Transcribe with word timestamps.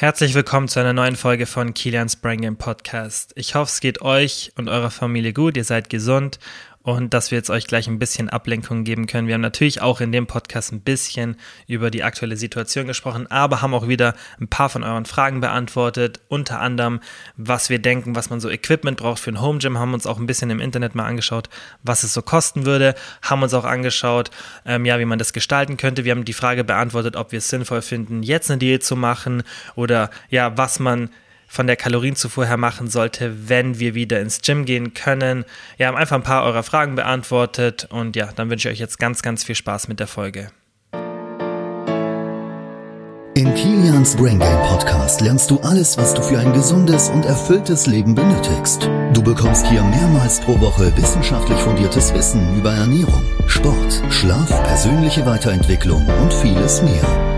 Herzlich 0.00 0.34
willkommen 0.34 0.68
zu 0.68 0.78
einer 0.78 0.92
neuen 0.92 1.16
Folge 1.16 1.44
von 1.44 1.74
Kilians 1.74 2.14
Brain 2.14 2.40
Game 2.40 2.56
Podcast. 2.56 3.32
Ich 3.34 3.56
hoffe, 3.56 3.72
es 3.72 3.80
geht 3.80 4.00
euch 4.00 4.52
und 4.54 4.68
eurer 4.68 4.92
Familie 4.92 5.32
gut, 5.32 5.56
ihr 5.56 5.64
seid 5.64 5.90
gesund 5.90 6.38
und 6.82 7.12
dass 7.12 7.30
wir 7.30 7.38
jetzt 7.38 7.50
euch 7.50 7.66
gleich 7.66 7.86
ein 7.88 7.98
bisschen 7.98 8.28
Ablenkung 8.28 8.84
geben 8.84 9.06
können. 9.06 9.26
Wir 9.26 9.34
haben 9.34 9.40
natürlich 9.40 9.82
auch 9.82 10.00
in 10.00 10.12
dem 10.12 10.26
Podcast 10.26 10.72
ein 10.72 10.80
bisschen 10.80 11.36
über 11.66 11.90
die 11.90 12.02
aktuelle 12.02 12.36
Situation 12.36 12.86
gesprochen, 12.86 13.26
aber 13.30 13.62
haben 13.62 13.74
auch 13.74 13.88
wieder 13.88 14.14
ein 14.40 14.48
paar 14.48 14.68
von 14.68 14.84
euren 14.84 15.04
Fragen 15.04 15.40
beantwortet, 15.40 16.20
unter 16.28 16.60
anderem, 16.60 17.00
was 17.36 17.68
wir 17.68 17.78
denken, 17.78 18.16
was 18.16 18.30
man 18.30 18.40
so 18.40 18.48
Equipment 18.48 18.98
braucht 18.98 19.20
für 19.20 19.30
ein 19.30 19.40
Home 19.40 19.58
Gym, 19.58 19.78
haben 19.78 19.94
uns 19.94 20.06
auch 20.06 20.18
ein 20.18 20.26
bisschen 20.26 20.50
im 20.50 20.60
Internet 20.60 20.94
mal 20.94 21.06
angeschaut, 21.06 21.48
was 21.82 22.04
es 22.04 22.14
so 22.14 22.22
kosten 22.22 22.64
würde, 22.64 22.94
haben 23.22 23.42
uns 23.42 23.54
auch 23.54 23.64
angeschaut, 23.64 24.30
ähm, 24.64 24.84
ja, 24.84 24.98
wie 24.98 25.04
man 25.04 25.18
das 25.18 25.32
gestalten 25.32 25.76
könnte. 25.76 26.04
Wir 26.04 26.12
haben 26.12 26.24
die 26.24 26.32
Frage 26.32 26.64
beantwortet, 26.64 27.16
ob 27.16 27.32
wir 27.32 27.38
es 27.38 27.48
sinnvoll 27.48 27.82
finden, 27.82 28.22
jetzt 28.22 28.50
eine 28.50 28.58
Diät 28.58 28.84
zu 28.84 28.96
machen 28.96 29.42
oder 29.74 30.10
ja, 30.30 30.56
was 30.56 30.78
man 30.78 31.10
von 31.48 31.66
der 31.66 31.76
Kalorienzufuhr 31.76 32.46
her 32.46 32.58
machen 32.58 32.88
sollte, 32.88 33.48
wenn 33.48 33.80
wir 33.80 33.94
wieder 33.94 34.20
ins 34.20 34.42
Gym 34.42 34.66
gehen 34.66 34.94
können. 34.94 35.44
Wir 35.78 35.88
haben 35.88 35.96
einfach 35.96 36.16
ein 36.16 36.22
paar 36.22 36.44
eurer 36.44 36.62
Fragen 36.62 36.94
beantwortet 36.94 37.88
und 37.90 38.14
ja, 38.14 38.30
dann 38.36 38.50
wünsche 38.50 38.68
ich 38.68 38.74
euch 38.74 38.80
jetzt 38.80 38.98
ganz, 38.98 39.22
ganz 39.22 39.42
viel 39.42 39.54
Spaß 39.54 39.88
mit 39.88 39.98
der 39.98 40.06
Folge. 40.06 40.50
In 43.38 43.54
Kilians 43.54 44.16
Brain 44.16 44.40
Game 44.40 44.62
Podcast 44.62 45.20
lernst 45.20 45.48
du 45.48 45.60
alles, 45.60 45.96
was 45.96 46.12
du 46.12 46.22
für 46.22 46.40
ein 46.40 46.52
gesundes 46.52 47.08
und 47.08 47.24
erfülltes 47.24 47.86
Leben 47.86 48.12
benötigst. 48.12 48.90
Du 49.12 49.22
bekommst 49.22 49.64
hier 49.68 49.84
mehrmals 49.84 50.40
pro 50.40 50.60
Woche 50.60 50.92
wissenschaftlich 50.96 51.58
fundiertes 51.60 52.12
Wissen 52.14 52.58
über 52.58 52.72
Ernährung, 52.72 53.22
Sport, 53.46 54.02
Schlaf, 54.10 54.48
persönliche 54.64 55.24
Weiterentwicklung 55.24 56.04
und 56.20 56.34
vieles 56.34 56.82
mehr. 56.82 57.37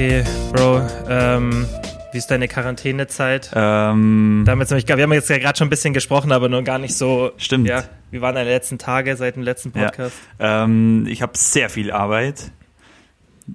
Okay, 0.00 0.24
Bro, 0.54 0.80
ähm, 1.10 1.66
wie 2.12 2.16
ist 2.16 2.30
deine 2.30 2.48
Quarantänezeit? 2.48 3.50
Ähm, 3.54 4.44
Damit 4.46 4.70
wir 4.70 5.02
haben 5.02 5.12
jetzt 5.12 5.28
ja 5.28 5.36
gerade 5.36 5.58
schon 5.58 5.66
ein 5.66 5.70
bisschen 5.70 5.92
gesprochen, 5.92 6.32
aber 6.32 6.48
nur 6.48 6.62
gar 6.62 6.78
nicht 6.78 6.94
so. 6.94 7.32
Stimmt. 7.36 7.68
Ja, 7.68 7.84
wie 8.10 8.22
waren 8.22 8.34
deine 8.34 8.48
letzten 8.48 8.78
Tage 8.78 9.14
seit 9.16 9.36
dem 9.36 9.42
letzten 9.42 9.72
Podcast? 9.72 10.16
Ja, 10.38 10.64
ähm, 10.64 11.04
ich 11.06 11.20
habe 11.20 11.36
sehr 11.36 11.68
viel 11.68 11.90
Arbeit. 11.92 12.50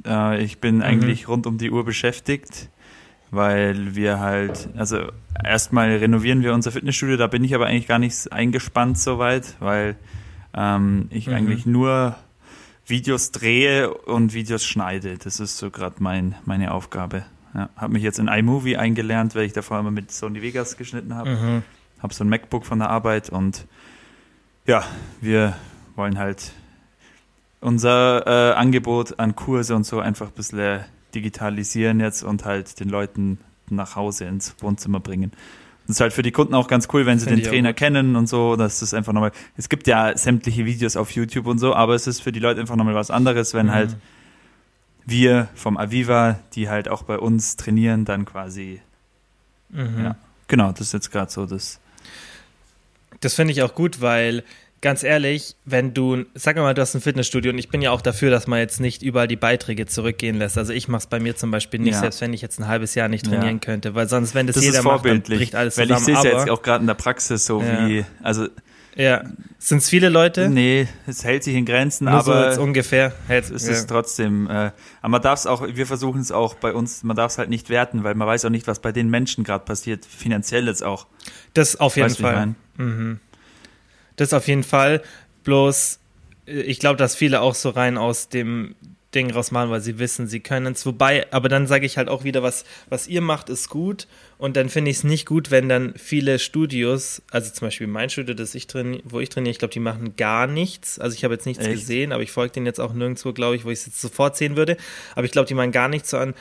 Äh, 0.05 0.43
ich 0.43 0.59
bin 0.59 0.75
mhm. 0.75 0.81
eigentlich 0.83 1.27
rund 1.27 1.47
um 1.47 1.57
die 1.57 1.71
Uhr 1.71 1.83
beschäftigt, 1.83 2.69
weil 3.31 3.95
wir 3.95 4.19
halt, 4.19 4.69
also 4.77 4.99
erstmal 5.43 5.95
renovieren 5.95 6.43
wir 6.43 6.53
unser 6.53 6.71
Fitnessstudio, 6.71 7.17
da 7.17 7.25
bin 7.25 7.43
ich 7.43 7.55
aber 7.55 7.65
eigentlich 7.65 7.87
gar 7.87 7.97
nicht 7.97 8.31
eingespannt 8.31 8.99
soweit, 8.99 9.55
weil 9.59 9.95
ähm, 10.55 11.07
ich 11.09 11.25
mhm. 11.25 11.33
eigentlich 11.33 11.65
nur 11.65 12.15
Videos 12.85 13.31
drehe 13.31 13.93
und 13.93 14.33
Videos 14.33 14.63
schneide. 14.63 15.17
Das 15.17 15.39
ist 15.39 15.57
so 15.57 15.71
gerade 15.71 15.95
mein, 15.99 16.35
meine 16.45 16.71
Aufgabe. 16.71 17.25
Ja, 17.53 17.69
habe 17.75 17.93
mich 17.93 18.03
jetzt 18.03 18.19
in 18.19 18.27
iMovie 18.27 18.77
eingelernt, 18.77 19.33
weil 19.35 19.45
ich 19.45 19.53
davor 19.53 19.79
immer 19.79 19.91
mit 19.91 20.11
Sony 20.11 20.41
Vegas 20.41 20.77
geschnitten 20.77 21.15
habe. 21.15 21.29
Mhm. 21.29 21.63
Habe 21.99 22.13
so 22.13 22.23
ein 22.23 22.29
MacBook 22.29 22.65
von 22.65 22.79
der 22.79 22.89
Arbeit 22.89 23.29
und 23.29 23.65
ja, 24.67 24.83
wir 25.21 25.55
wollen 25.95 26.17
halt 26.19 26.51
unser 27.61 28.27
äh, 28.27 28.55
Angebot 28.55 29.19
an 29.19 29.35
Kurse 29.35 29.75
und 29.75 29.85
so 29.85 29.99
einfach 29.99 30.27
ein 30.27 30.33
bisschen 30.33 30.83
digitalisieren 31.15 31.99
jetzt 31.99 32.23
und 32.23 32.45
halt 32.45 32.79
den 32.79 32.89
Leuten 32.89 33.39
nach 33.69 33.95
Hause 33.95 34.25
ins 34.25 34.55
Wohnzimmer 34.59 34.99
bringen. 34.99 35.31
Das 35.87 35.97
ist 35.97 36.01
halt 36.01 36.13
für 36.13 36.23
die 36.23 36.31
Kunden 36.31 36.55
auch 36.55 36.67
ganz 36.67 36.87
cool, 36.93 37.05
wenn 37.05 37.19
sie 37.19 37.27
Find 37.27 37.39
den 37.39 37.49
Trainer 37.49 37.73
kennen 37.73 38.15
und 38.15 38.27
so. 38.27 38.55
Das 38.55 38.81
ist 38.81 38.93
einfach 38.93 39.13
nochmal. 39.13 39.31
Es 39.55 39.69
gibt 39.69 39.85
ja 39.87 40.17
sämtliche 40.17 40.65
Videos 40.65 40.95
auf 40.95 41.11
YouTube 41.11 41.45
und 41.45 41.59
so, 41.59 41.75
aber 41.75 41.93
es 41.93 42.07
ist 42.07 42.21
für 42.21 42.31
die 42.31 42.39
Leute 42.39 42.59
einfach 42.59 42.75
nochmal 42.75 42.95
was 42.95 43.11
anderes, 43.11 43.53
wenn 43.53 43.67
mhm. 43.67 43.71
halt 43.71 43.95
wir 45.05 45.49
vom 45.53 45.77
Aviva, 45.77 46.39
die 46.53 46.69
halt 46.69 46.89
auch 46.89 47.03
bei 47.03 47.19
uns 47.19 47.55
trainieren, 47.55 48.05
dann 48.05 48.25
quasi. 48.25 48.81
Mhm. 49.69 50.03
Ja, 50.03 50.15
genau, 50.47 50.71
das 50.71 50.81
ist 50.81 50.93
jetzt 50.93 51.11
gerade 51.11 51.31
so 51.31 51.45
das. 51.45 51.79
Das 53.21 53.35
finde 53.35 53.53
ich 53.53 53.61
auch 53.61 53.75
gut, 53.75 54.01
weil 54.01 54.43
ganz 54.81 55.03
ehrlich, 55.03 55.55
wenn 55.65 55.93
du, 55.93 56.25
sag 56.33 56.55
mal, 56.57 56.73
du 56.73 56.81
hast 56.81 56.95
ein 56.95 57.01
Fitnessstudio 57.01 57.51
und 57.51 57.57
ich 57.57 57.69
bin 57.69 57.81
ja 57.81 57.91
auch 57.91 58.01
dafür, 58.01 58.29
dass 58.29 58.47
man 58.47 58.59
jetzt 58.59 58.79
nicht 58.79 59.01
überall 59.01 59.27
die 59.27 59.35
Beiträge 59.35 59.85
zurückgehen 59.85 60.37
lässt. 60.37 60.57
Also 60.57 60.73
ich 60.73 60.87
mache 60.87 60.99
es 60.99 61.07
bei 61.07 61.19
mir 61.19 61.35
zum 61.35 61.51
Beispiel 61.51 61.79
nicht, 61.79 61.93
ja. 61.93 62.01
selbst 62.01 62.21
wenn 62.21 62.33
ich 62.33 62.41
jetzt 62.41 62.59
ein 62.59 62.67
halbes 62.67 62.95
Jahr 62.95 63.07
nicht 63.07 63.25
trainieren 63.25 63.55
ja. 63.55 63.59
könnte, 63.59 63.95
weil 63.95 64.07
sonst, 64.07 64.35
wenn 64.35 64.47
das, 64.47 64.55
das 64.55 64.65
jeder 64.65 64.83
macht, 64.83 65.05
dann 65.05 65.21
bricht 65.21 65.55
alles 65.55 65.77
weil 65.77 65.87
zusammen. 65.87 66.05
Weil 66.07 66.13
ich 66.13 66.19
sehe 66.21 66.31
es 66.31 66.37
jetzt 66.39 66.49
auch 66.49 66.61
gerade 66.61 66.81
in 66.81 66.87
der 66.87 66.93
Praxis 66.93 67.45
so 67.45 67.61
ja. 67.61 67.87
wie, 67.87 68.05
also 68.21 68.47
ja. 68.95 69.23
Sind 69.59 69.79
es 69.79 69.89
viele 69.89 70.09
Leute? 70.09 70.49
Nee, 70.49 70.87
es 71.05 71.23
hält 71.23 71.43
sich 71.43 71.55
in 71.55 71.65
Grenzen, 71.65 72.05
Nur 72.05 72.13
aber 72.13 72.53
so 72.53 72.61
ungefähr 72.61 73.11
hält, 73.27 73.49
ist 73.49 73.67
ja. 73.67 73.73
es 73.73 73.87
trotzdem. 73.87 74.47
Äh, 74.47 74.71
aber 75.01 75.09
man 75.09 75.21
darf 75.21 75.39
es 75.39 75.47
auch, 75.47 75.67
wir 75.67 75.85
versuchen 75.85 76.21
es 76.21 76.31
auch 76.31 76.55
bei 76.55 76.73
uns, 76.73 77.03
man 77.03 77.15
darf 77.15 77.31
es 77.31 77.37
halt 77.37 77.49
nicht 77.49 77.69
werten, 77.69 78.03
weil 78.03 78.15
man 78.15 78.27
weiß 78.27 78.45
auch 78.45 78.49
nicht, 78.49 78.67
was 78.67 78.79
bei 78.79 78.91
den 78.91 79.09
Menschen 79.09 79.43
gerade 79.43 79.65
passiert, 79.65 80.05
finanziell 80.05 80.67
jetzt 80.67 80.83
auch. 80.83 81.07
Das 81.53 81.79
auf 81.79 81.97
jeden 81.97 82.09
weißt, 82.09 82.21
Fall. 82.21 82.55
Mhm. 82.77 83.19
Das 84.15 84.33
auf 84.33 84.47
jeden 84.47 84.63
Fall. 84.63 85.01
Bloß, 85.43 85.99
äh, 86.47 86.61
ich 86.61 86.79
glaube, 86.79 86.97
dass 86.97 87.15
viele 87.15 87.41
auch 87.41 87.55
so 87.55 87.69
rein 87.69 87.97
aus 87.97 88.29
dem 88.29 88.75
Ding 89.15 89.31
rausmachen, 89.31 89.71
weil 89.71 89.81
sie 89.81 89.97
wissen, 89.97 90.27
sie 90.27 90.41
können 90.41 90.73
es. 90.73 90.85
Wobei, 90.85 91.31
aber 91.31 91.47
dann 91.47 91.67
sage 91.67 91.85
ich 91.85 91.97
halt 91.97 92.09
auch 92.09 92.25
wieder, 92.25 92.43
was, 92.43 92.65
was 92.89 93.07
ihr 93.07 93.21
macht, 93.21 93.49
ist 93.49 93.69
gut. 93.69 94.07
Und 94.37 94.57
dann 94.57 94.67
finde 94.67 94.91
ich 94.91 94.97
es 94.97 95.03
nicht 95.05 95.25
gut, 95.25 95.49
wenn 95.49 95.69
dann 95.69 95.93
viele 95.95 96.37
Studios, 96.37 97.21
also 97.31 97.51
zum 97.51 97.67
Beispiel 97.67 97.87
mein 97.87 98.09
Studio, 98.09 98.35
das 98.35 98.53
ich 98.53 98.67
trainiere, 98.67 99.01
wo 99.05 99.21
ich 99.21 99.29
trainiere, 99.29 99.51
ich 99.51 99.59
glaube, 99.59 99.73
die 99.73 99.79
machen 99.79 100.17
gar 100.17 100.45
nichts. 100.45 100.99
Also 100.99 101.15
ich 101.15 101.23
habe 101.23 101.33
jetzt 101.33 101.45
nichts 101.45 101.65
Echt? 101.65 101.79
gesehen, 101.79 102.11
aber 102.11 102.21
ich 102.21 102.31
folge 102.31 102.53
denen 102.53 102.65
jetzt 102.65 102.81
auch 102.81 102.93
nirgendwo, 102.93 103.31
glaube 103.31 103.55
ich, 103.55 103.63
wo 103.63 103.69
ich 103.69 103.79
es 103.79 103.85
jetzt 103.85 104.01
sofort 104.01 104.35
sehen 104.35 104.57
würde. 104.57 104.75
Aber 105.15 105.25
ich 105.25 105.31
glaube, 105.31 105.47
die 105.47 105.53
machen 105.53 105.71
gar 105.71 105.87
nichts 105.87 106.09
so 106.09 106.17
an 106.17 106.33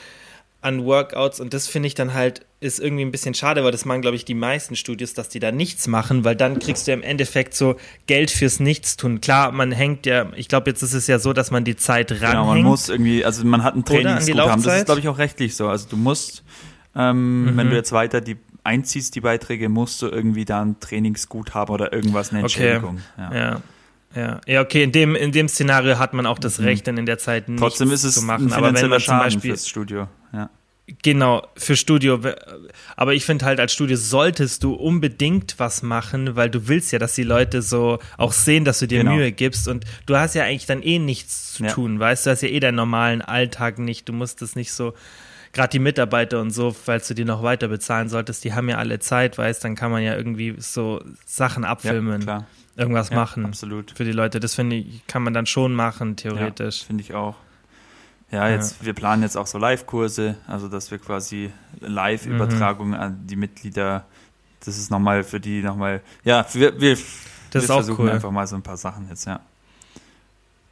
an 0.65 0.85
Workouts 0.85 1.41
und 1.41 1.53
das 1.53 1.69
finde 1.69 1.89
ich 1.89 1.95
dann 1.95 2.15
halt 2.15 2.47
ist 2.61 2.81
irgendwie 2.81 3.05
ein 3.05 3.11
bisschen 3.13 3.35
schade, 3.35 3.63
weil 3.63 3.73
das 3.73 3.85
machen, 3.85 4.01
glaube 4.01 4.17
ich, 4.17 4.25
die 4.25 4.35
meisten 4.35 4.75
Studios, 4.75 5.13
dass 5.13 5.29
die 5.29 5.39
da 5.39 5.53
nichts 5.53 5.87
machen, 5.87 6.25
weil 6.25 6.35
dann 6.35 6.59
kriegst 6.59 6.89
du 6.89 6.93
im 6.93 7.03
Endeffekt 7.03 7.55
so 7.55 7.77
Geld 8.07 8.31
fürs 8.31 8.59
Nichtstun. 8.59 9.21
Klar, 9.21 9.53
man 9.53 9.71
hängt 9.71 10.07
ja, 10.07 10.33
ich 10.35 10.49
glaube, 10.49 10.71
jetzt 10.71 10.83
ist 10.83 10.95
es 10.95 11.07
ja 11.07 11.19
so, 11.19 11.35
dass 11.35 11.51
man 11.51 11.65
die 11.65 11.77
Zeit 11.77 12.11
ranhängt. 12.11 12.31
Genau, 12.31 12.47
man 12.47 12.63
muss 12.63 12.89
irgendwie, 12.89 13.23
also 13.23 13.45
man 13.45 13.63
hat 13.63 13.77
ein 13.77 13.85
Trainingsguthaben, 13.85 14.63
das 14.63 14.79
ist, 14.79 14.85
glaube 14.87 15.01
ich, 15.01 15.09
auch 15.09 15.19
rechtlich 15.19 15.55
so. 15.55 15.69
Also 15.69 15.87
du 15.91 15.99
musst, 15.99 16.43
ähm, 16.97 17.45
mhm. 17.45 17.57
wenn 17.59 17.69
du 17.69 17.77
jetzt 17.77 17.93
weiter 17.93 18.23
die 18.23 18.39
einziehst, 18.63 19.15
die 19.15 19.21
Beiträge, 19.21 19.69
musst 19.69 20.01
du 20.01 20.09
irgendwie 20.09 20.47
da 20.47 20.63
ein 20.63 20.81
Trainingsguthaben 20.81 21.75
oder 21.75 21.93
irgendwas, 21.93 22.31
eine 22.31 22.41
Entschädigung. 22.41 22.99
Okay. 23.19 23.37
ja. 23.37 23.51
ja. 23.51 23.63
Ja, 24.17 24.41
ja, 24.47 24.61
okay, 24.61 24.85
in 24.85 24.93
dem, 24.93 25.17
in 25.17 25.33
dem 25.33 25.49
Szenario 25.49 25.99
hat 25.99 26.15
man 26.15 26.25
auch 26.25 26.39
das 26.39 26.61
mhm. 26.61 26.67
Recht, 26.67 26.87
dann 26.87 26.97
in 26.99 27.07
der 27.07 27.19
Zeit 27.19 27.49
nichts 27.49 27.61
Trotzdem 27.61 27.91
ist 27.91 28.05
es 28.05 28.15
zu 28.15 28.23
machen. 28.23 28.47
Ein 28.47 28.53
aber 28.53 28.73
wenn 28.73 28.89
man 28.89 29.01
zum 29.01 29.19
Beispiel 29.19 29.51
fürs 29.51 29.69
Studio, 29.69 30.07
ja. 30.34 30.50
Genau, 31.03 31.47
für 31.56 31.77
Studio. 31.77 32.21
Aber 32.95 33.15
ich 33.15 33.25
finde 33.25 33.47
halt, 33.47 33.59
als 33.59 33.72
Studio 33.72 33.97
solltest 33.97 34.62
du 34.65 34.75
unbedingt 34.75 35.55
was 35.56 35.83
machen, 35.83 36.37
weil 36.37 36.50
du 36.50 36.69
willst 36.69 36.93
ja, 36.93 36.99
dass 36.99 37.15
die 37.15 37.22
Leute 37.22 37.62
so 37.62 38.00
auch 38.19 38.33
sehen, 38.33 38.67
dass 38.67 38.81
du 38.81 38.87
dir 38.87 38.99
genau. 38.99 39.15
Mühe 39.15 39.33
gibst. 39.33 39.67
Und 39.67 39.87
du 40.05 40.17
hast 40.17 40.34
ja 40.34 40.44
eigentlich 40.44 40.67
dann 40.67 40.83
eh 40.83 40.99
nichts 40.99 41.55
zu 41.55 41.65
ja. 41.65 41.71
tun, 41.71 41.99
weißt 41.99 42.27
du? 42.27 42.28
Du 42.28 42.33
hast 42.33 42.43
ja 42.43 42.49
eh 42.50 42.61
deinen 42.61 42.75
normalen 42.75 43.23
Alltag 43.23 43.78
nicht. 43.78 44.11
Du 44.11 44.12
musst 44.12 44.43
es 44.43 44.56
nicht 44.56 44.73
so, 44.73 44.93
gerade 45.55 45.71
die 45.71 45.78
Mitarbeiter 45.78 46.39
und 46.43 46.50
so, 46.50 46.71
falls 46.73 47.09
du 47.09 47.15
die 47.15 47.25
noch 47.25 47.43
weiter 47.43 47.69
bezahlen 47.69 48.11
solltest, 48.11 48.44
die 48.44 48.53
haben 48.53 48.69
ja 48.69 48.77
alle 48.77 48.99
Zeit, 48.99 49.39
weißt 49.39 49.65
dann 49.65 49.77
kann 49.77 49.91
man 49.91 50.03
ja 50.03 50.15
irgendwie 50.15 50.55
so 50.59 51.03
Sachen 51.25 51.65
abfilmen. 51.65 52.27
Ja, 52.27 52.47
irgendwas 52.77 53.09
ja, 53.09 53.17
machen. 53.17 53.47
Absolut. 53.47 53.93
Für 53.93 54.05
die 54.05 54.12
Leute. 54.12 54.39
Das 54.39 54.55
finde 54.55 54.77
ich, 54.77 55.06
kann 55.06 55.23
man 55.23 55.33
dann 55.33 55.47
schon 55.47 55.73
machen, 55.73 56.17
theoretisch. 56.17 56.84
Finde 56.84 57.03
ich 57.03 57.15
auch. 57.15 57.37
Ja, 58.34 58.49
jetzt, 58.49 58.81
ja. 58.81 58.87
wir 58.87 58.95
planen 58.95 59.22
jetzt 59.22 59.37
auch 59.37 59.47
so 59.47 59.59
Live-Kurse, 59.59 60.34
also 60.49 60.67
dass 60.67 60.91
wir 60.91 60.99
quasi 60.99 61.53
Live-Übertragungen 61.81 62.95
mhm. 62.95 63.00
an 63.00 63.27
die 63.27 63.37
Mitglieder, 63.37 64.06
das 64.65 64.77
ist 64.77 64.91
nochmal 64.91 65.22
für 65.22 65.39
die 65.39 65.62
nochmal, 65.62 66.00
ja, 66.25 66.44
wir, 66.53 66.81
wir, 66.81 66.99
das 67.50 67.62
wir 67.62 67.75
versuchen 67.75 68.06
cool. 68.06 68.11
einfach 68.11 68.33
mal 68.33 68.47
so 68.49 68.56
ein 68.56 68.62
paar 68.62 68.77
Sachen 68.77 69.09
jetzt, 69.09 69.27
ja. 69.27 69.39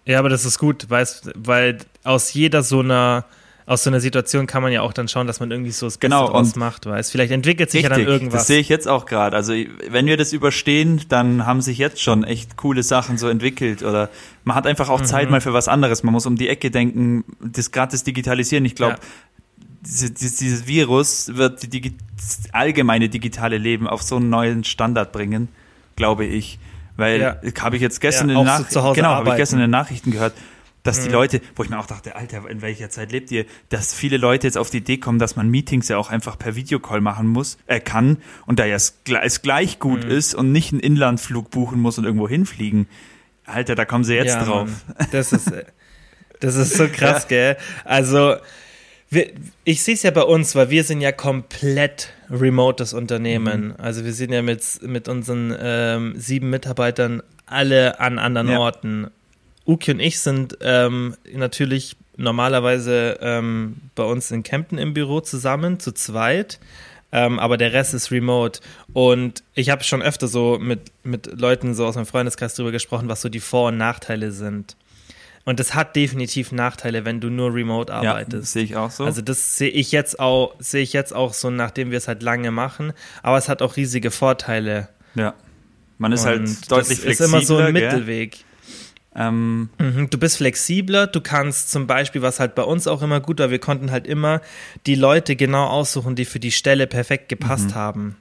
Ja, 0.05 0.19
aber 0.19 0.29
das 0.29 0.45
ist 0.45 0.59
gut, 0.59 0.91
weißt, 0.91 1.31
weil 1.37 1.79
aus 2.03 2.33
jeder 2.33 2.65
so 2.65 2.81
einer 2.81 3.25
aus 3.67 3.85
so 3.85 3.91
einer 3.91 4.01
Situation 4.01 4.47
kann 4.47 4.63
man 4.63 4.73
ja 4.73 4.83
auch 4.83 4.93
dann 4.93 5.09
schauen, 5.09 5.27
dass 5.27 5.41
man 5.41 5.51
irgendwie 5.51 5.71
so 5.71 5.87
das 5.87 6.01
genau, 6.01 6.23
Beste 6.23 6.33
draus 6.33 6.57
macht, 6.57 6.87
weißt 6.87 7.13
Vielleicht 7.13 7.33
entwickelt 7.33 7.71
sich 7.71 7.85
richtig, 7.85 7.99
ja 7.99 8.05
dann 8.05 8.13
irgendwas. 8.13 8.41
Das 8.41 8.47
sehe 8.49 8.59
ich 8.59 8.69
jetzt 8.69 8.89
auch 8.89 9.07
gerade. 9.07 9.37
Also 9.37 9.55
wenn 9.89 10.07
wir 10.07 10.17
das 10.17 10.33
überstehen, 10.33 11.03
dann 11.09 11.47
haben 11.47 11.61
sich 11.61 11.79
jetzt 11.79 12.03
schon 12.03 12.25
echt 12.25 12.57
coole 12.57 12.83
Sachen 12.83 13.19
so 13.19 13.29
entwickelt 13.29 13.83
oder 13.83 14.09
man 14.45 14.57
hat 14.57 14.67
einfach 14.67 14.89
auch 14.89 15.01
mhm. 15.01 15.05
Zeit 15.05 15.31
mal 15.31 15.41
für 15.41 15.53
was 15.53 15.69
anderes. 15.69 16.03
Man 16.03 16.13
muss 16.13 16.27
um 16.27 16.37
die 16.37 16.49
Ecke 16.49 16.71
denken, 16.71 17.25
das 17.41 17.71
gerade 17.71 17.93
das 17.93 18.03
Digitalisieren. 18.05 18.65
Ich 18.65 18.75
glaube, 18.75 18.95
ja. 18.95 18.99
Diese, 19.85 20.13
dieses 20.13 20.69
Virus 20.69 21.35
wird 21.35 21.65
die 21.65 21.69
Digi 21.69 21.97
allgemeine 22.53 23.09
digitale 23.09 23.59
Leben 23.59 23.89
auf 23.89 24.01
so 24.01 24.15
einen 24.15 24.31
neuen 24.31 24.63
Standard 24.63 25.11
bringen, 25.11 25.49
glaube 25.97 26.25
ich. 26.25 26.61
Weil 26.97 27.21
ja. 27.21 27.37
habe 27.61 27.75
ich 27.77 27.83
jetzt 27.83 28.01
gestern 28.01 28.29
ja, 28.29 28.41
in 28.41 28.47
den 28.47 28.67
so 28.69 28.93
genau, 28.93 29.09
habe 29.09 29.31
ich 29.31 29.37
gestern 29.37 29.59
in 29.59 29.63
den 29.63 29.71
Nachrichten 29.71 30.13
gehört, 30.13 30.35
dass 30.83 31.01
die 31.01 31.09
mhm. 31.09 31.15
Leute, 31.15 31.41
wo 31.55 31.63
ich 31.63 31.71
mir 31.71 31.79
auch 31.79 31.87
dachte, 31.87 32.17
Alter, 32.17 32.49
in 32.49 32.63
welcher 32.63 32.91
Zeit 32.91 33.13
lebt 33.13 33.31
ihr, 33.31 33.45
dass 33.69 33.95
viele 33.95 34.17
Leute 34.17 34.47
jetzt 34.47 34.59
auf 34.59 34.71
die 34.71 34.79
Idee 34.79 34.99
kommen, 34.99 35.19
dass 35.19 35.37
man 35.37 35.49
Meetings 35.49 35.89
ja 35.89 35.97
auch 35.97 36.11
einfach 36.11 36.39
per 36.39 36.57
Videocall 36.57 37.01
machen 37.01 37.29
muss, 37.29 37.59
äh, 37.67 37.81
kann 37.81 38.19
und 38.47 38.59
da 38.59 38.65
ja 38.65 38.77
es, 38.77 38.99
es 39.23 39.43
gleich 39.43 39.79
gut 39.79 40.05
mhm. 40.05 40.11
ist 40.11 40.35
und 40.35 40.53
nicht 40.53 40.73
einen 40.73 40.81
Inlandflug 40.81 41.51
buchen 41.51 41.81
muss 41.81 41.99
und 41.99 42.05
irgendwo 42.05 42.29
hinfliegen. 42.29 42.89
Alter, 43.45 43.75
da 43.75 43.85
kommen 43.85 44.05
sie 44.05 44.15
jetzt 44.15 44.35
ja, 44.35 44.45
drauf. 44.45 44.69
Mann. 44.87 45.09
Das 45.11 45.33
ist, 45.33 45.51
äh, 45.51 45.65
Das 46.43 46.57
ist 46.57 46.77
so 46.77 46.89
krass, 46.89 47.23
ja. 47.25 47.29
gell? 47.29 47.57
Also, 47.85 48.35
wir, 49.09 49.31
ich 49.65 49.83
sehe 49.83 49.95
es 49.95 50.03
ja 50.03 50.11
bei 50.11 50.23
uns, 50.23 50.55
weil 50.57 50.71
wir 50.71 50.83
sind 50.83 51.01
ja 51.01 51.13
komplett 51.13 52.13
remotes 52.31 52.95
Unternehmen. 52.95 53.69
Mhm. 53.69 53.75
Also 53.79 54.05
wir 54.05 54.13
sind 54.13 54.33
ja 54.33 54.43
mit, 54.43 54.65
mit 54.83 55.09
unseren 55.09 55.55
ähm, 55.61 56.15
sieben 56.17 56.51
Mitarbeitern 56.51 57.23
alle 57.47 58.01
an 58.01 58.19
anderen 58.19 58.49
ja. 58.49 58.59
Orten. 58.59 59.09
Uki 59.67 59.93
und 59.93 60.01
ich 60.01 60.21
sind 60.21 60.59
ähm, 60.61 61.17
natürlich 61.33 61.97
normalerweise 62.17 63.19
ähm, 63.21 63.77
bei 63.95 64.05
uns 64.05 64.31
in 64.31 64.43
Kempten 64.43 64.79
im 64.79 64.95
Büro 64.95 65.21
zusammen, 65.21 65.81
zu 65.81 65.93
zweit. 65.93 66.59
Ähm, 67.15 67.39
aber 67.39 67.59
der 67.59 67.75
Rest 67.75 67.93
ist 67.93 68.11
remote. 68.11 68.61
Und 68.95 69.43
ich 69.55 69.69
habe 69.69 69.85
schon 69.85 70.01
öfter 70.01 70.29
so 70.29 70.59
mit, 70.59 70.81
mit 71.05 71.39
Leuten 71.39 71.75
so 71.75 71.87
aus 71.87 71.95
meinem 71.95 72.07
Freundeskreis 72.07 72.55
darüber 72.55 72.73
gesprochen, 72.73 73.09
was 73.09 73.21
so 73.21 73.29
die 73.29 73.41
Vor- 73.41 73.69
und 73.69 73.77
Nachteile 73.77 74.33
sind. 74.33 74.77
Und 75.45 75.59
das 75.61 75.75
hat 75.75 75.97
definitiv 75.97 76.53
Nachteile, 76.53 77.05
wenn 77.05 77.21
du 77.21 77.29
nur 77.29 77.53
remote 77.53 77.93
arbeitest. 77.93 78.33
Ja, 78.33 78.61
sehe 78.61 78.63
ich 78.63 78.77
auch 78.77 78.91
so. 78.91 79.05
Also 79.05 79.21
das 79.23 79.59
sehe 79.59 79.69
ich 79.69 79.93
jetzt 79.93 80.21
auch, 80.21 80.55
sehe 80.59 80.83
ich 80.83 80.93
jetzt 80.93 81.15
auch 81.15 81.35
so, 81.35 81.51
nachdem 81.51 81.91
wir 81.91 81.99
es 81.99 82.09
halt 82.09 82.23
lange 82.23 82.51
machen. 82.51 82.93
Aber 83.23 83.37
es 83.37 83.49
hat 83.49 83.61
auch 83.61 83.77
riesige 83.77 84.11
Vorteile. 84.11 84.89
Ja. 85.15 85.35
Man 85.99 86.13
ist 86.13 86.25
halt 86.25 86.41
Und 86.41 86.47
halt 86.47 86.71
deutlich 86.71 87.01
flexibler. 87.01 87.27
ist 87.27 87.33
immer 87.33 87.43
so 87.43 87.57
ein 87.59 87.73
Mittelweg. 87.73 88.39
Ähm, 89.15 89.69
mhm, 89.79 90.09
du 90.09 90.19
bist 90.19 90.39
flexibler, 90.39 91.07
du 91.07 91.21
kannst 91.21 91.71
zum 91.71 91.87
Beispiel, 91.87 92.23
was 92.23 92.41
halt 92.41 92.55
bei 92.55 92.63
uns 92.63 92.87
auch 92.87 93.03
immer 93.03 93.21
gut 93.21 93.41
war, 93.41 93.51
wir 93.51 93.59
konnten 93.59 93.91
halt 93.91 94.07
immer 94.07 94.41
die 94.87 94.95
Leute 94.95 95.37
genau 95.37 95.67
aussuchen, 95.67 96.15
die 96.15 96.25
für 96.25 96.41
die 96.41 96.53
Stelle 96.53 96.87
perfekt 96.87 97.29
gepasst 97.29 97.71
mhm. 97.71 97.75
haben. 97.75 98.17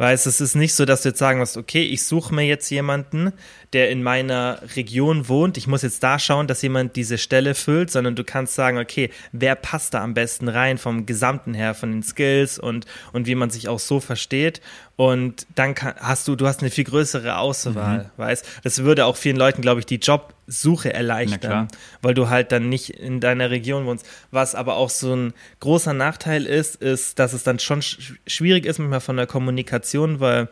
Weißt, 0.00 0.26
es 0.26 0.40
ist 0.40 0.54
nicht 0.54 0.72
so, 0.72 0.86
dass 0.86 1.02
du 1.02 1.10
jetzt 1.10 1.18
sagen 1.18 1.40
musst, 1.40 1.58
okay, 1.58 1.82
ich 1.82 2.04
suche 2.04 2.34
mir 2.34 2.46
jetzt 2.46 2.70
jemanden, 2.70 3.34
der 3.74 3.90
in 3.90 4.02
meiner 4.02 4.62
Region 4.74 5.28
wohnt. 5.28 5.58
Ich 5.58 5.66
muss 5.66 5.82
jetzt 5.82 6.02
da 6.02 6.18
schauen, 6.18 6.46
dass 6.46 6.62
jemand 6.62 6.96
diese 6.96 7.18
Stelle 7.18 7.54
füllt, 7.54 7.90
sondern 7.90 8.16
du 8.16 8.24
kannst 8.24 8.54
sagen, 8.54 8.78
okay, 8.78 9.10
wer 9.32 9.56
passt 9.56 9.92
da 9.92 10.02
am 10.02 10.14
besten 10.14 10.48
rein 10.48 10.78
vom 10.78 11.04
Gesamten 11.04 11.52
her, 11.52 11.74
von 11.74 11.92
den 11.92 12.02
Skills 12.02 12.58
und, 12.58 12.86
und 13.12 13.26
wie 13.26 13.34
man 13.34 13.50
sich 13.50 13.68
auch 13.68 13.78
so 13.78 14.00
versteht. 14.00 14.62
Und 15.00 15.46
dann 15.54 15.74
kann, 15.74 15.94
hast 15.98 16.28
du, 16.28 16.36
du 16.36 16.46
hast 16.46 16.60
eine 16.60 16.68
viel 16.68 16.84
größere 16.84 17.38
Auswahl, 17.38 17.98
mhm. 18.00 18.10
weißt. 18.18 18.46
Das 18.64 18.82
würde 18.84 19.06
auch 19.06 19.16
vielen 19.16 19.38
Leuten, 19.38 19.62
glaube 19.62 19.80
ich, 19.80 19.86
die 19.86 19.96
Jobsuche 19.96 20.92
erleichtern, 20.92 21.68
weil 22.02 22.12
du 22.12 22.28
halt 22.28 22.52
dann 22.52 22.68
nicht 22.68 22.90
in 22.90 23.18
deiner 23.18 23.48
Region 23.48 23.86
wohnst. 23.86 24.04
Was 24.30 24.54
aber 24.54 24.76
auch 24.76 24.90
so 24.90 25.16
ein 25.16 25.32
großer 25.60 25.94
Nachteil 25.94 26.44
ist, 26.44 26.76
ist, 26.76 27.18
dass 27.18 27.32
es 27.32 27.44
dann 27.44 27.58
schon 27.58 27.80
schwierig 27.80 28.66
ist 28.66 28.78
manchmal 28.78 29.00
von 29.00 29.16
der 29.16 29.26
Kommunikation, 29.26 30.20
weil 30.20 30.48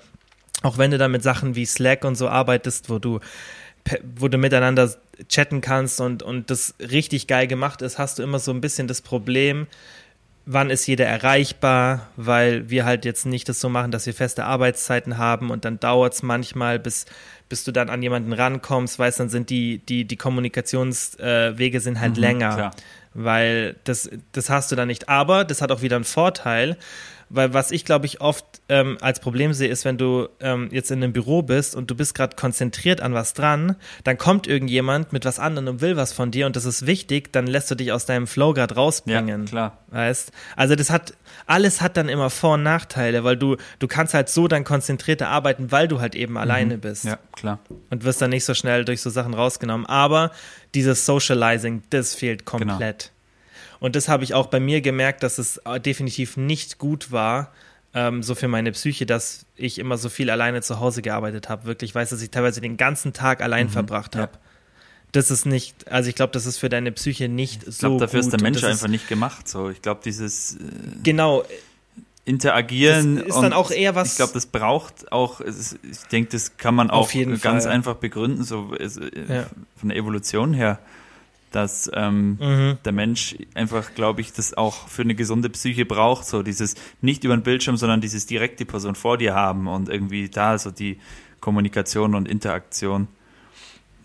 auch 0.63 0.79
wenn 0.79 0.93
du 0.93 0.97
dann 0.97 1.13
mit 1.13 1.23
Sachen 1.23 1.55
wie 1.55 1.67
Slack 1.67 2.07
und 2.07 2.15
so 2.15 2.31
arbeitest, 2.31 2.89
wo 2.89 2.99
du 2.99 3.21
wo 4.17 4.29
du 4.29 4.39
miteinander 4.39 4.95
chatten 5.29 5.61
kannst 5.61 6.01
und, 6.01 6.23
und 6.23 6.51
das 6.51 6.75
richtig 6.79 7.27
geil 7.27 7.47
gemacht 7.47 7.83
ist, 7.83 7.99
hast 7.99 8.19
du 8.19 8.23
immer 8.23 8.39
so 8.39 8.51
ein 8.51 8.61
bisschen 8.61 8.87
das 8.87 9.01
Problem, 9.03 9.67
wann 10.51 10.71
ist 10.71 10.87
jeder 10.87 11.05
erreichbar, 11.05 12.09
weil 12.17 12.71
wir 12.71 12.87
halt 12.87 13.05
jetzt 13.05 13.27
nicht 13.27 13.51
das 13.51 13.61
so 13.61 13.69
machen, 13.69 13.91
dass 13.91 14.07
wir 14.07 14.15
feste 14.15 14.47
Arbeitszeiten 14.47 15.19
haben 15.19 15.51
und 15.51 15.67
dann 15.67 15.79
dauert 15.79 16.15
es 16.15 16.23
manchmal, 16.23 16.79
bis, 16.79 17.05
bis 17.51 17.65
du 17.65 17.73
dann 17.73 17.91
an 17.91 18.03
jemanden 18.03 18.33
rankommst, 18.33 18.99
weißt, 18.99 19.21
dann 19.21 19.29
sind 19.29 19.51
die, 19.51 19.79
die, 19.79 20.07
die 20.07 20.17
Kommunikationswege 20.17 21.81
sind 21.81 22.01
halt 22.01 22.17
mhm, 22.17 22.23
länger. 22.23 22.55
Klar. 22.55 22.71
Weil 23.13 23.77
das, 23.85 24.09
das 24.33 24.49
hast 24.49 24.73
du 24.73 24.77
dann 24.77 24.89
nicht. 24.89 25.11
Aber 25.11 25.45
das 25.45 25.61
hat 25.61 25.71
auch 25.71 25.83
wieder 25.83 25.97
einen 25.97 26.05
Vorteil, 26.05 26.79
weil 27.31 27.55
was 27.55 27.71
ich, 27.71 27.85
glaube 27.85 28.07
ich, 28.07 28.21
oft 28.21 28.45
ähm, 28.69 28.99
als 29.01 29.21
Problem 29.21 29.53
sehe, 29.53 29.69
ist, 29.69 29.85
wenn 29.85 29.99
du 29.99 30.29
ähm, 30.41 30.69
jetzt 30.73 30.91
in 30.91 31.03
einem 31.03 31.13
Büro 31.13 31.43
bist 31.43 31.75
und 31.75 31.91
du 31.91 31.95
bist 31.95 32.15
gerade 32.15 32.37
konzentriert 32.37 33.01
an 33.01 33.15
was 33.15 33.35
dran, 33.35 33.77
dann 34.05 34.19
kommt 34.19 34.47
irgendjemand 34.47 35.13
mit 35.13 35.25
was 35.25 35.39
anderem 35.39 35.69
und 35.69 35.81
will 35.81 35.97
was 35.97 36.13
von 36.13 36.31
dir 36.31 36.47
und 36.47 36.57
das 36.57 36.65
ist 36.65 36.87
wichtig, 36.87 37.33
dann 37.33 37.47
lässt 37.47 37.71
du 37.71 37.75
dich 37.75 37.93
aus 37.93 38.07
deinem 38.07 38.27
Flow 38.27 38.53
gerade 38.55 38.75
rausbringen. 38.75 39.43
Ja, 39.43 39.49
klar. 39.49 39.79
Weißt? 39.89 40.33
Also 40.57 40.75
das 40.75 40.91
hat, 40.91 41.15
alles 41.47 41.81
hat 41.81 41.97
dann 41.97 42.09
immer 42.09 42.31
Vor- 42.31 42.55
und 42.55 42.63
Nachteile, 42.63 43.25
weil 43.25 43.37
du, 43.37 43.57
du 43.79 43.89
kannst 43.89 44.15
halt 44.15 44.29
so 44.29 44.49
dann 44.49 44.65
konzentrierter 44.65 45.29
arbeiten, 45.29 45.73
weil 45.73 45.89
du 45.89 46.01
halt 46.01 46.15
eben 46.15 46.33
mhm. 46.33 46.39
alleine 46.39 46.79
bist. 46.79 47.05
Ja, 47.05 47.19
klar. 47.33 47.59
Und 47.91 48.05
wirst 48.05 48.21
dann 48.21 48.31
nicht 48.31 48.45
so 48.45 48.55
schnell 48.55 48.85
durch 48.85 49.01
so 49.01 49.11
Sachen 49.11 49.35
rausgenommen. 49.35 49.87
Aber 49.87 50.31
dieses 50.75 51.07
Socializing, 51.07 51.83
das 51.91 52.15
fehlt 52.15 52.45
genau. 52.45 52.67
komplett. 52.67 53.05
Genau. 53.05 53.18
Und 53.81 53.97
das 53.97 54.09
habe 54.09 54.25
ich 54.25 54.35
auch 54.35 54.47
bei 54.47 54.61
mir 54.61 54.81
gemerkt, 54.81 55.23
dass 55.23 55.39
es 55.39 55.59
äh, 55.59 55.81
definitiv 55.81 56.37
nicht 56.37 56.79
gut 56.79 57.13
war, 57.13 57.53
ähm, 57.95 58.23
so 58.23 58.35
für 58.35 58.49
meine 58.49 58.73
Psyche, 58.73 59.07
dass 59.07 59.47
ich 59.57 59.79
immer 59.79 59.97
so 59.97 60.09
viel 60.09 60.31
alleine 60.31 60.63
zu 60.63 60.81
Hause 60.81 61.03
gearbeitet 61.03 61.49
habe. 61.49 61.65
Wirklich 61.65 61.95
weiß, 61.95 62.11
dass 62.11 62.23
ich 62.23 62.31
teilweise 62.31 62.61
den 62.61 62.77
ganzen 62.77 63.13
Tag 63.13 63.43
allein 63.43 63.67
mhm, 63.67 63.71
verbracht 63.71 64.17
habe. 64.17 64.33
Ja. 64.35 64.41
Das 65.13 65.31
ist 65.31 65.47
nicht, 65.47 65.91
also 65.91 66.11
ich 66.11 66.15
glaube, 66.15 66.33
das 66.33 66.45
ist 66.45 66.59
für 66.59 66.69
deine 66.69 66.93
Psyche 66.93 67.29
nicht 67.29 67.63
ich 67.63 67.65
so. 67.65 67.71
Ich 67.71 67.79
glaube, 67.79 68.01
dafür 68.01 68.21
gut. 68.21 68.27
ist 68.27 68.33
der 68.33 68.43
Mensch 68.43 68.63
einfach 68.63 68.89
nicht 68.89 69.09
gemacht. 69.09 69.49
So, 69.49 69.71
ich 69.71 69.81
glaube, 69.81 70.01
dieses 70.05 70.57
äh, 70.57 70.59
genau 71.03 71.45
interagieren 72.27 73.17
das 73.17 73.29
ist 73.29 73.41
dann 73.41 73.55
auch 73.55 73.71
eher 73.71 73.95
was. 73.95 74.11
Ich 74.11 74.17
glaube, 74.17 74.35
das 74.35 74.45
braucht 74.45 75.11
auch. 75.11 75.41
Ist, 75.41 75.79
ich 75.83 76.03
denke, 76.13 76.31
das 76.33 76.59
kann 76.59 76.75
man 76.75 76.91
auch 76.91 77.11
ganz 77.41 77.65
Fall. 77.65 77.73
einfach 77.73 77.95
begründen, 77.95 78.45
so 78.45 78.75
äh, 78.75 78.87
ja. 79.29 79.47
von 79.77 79.89
der 79.89 79.97
Evolution 79.97 80.53
her 80.53 80.79
dass 81.51 81.91
ähm, 81.95 82.39
mhm. 82.41 82.79
der 82.85 82.93
Mensch 82.93 83.37
einfach, 83.55 83.95
glaube 83.95 84.21
ich, 84.21 84.33
das 84.33 84.55
auch 84.57 84.89
für 84.89 85.03
eine 85.03 85.15
gesunde 85.15 85.49
Psyche 85.51 85.85
braucht, 85.85 86.27
so 86.27 86.43
dieses 86.43 86.75
nicht 87.01 87.25
über 87.25 87.37
den 87.37 87.43
Bildschirm, 87.43 87.77
sondern 87.77 88.01
dieses 88.01 88.27
direkt 88.27 88.61
die 88.61 88.65
Person 88.65 88.95
vor 88.95 89.19
dir 89.19 89.35
haben 89.35 89.67
und 89.67 89.89
irgendwie 89.89 90.29
da 90.29 90.59
so 90.59 90.71
die 90.71 90.99
Kommunikation 91.41 92.15
und 92.15 92.29
Interaktion. 92.29 93.09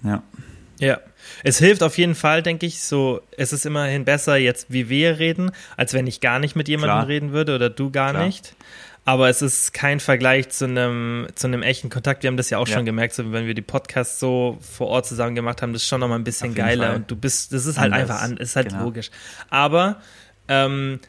Ja. 0.04 0.24
Ja, 0.80 1.00
es 1.44 1.60
hilft 1.60 1.84
auf 1.84 1.98
jeden 1.98 2.16
Fall, 2.16 2.42
denke 2.42 2.66
ich, 2.66 2.82
so, 2.82 3.22
es 3.38 3.54
ist 3.54 3.66
immerhin 3.66 4.06
besser 4.06 4.36
jetzt, 4.38 4.72
wie 4.72 4.90
wir 4.90 5.20
reden, 5.20 5.52
als 5.78 5.94
wenn 5.94 6.08
ich 6.08 6.20
gar 6.20 6.40
nicht 6.40 6.56
mit 6.56 6.68
jemandem 6.68 6.98
Klar. 6.98 7.08
reden 7.08 7.32
würde 7.32 7.56
oder 7.56 7.70
du 7.70 7.92
gar 7.92 8.12
Klar. 8.12 8.26
nicht 8.26 8.56
aber 9.06 9.30
es 9.30 9.42
ist 9.42 9.74
kein 9.74 10.00
Vergleich 10.00 10.50
zu 10.50 10.66
einem, 10.66 11.28
zu 11.36 11.48
einem 11.48 11.62
echten 11.62 11.90
Kontakt. 11.90 12.24
Wir 12.24 12.30
haben 12.30 12.38
das 12.38 12.50
ja 12.50 12.58
auch 12.58 12.68
ja. 12.68 12.76
schon 12.76 12.86
gemerkt, 12.86 13.14
so, 13.14 13.32
wenn 13.34 13.46
wir 13.46 13.54
die 13.54 13.62
Podcasts 13.62 14.20
so 14.20 14.58
vor 14.62 14.88
Ort 14.88 15.06
zusammen 15.06 15.36
gemacht 15.36 15.62
haben, 15.62 15.74
das 15.74 15.82
ist 15.82 15.90
schon 15.90 16.00
nochmal 16.00 16.20
ein 16.20 16.24
bisschen 16.24 16.56
geiler 16.56 16.88
Fall. 16.88 16.96
und 16.96 17.12
du 17.12 17.16
bist, 17.16 17.52
das 17.52 17.66
ist 17.66 17.78
halt 17.78 17.92
Anders. 17.92 18.10
einfach 18.10 18.24
an, 18.24 18.38
ist 18.38 18.56
halt 18.56 18.70
genau. 18.70 18.84
logisch. 18.84 19.12
Aber 19.50 19.98
ähm, 20.48 21.00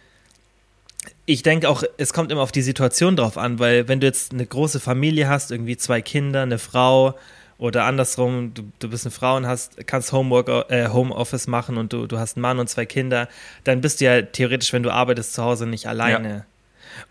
ich 1.25 1.43
denke 1.45 1.69
auch, 1.69 1.85
es 1.97 2.13
kommt 2.13 2.33
immer 2.33 2.43
auf 2.43 2.53
die 2.53 2.63
Situation 2.63 3.15
drauf 3.15 3.39
an, 3.39 3.61
weil 3.61 3.87
wenn 3.87 4.01
du 4.01 4.07
jetzt 4.07 4.33
eine 4.33 4.45
große 4.45 4.81
Familie 4.81 5.29
hast, 5.29 5.53
irgendwie 5.53 5.77
zwei 5.77 6.03
Kinder, 6.03 6.43
eine 6.43 6.59
Frau 6.59 7.17
oder 7.59 7.85
andersrum, 7.85 8.53
du, 8.55 8.65
du 8.81 8.91
bist 8.91 9.07
eine 9.07 9.13
Frau 9.13 9.37
und 9.37 9.47
hast, 9.47 9.87
kannst 9.87 10.13
Homework, 10.13 10.49
äh, 10.71 10.89
Homeoffice 10.89 11.47
machen 11.47 11.77
und 11.77 11.93
du, 11.93 12.09
du 12.09 12.19
hast 12.19 12.37
einen 12.37 12.43
Mann 12.43 12.59
und 12.59 12.69
zwei 12.69 12.87
Kinder, 12.87 13.29
dann 13.63 13.81
bist 13.81 14.01
du 14.01 14.07
ja 14.07 14.23
theoretisch, 14.23 14.73
wenn 14.73 14.83
du 14.83 14.91
arbeitest 14.91 15.35
zu 15.35 15.45
Hause, 15.45 15.67
nicht 15.67 15.87
alleine. 15.87 16.29
Ja. 16.29 16.45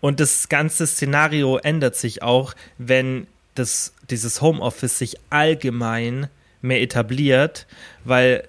Und 0.00 0.20
das 0.20 0.48
ganze 0.48 0.86
Szenario 0.86 1.58
ändert 1.58 1.96
sich 1.96 2.22
auch, 2.22 2.54
wenn 2.78 3.26
das, 3.54 3.94
dieses 4.10 4.40
Homeoffice 4.40 4.98
sich 4.98 5.16
allgemein 5.30 6.28
mehr 6.60 6.80
etabliert, 6.82 7.66
weil 8.04 8.44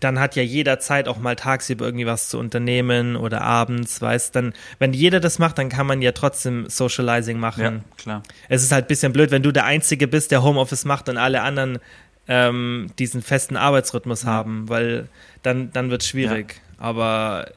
dann 0.00 0.18
hat 0.18 0.34
ja 0.36 0.42
jeder 0.42 0.80
Zeit 0.80 1.06
auch 1.06 1.18
mal 1.18 1.36
tagsüber 1.36 1.84
irgendwie 1.84 2.06
was 2.06 2.28
zu 2.28 2.38
unternehmen 2.38 3.16
oder 3.16 3.40
abends, 3.42 4.00
weißt 4.00 4.34
dann, 4.34 4.52
wenn 4.78 4.92
jeder 4.92 5.20
das 5.20 5.38
macht, 5.38 5.58
dann 5.58 5.68
kann 5.68 5.86
man 5.86 6.02
ja 6.02 6.12
trotzdem 6.12 6.68
Socializing 6.68 7.38
machen. 7.38 7.62
Ja, 7.62 7.80
klar. 7.96 8.22
Es 8.48 8.62
ist 8.62 8.72
halt 8.72 8.86
ein 8.86 8.88
bisschen 8.88 9.12
blöd, 9.12 9.30
wenn 9.30 9.42
du 9.42 9.52
der 9.52 9.64
Einzige 9.64 10.08
bist, 10.08 10.30
der 10.30 10.42
Homeoffice 10.42 10.84
macht 10.84 11.08
und 11.08 11.18
alle 11.18 11.42
anderen 11.42 11.78
ähm, 12.28 12.88
diesen 12.98 13.22
festen 13.22 13.56
Arbeitsrhythmus 13.56 14.22
ja. 14.22 14.30
haben, 14.30 14.68
weil 14.68 15.08
dann, 15.42 15.72
dann 15.72 15.90
wird 15.90 16.02
es 16.02 16.08
schwierig. 16.08 16.54
Ja. 16.54 16.84
Aber 16.84 17.48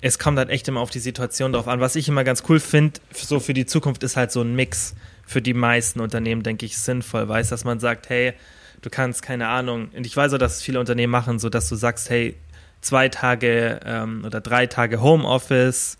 es 0.00 0.18
kommt 0.18 0.38
halt 0.38 0.50
echt 0.50 0.68
immer 0.68 0.80
auf 0.80 0.90
die 0.90 1.00
Situation 1.00 1.52
drauf 1.52 1.68
an. 1.68 1.80
Was 1.80 1.96
ich 1.96 2.08
immer 2.08 2.24
ganz 2.24 2.44
cool 2.48 2.60
finde, 2.60 3.00
so 3.12 3.40
für 3.40 3.54
die 3.54 3.66
Zukunft 3.66 4.02
ist 4.02 4.16
halt 4.16 4.30
so 4.30 4.42
ein 4.42 4.54
Mix 4.54 4.94
für 5.26 5.42
die 5.42 5.54
meisten 5.54 6.00
Unternehmen, 6.00 6.42
denke 6.42 6.66
ich, 6.66 6.78
sinnvoll. 6.78 7.28
Weiß, 7.28 7.48
dass 7.48 7.64
man 7.64 7.80
sagt, 7.80 8.08
hey, 8.08 8.34
du 8.82 8.90
kannst, 8.90 9.22
keine 9.22 9.48
Ahnung, 9.48 9.90
und 9.94 10.06
ich 10.06 10.16
weiß 10.16 10.32
auch, 10.34 10.38
dass 10.38 10.56
es 10.56 10.62
viele 10.62 10.80
Unternehmen 10.80 11.10
machen, 11.10 11.38
so 11.38 11.48
dass 11.48 11.68
du 11.68 11.76
sagst, 11.76 12.10
hey, 12.10 12.36
zwei 12.80 13.08
Tage 13.08 13.80
ähm, 13.84 14.22
oder 14.24 14.40
drei 14.40 14.66
Tage 14.66 15.02
Homeoffice 15.02 15.98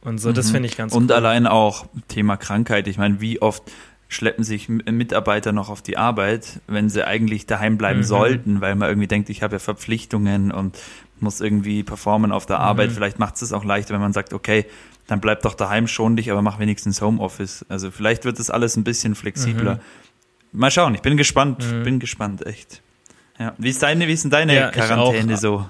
und 0.00 0.18
so, 0.18 0.30
mhm. 0.30 0.34
das 0.34 0.50
finde 0.50 0.68
ich 0.68 0.76
ganz 0.76 0.92
und 0.92 0.98
cool. 0.98 1.02
Und 1.04 1.12
allein 1.12 1.46
auch 1.46 1.86
Thema 2.08 2.36
Krankheit. 2.36 2.88
Ich 2.88 2.96
meine, 2.96 3.20
wie 3.20 3.42
oft 3.42 3.62
schleppen 4.08 4.44
sich 4.44 4.68
Mitarbeiter 4.68 5.52
noch 5.52 5.68
auf 5.68 5.82
die 5.82 5.96
Arbeit, 5.96 6.60
wenn 6.68 6.88
sie 6.88 7.06
eigentlich 7.06 7.46
daheim 7.46 7.76
bleiben 7.76 8.00
mhm. 8.00 8.04
sollten, 8.04 8.60
weil 8.60 8.76
man 8.76 8.88
irgendwie 8.88 9.08
denkt, 9.08 9.28
ich 9.30 9.42
habe 9.42 9.56
ja 9.56 9.58
Verpflichtungen 9.58 10.52
und 10.52 10.78
muss 11.20 11.40
irgendwie 11.40 11.82
performen 11.82 12.32
auf 12.32 12.46
der 12.46 12.58
Arbeit. 12.58 12.90
Mhm. 12.90 12.94
Vielleicht 12.94 13.18
macht 13.18 13.40
es 13.40 13.52
auch 13.52 13.64
leichter, 13.64 13.94
wenn 13.94 14.00
man 14.00 14.12
sagt, 14.12 14.32
okay, 14.32 14.66
dann 15.06 15.20
bleib 15.20 15.42
doch 15.42 15.54
daheim 15.54 15.86
schon 15.86 16.16
dich, 16.16 16.30
aber 16.30 16.42
mach 16.42 16.58
wenigstens 16.58 17.00
Homeoffice. 17.00 17.64
Also 17.68 17.90
vielleicht 17.90 18.24
wird 18.24 18.38
das 18.38 18.50
alles 18.50 18.76
ein 18.76 18.84
bisschen 18.84 19.14
flexibler. 19.14 19.74
Mhm. 19.74 19.80
Mal 20.52 20.70
schauen, 20.70 20.94
ich 20.94 21.02
bin 21.02 21.16
gespannt, 21.16 21.64
mhm. 21.70 21.82
bin 21.82 21.98
gespannt, 21.98 22.44
echt. 22.46 22.82
Ja. 23.38 23.54
Wie 23.58 23.70
ist 23.70 23.82
deine, 23.82 24.08
wie 24.08 24.12
ist 24.12 24.24
denn 24.24 24.30
deine 24.30 24.54
ja, 24.54 24.70
Quarantäne 24.70 25.36
so? 25.36 25.68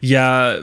Ja, 0.00 0.56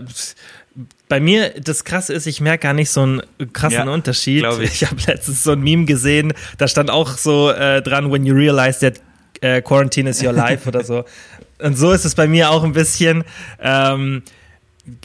bei 1.08 1.20
mir, 1.20 1.50
das 1.60 1.84
Krasse 1.84 2.14
ist, 2.14 2.26
ich 2.28 2.42
merke 2.42 2.64
gar 2.64 2.74
nicht 2.74 2.90
so 2.90 3.02
einen 3.02 3.22
krassen 3.54 3.88
ja, 3.88 3.94
Unterschied. 3.94 4.46
Ich, 4.62 4.82
ich 4.82 4.86
habe 4.90 5.02
letztens 5.08 5.44
so 5.44 5.52
ein 5.52 5.62
Meme 5.62 5.86
gesehen, 5.86 6.34
da 6.58 6.68
stand 6.68 6.90
auch 6.90 7.18
so 7.18 7.50
äh, 7.50 7.82
dran, 7.82 8.12
when 8.12 8.26
you 8.26 8.34
realize 8.34 8.80
that 8.80 9.02
äh, 9.42 9.62
Quarantine 9.62 10.10
is 10.10 10.24
your 10.24 10.34
life 10.34 10.68
oder 10.68 10.84
so. 10.84 11.04
und 11.62 11.78
so 11.78 11.92
ist 11.92 12.06
es 12.06 12.16
bei 12.16 12.28
mir 12.28 12.50
auch 12.52 12.64
ein 12.64 12.74
bisschen. 12.74 13.24
Ähm, 13.60 14.24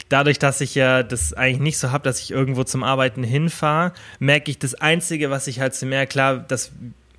dadurch, 0.08 0.38
dass 0.38 0.60
ich 0.60 0.75
ja 0.75 1.02
das 1.02 1.32
eigentlich 1.32 1.60
nicht 1.60 1.78
so 1.78 1.92
habe, 1.92 2.04
dass 2.04 2.20
ich 2.20 2.30
irgendwo 2.30 2.64
zum 2.64 2.82
Arbeiten 2.82 3.22
hinfahre, 3.22 3.92
merke 4.18 4.50
ich 4.50 4.58
das 4.58 4.75
Einzige, 4.75 5.30
was 5.30 5.46
ich 5.46 5.60
halt 5.60 5.75
so 5.75 5.86
mehr, 5.86 6.06
klar, 6.06 6.38
dass 6.38 6.72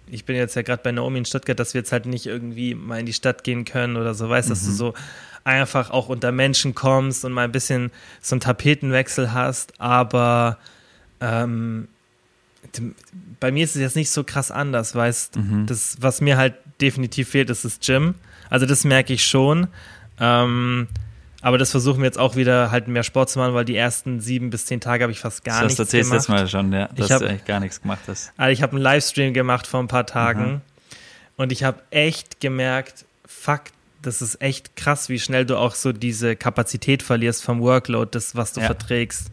ich 0.10 0.26
bin 0.26 0.36
jetzt 0.36 0.56
ja 0.56 0.62
gerade 0.62 0.82
bei 0.84 0.92
Naomi 0.92 1.20
in 1.20 1.26
Stuttgart, 1.26 1.60
dass 1.60 1.74
wir 1.74 1.82
jetzt 1.82 1.92
halt 1.92 2.06
nicht 2.06 2.26
irgendwie 2.26 2.76
mal 2.76 3.00
in 3.00 3.06
die 3.06 3.14
Stadt 3.14 3.44
gehen 3.44 3.66
können 3.66 3.98
oder 3.98 4.14
so, 4.14 4.30
weißt, 4.30 4.48
mhm. 4.48 4.52
dass 4.52 4.64
du 4.64 4.72
mhm. 4.72 4.76
so 4.76 4.94
einfach 5.44 5.92
auch 5.92 6.10
unter 6.10 6.32
Menschen 6.32 6.76
kommst 6.76 7.26
und 7.26 7.34
mal 7.34 7.44
ein 7.44 7.52
bisschen 7.52 7.92
so 8.22 8.36
einen 8.36 8.42
Tapetenwechsel 8.42 9.34
hast, 9.34 9.80
aber 9.80 10.58
ähm, 11.22 11.88
bei 13.40 13.52
mir 13.52 13.64
ist 13.64 13.76
es 13.76 13.82
jetzt 13.82 13.96
nicht 13.96 14.10
so 14.10 14.24
krass 14.24 14.52
anders, 14.52 14.96
weißt, 14.96 15.38
mhm. 15.38 15.66
das, 15.66 15.98
was 16.00 16.22
mir 16.22 16.38
halt 16.38 16.56
definitiv 16.82 17.30
fehlt, 17.30 17.50
ist 17.50 17.66
das 17.66 17.80
Gym. 17.80 18.16
Also 18.50 18.66
das 18.66 18.84
merke 18.84 19.14
ich 19.14 19.26
schon. 19.26 19.68
Ähm, 20.20 20.88
aber 21.42 21.58
das 21.58 21.72
versuchen 21.72 22.00
wir 22.00 22.06
jetzt 22.06 22.18
auch 22.18 22.36
wieder 22.36 22.72
halt 22.72 22.88
mehr 22.88 23.04
Sport 23.04 23.30
zu 23.30 23.40
machen, 23.40 23.54
weil 23.54 23.66
die 23.66 23.76
ersten 23.76 24.20
sieben 24.20 24.50
bis 24.50 24.66
zehn 24.66 24.80
Tage 24.80 25.04
habe 25.04 25.12
ich 25.12 25.20
fast 25.20 25.44
gar 25.44 25.62
das 25.62 25.78
nichts 25.78 25.78
gemacht. 25.78 25.88
Das 25.88 25.94
erzählst 25.94 26.14
jetzt 26.14 26.30
mal 26.30 26.48
schon, 26.48 26.74
ja, 26.74 26.90
dass 26.96 27.06
ich 27.06 27.12
hab, 27.12 27.22
du 27.22 27.28
eigentlich 27.30 27.46
gar 27.46 27.60
nichts 27.60 27.82
gemacht 27.82 28.02
hast. 28.08 28.34
Also 28.38 28.52
ich 28.52 28.62
habe 28.62 28.74
einen 28.74 28.82
Livestream 28.82 29.34
gemacht 29.34 29.68
vor 29.68 29.80
ein 29.80 29.88
paar 29.88 30.06
Tagen 30.06 30.46
mhm. 30.46 30.62
und 31.38 31.52
ich 31.52 31.64
habe 31.64 31.80
echt 31.92 32.40
gemerkt, 32.40 33.06
fuck, 33.26 33.62
das 34.02 34.22
ist 34.22 34.42
echt 34.42 34.76
krass, 34.76 35.10
wie 35.10 35.20
schnell 35.20 35.46
du 35.46 35.58
auch 35.58 35.76
so 35.76 35.92
diese 35.92 36.36
Kapazität 36.36 37.04
verlierst 37.04 37.44
vom 37.44 37.62
Workload, 37.62 38.10
das, 38.12 38.36
was 38.36 38.54
du 38.54 38.62
ja. 38.62 38.66
verträgst. 38.68 39.32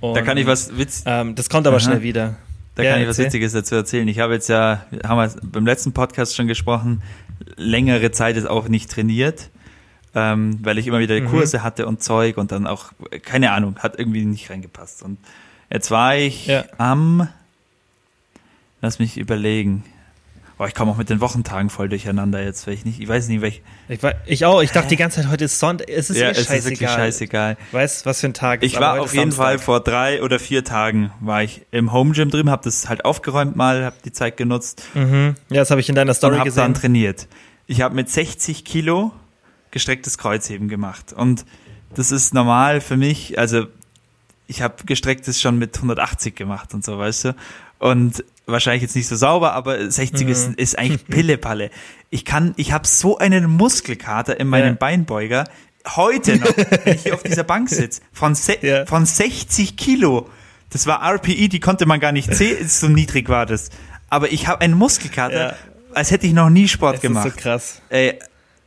Und, 0.00 0.14
da 0.14 0.22
kann 0.22 0.36
ich 0.36 0.46
was 0.46 0.76
Witz. 0.76 1.04
Ähm, 1.06 1.34
das 1.34 1.48
kommt 1.48 1.66
aber 1.66 1.76
Aha. 1.76 1.84
schnell 1.84 2.02
wieder. 2.02 2.36
Da 2.74 2.82
ja, 2.82 2.92
kann 2.92 3.02
ich 3.02 3.08
was 3.08 3.18
Witziges 3.18 3.52
dazu 3.52 3.76
erzählen. 3.76 4.08
Ich 4.08 4.18
habe 4.18 4.34
jetzt 4.34 4.48
ja, 4.48 4.84
haben 5.06 5.18
wir 5.18 5.40
beim 5.42 5.64
letzten 5.64 5.92
Podcast 5.92 6.34
schon 6.34 6.48
gesprochen, 6.48 7.02
längere 7.56 8.10
Zeit 8.10 8.36
jetzt 8.36 8.48
auch 8.48 8.68
nicht 8.68 8.90
trainiert 8.90 9.50
ähm, 10.14 10.58
weil 10.62 10.78
ich 10.78 10.86
immer 10.86 11.00
wieder 11.00 11.20
mhm. 11.20 11.26
Kurse 11.26 11.62
hatte 11.62 11.86
und 11.86 12.02
Zeug 12.02 12.36
und 12.36 12.52
dann 12.52 12.66
auch, 12.66 12.92
keine 13.22 13.52
Ahnung, 13.52 13.78
hat 13.78 13.98
irgendwie 13.98 14.24
nicht 14.24 14.48
reingepasst. 14.50 15.02
Und 15.02 15.18
jetzt 15.70 15.90
war 15.90 16.16
ich 16.16 16.46
ja. 16.46 16.64
am, 16.78 17.28
lass 18.80 18.98
mich 18.98 19.18
überlegen, 19.18 19.84
Oh, 20.56 20.66
ich 20.66 20.74
komme 20.74 20.92
auch 20.92 20.96
mit 20.96 21.10
den 21.10 21.20
Wochentagen 21.20 21.68
voll 21.68 21.88
durcheinander 21.88 22.42
jetzt, 22.42 22.66
weil 22.66 22.74
ich 22.74 22.84
nicht, 22.84 23.00
ich 23.00 23.08
weiß 23.08 23.26
nicht, 23.26 23.40
welch. 23.40 23.62
Ich, 23.88 23.98
ich 24.26 24.44
auch, 24.44 24.62
ich 24.62 24.70
dachte 24.70 24.88
die 24.88 24.96
ganze 24.96 25.20
Zeit, 25.20 25.30
heute 25.30 25.46
ist 25.46 25.58
Sonntag, 25.58 25.88
es 25.88 26.10
ist 26.10 26.16
ja, 26.18 26.30
es 26.30 26.36
scheißegal. 26.38 26.58
ist 26.58 26.64
wirklich 26.66 26.90
scheißegal. 26.90 27.56
Weißt, 27.72 28.06
was 28.06 28.20
für 28.20 28.28
ein 28.28 28.34
Tag 28.34 28.62
ist 28.62 28.72
Ich 28.72 28.78
war 28.78 29.00
auf 29.00 29.12
jeden 29.12 29.32
Samstag. 29.32 29.44
Fall 29.44 29.58
vor 29.58 29.80
drei 29.80 30.22
oder 30.22 30.38
vier 30.38 30.62
Tagen, 30.62 31.10
war 31.18 31.42
ich 31.42 31.66
im 31.72 31.92
Home 31.92 32.12
Gym 32.12 32.30
drüben, 32.30 32.50
habe 32.50 32.62
das 32.62 32.88
halt 32.88 33.04
aufgeräumt 33.04 33.56
mal, 33.56 33.84
habe 33.84 33.96
die 34.04 34.12
Zeit 34.12 34.36
genutzt. 34.36 34.84
Mhm. 34.94 35.34
Ja, 35.50 35.56
das 35.62 35.70
habe 35.72 35.80
ich 35.80 35.88
in 35.88 35.96
deiner 35.96 36.14
Story 36.14 36.34
und 36.34 36.38
hab 36.40 36.44
gesehen. 36.46 36.62
dann 36.62 36.74
trainiert. 36.74 37.26
Ich 37.66 37.80
habe 37.80 37.96
mit 37.96 38.08
60 38.08 38.64
Kilo 38.64 39.12
gestrecktes 39.72 40.18
Kreuzheben 40.18 40.68
gemacht. 40.68 41.12
Und 41.12 41.44
das 41.96 42.12
ist 42.12 42.32
normal 42.32 42.80
für 42.80 42.96
mich, 42.96 43.40
also 43.40 43.66
ich 44.46 44.62
habe 44.62 44.84
gestrecktes 44.84 45.40
schon 45.40 45.58
mit 45.58 45.74
180 45.76 46.36
gemacht 46.36 46.74
und 46.74 46.84
so, 46.84 46.96
weißt 46.98 47.24
du. 47.24 47.36
Und 47.78 48.24
wahrscheinlich 48.46 48.82
jetzt 48.82 48.96
nicht 48.96 49.08
so 49.08 49.16
sauber, 49.16 49.52
aber 49.52 49.90
60 49.90 50.26
mhm. 50.26 50.32
ist, 50.32 50.54
ist 50.56 50.78
eigentlich 50.78 51.06
Pillepalle. 51.08 51.70
Ich 52.10 52.24
kann, 52.24 52.54
ich 52.56 52.72
habe 52.72 52.86
so 52.86 53.18
einen 53.18 53.50
Muskelkater 53.50 54.38
in 54.38 54.48
meinem 54.48 54.74
ja. 54.74 54.74
Beinbeuger, 54.74 55.44
heute 55.96 56.36
noch, 56.36 56.56
wenn 56.84 56.94
ich 56.94 57.02
hier 57.02 57.14
auf 57.14 57.22
dieser 57.22 57.44
Bank 57.44 57.68
sitze, 57.68 58.00
von, 58.12 58.36
ja. 58.62 58.86
von 58.86 59.06
60 59.06 59.76
Kilo. 59.76 60.28
Das 60.70 60.86
war 60.86 61.02
RPE, 61.02 61.48
die 61.48 61.60
konnte 61.60 61.86
man 61.86 62.00
gar 62.00 62.12
nicht 62.12 62.34
sehen, 62.34 62.68
so 62.68 62.88
niedrig 62.88 63.28
war 63.28 63.46
das. 63.46 63.70
Aber 64.10 64.32
ich 64.32 64.46
habe 64.48 64.60
einen 64.60 64.74
Muskelkater, 64.74 65.48
ja. 65.48 65.54
als 65.92 66.10
hätte 66.10 66.26
ich 66.26 66.32
noch 66.32 66.50
nie 66.50 66.68
Sport 66.68 66.96
das 66.96 67.02
gemacht. 67.02 67.26
Ist 67.26 67.34
so 67.34 67.40
krass. 67.40 67.82
Ey, 67.88 68.18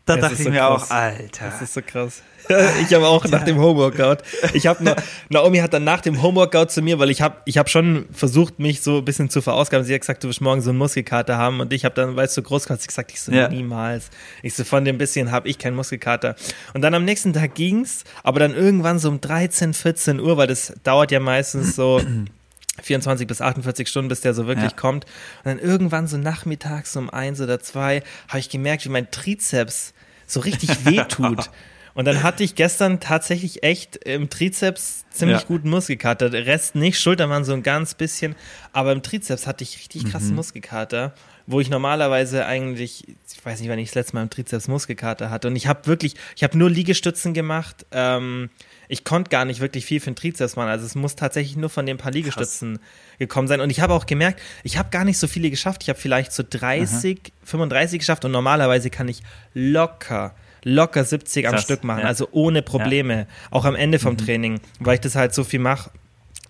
da 0.06 0.16
das 0.16 0.22
dachte 0.22 0.36
ich 0.36 0.44
so 0.44 0.50
mir 0.50 0.60
krass. 0.60 0.84
auch, 0.84 0.92
Alter. 0.92 1.50
Das 1.50 1.62
ist 1.62 1.74
so 1.74 1.82
krass. 1.82 2.22
ich 2.82 2.94
habe 2.94 3.08
auch 3.08 3.26
nach 3.26 3.44
dem 3.44 3.60
Homeworkout. 3.60 4.18
Ich 4.54 4.68
habe 4.68 4.96
Naomi 5.30 5.60
hat 5.60 5.74
dann 5.74 5.84
nach 5.84 6.02
dem 6.02 6.22
Homeworkout 6.22 6.68
zu 6.68 6.82
mir, 6.82 7.00
weil 7.00 7.10
ich 7.10 7.22
habe 7.22 7.38
ich 7.46 7.58
habe 7.58 7.70
schon 7.70 8.06
versucht 8.12 8.60
mich 8.60 8.82
so 8.82 8.98
ein 8.98 9.06
bisschen 9.06 9.30
zu 9.30 9.42
verausgaben. 9.42 9.86
Sie 9.86 9.94
hat 9.94 10.02
gesagt, 10.02 10.24
du 10.24 10.30
wirst 10.30 10.42
morgen 10.42 10.62
so 10.62 10.70
einen 10.70 10.80
Muskelkater 10.80 11.38
haben 11.38 11.60
und 11.60 11.74
ich 11.74 11.86
habe 11.86 11.96
dann, 11.96 12.16
weil 12.16 12.26
es 12.26 12.34
so 12.34 12.42
groß 12.42 12.70
war, 12.70 12.78
gesagt, 12.78 13.12
ich 13.12 13.22
so 13.22 13.32
ja. 13.32 13.50
niemals. 13.50 14.10
Ich 14.44 14.54
so 14.56 14.64
von 14.64 14.86
dem 14.86 14.98
bisschen 14.98 15.32
habe 15.32 15.48
ich 15.48 15.58
keinen 15.58 15.76
Muskelkater. 15.76 16.36
Und 16.74 16.82
dann 16.82 16.94
am 16.94 17.06
nächsten 17.06 17.34
Tag 17.34 17.56
ging's, 17.56 18.04
aber 18.24 18.40
dann 18.40 18.54
irgendwann 18.54 19.00
so 19.00 19.10
um 19.10 19.22
13, 19.22 19.74
14 19.74 20.20
Uhr, 20.20 20.38
weil 20.38 20.48
das 20.48 20.74
dauert 20.84 21.12
ja 21.12 21.20
meistens 21.20 21.76
so 21.76 22.02
24 22.82 23.28
bis 23.28 23.42
48 23.42 23.88
Stunden, 23.88 24.10
bis 24.10 24.22
der 24.22 24.34
so 24.34 24.48
wirklich 24.48 24.72
ja. 24.72 24.78
kommt. 24.78 25.06
Und 25.06 25.46
dann 25.46 25.60
irgendwann 25.60 26.08
so 26.08 26.18
nachmittags 26.18 26.96
um 26.96 27.10
eins 27.10 27.42
oder 27.42 27.60
zwei 27.60 28.04
habe 28.28 28.40
ich 28.40 28.50
gemerkt, 28.50 28.86
wie 28.86 28.90
mein 28.90 29.10
Trizeps 29.12 29.94
so 30.26 30.40
richtig 30.42 30.86
wehtut. 30.86 31.50
Und 31.98 32.06
dann 32.06 32.22
hatte 32.22 32.44
ich 32.44 32.54
gestern 32.54 33.00
tatsächlich 33.00 33.64
echt 33.64 33.96
im 33.96 34.30
Trizeps 34.30 35.06
ziemlich 35.10 35.40
ja. 35.40 35.46
guten 35.48 35.72
Muskelkater. 35.72 36.30
Der 36.30 36.46
Rest 36.46 36.76
nicht, 36.76 37.00
Schultern 37.00 37.32
waren 37.32 37.44
so 37.44 37.54
ein 37.54 37.64
ganz 37.64 37.96
bisschen, 37.96 38.36
aber 38.72 38.92
im 38.92 39.02
Trizeps 39.02 39.48
hatte 39.48 39.64
ich 39.64 39.80
richtig 39.80 40.06
krassen 40.06 40.30
mhm. 40.30 40.36
Muskelkater, 40.36 41.16
wo 41.48 41.60
ich 41.60 41.72
normalerweise 41.72 42.46
eigentlich, 42.46 43.04
ich 43.34 43.44
weiß 43.44 43.60
nicht, 43.62 43.70
wann 43.70 43.80
ich 43.80 43.90
das 43.90 43.96
letzte 43.96 44.16
Mal 44.16 44.22
im 44.22 44.30
Trizeps 44.30 44.68
Muskelkater 44.68 45.32
hatte. 45.32 45.48
Und 45.48 45.56
ich 45.56 45.66
habe 45.66 45.88
wirklich, 45.88 46.14
ich 46.36 46.44
habe 46.44 46.56
nur 46.56 46.70
Liegestützen 46.70 47.34
gemacht. 47.34 47.88
Ähm, 47.90 48.52
ich 48.90 49.04
konnte 49.04 49.32
gar 49.32 49.46
nicht 49.46 49.60
wirklich 49.60 49.84
viel 49.84 50.00
für 50.00 50.12
den 50.12 50.16
Trizeps 50.16 50.56
machen. 50.56 50.70
Also 50.70 50.86
es 50.86 50.94
muss 50.94 51.16
tatsächlich 51.16 51.58
nur 51.58 51.72
von 51.72 51.88
den 51.88 51.98
paar 51.98 52.12
Liegestützen 52.12 52.76
Krass. 52.76 53.18
gekommen 53.18 53.48
sein. 53.48 53.60
Und 53.60 53.72
ich 53.72 53.80
habe 53.80 53.96
auch 53.96 54.06
gemerkt, 54.06 54.40
ich 54.64 54.78
habe 54.78 54.92
gar 54.92 55.04
nicht 55.04 55.18
so 55.18 55.26
viele 55.26 55.50
geschafft. 55.50 55.82
Ich 55.82 55.90
habe 55.90 55.98
vielleicht 55.98 56.32
so 56.32 56.44
30, 56.48 57.18
Aha. 57.18 57.32
35 57.44 57.98
geschafft 57.98 58.24
und 58.24 58.32
normalerweise 58.32 58.92
kann 58.92 59.08
ich 59.08 59.24
locker 59.56 60.36
locker 60.68 61.04
70 61.04 61.46
Krass, 61.46 61.54
am 61.54 61.60
Stück 61.60 61.84
machen, 61.84 62.02
ja. 62.02 62.08
also 62.08 62.28
ohne 62.32 62.62
Probleme, 62.62 63.18
ja. 63.20 63.26
auch 63.52 63.66
am 63.66 63.76
Ende 63.76 64.00
vom 64.00 64.14
mhm. 64.14 64.18
Training, 64.18 64.60
weil 64.80 64.96
ich 64.96 65.02
das 65.02 65.16
halt 65.16 65.34
so 65.34 65.44
viel 65.44 65.60
mache. 65.60 65.92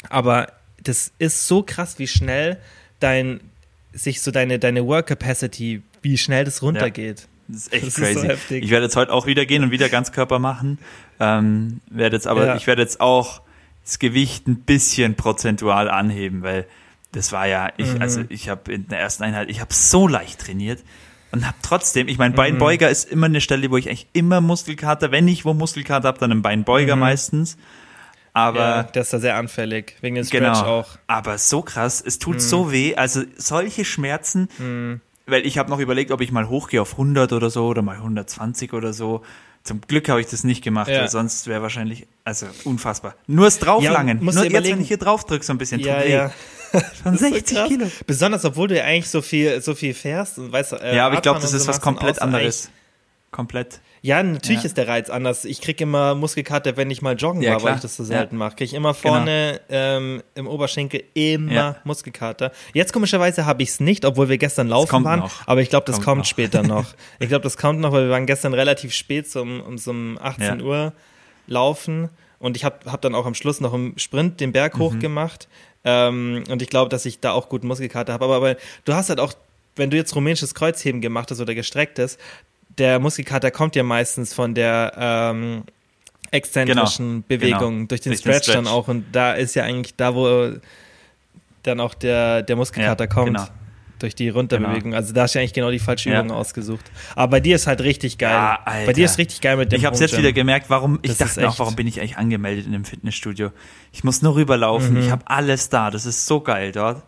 Aber 0.09 0.47
das 0.83 1.11
ist 1.19 1.47
so 1.47 1.63
krass, 1.63 1.99
wie 1.99 2.07
schnell 2.07 2.57
dein, 2.99 3.41
sich 3.93 4.21
so 4.21 4.31
deine, 4.31 4.59
deine 4.59 4.85
Work 4.85 5.07
Capacity, 5.07 5.81
wie 6.01 6.17
schnell 6.17 6.45
das 6.45 6.61
runtergeht. 6.61 7.21
Ja. 7.21 7.27
Das 7.49 7.57
ist 7.57 7.73
echt 7.73 7.87
das 7.87 7.95
crazy. 7.95 8.27
Ist 8.27 8.49
so 8.49 8.55
ich 8.55 8.69
werde 8.71 8.85
jetzt 8.85 8.95
heute 8.95 9.13
auch 9.13 9.25
wieder 9.25 9.45
gehen 9.45 9.63
und 9.63 9.71
wieder 9.71 9.87
Ganzkörper 9.87 10.39
machen. 10.39 10.79
Ähm, 11.19 11.79
werde 11.89 12.17
jetzt 12.17 12.27
aber, 12.27 12.55
ich 12.55 12.67
werde 12.67 12.81
jetzt 12.81 12.99
auch 12.99 13.41
das 13.85 13.99
Gewicht 13.99 14.47
ein 14.47 14.57
bisschen 14.57 15.15
prozentual 15.15 15.89
anheben, 15.89 16.43
weil 16.43 16.65
das 17.13 17.31
war 17.31 17.47
ja, 17.47 17.71
ich, 17.77 17.93
mhm. 17.93 18.01
also 18.01 18.23
ich 18.27 18.49
habe 18.49 18.73
in 18.73 18.89
der 18.89 18.99
ersten 18.99 19.23
Einheit, 19.23 19.49
ich 19.49 19.61
habe 19.61 19.73
so 19.73 20.07
leicht 20.07 20.39
trainiert 20.39 20.83
und 21.31 21.45
habe 21.45 21.57
trotzdem, 21.61 22.07
ich 22.07 22.17
meine, 22.17 22.33
Beinbeuger 22.33 22.87
mhm. 22.87 22.91
ist 22.91 23.11
immer 23.11 23.25
eine 23.25 23.41
Stelle, 23.41 23.69
wo 23.69 23.77
ich 23.77 23.89
eigentlich 23.89 24.07
immer 24.13 24.41
Muskelkater, 24.41 25.11
wenn 25.11 25.27
ich 25.27 25.45
wo 25.45 25.53
Muskelkater 25.53 26.07
habe, 26.07 26.19
dann 26.19 26.31
im 26.31 26.41
Beinbeuger 26.41 26.95
mhm. 26.95 27.01
meistens. 27.01 27.57
Aber 28.33 28.59
ja, 28.59 28.83
der 28.83 29.01
ist 29.01 29.13
da 29.13 29.19
sehr 29.19 29.35
anfällig, 29.35 29.95
wegen 30.01 30.15
dem 30.15 30.23
Stretch 30.23 30.41
genau, 30.41 30.61
auch. 30.61 30.97
Aber 31.07 31.37
so 31.39 31.63
krass, 31.63 32.03
es 32.05 32.19
tut 32.19 32.35
mhm. 32.35 32.39
so 32.39 32.71
weh, 32.71 32.95
also 32.95 33.23
solche 33.35 33.83
Schmerzen, 33.83 34.47
mhm. 34.59 35.01
weil 35.25 35.45
ich 35.45 35.57
habe 35.57 35.71
noch 35.71 35.79
überlegt, 35.79 36.11
ob 36.11 36.21
ich 36.21 36.31
mal 36.31 36.47
hochgehe 36.47 36.81
auf 36.81 36.91
100 36.93 37.33
oder 37.33 37.49
so 37.49 37.65
oder 37.65 37.81
mal 37.81 37.95
120 37.95 38.73
oder 38.73 38.93
so. 38.93 39.23
Zum 39.67 39.81
Glück 39.81 40.07
habe 40.07 40.21
ich 40.21 40.27
das 40.27 40.45
nicht 40.45 40.63
gemacht, 40.63 40.87
ja. 40.87 41.01
weil 41.01 41.09
sonst 41.09 41.45
wäre 41.45 41.61
wahrscheinlich, 41.61 42.07
also 42.23 42.45
unfassbar. 42.63 43.15
Nur 43.27 43.43
das 43.43 43.59
Drauflangen, 43.59 44.19
ja, 44.19 44.23
nur 44.23 44.43
jetzt, 44.45 44.53
wenn 44.53 44.81
ich 44.81 44.87
hier 44.87 44.97
drauf 44.97 45.25
drücke, 45.25 45.43
so 45.43 45.51
ein 45.51 45.57
bisschen, 45.57 45.81
ja, 45.81 46.01
ja. 46.03 46.31
Von 47.03 47.17
60 47.17 47.57
so 47.57 47.67
Kilo. 47.67 47.91
Besonders, 48.05 48.45
obwohl 48.45 48.69
du 48.69 48.77
ja 48.77 48.85
eigentlich 48.85 49.09
so 49.09 49.21
viel, 49.21 49.61
so 49.61 49.75
viel 49.75 49.93
fährst 49.93 50.37
und 50.37 50.53
weißt, 50.53 50.71
äh, 50.71 50.95
Ja, 50.95 51.05
aber 51.05 51.15
ich 51.15 51.21
glaube, 51.21 51.41
das 51.41 51.51
ist 51.51 51.67
was 51.67 51.81
komplett 51.81 52.21
anderes. 52.21 52.69
Komplett. 53.29 53.81
Ja, 54.01 54.21
natürlich 54.21 54.61
ja. 54.61 54.67
ist 54.67 54.77
der 54.77 54.87
Reiz 54.87 55.09
anders. 55.09 55.45
Ich 55.45 55.61
kriege 55.61 55.83
immer 55.83 56.15
Muskelkater, 56.15 56.77
wenn 56.77 56.89
ich 56.89 57.01
mal 57.01 57.15
joggen 57.15 57.41
ja, 57.41 57.51
war, 57.51 57.57
klar. 57.57 57.69
weil 57.71 57.75
ich 57.77 57.81
das 57.81 57.95
so 57.95 58.03
selten 58.03 58.35
ja. 58.35 58.39
mache. 58.39 58.55
Kriege 58.55 58.65
ich 58.65 58.73
immer 58.73 58.93
vorne 58.93 59.59
genau. 59.67 59.79
ähm, 59.79 60.23
im 60.35 60.47
Oberschenkel 60.47 61.03
immer 61.13 61.51
ja. 61.51 61.75
Muskelkater. 61.83 62.51
Jetzt 62.73 62.93
komischerweise 62.93 63.45
habe 63.45 63.63
ich 63.63 63.69
es 63.69 63.79
nicht, 63.79 64.05
obwohl 64.05 64.29
wir 64.29 64.37
gestern 64.37 64.67
laufen 64.67 65.03
waren. 65.03 65.21
Noch. 65.21 65.47
Aber 65.47 65.61
ich 65.61 65.69
glaube, 65.69 65.85
das 65.85 65.95
kommt, 65.95 66.05
kommt 66.05 66.27
später 66.27 66.63
noch. 66.67 66.93
Ich 67.19 67.29
glaube, 67.29 67.43
das 67.43 67.57
kommt 67.57 67.79
noch, 67.79 67.91
weil 67.91 68.05
wir 68.05 68.11
waren 68.11 68.25
gestern 68.25 68.53
relativ 68.53 68.93
spät, 68.93 69.29
so 69.29 69.41
um, 69.41 69.61
um 69.61 69.77
so 69.77 69.91
um 69.91 70.17
18 70.21 70.61
Uhr 70.61 70.93
laufen. 71.47 72.09
Und 72.39 72.55
ich 72.55 72.63
habe 72.63 72.91
hab 72.91 73.01
dann 73.01 73.15
auch 73.15 73.25
am 73.25 73.33
Schluss 73.33 73.61
noch 73.61 73.73
im 73.73 73.97
Sprint 73.97 74.39
den 74.39 74.51
Berg 74.51 74.75
mhm. 74.75 74.79
hoch 74.79 74.99
gemacht. 74.99 75.47
Ähm, 75.83 76.43
und 76.49 76.61
ich 76.61 76.69
glaube, 76.69 76.89
dass 76.89 77.05
ich 77.05 77.19
da 77.19 77.31
auch 77.31 77.49
guten 77.49 77.67
Muskelkater 77.67 78.13
habe. 78.13 78.25
Aber, 78.25 78.35
aber 78.35 78.55
du 78.85 78.93
hast 78.93 79.09
halt 79.09 79.19
auch, 79.19 79.33
wenn 79.75 79.89
du 79.89 79.97
jetzt 79.97 80.15
rumänisches 80.15 80.53
Kreuzheben 80.53 81.01
gemacht 81.01 81.31
hast 81.31 81.39
oder 81.39 81.55
gestrecktes, 81.55 82.17
der 82.77 82.99
Muskelkater 82.99 83.51
kommt 83.51 83.75
ja 83.75 83.83
meistens 83.83 84.33
von 84.33 84.53
der 84.53 84.93
ähm, 84.97 85.63
exzentrischen 86.31 87.23
genau, 87.23 87.25
Bewegung 87.27 87.75
genau. 87.75 87.87
durch 87.87 88.01
den 88.01 88.11
durch 88.11 88.19
Stretch, 88.19 88.43
Stretch, 88.43 88.55
dann 88.55 88.67
auch. 88.67 88.87
Und 88.87 89.05
da 89.11 89.33
ist 89.33 89.55
ja 89.55 89.63
eigentlich 89.63 89.95
da, 89.95 90.15
wo 90.15 90.51
dann 91.63 91.79
auch 91.79 91.93
der, 91.93 92.43
der 92.43 92.55
Muskelkater 92.55 93.05
ja, 93.05 93.09
kommt. 93.09 93.27
Genau 93.27 93.47
durch 93.99 94.15
die 94.15 94.29
Runterbewegung. 94.29 94.91
Genau. 94.91 94.95
Also 94.95 95.13
da 95.13 95.23
hast 95.23 95.35
du 95.35 95.39
eigentlich 95.39 95.53
genau 95.53 95.71
die 95.71 95.79
falsche 95.79 96.09
Übung 96.09 96.29
ja. 96.29 96.35
ausgesucht. 96.35 96.85
Aber 97.15 97.31
bei 97.31 97.39
dir 97.39 97.55
ist 97.55 97.67
halt 97.67 97.81
richtig 97.81 98.17
geil. 98.17 98.31
Ja, 98.31 98.59
bei 98.85 98.93
dir 98.93 99.05
ist 99.05 99.17
richtig 99.17 99.41
geil 99.41 99.57
mit 99.57 99.71
dem 99.71 99.79
Ich 99.79 99.85
habe 99.85 99.95
es 99.95 99.99
jetzt 99.99 100.17
wieder 100.17 100.33
gemerkt, 100.33 100.69
warum 100.69 100.99
ich 101.01 101.17
das 101.17 101.35
dachte 101.35 101.47
auch, 101.47 101.59
warum 101.59 101.75
bin 101.75 101.87
ich 101.87 101.99
eigentlich 101.99 102.17
angemeldet 102.17 102.65
in 102.65 102.71
dem 102.71 102.85
Fitnessstudio? 102.85 103.51
Ich 103.91 104.03
muss 104.03 104.21
nur 104.21 104.35
rüberlaufen. 104.35 104.93
Mhm. 104.93 105.01
Ich 105.01 105.11
habe 105.11 105.23
alles 105.25 105.69
da. 105.69 105.91
Das 105.91 106.05
ist 106.05 106.25
so 106.25 106.41
geil 106.41 106.71
dort. 106.71 107.03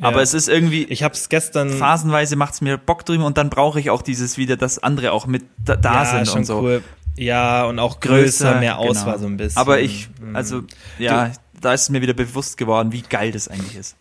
Aber 0.00 0.22
es 0.22 0.34
ist 0.34 0.48
irgendwie, 0.48 0.84
Ich 0.84 1.02
habe 1.02 1.14
es 1.14 1.28
gestern. 1.28 1.70
phasenweise 1.70 2.34
macht 2.36 2.54
es 2.54 2.60
mir 2.60 2.78
Bock 2.78 3.04
drüber 3.06 3.24
und 3.26 3.38
dann 3.38 3.48
brauche 3.50 3.78
ich 3.78 3.90
auch 3.90 4.02
dieses 4.02 4.36
wieder, 4.38 4.56
dass 4.56 4.82
andere 4.82 5.12
auch 5.12 5.26
mit 5.26 5.44
da, 5.64 5.76
da 5.76 6.02
ja, 6.04 6.24
sind 6.24 6.34
und 6.36 6.44
so. 6.44 6.60
cool. 6.60 6.82
Ja, 7.16 7.64
und 7.66 7.78
auch 7.78 8.00
größer, 8.00 8.58
mehr 8.58 8.78
Auswahl 8.78 9.04
genau. 9.14 9.18
so 9.18 9.26
ein 9.26 9.36
bisschen. 9.36 9.58
Aber 9.58 9.78
ich, 9.80 10.08
Mhm. 10.20 10.34
also, 10.34 10.62
ja, 10.98 11.30
da 11.60 11.72
ist 11.72 11.88
mir 11.90 12.02
wieder 12.02 12.12
bewusst 12.14 12.56
geworden, 12.56 12.90
wie 12.90 13.02
geil 13.02 13.30
das 13.30 13.46
eigentlich 13.46 13.76
ist. 13.76 13.96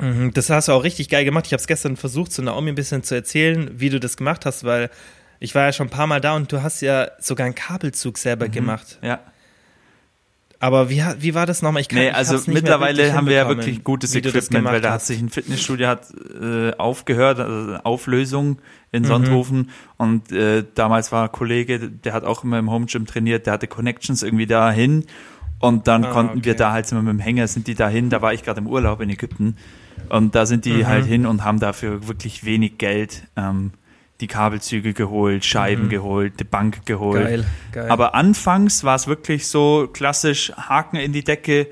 Mhm, 0.00 0.32
Das 0.34 0.50
hast 0.50 0.66
du 0.68 0.72
auch 0.72 0.82
richtig 0.82 1.08
geil 1.08 1.24
gemacht. 1.24 1.46
Ich 1.46 1.52
habe 1.52 1.60
es 1.60 1.66
gestern 1.68 1.96
versucht, 1.96 2.32
zu 2.32 2.42
Naomi 2.42 2.70
ein 2.70 2.74
bisschen 2.74 3.04
zu 3.04 3.14
erzählen, 3.14 3.70
wie 3.74 3.88
du 3.88 4.00
das 4.00 4.16
gemacht 4.16 4.46
hast, 4.46 4.64
weil 4.64 4.90
ich 5.38 5.54
war 5.54 5.64
ja 5.64 5.72
schon 5.72 5.86
ein 5.88 5.90
paar 5.90 6.06
Mal 6.08 6.20
da 6.20 6.34
und 6.34 6.50
du 6.50 6.62
hast 6.62 6.80
ja 6.80 7.08
sogar 7.20 7.46
einen 7.46 7.54
Kabelzug 7.54 8.18
selber 8.18 8.48
Mhm. 8.48 8.52
gemacht. 8.52 8.98
Ja. 9.02 9.20
Aber 10.62 10.88
wie, 10.90 11.02
wie 11.18 11.34
war 11.34 11.44
das 11.44 11.60
nochmal? 11.60 11.80
Ich 11.82 11.88
kann, 11.88 11.98
Nee, 11.98 12.10
also 12.12 12.38
mittlerweile 12.48 13.12
haben 13.14 13.26
wir 13.26 13.34
ja 13.34 13.48
wirklich 13.48 13.82
gutes 13.82 14.14
Equipment, 14.14 14.64
weil 14.64 14.80
da 14.80 14.92
hat 14.92 15.02
sich 15.02 15.20
ein 15.20 15.28
Fitnessstudio 15.28 15.88
hat 15.88 16.06
äh, 16.40 16.70
aufgehört, 16.78 17.40
also 17.40 17.74
Auflösung 17.82 18.58
in 18.92 19.02
Mhm. 19.02 19.06
Sonthofen 19.06 19.70
und 19.96 20.30
äh, 20.30 20.62
damals 20.76 21.10
war 21.10 21.24
ein 21.24 21.32
Kollege, 21.32 21.80
der 21.90 22.12
hat 22.12 22.22
auch 22.24 22.44
immer 22.44 22.60
im 22.60 22.70
Home 22.70 22.86
Gym 22.86 23.06
trainiert, 23.06 23.46
der 23.46 23.54
hatte 23.54 23.66
Connections 23.66 24.22
irgendwie 24.22 24.46
dahin 24.46 25.04
und 25.58 25.88
dann 25.88 26.04
Ah, 26.04 26.10
konnten 26.12 26.44
wir 26.44 26.52
okay. 26.52 26.58
da 26.58 26.70
halt 26.72 26.88
wir 26.92 27.02
mit 27.02 27.10
dem 27.12 27.18
Hänger 27.18 27.48
sind 27.48 27.66
die 27.66 27.74
dahin, 27.74 28.08
da 28.08 28.22
war 28.22 28.32
ich 28.32 28.44
gerade 28.44 28.60
im 28.60 28.68
Urlaub 28.68 29.00
in 29.00 29.10
Ägypten 29.10 29.56
und 30.10 30.36
da 30.36 30.46
sind 30.46 30.64
die 30.64 30.74
Mhm. 30.84 30.86
halt 30.86 31.06
hin 31.06 31.26
und 31.26 31.42
haben 31.42 31.58
dafür 31.58 32.06
wirklich 32.06 32.44
wenig 32.44 32.78
Geld 32.78 33.24
ähm, 33.36 33.72
die 34.22 34.26
Kabelzüge 34.28 34.94
geholt, 34.94 35.44
Scheiben 35.44 35.84
Mhm. 35.84 35.90
geholt, 35.90 36.40
die 36.40 36.44
Bank 36.44 36.86
geholt. 36.86 37.22
Geil, 37.24 37.44
geil. 37.72 37.90
Aber 37.90 38.14
anfangs 38.14 38.82
war 38.84 38.94
es 38.94 39.06
wirklich 39.06 39.46
so 39.48 39.88
klassisch 39.92 40.52
Haken 40.56 40.96
in 40.96 41.12
die 41.12 41.24
Decke, 41.24 41.66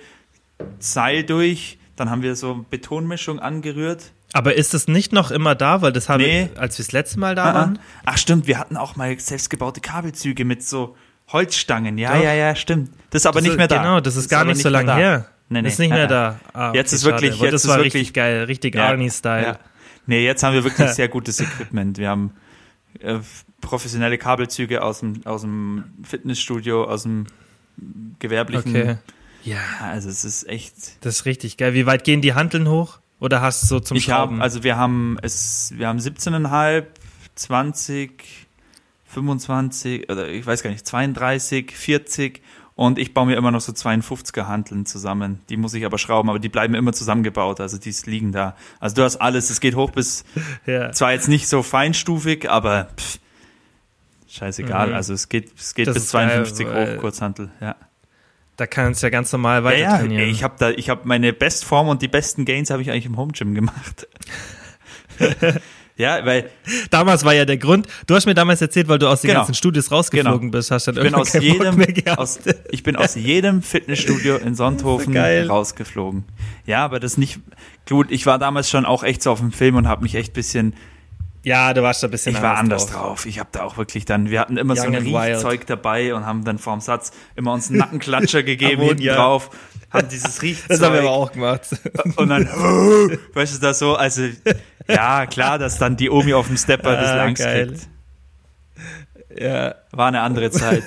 Seil 0.79 1.25
durch, 1.25 1.79
dann 1.97 2.11
haben 2.11 2.23
wir 2.23 2.37
so 2.37 2.65
Betonmischung 2.69 3.39
angerührt. 3.39 4.13
Aber 4.33 4.55
ist 4.55 4.75
es 4.75 4.87
nicht 4.89 5.13
noch 5.13 5.31
immer 5.31 5.55
da? 5.55 5.83
Weil 5.83 5.93
das 5.93 6.09
habe 6.09 6.23
Nee. 6.23 6.49
ich, 6.53 6.59
als 6.61 6.79
wir 6.79 6.85
das 6.85 6.93
letzte 6.93 7.19
Mal 7.19 7.35
da 7.35 7.45
Ah, 7.45 7.51
ah. 7.51 7.55
waren. 7.55 7.79
Ach 8.05 8.19
stimmt, 8.19 8.47
wir 8.47 8.59
hatten 8.59 8.77
auch 8.77 8.95
mal 8.97 9.19
selbstgebaute 9.19 9.81
Kabelzüge 9.81 10.45
mit 10.45 10.63
so 10.63 10.97
Holzstangen. 11.33 11.99
Ja, 11.99 12.15
Doch. 12.17 12.23
ja, 12.23 12.35
ja, 12.35 12.55
stimmt. 12.55 12.91
Das 13.11 13.23
ist 13.23 13.27
aber 13.27 13.37
Das 13.37 13.43
nicht 13.45 13.53
ist- 13.53 13.57
mehr 13.59 13.69
da. 13.69 13.79
Genau, 13.79 14.01
das 14.01 14.17
ist, 14.17 14.29
gar 14.29 14.43
aber 14.43 14.51
nicht 14.51 14.63
so 14.63 14.69
lange 14.69 14.95
her. 14.95 15.27
Nee, 15.49 15.63
nee, 15.63 15.69
ist 15.69 15.81
nicht 15.81 15.91
mehr 15.91 16.05
ah. 16.05 16.07
da. 16.07 16.41
Ah, 16.53 16.73
Jetzt 16.75 16.93
ist 16.93 17.05
wirklich- 17.05 17.33
schade. 17.35 17.45
Jetzt 17.47 17.55
das 17.55 17.65
ist 17.65 17.69
war 17.71 17.77
wirklich- 17.79 17.95
richtig 17.95 18.15
geil, 18.15 18.45
richtig 18.45 18.75
Ja, 18.77 18.87
Arnie-Style. 18.89 19.43
Ja. 19.47 19.59
Nee, 20.07 20.25
jetzt 20.25 20.43
haben 20.43 20.55
wir 20.55 20.65
wirklich 20.65 20.89
sehr 20.91 21.09
gutes 21.09 21.41
Equipment. 21.41 21.99
Wir 21.99 22.09
haben 22.09 22.33
äh, 23.01 23.19
professionelle 23.61 24.19
Kabelzüge 24.19 24.83
aus 24.83 25.01
dem, 25.01 25.25
aus 25.25 25.43
dem 25.43 25.85
Fitnessstudio, 26.03 26.85
aus 26.85 27.05
dem 27.05 27.27
gewerblichen. 28.19 28.71
Okay. 28.77 28.97
Ja, 29.45 29.59
Also 29.81 30.09
es 30.11 30.25
ist 30.25 30.47
echt. 30.49 30.75
das 31.05 31.21
ist 31.21 31.25
richtig 31.25 31.57
geil. 31.57 31.73
Wie 31.75 31.87
weit 31.87 32.05
gehen 32.05 32.21
die 32.21 32.35
Hanteln 32.35 32.69
hoch? 32.69 32.99
Oder 33.21 33.41
hast 33.41 33.63
du 33.63 33.67
so 33.67 33.81
zum 33.81 33.97
ich 33.97 34.05
Schrauben? 34.05 34.37
habe, 34.37 34.43
also 34.43 34.63
wir 34.65 34.77
haben 34.77 35.19
es, 35.23 35.73
wir 35.77 35.89
haben 35.89 35.99
17,5, 35.99 36.85
20, 37.35 38.47
25 39.07 40.11
oder 40.11 40.29
ich 40.29 40.47
weiß 40.47 40.63
gar 40.63 40.71
nicht, 40.71 40.87
32, 40.87 41.73
40 41.73 42.43
und 42.81 42.99
ich 42.99 43.13
baue 43.13 43.27
mir 43.27 43.37
immer 43.37 43.51
noch 43.51 43.61
so 43.61 43.73
52er 43.73 44.47
Hanteln 44.47 44.87
zusammen. 44.87 45.41
Die 45.51 45.59
muss 45.59 45.75
ich 45.75 45.85
aber 45.85 45.99
schrauben, 45.99 46.31
aber 46.31 46.39
die 46.39 46.49
bleiben 46.49 46.73
immer 46.75 46.95
zusammengebaut, 46.95 47.61
also 47.61 47.77
die 47.77 47.95
liegen 48.07 48.33
da. 48.33 48.57
Also 48.79 48.97
du 48.97 49.03
hast 49.03 49.17
alles, 49.17 49.51
es 49.51 49.61
geht 49.61 49.75
hoch 49.75 49.91
bis, 49.91 50.25
ja. 50.67 50.91
zwar 50.91 51.13
jetzt 51.13 51.29
nicht 51.29 51.47
so 51.47 51.63
feinstufig, 51.63 52.49
aber 52.49 52.89
pff, 52.97 53.19
scheißegal, 54.31 54.89
Mhm. 54.89 54.95
also 54.95 55.13
es 55.13 55.29
geht, 55.29 55.53
es 55.59 55.75
geht 55.75 55.89
Das 55.89 55.95
bis 55.95 56.05
ist 56.05 56.13
geil, 56.13 56.29
52 56.31 56.67
weil- 56.69 56.97
hoch, 56.97 57.01
Kurzhantel, 57.03 57.51
ja. 57.61 57.77
Da 58.57 58.67
kannst 58.67 59.03
du 59.03 59.07
ja 59.09 59.11
ganz 59.11 59.31
normal 59.31 59.63
weiter 59.63 59.79
Ja, 59.79 59.91
ja, 59.93 59.99
trainieren. 59.99 60.29
ich 60.31 60.43
habe 60.43 60.55
da, 60.59 60.71
ich 60.71 60.89
habe 60.89 61.03
meine 61.05 61.35
Bestform 61.35 61.89
und 61.89 62.01
die 62.01 62.09
besten 62.09 62.47
Gains 62.47 62.71
habe 62.71 62.81
ich 62.81 62.91
eigentlich 62.91 63.05
im 63.07 63.19
Home 63.19 63.33
Gym 63.33 63.55
gemacht. 63.55 64.09
ja, 66.01 66.25
weil 66.25 66.51
damals 66.91 67.25
war 67.25 67.35
ja 67.35 67.45
der 67.45 67.57
Grund, 67.59 67.87
du 68.07 68.15
hast 68.15 68.27
mir 68.27 68.35
damals 68.35 68.61
erzählt, 68.61 68.89
weil 68.89 68.99
du 68.99 69.07
aus 69.09 69.21
den 69.21 69.29
Genau. 69.29 69.41
ganzen 69.41 69.55
Studios 69.55 69.91
rausgeflogen 69.91 70.41
Genau. 70.41 70.51
bist, 70.53 70.71
hast 70.71 70.89
dann 70.89 70.97
ich 70.97 71.03
bin 71.03 71.15
aus 71.15 71.33
jedem, 71.35 71.85
aus, 72.17 72.39
ich 72.71 72.83
bin 72.83 72.97
aus 72.97 73.15
jedem 73.15 73.63
Fitnessstudio 73.63 74.37
in 74.37 74.55
Sonthofen 74.57 75.17
rausgeflogen. 75.17 76.25
Ja, 76.67 76.85
aber 76.85 76.99
das 77.01 77.17
nicht 77.19 77.39
gut. 77.89 78.11
Ich 78.11 78.27
war 78.27 78.39
damals 78.39 78.71
schon 78.71 78.85
auch 78.87 79.03
echt 79.05 79.23
so 79.23 79.31
auf 79.31 79.41
dem 79.41 79.53
Film 79.53 79.77
und 79.77 79.87
habe 79.89 80.03
mich 80.03 80.15
echt 80.15 80.33
bisschen, 80.33 80.75
ja, 81.43 81.73
du 81.75 81.83
warst 81.83 82.03
da 82.03 82.09
ein 82.09 82.11
bisschen 82.11 82.35
ich 82.37 82.43
war 82.43 82.57
anders 82.57 82.87
drauf. 82.87 83.25
Ich 83.27 83.39
habe 83.39 83.49
da 83.53 83.63
auch 83.65 83.77
wirklich 83.77 84.05
dann, 84.05 84.29
wir 84.31 84.41
hatten 84.41 84.57
immer 84.57 84.77
so 84.77 84.83
Young 84.83 84.95
ein 84.95 84.97
and 84.97 85.07
wild. 85.07 85.35
Riechzeug 85.37 85.67
dabei 85.67 86.15
und 86.15 86.27
haben 86.27 86.45
dann 86.45 86.59
vorm 86.59 86.81
Satz 86.81 87.13
immer 87.37 87.53
uns 87.53 87.71
einen 87.71 87.79
Nackenklatscher 87.79 88.43
gegeben 88.45 88.83
hinten 88.83 89.07
drauf, 89.07 89.51
haben 89.91 90.09
dieses 90.09 90.43
Riechzeug. 90.43 90.69
Das 90.69 90.83
haben 90.83 90.93
wir 90.95 91.01
aber 91.01 91.11
auch 91.11 91.33
gemacht. 91.33 91.63
Und 92.17 92.29
dann, 92.29 92.47
weißt 93.35 93.57
du, 93.57 93.61
da 93.61 93.75
so, 93.75 93.97
also, 93.97 94.23
ja, 94.89 95.27
klar, 95.27 95.59
dass 95.59 95.79
dann 95.79 95.97
die 95.97 96.11
Omi 96.11 96.35
auf 96.35 96.47
dem 96.49 96.57
Stepper 96.57 96.97
das 96.97 97.11
Ah, 97.11 97.17
Langs 97.17 97.39
geil. 97.39 97.67
kriegt. 97.69 99.41
ja, 99.41 99.75
War 99.93 100.09
eine 100.09 100.21
andere 100.21 100.51
Zeit. 100.51 100.85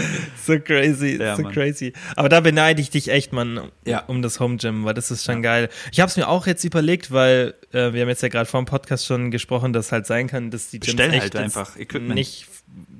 so 0.44 0.58
crazy, 0.58 1.18
Ja, 1.20 1.36
so 1.36 1.42
Mann. 1.42 1.52
crazy. 1.52 1.92
Aber 2.16 2.28
da 2.28 2.40
beneide 2.40 2.80
ich 2.80 2.90
dich 2.90 3.08
echt, 3.10 3.32
Mann, 3.32 3.70
Ja. 3.86 4.04
um 4.06 4.22
das 4.22 4.40
Home 4.40 4.56
Gym, 4.56 4.84
weil 4.84 4.94
das 4.94 5.10
ist 5.10 5.24
schon 5.24 5.42
geil. 5.42 5.68
Ich 5.92 6.00
habe 6.00 6.10
es 6.10 6.16
mir 6.16 6.28
auch 6.28 6.46
jetzt 6.46 6.64
überlegt, 6.64 7.10
weil 7.12 7.54
äh, 7.72 7.92
wir 7.92 8.02
haben 8.02 8.08
jetzt 8.08 8.22
ja 8.22 8.28
gerade 8.28 8.46
vor 8.46 8.60
dem 8.60 8.66
Podcast 8.66 9.06
schon 9.06 9.30
gesprochen, 9.30 9.72
dass 9.72 9.92
halt 9.92 10.06
sein 10.06 10.26
kann, 10.26 10.50
dass 10.50 10.70
die 10.70 10.80
Gyms 10.80 10.96
Bestell 10.96 11.12
echt 11.14 11.22
halt 11.34 11.36
einfach 11.36 11.76
Equipment. 11.76 12.14
nicht 12.14 12.46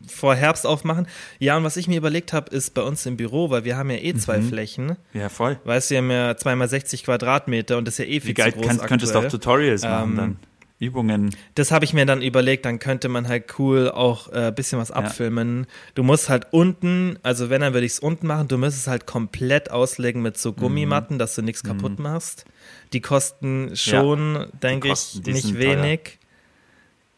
vor 0.09 0.35
Herbst 0.35 0.67
aufmachen. 0.67 1.07
Ja, 1.39 1.57
und 1.57 1.63
was 1.65 1.77
ich 1.77 1.87
mir 1.87 1.97
überlegt 1.97 2.33
habe, 2.33 2.51
ist 2.55 2.75
bei 2.75 2.83
uns 2.83 3.07
im 3.07 3.17
Büro, 3.17 3.51
weil 3.51 3.65
wir 3.65 3.77
haben 3.77 3.91
ja 3.91 3.99
eh 3.99 4.15
zwei 4.15 4.39
Mhm. 4.39 4.49
Flächen. 4.49 4.97
Ja, 5.15 5.29
voll. 5.29 5.59
Weißt 5.65 5.91
du, 5.91 5.95
wir 5.95 5.99
haben 5.99 6.11
ja 6.11 6.37
zweimal 6.37 6.69
60 6.69 7.05
Quadratmeter 7.05 7.79
und 7.79 7.87
das 7.87 7.95
ist 7.95 7.99
ja 7.99 8.05
eh 8.07 8.21
viel 8.21 8.31
Wie 8.31 8.35
geil, 8.35 8.53
zu 8.53 8.59
groß 8.59 8.67
kann, 8.79 8.87
könntest 8.89 9.15
du 9.15 9.21
auch. 9.21 9.29
Tutorials 9.29 9.83
machen 9.83 10.11
Ähm, 10.11 10.17
dann. 10.17 10.37
Übungen. 10.81 11.37
Das 11.55 11.71
habe 11.71 11.85
ich 11.85 11.93
mir 11.93 12.07
dann 12.07 12.23
überlegt, 12.23 12.65
dann 12.65 12.79
könnte 12.79 13.09
man 13.09 13.29
halt 13.29 13.59
cool 13.59 13.91
auch 13.91 14.29
ein 14.29 14.49
äh, 14.49 14.53
bisschen 14.53 14.79
was 14.79 14.91
abfilmen. 14.91 15.67
Du 15.95 16.03
musst 16.03 16.31
halt 16.31 16.47
unten, 16.53 17.19
also 17.23 17.51
wenn, 17.51 17.61
dann 17.61 17.75
würde 17.75 17.85
ich 17.85 17.93
es 17.93 17.99
unten 18.01 18.27
machen, 18.27 18.49
du 18.49 18.57
müsstest 18.57 18.89
halt 18.89 19.07
komplett 19.07 19.71
auslegen 19.71 20.23
mit 20.23 20.39
so 20.39 20.55
Gummimatten, 20.55 21.19
dass 21.19 21.35
du 21.35 21.43
nichts 21.43 21.63
kaputt 21.63 21.99
machst. 21.99 22.47
Die 22.95 23.03
kosten 23.03 23.77
schon, 23.77 24.47
denke 24.63 24.89
kosten, 24.89 25.23
ich, 25.27 25.45
nicht 25.45 25.59
wenig. 25.59 26.19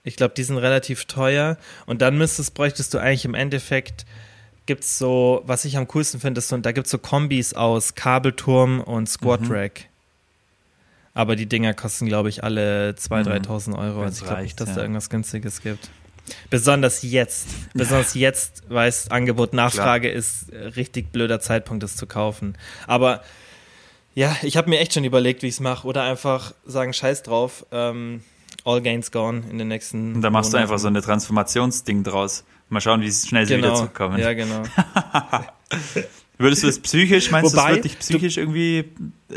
Ich 0.03 0.17
glaube, 0.17 0.35
die 0.37 0.43
sind 0.43 0.59
relativ 0.59 1.05
teuer. 1.05 1.57
Und 1.87 2.03
dann 2.03 2.19
müsstest, 2.19 2.55
bräuchtest 2.55 2.93
du 2.93 2.99
eigentlich 2.99 3.25
im 3.25 3.35
Endeffekt, 3.35 4.05
gibt's 4.67 4.99
so, 4.99 5.43
was 5.47 5.65
ich 5.65 5.77
am 5.77 5.87
coolsten 5.87 6.21
finde, 6.21 6.41
ist 6.41 6.49
so, 6.49 6.57
da 6.57 6.73
gibt's 6.73 6.91
so 6.91 6.99
Kombis 6.99 7.55
aus 7.55 7.95
Kabelturm 7.95 8.81
und 8.81 9.09
Squat 9.09 9.43
Mhm. 9.43 9.47
Aber 11.15 11.37
die 11.37 11.47
Dinger 11.47 11.75
kosten, 11.75 12.07
glaube 12.07 12.29
ich, 12.31 12.43
alle 12.43 12.95
2.000, 12.99 13.25
Mhm. 13.25 13.29
3.000 13.45 13.79
Euro. 13.79 14.01
Wenn's 14.01 14.15
Also 14.15 14.23
ich 14.25 14.29
glaube 14.29 14.43
nicht, 14.43 14.61
dass 14.61 14.69
ja. 14.71 14.75
da 14.77 14.81
irgendwas 14.83 15.11
Günstiges 15.11 15.61
gibt. 15.61 15.91
Besonders 16.51 17.03
jetzt. 17.03 17.49
Besonders 17.75 18.15
jetzt, 18.15 18.63
weil 18.69 18.89
es 18.89 19.11
Angebot, 19.11 19.53
Nachfrage 19.53 20.09
ist, 20.11 20.51
äh, 20.53 20.59
richtig 20.69 21.13
blöder 21.13 21.41
Zeitpunkt, 21.41 21.83
das 21.83 21.97
zu 21.97 22.07
kaufen. 22.07 22.57
Aber 22.87 23.23
ja, 24.15 24.35
ich 24.43 24.57
habe 24.57 24.71
mir 24.71 24.79
echt 24.79 24.95
schon 24.95 25.05
überlegt, 25.05 25.43
wie 25.43 25.49
ich 25.49 25.55
es 25.55 25.61
mache. 25.61 25.87
Oder 25.87 26.03
einfach 26.05 26.55
sagen, 26.65 26.93
scheiß 26.93 27.23
drauf, 27.25 27.67
ähm, 27.73 28.23
all 28.65 28.81
gains 28.81 29.11
gone 29.11 29.43
in 29.51 29.59
den 29.59 29.69
nächsten 29.69 30.15
Und 30.15 30.23
da 30.23 30.31
machst 30.31 30.53
du 30.53 30.57
Monaten. 30.57 30.71
einfach 30.71 30.81
so 30.81 30.89
eine 30.89 31.03
Transformationsding 31.03 32.05
draus. 32.05 32.45
Mal 32.69 32.81
schauen, 32.81 33.03
wie 33.03 33.11
schnell 33.13 33.45
sie 33.47 33.57
wieder 33.59 33.69
Genau, 33.69 33.77
zurückkommen. 33.81 34.19
ja 34.19 34.33
genau. 34.33 34.63
Würdest 36.43 36.63
du 36.63 36.67
das 36.67 36.79
psychisch, 36.81 37.31
meinst 37.31 37.53
du, 37.53 37.57
Wobei, 37.57 37.69
das 37.69 37.75
wird 37.77 37.85
dich 37.87 37.99
psychisch 37.99 38.37
irgendwie, 38.37 38.79
äh, 38.79 38.85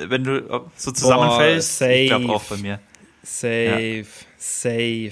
wenn 0.09 0.23
du 0.23 0.37
äh, 0.37 0.59
so 0.75 0.91
zusammenfällst? 0.91 1.77
safe. 1.77 1.91
ich 1.93 2.07
glaube 2.09 2.29
auch 2.29 2.43
bei 2.43 2.57
mir. 2.57 2.79
Safe, 3.23 4.05
safe. 4.37 5.11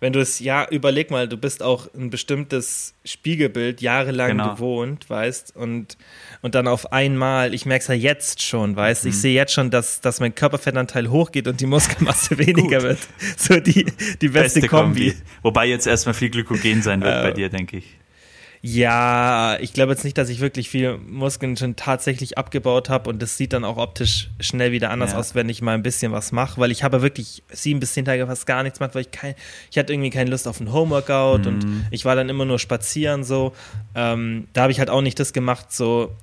Wenn 0.00 0.12
du 0.12 0.20
es, 0.20 0.38
ja, 0.40 0.66
überleg 0.68 1.10
mal, 1.10 1.28
du 1.28 1.36
bist 1.38 1.62
auch 1.62 1.86
ein 1.94 2.10
bestimmtes 2.10 2.94
Spiegelbild 3.06 3.80
jahrelang 3.80 4.32
Genau. 4.32 4.54
gewohnt, 4.54 5.08
weißt, 5.08 5.56
und, 5.56 5.96
und 6.42 6.54
dann 6.54 6.66
auf 6.68 6.92
einmal, 6.92 7.54
ich 7.54 7.64
merke 7.64 7.82
es 7.82 7.88
ja 7.88 7.94
jetzt 7.94 8.42
schon, 8.42 8.76
weißt, 8.76 9.04
Mhm. 9.04 9.10
ich 9.10 9.16
sehe 9.20 9.34
jetzt 9.34 9.52
schon, 9.54 9.70
dass, 9.70 10.00
dass 10.02 10.20
mein 10.20 10.34
Körperfettanteil 10.34 11.08
hochgeht 11.08 11.48
und 11.48 11.60
die 11.60 11.66
Muskelmasse 11.66 12.36
weniger 12.38 12.82
wird. 12.82 12.98
So 13.38 13.58
die, 13.60 13.86
die 14.20 14.28
beste, 14.28 14.66
Kombi. 14.68 15.14
Wobei 15.42 15.66
jetzt 15.66 15.86
erstmal 15.86 16.14
viel 16.14 16.28
Glykogen 16.28 16.82
sein 16.82 17.00
wird 17.00 17.14
Äh, 17.20 17.22
bei 17.22 17.32
dir, 17.32 17.48
denke 17.48 17.78
ich. 17.78 17.96
Ja, 18.66 19.58
ich 19.60 19.74
glaube 19.74 19.92
jetzt 19.92 20.04
nicht, 20.04 20.16
dass 20.16 20.30
ich 20.30 20.40
wirklich 20.40 20.70
viel 20.70 20.96
Muskeln 20.96 21.54
schon 21.58 21.76
tatsächlich 21.76 22.38
abgebaut 22.38 22.88
habe 22.88 23.10
und 23.10 23.20
das 23.20 23.36
sieht 23.36 23.52
dann 23.52 23.62
auch 23.62 23.76
optisch 23.76 24.30
schnell 24.40 24.72
wieder 24.72 24.88
anders 24.88 25.12
Ja. 25.12 25.18
aus, 25.18 25.34
wenn 25.34 25.50
ich 25.50 25.60
mal 25.60 25.74
ein 25.74 25.82
bisschen 25.82 26.12
was 26.12 26.32
mache, 26.32 26.58
weil 26.58 26.70
ich 26.70 26.82
habe 26.82 27.02
wirklich 27.02 27.42
sieben 27.52 27.78
bis 27.78 27.92
zehn 27.92 28.06
Tage 28.06 28.26
fast 28.26 28.46
gar 28.46 28.62
nichts 28.62 28.78
gemacht, 28.78 28.94
weil 28.94 29.02
ich 29.02 29.10
kein, 29.10 29.34
ich 29.70 29.76
hatte 29.76 29.92
irgendwie 29.92 30.08
keine 30.08 30.30
Lust 30.30 30.48
auf 30.48 30.60
ein 30.60 30.72
Homeworkout 30.72 31.40
Mhm. 31.40 31.46
und 31.46 31.66
ich 31.90 32.06
war 32.06 32.16
dann 32.16 32.30
immer 32.30 32.46
nur 32.46 32.58
spazieren 32.58 33.22
so. 33.22 33.52
Ähm, 33.94 34.48
da 34.54 34.62
habe 34.62 34.72
ich 34.72 34.78
halt 34.78 34.88
auch 34.88 35.02
nicht 35.02 35.20
das 35.20 35.34
gemacht, 35.34 35.70
so 35.70 36.16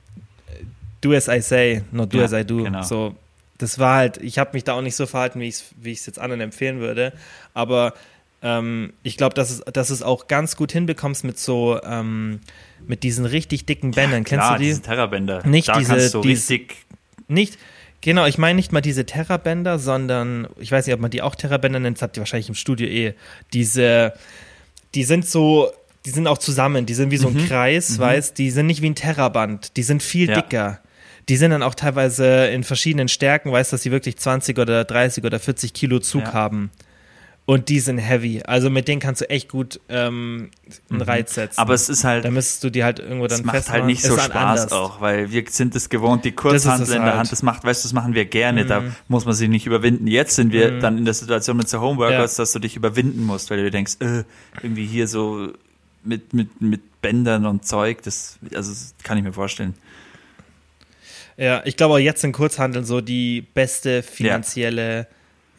äh, 0.47 0.63
do 1.01 1.13
as 1.13 1.27
I 1.27 1.41
say, 1.41 1.83
not 1.91 2.11
do 2.11 2.17
Ja, 2.17 2.23
as 2.23 2.33
I 2.33 2.43
do. 2.43 2.63
genau. 2.63 2.81
So, 2.81 3.15
das 3.59 3.77
war 3.77 3.97
halt, 3.97 4.17
ich 4.17 4.39
habe 4.39 4.49
mich 4.53 4.63
da 4.63 4.73
auch 4.73 4.81
nicht 4.81 4.95
so 4.95 5.05
verhalten, 5.05 5.39
wie 5.41 5.47
ich 5.47 5.53
es 5.57 5.65
wie 5.79 5.91
ich's 5.91 6.07
jetzt 6.07 6.17
anderen 6.17 6.41
empfehlen 6.41 6.79
würde, 6.79 7.13
aber 7.53 7.93
ähm, 8.41 8.93
ich 9.03 9.17
glaube, 9.17 9.33
dass 9.35 9.49
es, 9.51 9.59
dass 9.71 9.89
es 9.89 10.01
auch 10.01 10.27
ganz 10.27 10.55
gut 10.55 10.71
hinbekommst 10.71 11.23
mit 11.23 11.37
so, 11.39 11.79
ähm, 11.83 12.39
mit 12.87 13.03
diesen 13.03 13.25
richtig 13.25 13.65
dicken 13.65 13.91
Bändern. 13.91 14.23
Kennst 14.23 14.45
Klar, 14.45 14.57
du 14.57 14.63
die? 14.63 14.69
diese 14.69 14.81
Terrabänder. 14.81 15.45
Nicht 15.47 15.67
da 15.69 15.77
diese- 15.77 15.91
kannst 15.91 16.13
du 16.13 16.21
diese- 16.21 16.49
richtig, 16.53 16.75
Nicht, 17.27 17.57
Genau, 18.03 18.25
ich 18.25 18.39
meine 18.39 18.55
nicht 18.55 18.71
mal 18.71 18.81
diese 18.81 19.05
Terrabänder, 19.05 19.77
sondern 19.77 20.47
ich 20.57 20.71
weiß 20.71 20.87
nicht, 20.87 20.95
ob 20.95 20.99
man 21.01 21.11
die 21.11 21.21
auch 21.21 21.35
Terrabänder 21.35 21.79
nennt, 21.79 21.97
das 21.97 22.01
habt 22.01 22.17
ihr 22.17 22.21
wahrscheinlich 22.21 22.49
im 22.49 22.55
Studio 22.55 22.87
eh. 22.87 23.13
Diese, 23.53 24.13
die 24.95 25.03
sind 25.03 25.27
so, 25.27 25.71
die 26.07 26.09
sind 26.09 26.25
auch 26.25 26.39
zusammen, 26.39 26.87
die 26.87 26.95
sind 26.95 27.11
wie 27.11 27.17
so 27.17 27.27
ein 27.27 27.35
Mhm. 27.35 27.45
Kreis, 27.47 27.99
weißt, 27.99 28.35
die 28.39 28.49
sind 28.49 28.65
nicht 28.65 28.81
wie 28.81 28.89
ein 28.89 28.95
Terraband, 28.95 29.77
die 29.77 29.83
sind 29.83 30.01
viel 30.01 30.27
Ja. 30.29 30.41
dicker. 30.41 30.79
Die 31.29 31.37
sind 31.37 31.51
dann 31.51 31.61
auch 31.61 31.75
teilweise 31.75 32.47
in 32.47 32.63
verschiedenen 32.63 33.07
Stärken, 33.07 33.51
weißt, 33.51 33.71
dass 33.71 33.83
sie 33.83 33.91
wirklich 33.91 34.17
20 34.17 34.57
oder 34.57 34.83
30 34.83 35.23
oder 35.23 35.39
40 35.39 35.71
Kilo 35.71 35.99
Zug 35.99 36.23
Ja. 36.23 36.33
haben. 36.33 36.71
Und 37.51 37.67
die 37.67 37.81
sind 37.81 37.97
heavy. 37.97 38.41
Also 38.43 38.69
mit 38.69 38.87
denen 38.87 39.01
kannst 39.01 39.19
du 39.19 39.29
echt 39.29 39.49
gut 39.49 39.81
ähm, 39.89 40.51
einen 40.89 41.01
Reiz 41.01 41.33
setzen. 41.33 41.59
Mhm. 41.59 41.61
Aber 41.63 41.73
es 41.73 41.89
ist 41.89 42.05
halt, 42.05 42.23
da 42.23 42.31
müsstest 42.31 42.63
du 42.63 42.69
die 42.69 42.85
halt 42.85 42.99
irgendwo 42.99 43.27
dann 43.27 43.41
es 43.41 43.45
macht 43.45 43.69
halt 43.69 43.83
nicht 43.83 44.01
so 44.03 44.15
dann 44.15 44.31
Spaß 44.31 44.59
anders. 44.61 44.71
auch, 44.71 45.01
weil 45.01 45.33
wir 45.33 45.43
sind 45.49 45.75
es 45.75 45.89
gewohnt, 45.89 46.23
die 46.23 46.31
Kurzhandel 46.31 46.87
in 46.95 47.01
der 47.01 47.07
halt. 47.07 47.15
Hand, 47.17 47.31
das 47.33 47.43
macht, 47.43 47.65
weißt 47.65 47.83
du, 47.83 47.89
das 47.89 47.93
machen 47.93 48.13
wir 48.13 48.23
gerne, 48.23 48.65
da 48.65 48.83
muss 49.09 49.25
man 49.25 49.33
sich 49.33 49.49
nicht 49.49 49.65
überwinden. 49.65 50.07
Jetzt 50.07 50.37
sind 50.37 50.53
wir 50.53 50.79
dann 50.79 50.97
in 50.97 51.03
der 51.03 51.13
Situation 51.13 51.57
mit 51.57 51.67
so 51.67 51.81
Homeworkers, 51.81 52.37
Ja. 52.37 52.43
dass 52.43 52.53
du 52.53 52.59
dich 52.59 52.77
überwinden 52.77 53.25
musst, 53.25 53.49
weil 53.49 53.57
du 53.57 53.63
dir 53.65 53.71
denkst, 53.71 53.97
äh, 53.99 54.23
irgendwie 54.63 54.85
hier 54.85 55.09
so 55.09 55.49
mit, 56.05 56.33
mit, 56.33 56.61
mit 56.61 57.01
Bändern 57.01 57.45
und 57.45 57.65
Zeug, 57.65 58.01
das, 58.03 58.39
also 58.55 58.71
das 58.71 58.95
kann 59.03 59.17
ich 59.17 59.25
mir 59.25 59.33
vorstellen. 59.33 59.73
Ja, 61.35 61.63
ich 61.65 61.75
glaube 61.75 61.95
auch 61.95 61.99
jetzt 61.99 62.23
in 62.23 62.31
Kurzhandeln 62.31 62.85
so 62.85 63.01
die 63.01 63.41
beste 63.41 64.03
finanzielle 64.03 65.07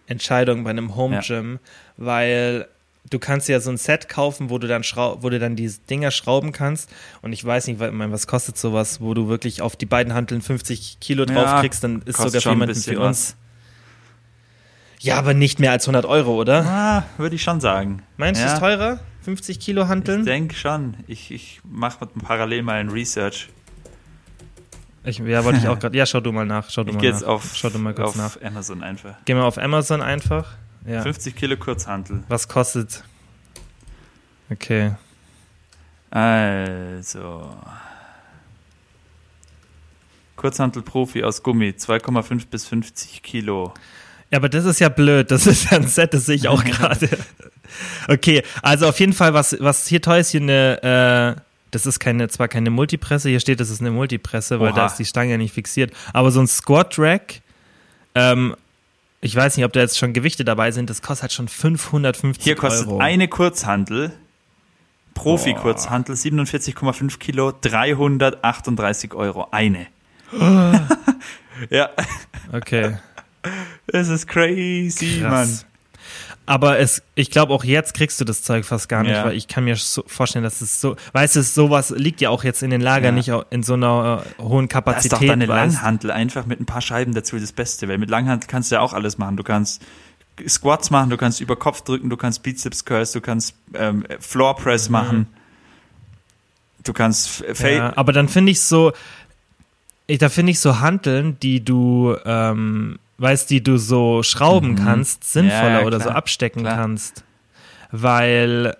Entscheidung 0.07 0.65
bei 0.65 0.71
einem 0.71 0.97
Home 0.97 1.17
Ja. 1.17 1.21
Gym, 1.21 1.59
weil 1.97 2.67
du 3.11 3.19
kannst 3.19 3.49
ja 3.49 3.61
so 3.61 3.71
ein 3.71 3.77
Set 3.77 4.09
kaufen, 4.09 4.49
wo 4.51 4.59
du 4.59 4.67
dann 4.69 4.85
schrau 4.85 5.23
wo 5.23 5.29
du 5.31 5.39
dann 5.39 5.57
die 5.57 5.71
Dinger 5.91 6.11
schrauben 6.11 6.53
kannst 6.53 6.91
und 7.21 7.33
ich 7.33 7.45
weiß 7.45 7.67
nicht, 7.67 7.79
wa- 7.81 7.87
ich 7.89 7.93
meine, 7.93 8.13
was 8.13 8.27
kostet 8.27 8.57
sowas, 8.59 9.01
wo 9.01 9.13
du 9.15 9.29
wirklich 9.29 9.61
auf 9.63 9.77
die 9.77 9.87
beiden 9.87 10.15
Hanteln 10.15 10.41
50 10.43 10.99
Kilo 11.01 11.25
Ja, 11.25 11.35
drauf 11.35 11.61
kriegst, 11.61 11.83
dann 11.85 12.03
ist 12.03 12.17
sogar 12.17 12.41
für 12.41 12.51
jemanden 12.51 12.75
für 12.75 13.01
uns. 13.01 13.37
Ja, 15.01 15.17
aber 15.17 15.35
nicht 15.35 15.59
mehr 15.59 15.73
als 15.73 15.85
100 15.87 16.05
Euro, 16.07 16.37
oder? 16.41 16.65
Ah, 16.65 17.05
würde 17.19 17.35
ich 17.35 17.43
schon 17.43 17.61
sagen. 17.61 18.03
Meinst 18.17 18.41
du 18.41 18.47
ja, 18.47 18.55
es 18.55 18.61
teurer? 18.61 19.01
50 19.25 19.59
Kilo 19.59 19.83
Ich 19.83 19.89
Hanteln? 19.89 20.25
denke 20.25 20.55
schon. 20.55 20.95
Ich, 21.09 21.31
ich 21.33 21.61
mache 21.65 22.07
parallel 22.07 22.63
mal 22.63 22.79
ein 22.79 22.89
Research. 22.89 23.49
Ich, 25.05 25.19
ja, 25.19 25.45
wollte 25.45 25.59
ich 25.59 25.69
auch 25.69 25.79
gerade. 25.79 25.97
Ja, 25.97 26.07
schau 26.07 26.21
du 26.21 26.31
mal 26.33 26.47
nach. 26.47 26.71
Schau 26.71 26.85
du 26.85 26.91
Ich 26.91 26.95
mal 26.95 27.01
gehe 27.01 27.11
nach. 27.11 27.19
jetzt 27.21 27.27
auf, 27.27 27.51
schau 27.55 27.71
du 27.71 27.79
mal 27.79 27.93
kurz 27.95 28.11
auf 28.11 28.17
nach. 28.17 28.43
Amazon 28.43 28.83
einfach. 28.83 29.15
Geh 29.25 29.35
mal 29.35 29.43
auf 29.43 29.59
Amazon 29.59 30.01
einfach. 30.01 30.53
Ja. 30.87 31.03
50 31.03 31.35
Kilo 31.35 31.57
Kurzhantel. 31.57 32.23
Was 32.29 32.49
kostet? 32.49 33.03
Okay. 34.51 34.93
Also. 36.11 37.57
Kurzhantel-Profi 40.37 41.23
aus 41.25 41.43
Gummi, 41.43 41.71
2,5 41.79 42.47
bis 42.51 42.67
50 42.67 43.23
Kilo. 43.23 43.73
Ja, 44.31 44.39
aber 44.39 44.49
das 44.49 44.65
ist 44.65 44.81
ja 44.81 44.89
blöd. 44.89 45.31
Das 45.31 45.47
ist 45.47 45.71
ja 45.71 45.77
ein 45.79 45.87
Set, 45.87 46.15
das 46.15 46.27
sehe 46.27 46.37
ich 46.37 46.49
auch 46.49 46.65
gerade. 46.65 47.09
Okay, 48.09 48.43
also 48.63 48.89
auf 48.89 48.99
jeden 48.99 49.13
Fall, 49.13 49.35
was, 49.35 49.57
was 49.61 49.87
hier 49.87 50.03
teuer 50.03 50.19
ist, 50.19 50.31
hier 50.31 50.41
eine, 50.41 51.37
äh, 51.37 51.41
das 51.73 51.85
ist 51.87 51.99
keine, 51.99 52.29
zwar 52.29 52.47
keine 52.49 52.71
Multipresse, 52.71 53.29
hier 53.29 53.41
steht, 53.41 53.59
das 53.59 53.69
ist 53.71 53.81
eine 53.81 53.91
Multipresse, 53.91 54.61
weil 54.61 54.69
Oha. 54.71 54.77
da 54.77 54.87
ist 54.87 54.97
die 54.97 55.05
Stange 55.05 55.33
ja 55.33 55.37
nicht 55.39 55.53
fixiert. 55.53 55.93
Aber 56.13 56.31
so 56.31 56.41
ein 56.41 56.47
Squat 56.47 56.99
Rack, 56.99 57.41
ähm, 58.15 58.55
ich 59.21 59.35
weiß 59.35 59.57
nicht, 59.57 59.67
ob 59.67 59.73
da 59.73 59.81
jetzt 59.81 59.99
schon 59.99 60.13
Gewichte 60.13 60.45
dabei 60.45 60.71
sind, 60.71 60.89
das 60.91 61.03
kostet 61.03 61.23
halt 61.23 61.33
schon 61.33 61.49
550 61.49 62.45
Hier 62.45 62.55
kostet 62.57 62.87
Euro. 62.89 62.99
eine 62.99 63.27
Kurzhantel, 63.29 64.13
Profi-Kurzhantel, 65.15 66.15
47,5 66.15 67.19
Kilo, 67.19 67.53
338 67.61 69.15
Euro. 69.15 69.49
Eine. 69.51 69.87
ja, 71.71 71.91
Okay. 72.53 72.97
das 73.87 74.09
ist 74.09 74.27
crazy, 74.27 75.21
Krass. 75.21 75.31
Mann. 75.31 75.72
Aber 76.45 76.79
es, 76.81 77.03
ich 77.15 77.31
glaube 77.31 77.53
auch 77.55 77.63
jetzt 77.63 77.95
kriegst 77.95 78.21
du 78.21 78.25
das 78.25 78.43
Zeug 78.43 78.65
fast 78.65 78.89
gar 78.89 79.03
nicht, 79.05 79.13
Ja. 79.13 79.25
weil 79.27 79.37
ich 79.37 79.47
kann 79.47 79.65
mir 79.65 79.77
so 79.77 80.03
vorstellen, 80.09 80.43
dass 80.43 80.61
es 80.61 80.81
so, 80.81 80.97
weißt 81.13 81.37
du, 81.37 81.43
sowas 81.43 81.91
liegt 81.91 82.21
ja 82.21 82.31
auch 82.31 82.43
jetzt 82.43 82.63
in 82.65 82.71
den 82.71 82.81
Lagern 82.81 83.17
Ja. 83.17 83.37
nicht 83.37 83.47
in 83.51 83.63
so 83.63 83.75
einer 83.75 84.25
äh, 84.39 84.43
hohen 84.43 84.67
Da 84.69 84.81
ist 84.81 84.85
Kapazität. 84.85 85.13
doch 85.13 85.21
dann 85.21 85.31
eine 85.31 85.49
weißt? 85.49 85.75
Langhantel 85.77 86.11
einfach 86.11 86.45
mit 86.47 86.61
ein 86.61 86.67
paar 86.67 86.81
Scheiben 86.81 87.15
dazu 87.15 87.39
das 87.39 87.53
Beste, 87.53 87.87
weil 87.89 87.99
mit 87.99 88.11
Langhantel 88.11 88.49
kannst 88.49 88.71
du 88.71 88.75
ja 88.75 88.81
auch 88.81 88.93
alles 88.93 89.19
machen. 89.19 89.37
Du 89.37 89.45
kannst 89.45 89.83
Squats 90.49 90.91
machen, 90.91 91.11
du 91.11 91.17
kannst 91.17 91.41
über 91.41 91.55
Kopf 91.57 91.83
drücken, 91.83 92.11
du 92.11 92.17
kannst 92.17 92.43
Bizeps 92.43 92.85
Curls, 92.85 93.13
du 93.13 93.21
kannst 93.21 93.55
ähm, 93.75 94.05
Floor 94.19 94.57
Press 94.57 94.89
machen. 94.89 95.29
Du 96.83 96.93
kannst 96.93 97.43
Mhm. 97.47 97.67
Ja, 97.67 97.93
aber 97.97 98.13
dann 98.13 98.29
finde 98.29 98.51
ich 98.51 98.61
so, 98.61 98.93
ich, 100.09 100.19
da 100.19 100.29
finde 100.29 100.51
ich 100.51 100.59
so 100.59 100.81
Hanteln, 100.81 101.39
die 101.41 101.65
du, 101.65 102.17
ähm, 102.25 102.99
weißt, 103.19 103.51
die 103.51 103.63
du 103.63 103.77
so 103.79 104.23
schrauben 104.23 104.77
kannst, 104.77 105.25
sinnvoller 105.25 105.69
Mhm. 105.71 105.81
Ja, 105.81 105.87
oder 105.87 106.01
so 106.01 106.11
abstecken 106.11 106.63
klar. 106.63 106.77
kannst. 106.77 107.25
Weil 107.91 108.77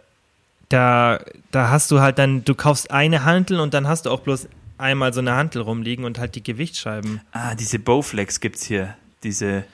da, 0.69 1.21
da 1.51 1.69
hast 1.71 1.91
du 1.91 2.01
halt 2.01 2.19
dann, 2.19 2.45
du 2.45 2.55
kaufst 2.55 2.91
eine 2.91 3.25
Hantel 3.25 3.61
und 3.61 3.75
dann 3.75 3.87
hast 3.87 4.07
du 4.07 4.11
auch 4.11 4.21
bloß 4.21 4.49
einmal 4.79 5.13
so 5.13 5.21
eine 5.21 5.35
Hantel 5.37 5.63
rumliegen 5.63 6.05
und 6.05 6.19
halt 6.19 6.35
die 6.35 6.43
Gewichtsscheiben. 6.43 7.21
Ah, 7.33 7.55
diese 7.55 7.79
Bowflex 7.79 8.41
gibt's 8.41 8.65
hier. 8.65 8.95
Diese 9.23 9.65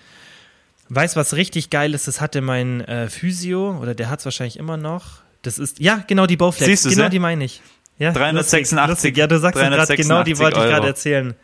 Weißt 0.90 1.16
was 1.16 1.34
richtig 1.34 1.68
geil 1.70 1.92
ist? 1.94 2.08
Das 2.08 2.20
hatte 2.20 2.40
mein 2.40 2.80
äh, 2.82 3.08
Physio 3.08 3.78
oder 3.80 3.94
der 3.94 4.08
hat 4.08 4.20
es 4.20 4.24
wahrscheinlich 4.24 4.58
immer 4.58 4.76
noch. 4.78 5.18
Das 5.42 5.58
ist, 5.58 5.80
ja, 5.80 6.02
genau 6.06 6.26
die 6.26 6.36
Bowflex. 6.36 6.66
Siehst 6.66 6.86
du 6.86 6.90
genau 6.90 7.04
sie? 7.04 7.10
die 7.10 7.18
meine 7.18 7.44
ich. 7.44 7.62
Ja, 7.98 8.12
386 8.12 8.72
lustig, 8.72 8.88
lustig. 8.88 9.16
Ja, 9.18 9.26
du 9.26 9.38
sagst 9.38 9.58
gerade, 9.60 9.96
genau 9.96 10.22
die 10.22 10.32
386 10.32 10.38
wollte 10.38 10.60
ich 10.60 10.64
gerade 10.66 10.86
erzählen. 10.86 11.34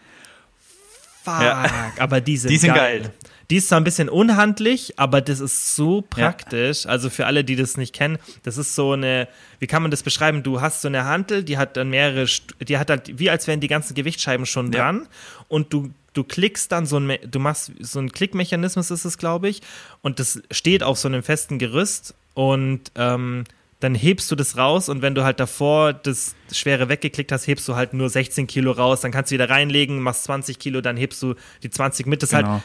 Fuck, 1.25 1.41
Ja. 1.41 1.93
aber 1.99 2.21
die 2.21 2.37
sind, 2.37 2.51
Die 2.51 2.59
sind 2.59 2.75
geil. 2.75 3.11
Die 3.51 3.57
ist 3.57 3.69
zwar 3.69 3.79
ein 3.81 3.85
bisschen 3.85 4.09
unhandlich, 4.09 4.99
aber 4.99 5.21
das 5.21 5.41
ist 5.41 5.77
so 5.77 6.01
praktisch. 6.03 6.87
Also 6.87 7.11
für 7.11 7.27
alle, 7.27 7.45
die 7.45 7.57
das 7.57 7.77
nicht 7.77 7.95
kennen, 7.95 8.19
das 8.43 8.57
ist 8.57 8.75
so 8.75 8.93
eine, 8.93 9.29
wie 9.59 9.67
kann 9.67 9.83
man 9.83 9.91
das 9.91 10.03
beschreiben? 10.03 10.43
Du 10.43 10.61
hast 10.63 10.81
so 10.81 10.89
eine 10.89 11.05
Hantel, 11.05 11.45
die 11.45 11.59
hat 11.59 11.77
dann 11.77 11.91
mehrere, 11.91 12.27
die 12.61 12.79
hat 12.79 12.89
halt, 12.89 13.19
wie 13.19 13.29
als 13.29 13.47
wären 13.47 13.61
die 13.61 13.69
ganzen 13.69 13.95
Gewichtsscheiben 13.95 14.47
schon 14.47 14.73
Ja. 14.73 14.81
dran 14.85 15.09
und 15.49 15.73
du, 15.75 15.91
du 16.15 16.25
klickst 16.25 16.73
dann 16.73 16.87
so 16.87 16.99
ein, 16.99 17.19
du 17.31 17.39
machst 17.39 17.73
so 17.81 17.99
ein 18.01 18.13
Klickmechanismus 18.13 18.91
ist 18.91 19.05
es, 19.05 19.19
glaube 19.19 19.49
ich, 19.51 19.61
und 20.01 20.21
das 20.21 20.41
steht 20.51 20.83
auf 20.83 20.99
so 20.99 21.09
einem 21.09 21.23
festen 21.23 21.59
Gerüst 21.59 22.15
und 22.33 22.81
ähm, 22.97 23.45
dann 23.85 23.95
hebst 23.95 24.31
du 24.31 24.35
das 24.35 24.57
raus 24.57 24.89
und 24.89 25.03
wenn 25.03 25.15
du 25.15 25.25
halt 25.25 25.39
davor 25.41 25.93
das 25.93 26.35
Schwere 26.51 26.89
weggeklickt 26.89 27.31
hast, 27.31 27.47
hebst 27.47 27.69
du 27.69 27.77
halt 27.77 27.93
nur 27.93 28.09
16 28.09 28.47
Kilo 28.47 28.73
raus, 28.73 29.03
dann 29.03 29.13
kannst 29.13 29.31
du 29.31 29.35
wieder 29.35 29.51
reinlegen, 29.51 30.01
machst 30.01 30.25
20 30.25 30.59
Kilo, 30.59 30.81
dann 30.81 30.97
hebst 30.97 31.23
du 31.23 31.35
die 31.63 31.69
20 31.69 32.07
mit. 32.07 32.23
Das 32.23 32.33
ist 32.33 32.39
Genau. 32.39 32.49
halt 32.53 32.63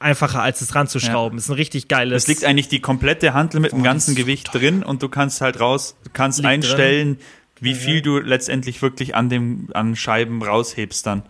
einfacher, 0.00 0.42
als 0.42 0.60
es 0.60 0.74
ranzuschrauben. 0.74 1.38
Das 1.38 1.46
ist 1.46 1.50
ein 1.50 1.54
richtig 1.54 1.88
geiles. 1.88 2.24
Es 2.24 2.28
liegt 2.28 2.44
eigentlich 2.44 2.68
die 2.68 2.80
komplette 2.80 3.32
Hantel 3.32 3.58
mit 3.60 3.72
dem 3.72 3.78
Boah, 3.78 3.84
ganzen 3.84 4.14
Gewicht 4.14 4.52
drin 4.52 4.82
und 4.82 5.02
du 5.02 5.08
kannst 5.08 5.40
halt 5.40 5.60
raus, 5.60 5.96
kannst 6.12 6.40
Liegt 6.40 6.48
einstellen, 6.48 7.18
wie 7.60 7.74
viel 7.74 8.02
du 8.02 8.18
letztendlich 8.18 8.82
wirklich 8.82 9.14
an 9.14 9.30
dem 9.30 9.70
an 9.72 9.96
Scheiben 9.96 10.42
raushebst 10.42 11.06
dann. 11.06 11.22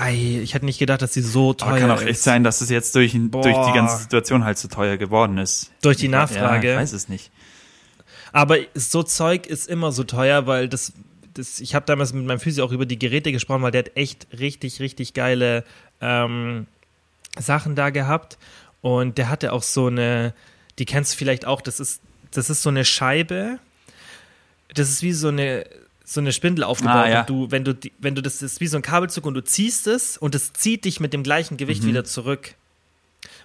Ei, 0.00 0.40
ich 0.42 0.54
hätte 0.54 0.64
nicht 0.64 0.78
gedacht, 0.78 1.02
dass 1.02 1.12
die 1.12 1.22
so 1.22 1.54
teuer 1.54 1.70
Aber 1.70 1.78
kann 1.80 1.90
auch 1.90 2.00
ist. 2.02 2.06
echt 2.08 2.20
sein, 2.20 2.44
dass 2.44 2.60
es 2.60 2.70
jetzt 2.70 2.94
durch, 2.94 3.12
durch 3.12 3.66
die 3.66 3.72
ganze 3.72 3.96
Situation 3.98 4.44
halt 4.44 4.56
so 4.58 4.68
teuer 4.68 4.96
geworden 4.96 5.38
ist. 5.38 5.72
Durch 5.82 5.96
die 5.96 6.04
Ja, 6.06 6.10
Nachfrage. 6.12 6.72
ich 6.72 6.76
weiß 6.78 6.92
es 6.92 7.08
nicht. 7.08 7.32
Aber 8.32 8.58
so 8.74 9.02
Zeug 9.02 9.46
ist 9.46 9.66
immer 9.68 9.90
so 9.90 10.04
teuer, 10.04 10.46
weil 10.46 10.68
das, 10.68 10.92
das 11.34 11.58
ich 11.60 11.74
habe 11.74 11.86
damals 11.86 12.12
mit 12.12 12.24
meinem 12.26 12.38
Physio 12.38 12.64
auch 12.64 12.70
über 12.72 12.86
die 12.86 12.98
Geräte 12.98 13.32
gesprochen, 13.32 13.62
weil 13.62 13.72
der 13.72 13.80
hat 13.86 13.96
echt 13.96 14.28
richtig, 14.38 14.78
richtig 14.80 15.14
geile 15.14 15.64
ähm, 16.00 16.66
Sachen 17.38 17.74
da 17.74 17.90
gehabt. 17.90 18.38
Und 18.80 19.18
der 19.18 19.28
hatte 19.30 19.52
auch 19.52 19.64
so 19.64 19.86
eine, 19.88 20.32
die 20.78 20.84
kennst 20.84 21.14
du 21.14 21.16
vielleicht 21.16 21.44
auch, 21.44 21.60
das 21.60 21.80
ist, 21.80 22.02
das 22.30 22.50
ist 22.50 22.62
so 22.62 22.68
eine 22.68 22.84
Scheibe. 22.84 23.58
Das 24.74 24.90
ist 24.90 25.02
wie 25.02 25.12
so 25.12 25.28
eine, 25.28 25.64
so 26.10 26.20
eine 26.20 26.32
Spindel 26.32 26.64
aufgebaut. 26.64 26.94
Ah, 26.94 27.08
ja. 27.08 27.20
Und 27.20 27.28
du, 27.28 27.50
wenn 27.50 27.64
du, 27.64 27.74
wenn 27.98 28.14
du 28.14 28.22
das, 28.22 28.34
das 28.38 28.52
ist 28.52 28.60
wie 28.60 28.66
so 28.66 28.76
ein 28.76 28.82
Kabelzug 28.82 29.26
und 29.26 29.34
du 29.34 29.44
ziehst 29.44 29.86
es 29.86 30.16
und 30.16 30.34
es 30.34 30.52
zieht 30.54 30.86
dich 30.86 31.00
mit 31.00 31.12
dem 31.12 31.22
gleichen 31.22 31.56
Gewicht 31.58 31.82
Mhm. 31.82 31.88
wieder 31.88 32.04
zurück. 32.04 32.54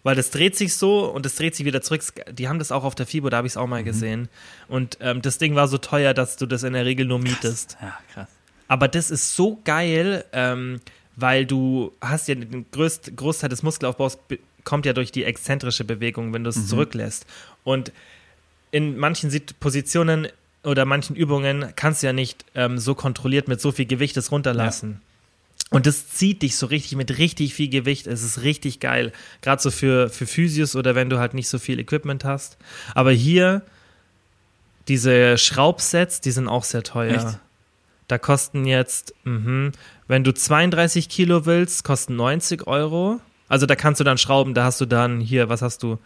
Weil 0.04 0.16
das 0.16 0.30
dreht 0.32 0.56
sich 0.56 0.76
so 0.76 1.06
und 1.12 1.26
es 1.26 1.36
dreht 1.36 1.56
sich 1.56 1.66
wieder 1.66 1.82
zurück. 1.82 2.02
Die 2.32 2.48
haben 2.48 2.60
das 2.60 2.72
auch 2.72 2.84
auf 2.86 2.96
der 2.96 3.06
FIBO, 3.06 3.30
da 3.30 3.38
habe 3.38 3.48
ich 3.48 3.54
es 3.54 3.58
auch 3.58 3.66
Mhm. 3.66 3.70
mal 3.70 3.84
gesehen. 3.84 4.30
Und 4.70 4.98
ähm, 5.02 5.22
das 5.22 5.38
Ding 5.40 5.56
war 5.56 5.68
so 5.68 5.78
teuer, 5.78 6.14
dass 6.14 6.38
du 6.38 6.46
das 6.46 6.64
in 6.64 6.74
der 6.74 6.86
Regel 6.86 7.06
nur 7.06 7.20
mietest. 7.20 7.78
Ja, 7.82 7.98
krass. 8.14 8.30
Aber 8.70 8.88
das 8.88 9.12
ist 9.12 9.36
so 9.36 9.60
geil, 9.66 10.24
ähm, 10.32 10.80
weil 11.18 11.46
du 11.46 11.92
hast 12.02 12.28
ja 12.30 12.36
den 12.36 12.66
größt, 12.72 13.16
Großteil 13.16 13.50
des 13.50 13.62
Muskelaufbaus 13.62 14.18
kommt 14.64 14.86
ja 14.86 14.94
durch 14.94 15.12
die 15.12 15.26
exzentrische 15.26 15.84
Bewegung, 15.84 16.34
wenn 16.34 16.44
du 16.46 16.50
Mhm. 16.52 16.58
es 16.58 16.68
zurücklässt. 16.68 17.26
Und 17.66 17.92
in 18.72 18.98
manchen 18.98 19.30
Sit- 19.30 19.60
Positionen 19.60 20.28
oder 20.64 20.86
manchen 20.86 21.16
Übungen 21.16 21.74
kannst 21.76 22.02
du 22.04 22.08
ja 22.08 22.14
nicht 22.14 22.46
ähm, 22.56 22.78
so 22.78 22.96
kontrolliert 22.96 23.48
mit 23.48 23.60
so 23.62 23.72
viel 23.72 23.86
Gewicht 23.86 24.16
es 24.18 24.32
runterlassen. 24.32 25.02
Und 25.70 25.86
das 25.88 26.10
zieht 26.10 26.42
dich 26.44 26.56
so 26.56 26.68
richtig 26.68 26.96
mit 26.96 27.18
richtig 27.18 27.54
viel 27.56 27.70
Gewicht. 27.70 28.06
Es 28.06 28.22
ist 28.24 28.44
richtig 28.44 28.80
geil. 28.80 29.12
Gerade 29.42 29.62
so 29.62 29.72
für, 29.72 30.10
für 30.10 30.28
Physios 30.28 30.76
oder 30.76 30.94
wenn 30.94 31.10
du 31.10 31.18
halt 31.20 31.34
nicht 31.34 31.50
so 31.50 31.58
viel 31.58 31.80
Equipment 31.80 32.24
hast. 32.26 32.58
Aber 32.94 33.12
hier, 33.12 33.64
diese 34.88 35.38
Schraubsets, 35.38 36.22
die 36.22 36.32
sind 36.32 36.48
auch 36.48 36.64
sehr 36.64 36.84
teuer. 36.84 37.16
Echt? 37.16 37.40
Da 38.08 38.18
kosten 38.18 38.66
jetzt, 38.66 39.14
mhm, 39.24 39.72
wenn 40.08 40.24
du 40.24 40.34
32 40.34 41.10
Kilo 41.10 41.46
willst, 41.46 41.84
kosten 41.84 42.16
90 42.16 42.68
Euro. 42.68 43.20
Also 43.48 43.66
da 43.66 43.76
kannst 43.76 44.00
du 44.00 44.04
dann 44.04 44.18
schrauben, 44.18 44.54
da 44.54 44.66
hast 44.66 44.82
du 44.82 44.86
dann 44.86 45.20
hier, 45.20 45.50
was 45.50 45.62
hast 45.62 45.84
du? 45.84 45.98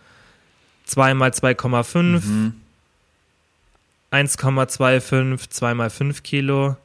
2 0.85 1.13
mal 1.15 1.31
2,5, 1.31 2.25
Mhm. 2.25 2.53
1,25, 4.11 5.49
2 5.49 5.73
mal 5.73 5.89
5 5.89 6.23
Kilo. 6.23 6.77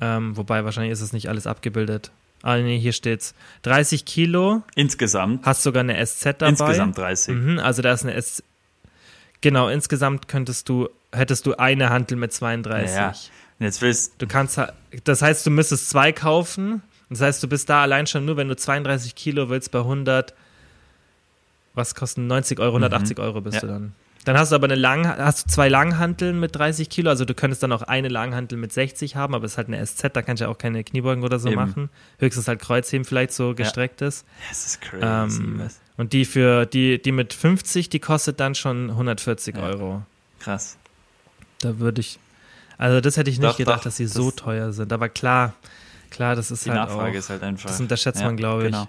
Ähm, 0.00 0.36
wobei 0.36 0.64
wahrscheinlich 0.64 0.92
ist 0.92 1.00
es 1.00 1.12
nicht 1.12 1.28
alles 1.28 1.46
abgebildet. 1.46 2.10
Ah, 2.42 2.56
nee, 2.56 2.78
hier 2.78 2.92
steht's. 2.92 3.34
30 3.62 4.06
Kilo, 4.06 4.62
Insgesamt. 4.74 5.44
hast 5.44 5.62
sogar 5.62 5.80
eine 5.82 6.04
SZ 6.04 6.24
dabei. 6.38 6.48
Insgesamt 6.48 6.96
30. 6.96 7.34
Mhm, 7.34 7.58
also 7.58 7.82
da 7.82 7.92
ist 7.92 8.02
eine 8.04 8.14
S. 8.14 8.42
Genau, 9.42 9.68
insgesamt 9.68 10.26
könntest 10.28 10.68
du, 10.68 10.88
hättest 11.12 11.44
du 11.46 11.54
eine 11.56 11.90
Hantel 11.90 12.16
mit 12.16 12.32
32. 12.32 12.94
Ja, 12.94 13.00
ja. 13.02 13.08
Und 13.58 13.64
jetzt 13.66 13.82
willst 13.82 14.14
Du 14.22 14.26
kannst, 14.26 14.58
das 15.04 15.20
heißt, 15.22 15.44
du 15.44 15.50
müsstest 15.50 15.90
zwei 15.90 16.12
kaufen. 16.12 16.82
Das 17.10 17.20
heißt, 17.20 17.42
du 17.42 17.48
bist 17.48 17.68
da 17.68 17.82
allein 17.82 18.06
schon 18.06 18.24
nur, 18.24 18.36
wenn 18.38 18.48
du 18.48 18.56
32 18.56 19.14
Kilo 19.14 19.50
willst, 19.50 19.70
bei 19.70 19.80
100, 19.80 20.32
was 21.74 21.94
kosten 21.94 22.26
90 22.26 22.58
Euro, 22.58 22.76
180 22.76 23.18
Euro 23.18 23.40
bist 23.42 23.62
Mhm. 23.62 23.68
Ja. 23.68 23.74
du 23.74 23.80
dann. 23.80 23.92
Dann 24.26 24.36
hast 24.38 24.52
du 24.52 24.56
aber 24.56 24.66
eine 24.66 24.74
Lang, 24.74 25.08
hast 25.08 25.46
du 25.46 25.50
zwei 25.50 25.68
Langhanteln 25.70 26.38
mit 26.38 26.54
30 26.54 26.90
Kilo, 26.90 27.08
also 27.08 27.24
du 27.24 27.34
könntest 27.34 27.62
dann 27.62 27.72
auch 27.72 27.80
eine 27.82 28.08
Langhantel 28.08 28.58
mit 28.58 28.70
60 28.70 29.16
haben, 29.16 29.34
aber 29.34 29.46
es 29.46 29.52
ist 29.52 29.56
halt 29.56 29.68
eine 29.68 29.84
SZ, 29.84 30.10
da 30.14 30.20
kannst 30.20 30.40
du 30.40 30.44
ja 30.44 30.50
auch 30.50 30.58
keine 30.58 30.84
Kniebeugen 30.84 31.24
oder 31.24 31.38
so 31.38 31.48
Eben. 31.48 31.56
machen. 31.56 31.90
Höchstens 32.18 32.46
halt 32.46 32.60
Kreuzheben 32.60 33.06
vielleicht 33.06 33.32
so 33.32 33.54
gestreckt 33.54 34.02
ist. 34.02 34.26
Das 34.50 34.66
ist 34.66 34.80
crazy. 34.82 35.02
Ähm, 35.04 35.70
und 35.96 36.12
die 36.12 36.26
für 36.26 36.66
die, 36.66 37.00
die 37.00 37.12
mit 37.12 37.32
50, 37.32 37.88
die 37.88 37.98
kostet 37.98 38.40
dann 38.40 38.54
schon 38.54 38.90
140 38.90 39.56
Ja. 39.56 39.62
Euro. 39.62 40.02
Krass. 40.38 40.76
Da 41.60 41.78
würde 41.78 42.00
ich, 42.00 42.18
also 42.76 43.00
das 43.00 43.16
hätte 43.16 43.30
ich 43.30 43.38
nicht 43.38 43.48
Doch, 43.50 43.56
gedacht, 43.56 43.78
doch, 43.78 43.84
dass 43.84 43.96
sie 43.96 44.04
das- 44.04 44.12
so 44.14 44.30
teuer 44.30 44.72
sind. 44.72 44.92
Aber 44.92 45.08
klar, 45.08 45.54
klar, 46.10 46.36
das 46.36 46.50
ist 46.50 46.66
Die 46.66 46.70
halt 46.70 46.80
Nachfrage 46.88 47.12
auch, 47.12 47.18
ist 47.20 47.30
halt 47.30 47.42
einfach. 47.42 47.68
das 47.70 47.80
unterschätzt 47.80 48.20
Ja, 48.20 48.26
man, 48.26 48.36
glaube 48.36 48.64
ich. 48.64 48.70
Genau. 48.72 48.86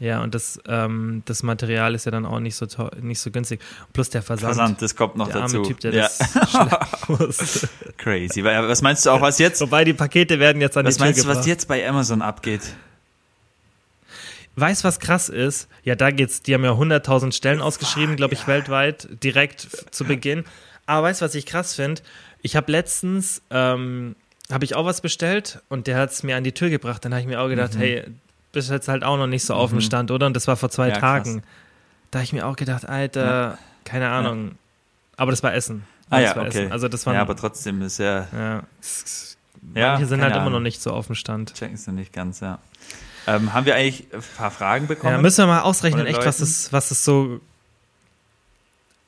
Ja, 0.00 0.22
und 0.22 0.32
das, 0.34 0.60
ähm, 0.68 1.22
das 1.24 1.42
Material 1.42 1.94
ist 1.96 2.04
ja 2.04 2.12
dann 2.12 2.24
auch 2.24 2.38
nicht 2.38 2.54
so 2.54 2.66
nicht 3.00 3.18
so 3.18 3.30
günstig. 3.32 3.60
Plus 3.92 4.10
der 4.10 4.22
Versand. 4.22 4.54
Versand, 4.54 4.82
das 4.82 4.94
kommt 4.94 5.16
noch 5.16 5.26
der 5.26 5.40
dazu. 5.40 5.56
arme 5.56 5.66
Typ, 5.68 5.80
der 5.80 5.92
ja. 5.92 6.02
das 6.02 7.08
muss. 7.08 7.66
Crazy. 7.96 8.44
Was 8.44 8.80
meinst 8.82 9.04
du 9.06 9.10
auch, 9.10 9.20
was 9.20 9.38
jetzt? 9.40 9.60
Wobei 9.60 9.84
die 9.84 9.94
Pakete 9.94 10.38
werden 10.38 10.60
jetzt 10.62 10.76
an 10.76 10.86
Was 10.86 10.94
die 10.94 10.98
Tür 10.98 11.06
meinst 11.06 11.18
du, 11.20 11.22
gebracht. 11.24 11.38
was 11.40 11.46
jetzt 11.46 11.66
bei 11.66 11.88
Amazon 11.88 12.22
abgeht? 12.22 12.60
Weißt 14.56 14.82
was 14.84 14.98
krass 14.98 15.28
ist? 15.28 15.68
Ja, 15.84 15.94
da 15.94 16.10
geht's, 16.10 16.42
die 16.42 16.54
haben 16.54 16.64
ja 16.64 16.72
100.000 16.72 17.32
Stellen 17.32 17.60
ausgeschrieben, 17.60 18.16
glaube 18.16 18.34
ich, 18.34 18.40
ja. 18.42 18.46
weltweit, 18.48 19.08
direkt 19.22 19.60
zu 19.92 20.04
Beginn. 20.04 20.44
Aber 20.86 21.06
weißt 21.08 21.20
du, 21.20 21.24
was 21.26 21.34
ich 21.34 21.46
krass 21.46 21.74
finde? 21.74 22.02
Ich 22.42 22.56
habe 22.56 22.70
letztens, 22.72 23.42
ähm, 23.50 24.16
habe 24.50 24.64
ich 24.64 24.74
auch 24.74 24.84
was 24.84 25.00
bestellt 25.00 25.60
und 25.68 25.86
der 25.86 25.96
hat 25.98 26.10
es 26.10 26.22
mir 26.22 26.36
an 26.36 26.42
die 26.44 26.52
Tür 26.52 26.70
gebracht. 26.70 27.04
Dann 27.04 27.12
habe 27.12 27.20
ich 27.20 27.26
mir 27.28 27.40
auch 27.40 27.48
gedacht, 27.48 27.74
Mhm. 27.74 27.78
hey, 27.78 28.04
bist 28.58 28.70
jetzt 28.70 28.88
halt 28.88 29.04
auch 29.04 29.16
noch 29.16 29.26
nicht 29.26 29.44
so 29.44 29.54
auf 29.54 29.70
dem 29.70 29.80
Stand, 29.80 30.10
oder? 30.10 30.26
Und 30.26 30.34
das 30.34 30.48
war 30.48 30.56
vor 30.56 30.68
zwei 30.70 30.88
Ja, 30.88 30.98
krass. 30.98 31.24
Tagen. 31.24 31.42
Da 32.10 32.18
habe 32.18 32.24
ich 32.24 32.32
mir 32.32 32.46
auch 32.46 32.56
gedacht, 32.56 32.88
Alter, 32.88 33.58
keine 33.84 34.08
Ahnung. 34.08 34.52
Aber 35.16 35.30
das 35.30 35.42
war 35.42 35.54
Essen. 35.54 35.84
Ah 36.10 36.20
das 36.20 36.34
ja, 36.34 36.40
okay. 36.40 36.48
Essen. 36.48 36.72
Also 36.72 36.88
das 36.88 37.06
war 37.06 37.14
ja, 37.14 37.20
aber 37.20 37.36
trotzdem 37.36 37.82
ist 37.82 37.98
ja. 37.98 38.26
ja. 38.32 38.62
ja 39.74 39.90
Manche 39.92 40.06
sind 40.06 40.22
halt 40.22 40.32
immer 40.32 40.42
Ahnung. 40.42 40.54
noch 40.54 40.60
nicht 40.60 40.80
so 40.82 40.92
auf 40.92 41.06
dem 41.06 41.14
Stand. 41.14 41.54
Checken 41.54 41.76
sie 41.76 41.92
nicht 41.92 42.12
ganz, 42.12 42.40
ja. 42.40 42.58
Ähm, 43.26 43.52
haben 43.52 43.66
wir 43.66 43.74
eigentlich 43.74 44.06
ein 44.12 44.22
paar 44.36 44.50
Fragen 44.50 44.86
bekommen? 44.86 45.12
Ja, 45.12 45.20
müssen 45.20 45.38
wir 45.38 45.46
mal 45.46 45.60
ausrechnen, 45.60 46.06
echt, 46.06 46.24
was 46.24 46.40
es, 46.40 46.72
was 46.72 46.90
es 46.90 47.04
so. 47.04 47.40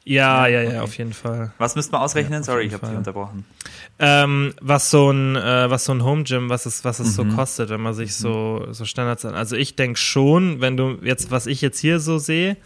Ja, 0.05 0.47
ja, 0.47 0.63
ja, 0.63 0.69
okay. 0.71 0.79
auf 0.81 0.97
jeden 0.99 1.13
Fall. 1.13 1.53
Was 1.59 1.77
müssten 1.77 1.93
wir 1.93 2.01
ausrechnen? 2.01 2.41
Ja, 2.41 2.43
Sorry, 2.43 2.65
ich 2.65 2.73
habe 2.73 2.87
dich 2.87 2.97
unterbrochen. 2.97 3.45
Ähm, 3.99 4.55
was 4.61 4.91
so 4.91 5.11
ein, 5.11 5.37
äh, 5.37 5.71
was 5.71 5.85
so 5.85 5.93
ein 5.93 6.03
Home 6.03 6.25
Gym, 6.25 6.49
was 6.49 6.65
es, 6.67 6.85
was 6.85 7.01
es 7.01 7.09
Mhm. 7.19 7.31
so 7.31 7.37
kostet, 7.37 7.69
wenn 7.69 7.83
man 7.83 7.93
sich 7.93 8.17
so, 8.17 8.67
so 8.71 8.85
Standards 8.87 9.25
an. 9.27 9.35
Also 9.35 9.57
ich 9.57 9.77
denke 9.77 9.99
schon, 9.99 10.61
wenn 10.63 10.77
du 10.79 10.99
jetzt, 11.03 11.31
was 11.31 11.47
ich 11.47 11.61
jetzt 11.61 11.79
hier 11.79 12.01
so 12.01 12.17
sehe, 12.19 12.57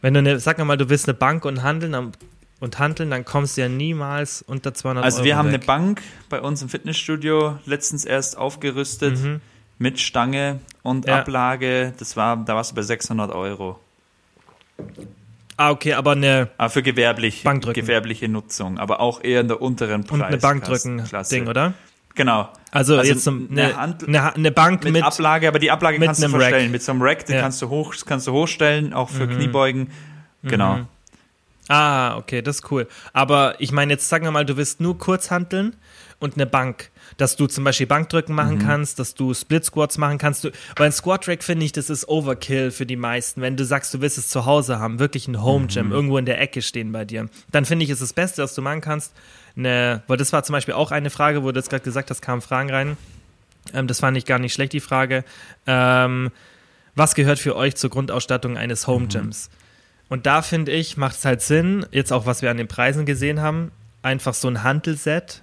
wenn 0.00 0.14
du 0.14 0.18
eine, 0.18 0.40
sag 0.40 0.58
mal, 0.64 0.76
du 0.76 0.88
willst 0.90 1.06
eine 1.08 1.14
Bank 1.14 1.44
und 1.44 1.62
handeln 1.62 1.92
dann, 1.92 2.12
und 2.58 2.78
handeln, 2.80 3.10
dann 3.10 3.24
kommst 3.24 3.56
du 3.56 3.60
ja 3.60 3.68
niemals 3.68 4.42
unter 4.42 4.74
200 4.74 5.04
Also 5.04 5.18
Euro 5.18 5.24
wir 5.26 5.36
haben 5.36 5.48
eine 5.48 5.58
weg. 5.58 5.66
Bank 5.66 6.02
bei 6.28 6.40
uns 6.40 6.60
im 6.60 6.68
Fitnessstudio 6.68 7.58
letztens 7.66 8.04
erst 8.04 8.36
aufgerüstet 8.36 9.16
Mhm. 9.18 9.40
mit 9.78 10.00
Stange 10.00 10.58
und 10.82 11.06
Ja. 11.06 11.20
Ablage. 11.20 11.92
Das 12.00 12.16
war, 12.16 12.36
da 12.36 12.56
warst 12.56 12.72
du 12.72 12.74
bei 12.74 12.82
600 12.82 13.30
Euro. 13.30 13.78
Ah, 15.56 15.70
okay, 15.70 15.92
aber 15.94 16.12
eine, 16.12 16.48
Aber 16.58 16.70
für 16.70 16.82
gewerblich, 16.82 17.42
Bankdrücken. 17.44 17.80
gewerbliche 17.80 18.28
Nutzung, 18.28 18.78
aber 18.78 19.00
auch 19.00 19.22
eher 19.22 19.42
in 19.42 19.48
der 19.48 19.60
unteren 19.60 20.02
Preis. 20.04 20.12
und 20.12 20.22
eine 20.22 20.38
Bankdrücken-Ding, 20.38 21.46
oder? 21.46 21.74
Genau. 22.14 22.48
Also, 22.70 22.96
Also 22.98 23.10
jetzt 23.12 23.26
eine 23.28 23.46
eine, 23.50 23.76
Hand- 23.76 24.06
eine, 24.08 24.34
eine 24.34 24.50
Bank 24.50 24.84
Mit, 24.84 24.94
mit, 24.94 25.02
Ablage, 25.02 25.48
aber 25.48 25.58
die 25.58 25.70
Ablage 25.70 25.98
kannst 25.98 26.20
du 26.20 26.26
einem 26.26 26.34
Rack. 26.34 26.42
verstellen. 26.50 26.70
Mit 26.72 26.82
so 26.82 26.92
einem 26.92 27.02
Rack, 27.02 27.24
den 27.26 27.34
Ja. 27.36 27.40
Mhm. 27.40 27.42
kannst 27.44 27.62
du 27.62 27.68
hoch, 27.68 27.94
kannst 28.06 28.26
du 28.26 28.32
hochstellen, 28.32 28.92
auch 28.92 29.08
für 29.08 29.26
Kniebeugen. 29.28 29.90
Genau. 30.42 30.80
Ah, 31.68 32.16
okay, 32.16 32.42
das 32.42 32.56
ist 32.56 32.70
cool. 32.70 32.88
Aber 33.12 33.54
ich 33.60 33.72
meine, 33.72 33.92
jetzt 33.92 34.08
sagen 34.08 34.24
wir 34.24 34.30
mal, 34.32 34.44
du 34.44 34.56
willst 34.56 34.80
nur 34.80 34.98
Kurzhanteln 34.98 35.76
und 36.22 36.34
eine 36.34 36.46
Bank, 36.46 36.90
dass 37.18 37.36
du 37.36 37.46
zum 37.46 37.64
Beispiel 37.64 37.86
Bankdrücken 37.86 38.34
machen 38.34 38.54
Mhm. 38.56 38.60
kannst, 38.60 38.98
dass 38.98 39.14
du 39.14 39.34
Split 39.34 39.64
Squats 39.64 39.98
machen 39.98 40.18
kannst. 40.18 40.44
Du, 40.44 40.50
weil 40.76 40.86
ein 40.86 40.92
Squat 40.92 41.28
Rack 41.28 41.42
finde 41.44 41.66
ich, 41.66 41.72
das 41.72 41.90
ist 41.90 42.08
Overkill 42.08 42.70
für 42.70 42.86
die 42.86 42.96
meisten. 42.96 43.42
Wenn 43.42 43.56
du 43.56 43.64
sagst, 43.64 43.92
du 43.92 44.00
willst 44.00 44.16
es 44.18 44.28
zu 44.28 44.46
Hause 44.46 44.78
haben, 44.78 44.98
wirklich 44.98 45.28
ein 45.28 45.42
Home 45.42 45.66
Gym, 45.66 45.86
Mhm. 45.86 45.92
irgendwo 45.92 46.18
in 46.18 46.24
der 46.24 46.40
Ecke 46.40 46.62
stehen 46.62 46.92
bei 46.92 47.04
dir, 47.04 47.28
dann 47.50 47.64
finde 47.64 47.84
ich, 47.84 47.90
ist 47.90 48.00
das 48.00 48.12
Beste, 48.12 48.42
was 48.42 48.54
du 48.54 48.62
machen 48.62 48.80
kannst, 48.80 49.12
eine, 49.56 50.02
weil 50.06 50.16
das 50.16 50.32
war 50.32 50.42
zum 50.44 50.54
Beispiel 50.54 50.74
auch 50.74 50.90
eine 50.92 51.10
Frage, 51.10 51.42
wo 51.42 51.52
du 51.52 51.58
jetzt 51.58 51.68
gerade 51.70 51.84
gesagt 51.84 52.08
hast, 52.10 52.22
kamen 52.22 52.40
Fragen 52.40 52.70
rein. 52.70 52.96
Ähm, 53.74 53.86
das 53.86 54.00
fand 54.00 54.16
ich 54.16 54.24
gar 54.24 54.38
nicht 54.38 54.52
schlecht, 54.54 54.72
die 54.72 54.80
Frage. 54.80 55.24
Ähm, 55.66 56.30
was 56.94 57.14
gehört 57.14 57.38
für 57.38 57.56
euch 57.56 57.74
zur 57.76 57.90
Grundausstattung 57.90 58.56
eines 58.56 58.86
Home 58.86 59.08
Gyms? 59.08 59.50
Und 60.08 60.26
da 60.26 60.42
finde 60.42 60.72
ich, 60.72 60.96
macht 60.96 61.16
es 61.16 61.24
halt 61.24 61.40
Sinn, 61.42 61.86
jetzt 61.90 62.12
auch 62.12 62.26
was 62.26 62.42
wir 62.42 62.50
an 62.50 62.58
den 62.58 62.68
Preisen 62.68 63.06
gesehen 63.06 63.40
haben, 63.40 63.70
einfach 64.02 64.34
so 64.34 64.46
ein 64.48 64.62
Hantelset 64.62 65.42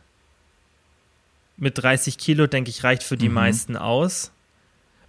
mit 1.59 1.77
30 1.77 2.17
Kilo, 2.17 2.47
denke 2.47 2.69
ich, 2.69 2.83
reicht 2.83 3.03
für 3.03 3.17
die 3.17 3.29
meisten 3.29 3.75
aus. 3.75 4.31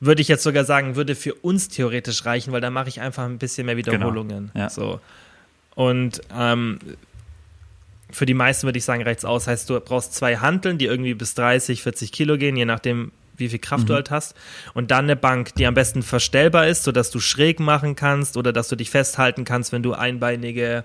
Würde 0.01 0.23
ich 0.23 0.29
jetzt 0.29 0.43
sogar 0.43 0.65
sagen, 0.65 0.97
würde 0.97 1.15
für 1.15 1.35
uns 1.35 1.69
theoretisch 1.69 2.25
reichen, 2.25 2.53
weil 2.53 2.61
da 2.61 2.71
mache 2.71 2.89
ich 2.89 3.01
einfach 3.01 3.25
ein 3.25 3.39
bisschen 3.39 3.67
mehr 3.67 3.77
Wiederholungen. 3.77 4.51
ja. 4.55 4.69
So. 4.69 5.01
Und 5.75 6.21
ähm, 6.37 6.79
für 8.11 8.27
die 8.27 8.35
meisten 8.35 8.67
würde 8.67 8.79
ich 8.79 8.85
sagen, 8.85 9.03
reicht 9.03 9.21
es 9.21 9.25
aus. 9.25 9.47
Heißt, 9.47 9.71
du 9.71 9.79
brauchst 9.81 10.15
zwei 10.15 10.37
Hanteln, 10.37 10.79
die 10.79 10.87
irgendwie 10.87 11.15
bis 11.15 11.35
30, 11.35 11.83
40 11.83 12.13
Kilo 12.13 12.37
gehen, 12.39 12.57
je 12.57 12.65
nachdem, 12.65 13.13
wie 13.37 13.49
viel 13.49 13.59
Kraft 13.59 13.89
du 13.89 13.95
halt 13.95 14.11
hast. 14.11 14.35
Und 14.75 14.91
dann 14.91 15.05
eine 15.05 15.17
Bank, 15.17 15.55
die 15.55 15.67
am 15.67 15.75
besten 15.75 16.03
verstellbar 16.03 16.67
ist, 16.67 16.83
sodass 16.83 17.11
du 17.11 17.21
schräg 17.21 17.61
machen 17.61 17.97
kannst 17.97 18.37
oder 18.37 18.53
dass 18.53 18.69
du 18.69 18.77
dich 18.77 18.91
festhalten 18.91 19.45
kannst, 19.45 19.73
wenn 19.73 19.83
du 19.83 19.95
einbeinige, 19.95 20.85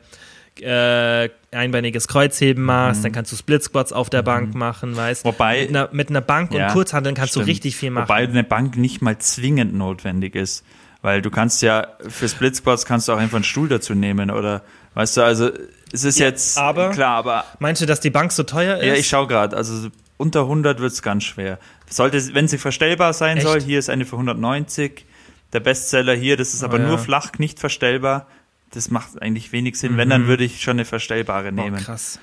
äh, 0.62 1.30
einbeiniges 1.52 2.08
Kreuzheben 2.08 2.64
machst. 2.64 3.04
Dann 3.04 3.12
kannst 3.12 3.32
du 3.32 3.36
Split 3.36 3.64
Squats 3.64 3.92
auf 3.94 4.10
der 4.10 4.22
Bank 4.24 4.56
machen, 4.56 4.96
weißt 4.96 5.26
Wobei- 5.26 5.62
Mit 5.62 5.70
einer, 5.70 5.90
mit 5.92 6.10
einer 6.10 6.22
Bank 6.22 6.54
Ja, 6.54 6.68
und 6.68 6.74
Kurzhanteln 6.74 7.16
kannst 7.16 7.32
stimmt. 7.34 7.46
du 7.48 7.50
richtig 7.52 7.76
viel 7.76 7.92
machen. 7.92 8.06
Wobei 8.10 8.24
eine 8.24 8.44
Bank 8.44 8.78
nicht 8.78 9.02
mal 9.02 9.18
zwingend 9.18 9.74
notwendig 9.74 10.36
ist. 10.36 10.64
Weil 11.02 11.22
du 11.22 11.30
kannst 11.30 11.62
ja, 11.62 11.88
für 12.08 12.28
Split 12.28 12.56
Squats 12.56 12.86
kannst 12.86 13.08
du 13.08 13.14
auch 13.14 13.18
einfach 13.18 13.36
einen 13.36 13.44
Stuhl 13.44 13.68
dazu 13.70 13.94
nehmen 13.94 14.32
oder, 14.32 14.64
weißt 14.96 15.18
du, 15.18 15.22
also 15.24 15.52
es 15.94 16.04
ist 16.04 16.18
jetzt, 16.20 16.58
aber- 16.58 16.90
klar, 16.92 17.18
aber 17.18 17.46
Meinst 17.60 17.82
du, 17.82 17.86
dass 17.86 18.00
die 18.00 18.10
Bank 18.10 18.32
so 18.32 18.44
teuer 18.44 18.78
ist? 18.78 18.86
Ja, 18.86 18.94
ich 18.96 19.08
schau 19.08 19.28
gerade. 19.28 19.56
Also 19.56 19.90
unter 20.18 20.42
100 20.42 20.80
wird's 20.80 21.02
ganz 21.04 21.24
schwer. 21.26 21.60
Sollte, 21.90 22.34
wenn 22.34 22.48
sie 22.48 22.58
verstellbar 22.58 23.14
sein 23.14 23.38
Echt? 23.38 23.46
soll, 23.46 23.62
hier 23.62 23.78
ist 23.80 23.90
eine 23.90 24.06
für 24.06 24.16
190. 24.16 25.06
Der 25.54 25.60
Bestseller 25.60 26.16
hier, 26.16 26.38
das 26.38 26.54
ist 26.56 26.64
aber 26.64 26.78
Oh, 26.78 26.82
ja. 26.82 26.88
nur 26.88 26.98
flach, 26.98 27.34
nicht 27.38 27.60
verstellbar. 27.60 28.26
Das 28.76 28.90
macht 28.92 29.22
eigentlich 29.22 29.52
wenig 29.52 29.78
Sinn. 29.80 29.98
Wenn, 29.98 30.10
dann 30.10 30.28
würde 30.28 30.44
ich 30.44 30.62
schon 30.62 30.72
eine 30.78 30.86
verstellbare 30.86 31.52
Mhm. 31.52 31.60
oh, 31.60 31.64
nehmen. 31.64 31.78
krass, 31.78 32.20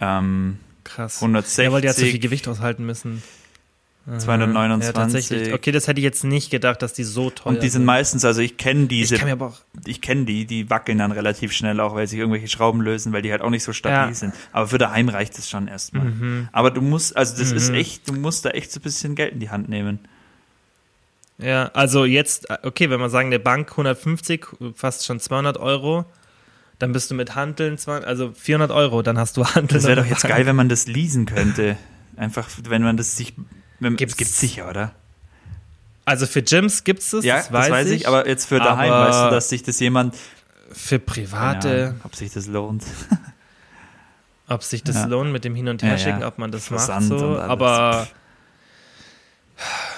Ähm, 0.00 0.58
krass. 0.84 1.16
160, 1.22 1.64
Ja, 1.64 1.72
weil 1.72 1.80
die 1.82 1.88
halt 1.88 1.96
so 1.96 2.04
viel 2.04 2.18
Gewicht 2.18 2.48
aushalten 2.48 2.84
müssen. 2.86 3.22
Aha. 4.04 4.18
229. 4.18 4.86
Ja, 4.88 4.92
tatsächlich. 4.92 5.54
Okay, 5.54 5.70
das 5.70 5.86
hätte 5.86 6.00
ich 6.00 6.04
jetzt 6.04 6.24
nicht 6.24 6.50
gedacht, 6.50 6.82
dass 6.82 6.92
die 6.92 7.04
so 7.04 7.30
teuer 7.30 7.52
Und 7.52 7.62
die 7.62 7.68
sind 7.68 7.84
meistens, 7.84 8.24
also 8.24 8.40
ich 8.40 8.56
kenne 8.56 8.86
diese, 8.88 9.14
Ich 9.14 9.22
aber 9.22 9.46
auch 9.46 9.58
ich 9.86 10.00
kenne 10.00 10.24
die, 10.24 10.44
die 10.44 10.68
wackeln 10.70 10.98
dann 10.98 11.12
relativ 11.12 11.52
schnell 11.52 11.78
auch, 11.78 11.94
weil 11.94 12.08
sich 12.08 12.18
irgendwelche 12.18 12.48
Schrauben 12.48 12.80
lösen, 12.80 13.12
weil 13.12 13.22
die 13.22 13.30
halt 13.30 13.42
auch 13.42 13.50
nicht 13.50 13.62
so 13.62 13.72
stabil 13.72 13.96
Ja. 13.96 14.06
Mhm. 14.08 14.14
sind. 14.14 14.34
Aber 14.50 14.66
für 14.66 14.78
daheim 14.78 15.08
reicht 15.08 15.38
es 15.38 15.48
schon 15.48 15.68
erstmal. 15.68 16.48
Aber 16.50 16.72
du 16.72 16.80
musst, 16.80 17.16
also 17.16 17.36
das 17.38 17.52
ist 17.52 17.70
echt, 17.70 18.08
du 18.08 18.14
musst 18.14 18.44
da 18.44 18.50
echt 18.50 18.72
so 18.72 18.80
ein 18.80 18.82
bisschen 18.82 19.14
Geld 19.14 19.34
in 19.34 19.38
die 19.40 19.50
Hand 19.50 19.68
nehmen. 19.68 20.00
Ja, 21.42 21.70
also 21.74 22.04
jetzt, 22.04 22.48
okay, 22.64 22.88
wenn 22.90 23.00
wir 23.00 23.10
sagen, 23.10 23.26
eine 23.28 23.38
Bank 23.40 23.70
150, 23.72 24.46
fast 24.74 25.04
schon 25.04 25.18
200 25.20 25.56
Euro, 25.58 26.04
dann 26.78 26.92
bist 26.92 27.10
du 27.10 27.14
mit 27.14 27.34
Handeln, 27.34 27.78
200, 27.78 28.04
also 28.08 28.32
400 28.32 28.70
Euro, 28.70 29.02
dann 29.02 29.18
hast 29.18 29.36
du 29.36 29.44
Handeln. 29.44 29.68
Das 29.68 29.84
wäre 29.84 29.96
doch 30.00 30.06
jetzt 30.06 30.22
Bank. 30.22 30.34
geil, 30.34 30.46
wenn 30.46 30.56
man 30.56 30.68
das 30.68 30.86
leasen 30.86 31.26
könnte. 31.26 31.76
Einfach, 32.16 32.48
wenn 32.68 32.82
man 32.82 32.96
das 32.96 33.16
sich. 33.16 33.34
Wenn, 33.80 33.96
Gibt's- 33.96 34.14
es 34.14 34.18
gibt's 34.18 34.38
sicher, 34.40 34.68
oder? 34.68 34.92
Also 36.04 36.26
für 36.26 36.42
Gyms 36.42 36.82
gibt 36.84 37.00
es 37.00 37.10
das, 37.10 37.24
Ja, 37.24 37.36
das 37.36 37.50
weiß, 37.50 37.88
ich, 37.90 38.08
aber 38.08 38.26
jetzt 38.28 38.46
für 38.46 38.58
daheim, 38.58 38.90
weißt 38.90 39.24
du, 39.26 39.30
dass 39.30 39.48
sich 39.48 39.62
das 39.62 39.78
jemand. 39.80 40.14
für 40.72 40.98
private, 40.98 41.86
Ahnung, 41.88 42.00
ob 42.04 42.14
sich 42.16 42.32
das 42.32 42.46
lohnt. 42.48 42.84
ob 44.48 44.62
sich 44.64 44.82
das 44.82 44.96
Ja. 44.96 45.04
lohnt 45.06 45.32
mit 45.32 45.44
dem 45.44 45.54
Hin- 45.54 45.68
und 45.68 45.80
Ja, 45.82 45.88
Herschicken, 45.88 46.20
ja. 46.22 46.26
ob 46.28 46.38
man 46.38 46.50
das 46.50 46.66
Versand 46.66 47.08
macht 47.08 47.18
so. 47.20 47.38
Aber 47.38 48.06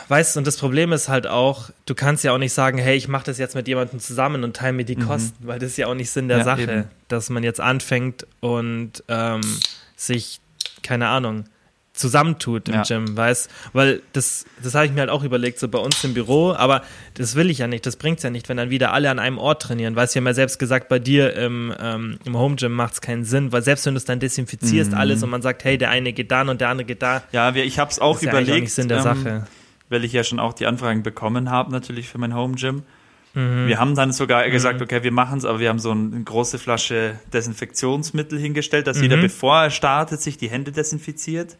weißt 0.08 0.36
du, 0.36 0.40
und 0.40 0.46
das 0.46 0.56
Problem 0.58 0.92
ist 0.92 1.08
halt 1.08 1.26
auch, 1.26 1.70
du 1.86 1.94
kannst 1.94 2.24
ja 2.24 2.32
auch 2.32 2.38
nicht 2.38 2.52
sagen, 2.52 2.78
hey, 2.78 2.96
ich 2.96 3.08
mache 3.08 3.24
das 3.26 3.38
jetzt 3.38 3.54
mit 3.54 3.68
jemandem 3.68 4.00
zusammen 4.00 4.44
und 4.44 4.56
teile 4.56 4.72
mir 4.72 4.84
die 4.84 4.96
Kosten, 4.96 5.46
weil 5.46 5.58
das 5.58 5.70
ist 5.70 5.76
ja 5.78 5.86
auch 5.86 5.94
nicht 5.94 6.10
Sinn 6.10 6.28
der 6.28 6.38
Mhm. 6.38 6.40
Ja, 6.40 6.44
Sache, 6.44 6.62
eben. 6.62 6.84
dass 7.08 7.30
man 7.30 7.42
jetzt 7.42 7.60
anfängt 7.60 8.26
und 8.40 9.02
ähm, 9.08 9.40
sich, 9.96 10.40
keine 10.82 11.08
Ahnung, 11.08 11.44
zusammentut 11.96 12.68
im 12.68 12.74
Ja. 12.74 12.82
Gym, 12.82 13.16
weißt 13.16 13.48
Weil 13.72 14.02
das, 14.12 14.46
das 14.60 14.74
habe 14.74 14.84
ich 14.86 14.90
mir 14.92 15.00
halt 15.02 15.10
auch 15.10 15.22
überlegt, 15.22 15.60
so 15.60 15.68
bei 15.68 15.78
uns 15.78 16.02
im 16.02 16.12
Büro, 16.12 16.52
aber 16.52 16.82
das 17.14 17.36
will 17.36 17.50
ich 17.50 17.58
ja 17.58 17.68
nicht, 17.68 17.86
das 17.86 17.94
bringt's 17.94 18.24
ja 18.24 18.30
nicht, 18.30 18.48
wenn 18.48 18.56
dann 18.56 18.68
wieder 18.70 18.92
alle 18.92 19.10
an 19.10 19.20
einem 19.20 19.38
Ort 19.38 19.62
trainieren. 19.62 19.94
Weißt 19.94 20.16
du, 20.16 20.20
ja 20.20 20.34
selbst 20.34 20.58
gesagt, 20.58 20.88
bei 20.88 20.98
dir 20.98 21.34
im, 21.36 21.72
ähm, 21.80 22.18
im 22.24 22.36
Home 22.36 22.56
Gym 22.56 22.72
macht's 22.72 23.00
keinen 23.00 23.24
Sinn, 23.24 23.52
weil 23.52 23.62
selbst 23.62 23.86
wenn 23.86 23.94
du 23.94 23.98
es 23.98 24.04
dann 24.04 24.18
desinfizierst 24.18 24.90
Mhm. 24.90 24.98
alles 24.98 25.22
und 25.22 25.30
man 25.30 25.40
sagt, 25.40 25.62
hey, 25.62 25.78
der 25.78 25.90
eine 25.90 26.12
geht 26.12 26.32
da 26.32 26.42
und 26.42 26.60
der 26.60 26.68
andere 26.68 26.84
geht 26.84 27.00
da, 27.00 27.22
Ja, 27.30 27.54
ich 27.54 27.78
habe 27.78 27.92
es 27.92 28.00
auch 28.00 28.16
ist 28.16 28.22
ja 28.22 28.30
auch 28.30 28.40
überlegt, 28.40 28.62
nicht 28.64 28.74
Sinn 28.74 28.88
der 28.88 28.96
ähm, 28.98 29.02
Sache. 29.04 29.46
Weil 29.94 30.04
ich 30.04 30.12
ja 30.12 30.22
schon 30.24 30.38
auch 30.38 30.52
die 30.52 30.66
Anfragen 30.66 31.02
bekommen 31.02 31.48
habe, 31.50 31.72
natürlich 31.72 32.08
für 32.08 32.18
mein 32.18 32.34
Home 32.34 32.56
Gym. 32.56 32.82
Mhm. 33.32 33.66
Wir 33.66 33.78
haben 33.80 33.94
dann 33.94 34.12
sogar 34.12 34.48
gesagt, 34.50 34.82
okay, 34.82 35.02
wir 35.02 35.10
machen 35.12 35.38
es, 35.38 35.44
aber 35.44 35.58
wir 35.60 35.68
haben 35.70 35.78
so 35.78 35.90
eine 35.90 36.22
große 36.22 36.58
Flasche 36.58 37.18
Desinfektionsmittel 37.32 38.38
hingestellt, 38.38 38.86
dass 38.86 39.00
jeder, 39.00 39.16
Mhm. 39.16 39.22
bevor 39.22 39.56
er 39.62 39.70
startet, 39.70 40.20
sich 40.20 40.36
die 40.36 40.50
Hände 40.50 40.70
desinfiziert. 40.70 41.56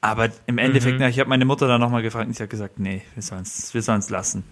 Aber 0.00 0.28
im 0.46 0.58
Endeffekt, 0.58 0.94
Mhm. 0.94 1.00
na, 1.00 1.08
ich 1.08 1.18
habe 1.18 1.28
meine 1.28 1.44
Mutter 1.44 1.66
dann 1.66 1.80
nochmal 1.80 2.02
gefragt 2.02 2.28
und 2.28 2.34
sie 2.36 2.42
hat 2.42 2.50
gesagt, 2.50 2.78
nee, 2.78 3.02
wir 3.14 3.22
sollen 3.22 3.42
es 3.42 3.74
wir 3.74 3.82
sollen's 3.82 4.08
lassen. 4.10 4.44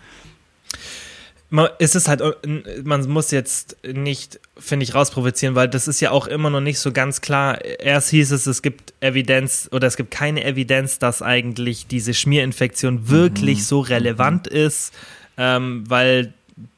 Man, 1.49 1.69
es 1.79 1.95
ist 1.95 2.09
halt, 2.09 2.23
man 2.85 3.09
muss 3.09 3.31
jetzt 3.31 3.77
nicht, 3.87 4.41
finde 4.59 4.83
ich, 4.83 4.95
rausprovozieren, 4.95 5.55
weil 5.55 5.69
das 5.69 5.87
ist 5.87 6.01
ja 6.01 6.11
auch 6.11 6.27
immer 6.27 6.51
noch 6.51 6.61
nicht 6.61 6.81
so 6.81 6.91
ganz 6.91 7.21
klar. 7.21 7.65
Erst 7.65 8.11
hieß 8.11 8.33
es, 8.33 8.47
es 8.47 8.63
gibt 8.63 8.95
Evidenz 9.01 9.69
oder 9.71 9.87
es 9.87 9.97
gibt 9.97 10.11
keine 10.11 10.45
Evidenz, 10.45 10.99
dass 10.99 11.23
eigentlich 11.23 11.87
diese 11.87 12.15
Schmierinfektion 12.15 13.09
wirklich 13.09 13.65
so 13.65 13.81
relevant 13.81 14.49
ist, 14.49 14.93
ähm, 15.37 15.85
weil 15.89 16.35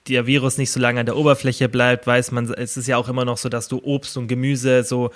der 0.09 0.27
Virus 0.27 0.59
nicht 0.59 0.71
so 0.71 0.81
lange 0.81 1.01
an 1.01 1.07
der 1.07 1.17
Oberfläche 1.17 1.69
bleibt, 1.69 2.07
weiß 2.07 2.33
man, 2.33 2.53
es 2.53 2.77
ist 2.77 2.89
ja 2.89 2.97
auch 2.97 3.09
immer 3.09 3.25
noch 3.25 3.39
so, 3.39 3.49
dass 3.49 3.69
du 3.69 3.81
Obst 3.83 4.17
und 4.17 4.29
Gemüse 4.29 4.83
so 4.83 5.13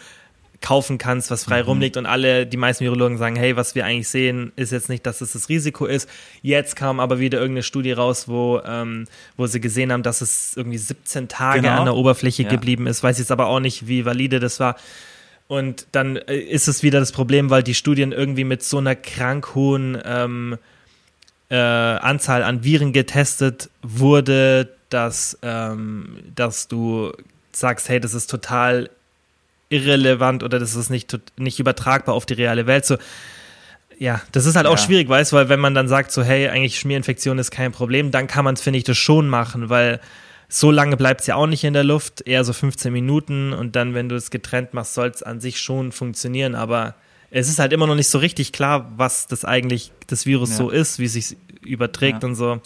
kaufen 0.62 0.96
kannst, 0.98 1.30
was 1.30 1.44
frei 1.44 1.60
rumliegt 1.62 1.96
und 1.96 2.06
alle, 2.06 2.46
die 2.46 2.56
meisten 2.56 2.84
Virologen 2.84 3.18
sagen, 3.18 3.36
hey, 3.36 3.56
was 3.56 3.74
wir 3.74 3.84
eigentlich 3.84 4.08
sehen, 4.08 4.52
ist 4.56 4.72
jetzt 4.72 4.88
nicht, 4.88 5.04
dass 5.04 5.20
es 5.20 5.32
das 5.32 5.48
Risiko 5.48 5.84
ist. 5.86 6.08
Jetzt 6.40 6.76
kam 6.76 7.00
aber 7.00 7.18
wieder 7.18 7.38
irgendeine 7.38 7.62
Studie 7.64 7.92
raus, 7.92 8.28
wo, 8.28 8.60
ähm, 8.64 9.06
wo 9.36 9.46
sie 9.46 9.60
gesehen 9.60 9.92
haben, 9.92 10.02
dass 10.02 10.20
es 10.20 10.56
irgendwie 10.56 10.78
17 10.78 11.28
Tage 11.28 11.60
Genau. 11.62 11.78
an 11.80 11.84
der 11.84 11.94
Oberfläche 11.94 12.44
Ja. 12.44 12.48
geblieben 12.48 12.86
ist. 12.86 13.02
Weiß 13.02 13.18
jetzt 13.18 13.30
aber 13.32 13.46
auch 13.48 13.60
nicht, 13.60 13.86
wie 13.88 14.04
valide 14.04 14.40
das 14.40 14.58
war. 14.60 14.76
Und 15.48 15.86
dann 15.92 16.16
äh, 16.16 16.36
ist 16.38 16.68
es 16.68 16.82
wieder 16.82 17.00
das 17.00 17.12
Problem, 17.12 17.50
weil 17.50 17.62
die 17.62 17.74
Studien 17.74 18.12
irgendwie 18.12 18.44
mit 18.44 18.62
so 18.62 18.78
einer 18.78 18.94
krank 18.94 19.54
hohen 19.54 19.98
ähm, 20.04 20.56
äh, 21.50 21.56
Anzahl 21.56 22.42
an 22.42 22.64
Viren 22.64 22.92
getestet 22.94 23.68
wurde, 23.82 24.70
dass, 24.88 25.38
ähm, 25.42 26.18
dass 26.34 26.68
du 26.68 27.12
sagst, 27.52 27.88
hey, 27.90 28.00
das 28.00 28.14
ist 28.14 28.30
total 28.30 28.88
irrelevant 29.72 30.42
oder 30.42 30.58
das 30.58 30.74
ist 30.76 30.90
nicht, 30.90 31.18
nicht 31.38 31.58
übertragbar 31.58 32.14
auf 32.14 32.26
die 32.26 32.34
reale 32.34 32.66
Welt. 32.66 32.84
So, 32.86 32.96
ja, 33.98 34.20
das 34.32 34.46
ist 34.46 34.56
halt 34.56 34.66
auch 34.66 34.78
Ja. 34.78 34.84
schwierig, 34.84 35.08
weißt 35.08 35.32
du, 35.32 35.36
weil 35.36 35.48
wenn 35.48 35.60
man 35.60 35.74
dann 35.74 35.88
sagt, 35.88 36.12
so, 36.12 36.22
hey, 36.22 36.48
eigentlich 36.48 36.78
Schmierinfektion 36.78 37.38
ist 37.38 37.50
kein 37.50 37.72
Problem, 37.72 38.10
dann 38.10 38.26
kann 38.26 38.44
man 38.44 38.54
es, 38.54 38.60
finde 38.60 38.78
ich, 38.78 38.84
das 38.84 38.96
schon 38.98 39.28
machen, 39.28 39.68
weil 39.68 40.00
so 40.48 40.70
lange 40.70 40.96
bleibt 40.96 41.22
es 41.22 41.26
ja 41.28 41.36
auch 41.36 41.46
nicht 41.46 41.64
in 41.64 41.72
der 41.72 41.84
Luft, 41.84 42.26
eher 42.26 42.44
so 42.44 42.52
15 42.52 42.92
Minuten 42.92 43.52
und 43.52 43.74
dann, 43.76 43.94
wenn 43.94 44.08
du 44.08 44.16
es 44.16 44.30
getrennt 44.30 44.74
machst, 44.74 44.94
soll 44.94 45.08
es 45.08 45.22
an 45.22 45.40
sich 45.40 45.60
schon 45.60 45.92
funktionieren, 45.92 46.54
aber 46.54 46.94
es 47.30 47.48
ist 47.48 47.58
halt 47.58 47.72
immer 47.72 47.86
noch 47.86 47.94
nicht 47.94 48.08
so 48.10 48.18
richtig 48.18 48.52
klar, 48.52 48.92
was 48.96 49.26
das 49.28 49.44
eigentlich, 49.46 49.92
das 50.08 50.26
Virus 50.26 50.50
Ja. 50.50 50.56
so 50.56 50.70
ist, 50.70 50.98
wie 50.98 51.06
es 51.06 51.14
sich 51.14 51.36
überträgt 51.62 52.22
Ja. 52.22 52.28
und 52.28 52.34
so. 52.34 52.60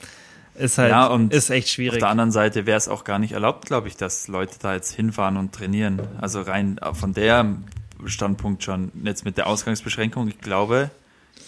Ist 0.59 0.79
halt, 0.79 0.91
Ja, 0.91 1.07
und 1.07 1.33
ist 1.33 1.51
echt 1.51 1.67
Auf 1.69 1.73
schwierig. 1.73 1.99
der 2.01 2.09
anderen 2.09 2.33
Seite 2.33 2.67
wäre 2.67 2.79
es 2.79 2.89
auch 2.89 3.05
gar 3.05 3.19
nicht 3.19 3.33
erlaubt, 3.33 3.67
glaube 3.67 3.89
ich, 3.89 3.97
dass 3.97 4.29
Leute 4.29 4.57
da 4.61 4.75
jetzt 4.75 4.93
hinfahren 4.93 5.37
und 5.37 5.53
trainieren. 5.55 6.01
Also 6.21 6.41
rein 6.43 6.79
von 6.93 7.13
der 7.15 7.57
Standpunkt 8.05 8.63
schon, 8.63 8.91
jetzt 9.05 9.25
mit 9.25 9.37
der 9.39 9.47
Ausgangsbeschränkung, 9.47 10.29
ich 10.29 10.39
glaube, 10.39 10.91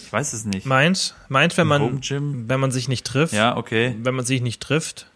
ich 0.05 0.13
weiß 0.13 0.33
es 0.33 0.45
nicht. 0.45 0.67
Meint, 0.67 1.15
meint, 1.29 1.57
wenn 1.57 1.67
man, 1.67 2.01
wenn 2.49 2.61
man 2.61 2.71
sich 2.71 2.89
nicht 2.89 3.07
trifft, 3.07 3.35
Ja, 3.35 3.57
okay. 3.57 3.95
wenn 4.03 4.15
man 4.15 4.25
sich 4.25 4.41
nicht 4.41 4.61
trifft, 4.63 5.11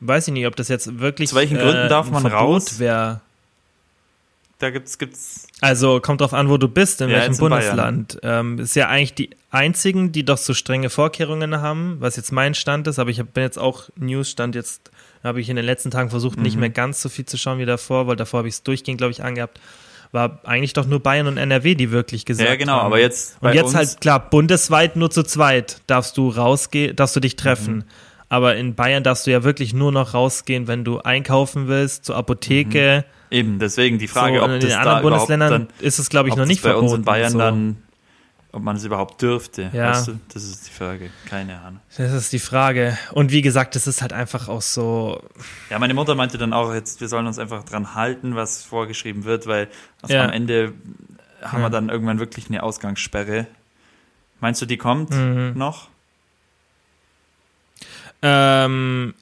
weiß 0.00 0.28
ich 0.28 0.34
nicht, 0.34 0.46
ob 0.46 0.56
das 0.56 0.68
jetzt 0.68 0.98
wirklich 0.98 1.30
Aus 1.30 1.34
welchen 1.36 1.58
Gründen 1.58 1.88
darf 1.88 2.10
man 2.10 2.22
Verbot 2.22 2.40
raus? 2.40 2.78
Wär. 2.78 3.20
Da 4.62 4.70
gibt's, 4.70 4.96
gibt's, 4.96 5.48
Also 5.60 5.98
kommt 6.00 6.20
drauf 6.20 6.32
an, 6.32 6.48
wo 6.48 6.56
du 6.56 6.68
bist, 6.68 7.00
in 7.00 7.08
Ja, 7.10 7.16
welchem 7.16 7.36
Bundesland. 7.36 8.18
Ähm, 8.22 8.60
ist 8.60 8.76
ja 8.76 8.88
eigentlich 8.88 9.14
die 9.14 9.30
einzigen, 9.50 10.12
die 10.12 10.24
doch 10.24 10.38
so 10.38 10.54
strenge 10.54 10.88
Vorkehrungen 10.88 11.60
haben, 11.60 11.96
was 11.98 12.14
jetzt 12.16 12.30
mein 12.30 12.54
Stand 12.54 12.86
ist, 12.86 13.00
aber 13.00 13.10
ich 13.10 13.18
hab, 13.18 13.34
bin 13.34 13.42
jetzt 13.42 13.58
auch 13.58 13.88
Newsstand 13.96 14.54
jetzt, 14.54 14.92
habe 15.24 15.40
ich 15.40 15.48
in 15.48 15.56
den 15.56 15.64
letzten 15.64 15.90
Tagen 15.90 16.10
versucht, 16.10 16.38
nicht 16.38 16.54
Mhm. 16.54 16.60
mehr 16.60 16.70
ganz 16.70 17.02
so 17.02 17.08
viel 17.08 17.26
zu 17.26 17.36
schauen 17.38 17.58
wie 17.58 17.64
davor, 17.66 18.06
weil 18.06 18.14
davor 18.14 18.38
habe 18.38 18.48
ich 18.48 18.54
es 18.54 18.62
durchgehend, 18.62 18.98
glaube 18.98 19.10
ich, 19.10 19.24
angehabt. 19.24 19.58
War 20.12 20.40
eigentlich 20.44 20.74
doch 20.74 20.86
nur 20.86 21.00
Bayern 21.00 21.26
und 21.26 21.38
NRW, 21.38 21.74
die 21.74 21.90
wirklich 21.90 22.24
gesagt 22.24 22.48
ja 22.48 22.54
genau, 22.54 22.74
haben. 22.74 22.86
aber 22.86 23.00
jetzt 23.00 23.38
Und 23.40 23.54
jetzt 23.54 23.74
halt 23.74 24.00
klar, 24.00 24.30
bundesweit 24.30 24.94
nur 24.94 25.10
zu 25.10 25.22
zweit 25.24 25.80
darfst 25.88 26.16
du 26.18 26.28
rausgehen, 26.28 26.94
darfst 26.94 27.16
du 27.16 27.20
dich 27.20 27.34
treffen. 27.34 27.76
Mhm. 27.78 27.84
Aber 28.28 28.54
in 28.56 28.74
Bayern 28.76 29.02
darfst 29.02 29.26
du 29.26 29.30
ja 29.32 29.42
wirklich 29.42 29.74
nur 29.74 29.90
noch 29.90 30.14
rausgehen, 30.14 30.68
wenn 30.68 30.84
du 30.84 31.00
einkaufen 31.00 31.66
willst, 31.66 32.04
zur 32.04 32.14
Apotheke. 32.16 33.04
Eben, 33.32 33.58
deswegen 33.58 33.98
die 33.98 34.08
Frage, 34.08 34.38
so, 34.38 34.44
ob 34.44 34.50
in 34.50 34.60
das 34.60 34.70
da 34.70 34.78
anderen 34.78 35.00
überhaupt 35.00 35.28
Bundesländern 35.28 35.68
ist 35.80 35.98
es, 35.98 36.08
glaube 36.08 36.28
ich, 36.28 36.36
noch 36.36 36.46
nicht 36.46 36.62
bei 36.62 36.70
verboten. 36.70 36.86
uns 36.90 36.98
in 36.98 37.04
Bayern 37.04 37.32
so. 37.32 37.38
dann, 37.38 37.82
ob 38.52 38.62
man 38.62 38.76
es 38.76 38.84
überhaupt 38.84 39.20
dürfte, 39.22 39.70
Ja. 39.72 39.90
weißt 39.90 40.08
du? 40.08 40.20
Das 40.32 40.44
ist 40.44 40.66
die 40.68 40.72
Frage, 40.72 41.10
keine 41.28 41.58
Ahnung. 41.60 41.80
Das 41.96 42.12
ist 42.12 42.32
die 42.32 42.38
Frage. 42.38 42.98
Und 43.12 43.32
wie 43.32 43.40
gesagt, 43.42 43.74
das 43.74 43.86
ist 43.86 44.02
halt 44.02 44.12
einfach 44.12 44.48
auch 44.48 44.62
so. 44.62 45.22
Ja, 45.70 45.78
meine 45.78 45.94
Mutter 45.94 46.14
meinte 46.14 46.36
dann 46.38 46.52
auch, 46.52 46.72
jetzt, 46.74 47.00
wir 47.00 47.08
sollen 47.08 47.26
uns 47.26 47.38
einfach 47.38 47.64
dran 47.64 47.94
halten, 47.94 48.36
was 48.36 48.62
vorgeschrieben 48.62 49.24
wird, 49.24 49.46
weil 49.46 49.68
also 50.02 50.14
Ja. 50.14 50.24
am 50.24 50.30
Ende 50.30 50.72
haben 51.42 51.58
Ja. 51.62 51.66
wir 51.66 51.70
dann 51.70 51.88
irgendwann 51.88 52.18
wirklich 52.18 52.48
eine 52.48 52.62
Ausgangssperre. 52.62 53.46
Meinst 54.40 54.60
du, 54.60 54.66
die 54.66 54.76
kommt 54.76 55.10
Mhm. 55.10 55.52
noch? 55.56 55.88
Ähm, 58.22 59.14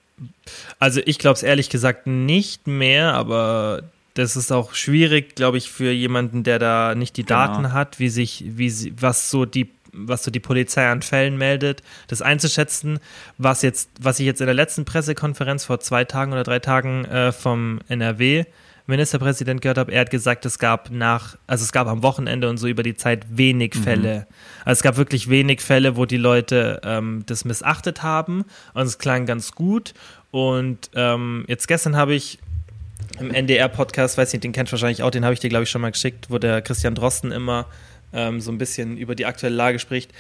also 0.78 1.00
ich 1.04 1.18
glaube 1.18 1.36
es 1.36 1.42
ehrlich 1.42 1.70
gesagt 1.70 2.06
nicht 2.06 2.66
mehr, 2.66 3.14
aber 3.14 3.84
das 4.14 4.36
ist 4.36 4.52
auch 4.52 4.74
schwierig, 4.74 5.34
glaube 5.34 5.58
ich, 5.58 5.70
für 5.70 5.90
jemanden, 5.90 6.42
der 6.42 6.58
da 6.58 6.94
nicht 6.94 7.16
die 7.16 7.24
Genau. 7.24 7.46
Daten 7.46 7.72
hat, 7.72 7.98
wie 7.98 8.08
sich, 8.08 8.44
wie 8.46 8.70
sie, 8.70 8.92
was 9.00 9.30
so 9.30 9.44
die 9.44 9.70
was 9.92 10.22
so 10.22 10.30
die 10.30 10.38
Polizei 10.38 10.88
an 10.88 11.02
Fällen 11.02 11.36
meldet, 11.36 11.82
das 12.06 12.22
einzuschätzen, 12.22 13.00
was 13.38 13.62
jetzt, 13.62 13.90
was 14.00 14.20
ich 14.20 14.26
jetzt 14.26 14.40
in 14.40 14.46
der 14.46 14.54
letzten 14.54 14.84
Pressekonferenz 14.84 15.64
vor 15.64 15.80
zwei 15.80 16.04
Tagen 16.04 16.32
oder 16.32 16.44
drei 16.44 16.60
Tagen 16.60 17.04
äh, 17.06 17.32
vom 17.32 17.80
NRW 17.88 18.44
Ministerpräsident 18.86 19.62
gehört 19.62 19.78
habe, 19.78 19.92
er 19.92 20.02
hat 20.02 20.10
gesagt, 20.10 20.44
es 20.44 20.58
gab 20.58 20.90
nach, 20.90 21.36
also 21.46 21.62
es 21.62 21.72
gab 21.72 21.86
am 21.86 22.02
Wochenende 22.02 22.48
und 22.50 22.58
so 22.58 22.66
über 22.66 22.82
die 22.82 22.96
Zeit 22.96 23.24
wenig 23.30 23.74
Fälle. 23.74 24.26
Also 24.64 24.78
es 24.78 24.82
gab 24.82 24.96
wirklich 24.96 25.30
wenig 25.30 25.60
Fälle, 25.60 25.96
wo 25.96 26.04
die 26.04 26.16
Leute 26.16 26.80
ähm, 26.84 27.22
das 27.26 27.44
missachtet 27.44 28.02
haben 28.02 28.44
und 28.74 28.82
es 28.82 28.98
klang 28.98 29.26
ganz 29.26 29.52
gut. 29.52 29.94
Und 30.30 30.90
ähm, 30.94 31.44
jetzt 31.48 31.68
gestern 31.68 31.96
habe 31.96 32.14
ich 32.14 32.38
im 33.20 33.30
NDR-Podcast, 33.32 34.18
weiß 34.18 34.32
nicht, 34.32 34.44
den 34.44 34.52
kennt 34.52 34.70
wahrscheinlich 34.72 35.02
auch, 35.02 35.10
den 35.10 35.24
habe 35.24 35.34
ich 35.34 35.40
dir, 35.40 35.50
glaube 35.50 35.64
ich, 35.64 35.70
schon 35.70 35.82
mal 35.82 35.92
geschickt, 35.92 36.30
wo 36.30 36.38
der 36.38 36.62
Christian 36.62 36.94
Drosten 36.94 37.32
immer 37.32 37.66
ähm, 38.12 38.40
so 38.40 38.50
ein 38.50 38.58
bisschen 38.58 38.96
über 38.96 39.14
die 39.14 39.26
aktuelle 39.26 39.54
Lage 39.54 39.78
spricht. 39.78 40.12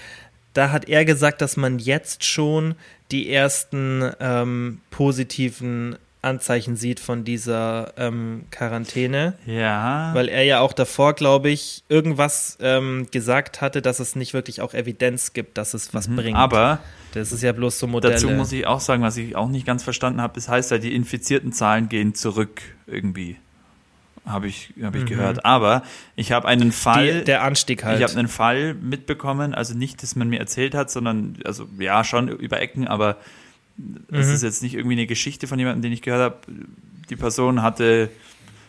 Da 0.52 0.70
hat 0.70 0.88
er 0.88 1.04
gesagt, 1.04 1.40
dass 1.40 1.56
man 1.56 1.78
jetzt 1.78 2.24
schon 2.24 2.74
die 3.10 3.32
ersten 3.32 4.10
ähm, 4.20 4.80
positiven 4.90 5.96
Anzeichen 6.22 6.76
sieht 6.76 7.00
von 7.00 7.24
dieser 7.24 7.94
ähm, 7.96 8.44
Quarantäne, 8.50 9.34
Ja. 9.46 10.10
weil 10.12 10.28
er 10.28 10.42
ja 10.44 10.60
auch 10.60 10.72
davor, 10.74 11.14
glaube 11.14 11.48
ich, 11.48 11.82
irgendwas 11.88 12.58
ähm, 12.60 13.06
gesagt 13.10 13.60
hatte, 13.62 13.80
dass 13.80 14.00
es 14.00 14.16
nicht 14.16 14.34
wirklich 14.34 14.60
auch 14.60 14.74
Evidenz 14.74 15.32
gibt, 15.32 15.56
dass 15.56 15.72
es 15.72 15.94
was 15.94 16.08
bringt. 16.08 16.30
Mhm. 16.30 16.36
aber 16.36 16.80
das 17.14 17.32
ist 17.32 17.42
ja 17.42 17.52
bloß 17.52 17.78
so 17.78 17.86
Modelle. 17.86 18.14
dazu 18.14 18.28
muss 18.30 18.52
ich 18.52 18.66
auch 18.66 18.80
sagen, 18.80 19.02
was 19.02 19.16
ich 19.16 19.34
auch 19.34 19.48
nicht 19.48 19.66
ganz 19.66 19.82
verstanden 19.82 20.20
habe, 20.20 20.34
das 20.34 20.48
heißt 20.48 20.70
ja, 20.70 20.78
die 20.78 20.94
infizierten 20.94 21.52
Zahlen 21.52 21.88
gehen 21.88 22.14
zurück 22.14 22.60
irgendwie. 22.86 23.36
Habe 24.26 24.46
ich, 24.48 24.74
hab 24.82 24.94
ich 24.94 25.06
gehört. 25.06 25.44
Aber 25.46 25.82
ich 26.14 26.30
habe 26.32 26.46
einen 26.46 26.72
Fall. 26.72 27.14
Mhm. 27.14 27.18
die, 27.20 27.24
der 27.24 27.42
Anstieg 27.42 27.82
halt. 27.84 27.98
Ich 27.98 28.04
habe 28.06 28.16
einen 28.18 28.28
Fall 28.28 28.74
mitbekommen, 28.74 29.54
also 29.54 29.74
nicht, 29.74 30.02
dass 30.02 30.14
man 30.14 30.28
mir 30.28 30.38
erzählt 30.38 30.74
hat, 30.74 30.90
sondern, 30.90 31.38
also 31.46 31.66
ja, 31.78 32.04
schon 32.04 32.28
über 32.28 32.60
Ecken, 32.60 32.86
aber 32.86 33.16
es 34.10 34.28
Mhm. 34.28 34.34
ist 34.34 34.42
jetzt 34.42 34.62
nicht 34.62 34.74
irgendwie 34.74 34.96
eine 34.96 35.06
Geschichte 35.06 35.46
von 35.46 35.58
jemandem, 35.58 35.82
den 35.82 35.92
ich 35.92 36.02
gehört 36.02 36.22
habe. 36.22 36.36
Die 37.08 37.16
Person 37.16 37.62
hatte 37.62 38.10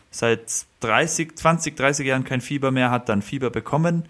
seit 0.09 0.65
30, 0.81 1.35
20, 1.35 1.75
30 1.77 2.05
Jahren 2.07 2.23
kein 2.23 2.41
Fieber 2.41 2.71
mehr, 2.71 2.91
hat 2.91 3.07
dann 3.09 3.21
Fieber 3.21 3.49
bekommen. 3.49 4.03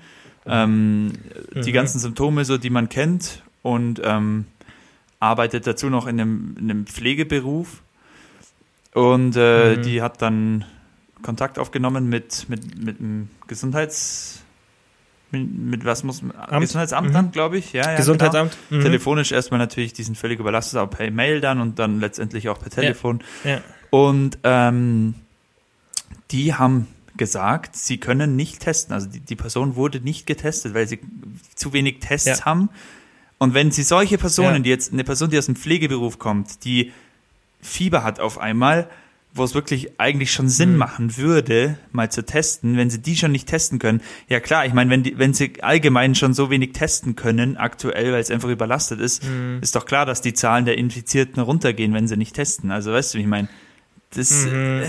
Ähm, 0.45 1.14
Die 1.54 1.70
Mhm. 1.70 1.74
ganzen 1.74 1.99
Symptome, 1.99 2.45
so 2.45 2.58
die 2.58 2.70
man 2.72 2.89
kennt, 2.89 3.43
und 3.62 4.02
ähm, 4.04 4.45
arbeitet 5.20 5.68
dazu 5.68 5.89
noch 5.89 6.08
in 6.08 6.20
einem, 6.20 6.56
in 6.58 6.72
einem 6.72 6.86
Pflegeberuf. 6.88 7.82
Und 8.93 9.36
äh, 9.36 9.78
Mhm. 9.78 9.82
die 9.84 10.02
hat 10.02 10.22
dann 10.22 10.66
Kontakt 11.22 11.60
aufgenommen 11.60 12.10
mit, 12.10 12.49
mit, 12.49 12.84
mit 12.84 12.99
dem 12.99 13.30
Gesundheits... 13.47 14.41
Mit, 15.32 15.53
mit 15.57 15.86
was 15.86 16.03
muss 16.03 16.21
man... 16.21 16.36
Amt? 16.36 16.61
Gesundheitsamt 16.61 17.09
Mhm. 17.09 17.13
dann, 17.13 17.32
glaube 17.32 17.57
ich. 17.57 17.73
Ja, 17.73 17.91
ja, 17.91 17.95
Gesundheitsamt. 17.97 18.57
Genau. 18.69 18.79
Mhm. 18.82 18.86
Telefonisch 18.86 19.32
erstmal 19.32 19.59
natürlich, 19.59 19.93
die 19.93 20.03
sind 20.03 20.17
völlig 20.17 20.39
überlastet, 20.39 20.77
aber 20.79 20.89
per 20.95 21.09
Mail 21.11 21.41
dann 21.41 21.61
und 21.61 21.79
dann 21.79 21.99
letztendlich 21.99 22.49
auch 22.49 22.59
per 22.59 22.69
Telefon. 22.69 23.21
Ja. 23.43 23.61
Und 23.89 24.38
ähm, 24.43 25.15
die 26.32 26.53
haben 26.53 26.88
gesagt, 27.17 27.75
sie 27.75 27.97
können 27.97 28.36
nicht 28.36 28.61
testen. 28.61 28.93
Also 28.93 29.07
die, 29.07 29.19
die 29.19 29.36
Person 29.36 29.75
wurde 29.75 29.99
nicht 29.99 30.25
getestet, 30.25 30.73
weil 30.73 30.88
sie 30.88 30.99
zu 31.55 31.73
wenig 31.73 31.99
Tests 31.99 32.39
Ja. 32.39 32.45
haben. 32.45 32.69
Und 33.38 33.53
wenn 33.53 33.71
sie 33.71 33.84
solche 33.84 34.17
Personen, 34.17 34.55
Ja. 34.57 34.59
die 34.59 34.69
jetzt, 34.69 34.93
eine 34.93 35.03
Person, 35.03 35.29
die 35.29 35.38
aus 35.38 35.45
dem 35.47 35.55
Pflegeberuf 35.55 36.19
kommt, 36.19 36.63
die 36.63 36.91
Fieber 37.61 38.03
hat 38.03 38.19
auf 38.19 38.38
einmal, 38.38 38.88
wo 39.34 39.43
es 39.45 39.53
wirklich 39.55 39.91
eigentlich 39.97 40.32
schon 40.34 40.49
Sinn 40.49 40.71
Mhm. 40.73 40.77
machen 40.77 41.17
würde, 41.17 41.77
mal 41.93 42.11
zu 42.11 42.25
testen, 42.25 42.75
wenn 42.75 42.89
sie 42.89 42.99
die 42.99 43.15
schon 43.15 43.32
nicht 43.32 43.47
testen 43.47 43.79
können. 43.79 44.01
Ja 44.27 44.39
klar, 44.41 44.65
ich 44.65 44.73
meine, 44.73 44.89
wenn, 44.91 45.03
die, 45.03 45.17
wenn 45.17 45.34
sie 45.34 45.53
allgemein 45.61 46.15
schon 46.15 46.34
so 46.34 46.49
wenig 46.49 46.73
testen 46.73 47.15
können, 47.15 47.55
aktuell, 47.55 48.11
weil 48.11 48.19
es 48.19 48.29
einfach 48.29 48.49
überlastet 48.49 48.99
ist, 48.99 49.23
Mhm. 49.23 49.59
ist 49.61 49.75
doch 49.75 49.86
klar, 49.86 50.05
dass 50.05 50.21
die 50.21 50.34
Zahlen 50.34 50.65
der 50.65 50.77
Infizierten 50.77 51.41
runtergehen, 51.41 51.93
wenn 51.93 52.07
sie 52.09 52.17
nicht 52.17 52.36
testen. 52.36 52.71
Also 52.71 52.91
weißt 52.91 53.13
du, 53.13 53.17
wie 53.19 53.21
ich 53.21 53.27
meine? 53.27 53.47
Das, 54.13 54.29
Mhm. 54.45 54.84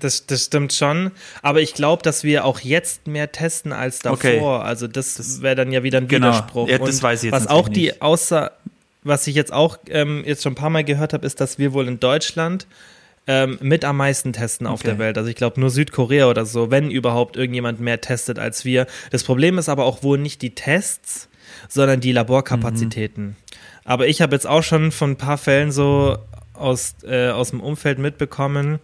Das, 0.00 0.24
das 0.24 0.44
stimmt 0.46 0.72
schon. 0.72 1.10
Aber 1.42 1.60
ich 1.60 1.74
glaube, 1.74 2.02
dass 2.02 2.24
wir 2.24 2.46
auch 2.46 2.60
jetzt 2.60 3.06
mehr 3.06 3.30
testen 3.30 3.72
als 3.74 3.98
davor. 3.98 4.14
Okay. 4.16 4.66
Also 4.66 4.86
das, 4.88 5.16
Das- 5.16 5.42
wäre 5.42 5.54
dann 5.56 5.70
ja 5.72 5.82
wieder 5.82 5.98
ein 5.98 6.08
Genau. 6.08 6.28
Widerspruch. 6.28 6.66
Ja, 6.70 6.78
das 6.78 6.96
Und 6.96 7.02
weiß 7.02 7.22
ich 7.24 7.32
jetzt 7.32 7.42
was 7.44 7.46
auch 7.48 7.68
die 7.68 7.88
nicht. 7.88 8.00
außer, 8.00 8.52
was 9.02 9.26
ich 9.26 9.34
jetzt 9.34 9.52
auch 9.52 9.76
ähm, 9.90 10.22
jetzt 10.24 10.42
schon 10.42 10.52
ein 10.52 10.56
paar 10.56 10.70
Mal 10.70 10.84
gehört 10.84 11.12
habe, 11.12 11.26
ist, 11.26 11.42
dass 11.42 11.58
wir 11.58 11.74
wohl 11.74 11.86
in 11.86 12.00
Deutschland 12.00 12.66
ähm, 13.26 13.58
mit 13.60 13.84
am 13.84 13.96
meisten 13.96 14.32
testen 14.32 14.66
auf 14.66 14.80
Okay. 14.80 14.90
der 14.90 14.98
Welt. 14.98 15.18
Also 15.18 15.28
ich 15.28 15.36
glaube 15.36 15.60
nur 15.60 15.70
Südkorea 15.70 16.28
oder 16.28 16.46
so, 16.46 16.70
wenn 16.70 16.90
überhaupt 16.90 17.36
irgendjemand 17.36 17.80
mehr 17.80 18.00
testet 18.00 18.38
als 18.38 18.64
wir. 18.64 18.86
Das 19.10 19.24
Problem 19.24 19.58
ist 19.58 19.68
aber 19.68 19.84
auch 19.84 20.02
wohl 20.02 20.18
nicht 20.18 20.42
die 20.42 20.54
Tests, 20.54 21.28
sondern 21.68 22.00
die 22.00 22.12
Laborkapazitäten. 22.12 23.24
Mhm. 23.24 23.36
Aber 23.84 24.06
ich 24.08 24.20
habe 24.20 24.34
jetzt 24.34 24.46
auch 24.46 24.62
schon 24.62 24.92
von 24.92 25.12
ein 25.12 25.16
paar 25.16 25.38
Fällen 25.38 25.72
so 25.72 26.18
aus, 26.54 26.96
äh, 27.04 27.28
aus 27.28 27.50
dem 27.50 27.60
Umfeld 27.60 27.98
mitbekommen, 27.98 28.78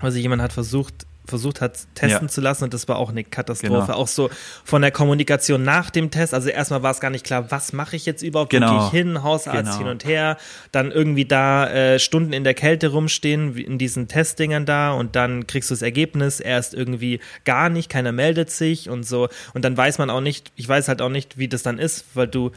also 0.00 0.18
jemand 0.18 0.42
hat 0.42 0.52
versucht, 0.52 1.06
versucht 1.28 1.60
hat, 1.60 1.78
testen 1.94 2.26
Ja. 2.26 2.28
zu 2.28 2.40
lassen 2.40 2.64
und 2.64 2.74
das 2.74 2.88
war 2.88 2.96
auch 2.96 3.10
eine 3.10 3.22
Katastrophe. 3.24 3.86
Genau. 3.86 3.98
Auch 3.98 4.08
so 4.08 4.30
von 4.64 4.82
der 4.82 4.90
Kommunikation 4.90 5.62
nach 5.62 5.90
dem 5.90 6.10
Test. 6.10 6.34
Also 6.34 6.48
erstmal 6.48 6.82
war 6.82 6.90
es 6.90 7.00
gar 7.00 7.10
nicht 7.10 7.24
klar, 7.24 7.50
was 7.50 7.72
mache 7.72 7.96
ich 7.96 8.06
jetzt 8.06 8.22
überhaupt? 8.22 8.52
Wo 8.52 8.56
Genau. 8.56 8.78
gehe 8.78 8.86
ich 8.86 8.90
hin? 8.92 9.22
Hausarzt 9.22 9.62
Genau. 9.64 9.78
hin 9.78 9.86
und 9.88 10.04
her. 10.04 10.36
Dann 10.72 10.90
irgendwie 10.90 11.24
da 11.26 11.68
äh, 11.70 11.98
Stunden 11.98 12.32
in 12.32 12.44
der 12.44 12.54
Kälte 12.54 12.88
rumstehen, 12.88 13.56
in 13.56 13.78
diesen 13.78 14.08
Testdingern 14.08 14.66
da 14.66 14.92
und 14.92 15.14
dann 15.16 15.46
kriegst 15.46 15.70
du 15.70 15.74
das 15.74 15.82
Ergebnis 15.82 16.40
erst 16.40 16.74
irgendwie 16.74 17.20
gar 17.44 17.68
nicht, 17.68 17.88
keiner 17.90 18.12
meldet 18.12 18.50
sich 18.50 18.88
und 18.88 19.04
so. 19.04 19.28
Und 19.54 19.64
dann 19.64 19.76
weiß 19.76 19.98
man 19.98 20.10
auch 20.10 20.20
nicht, 20.20 20.52
ich 20.56 20.68
weiß 20.68 20.88
halt 20.88 21.02
auch 21.02 21.08
nicht, 21.10 21.38
wie 21.38 21.48
das 21.48 21.62
dann 21.62 21.78
ist, 21.78 22.04
weil 22.14 22.26
du 22.28 22.50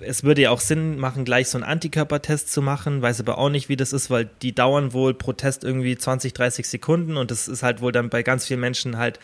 es 0.00 0.24
würde 0.24 0.42
ja 0.42 0.50
auch 0.50 0.60
Sinn 0.60 0.98
machen, 0.98 1.24
gleich 1.24 1.48
so 1.48 1.58
einen 1.58 1.64
Antikörpertest 1.64 2.52
zu 2.52 2.62
machen, 2.62 3.02
weiß 3.02 3.20
aber 3.20 3.38
auch 3.38 3.48
nicht, 3.50 3.68
wie 3.68 3.76
das 3.76 3.92
ist, 3.92 4.10
weil 4.10 4.28
die 4.42 4.54
dauern 4.54 4.92
wohl 4.92 5.14
pro 5.14 5.32
Test 5.32 5.64
irgendwie 5.64 5.96
20, 5.96 6.32
30 6.32 6.68
Sekunden 6.68 7.16
und 7.16 7.30
das 7.30 7.48
ist 7.48 7.62
halt 7.62 7.80
wohl 7.80 7.92
dann 7.92 8.10
bei 8.10 8.22
ganz 8.22 8.46
vielen 8.46 8.60
Menschen 8.60 8.98
halt 8.98 9.18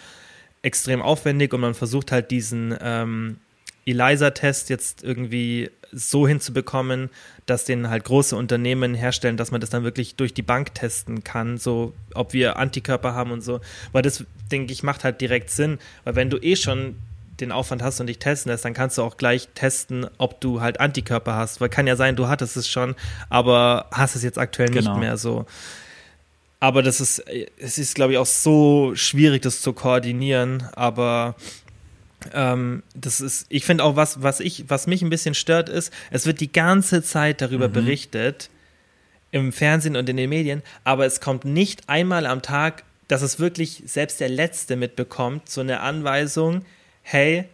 extrem 0.63 1.03
aufwendig 1.03 1.53
und 1.53 1.61
man 1.61 1.75
versucht 1.75 2.13
halt 2.13 2.31
diesen 2.31 2.77
ähm, 2.81 3.39
ELISA-Test 3.87 4.71
jetzt 4.71 5.03
irgendwie 5.03 5.71
so 5.93 6.27
hinzubekommen, 6.27 7.11
dass 7.47 7.65
den 7.65 7.91
halt 7.91 8.05
große 8.05 8.35
Unternehmen 8.35 8.95
herstellen, 8.95 9.37
dass 9.37 9.51
man 9.51 9.61
das 9.61 9.71
dann 9.71 9.85
wirklich 9.85 10.15
durch 10.15 10.33
die 10.33 10.43
Bank 10.43 10.75
testen 10.75 11.23
kann, 11.25 11.59
so 11.59 11.93
ob 12.15 12.33
wir 12.33 12.57
Antikörper 12.57 13.15
haben 13.15 13.31
und 13.31 13.43
so. 13.43 13.61
Weil 13.93 14.03
das, 14.03 14.25
denke 14.51 14.73
ich, 14.73 14.83
macht 14.83 15.05
halt 15.05 15.21
direkt 15.21 15.51
Sinn, 15.51 15.79
weil 16.05 16.15
wenn 16.15 16.31
du 16.31 16.39
eh 16.39 16.57
schon 16.57 16.97
den 17.41 17.51
Aufwand 17.53 17.83
hast 17.83 17.99
und 18.01 18.07
dich 18.07 18.19
testen 18.19 18.51
lässt, 18.53 18.65
dann 18.65 18.75
kannst 18.75 18.99
du 18.99 19.03
auch 19.03 19.17
gleich 19.17 19.49
testen, 19.55 20.07
ob 20.19 20.41
du 20.41 20.61
halt 20.61 20.81
Antikörper 20.81 21.35
hast. 21.35 21.61
Weil 21.61 21.69
kann 21.69 21.87
ja 21.87 21.97
sein, 21.97 22.15
du 22.17 22.29
hattest 22.29 22.57
es 22.57 22.69
schon, 22.69 22.95
aber 23.31 23.87
hast 23.91 24.17
es 24.17 24.23
jetzt 24.23 24.39
aktuell 24.39 24.71
Genau. 24.71 24.93
nicht 24.93 25.01
mehr 25.01 25.17
so. 25.17 25.47
Aber 26.61 26.83
das 26.83 27.01
ist, 27.01 27.19
es 27.59 27.79
ist, 27.79 27.95
glaube 27.95 28.13
ich, 28.13 28.19
auch 28.19 28.27
so 28.27 28.93
schwierig, 28.95 29.43
das 29.43 29.61
zu 29.63 29.73
koordinieren. 29.73 30.63
Aber 30.77 31.35
ähm, 32.33 32.83
das 32.95 33.21
ist, 33.21 33.47
ich 33.49 33.65
finde 33.65 33.83
auch, 33.83 33.97
was, 33.97 34.23
was 34.23 34.39
ich, 34.39 34.67
was 34.69 34.87
mich 34.87 35.03
ein 35.03 35.11
bisschen 35.11 35.35
stört, 35.35 35.69
ist, 35.69 35.93
es 36.11 36.25
wird 36.27 36.41
die 36.41 36.53
ganze 36.53 37.03
Zeit 37.03 37.41
darüber 37.41 37.69
Mhm. 37.69 37.73
berichtet, 37.73 38.49
im 39.33 39.51
Fernsehen 39.53 39.97
und 39.97 40.09
in 40.11 40.19
den 40.19 40.29
Medien, 40.29 40.63
aber 40.85 41.07
es 41.07 41.21
kommt 41.23 41.47
nicht 41.47 41.89
einmal 41.89 42.27
am 42.27 42.43
Tag, 42.43 42.85
dass 43.09 43.23
es 43.23 43.41
wirklich 43.41 43.83
selbst 43.87 44.21
der 44.21 44.29
Letzte 44.29 44.77
mitbekommt, 44.77 45.49
so 45.49 45.63
eine 45.63 45.81
Anweisung, 45.81 46.67
hey, 47.03 47.51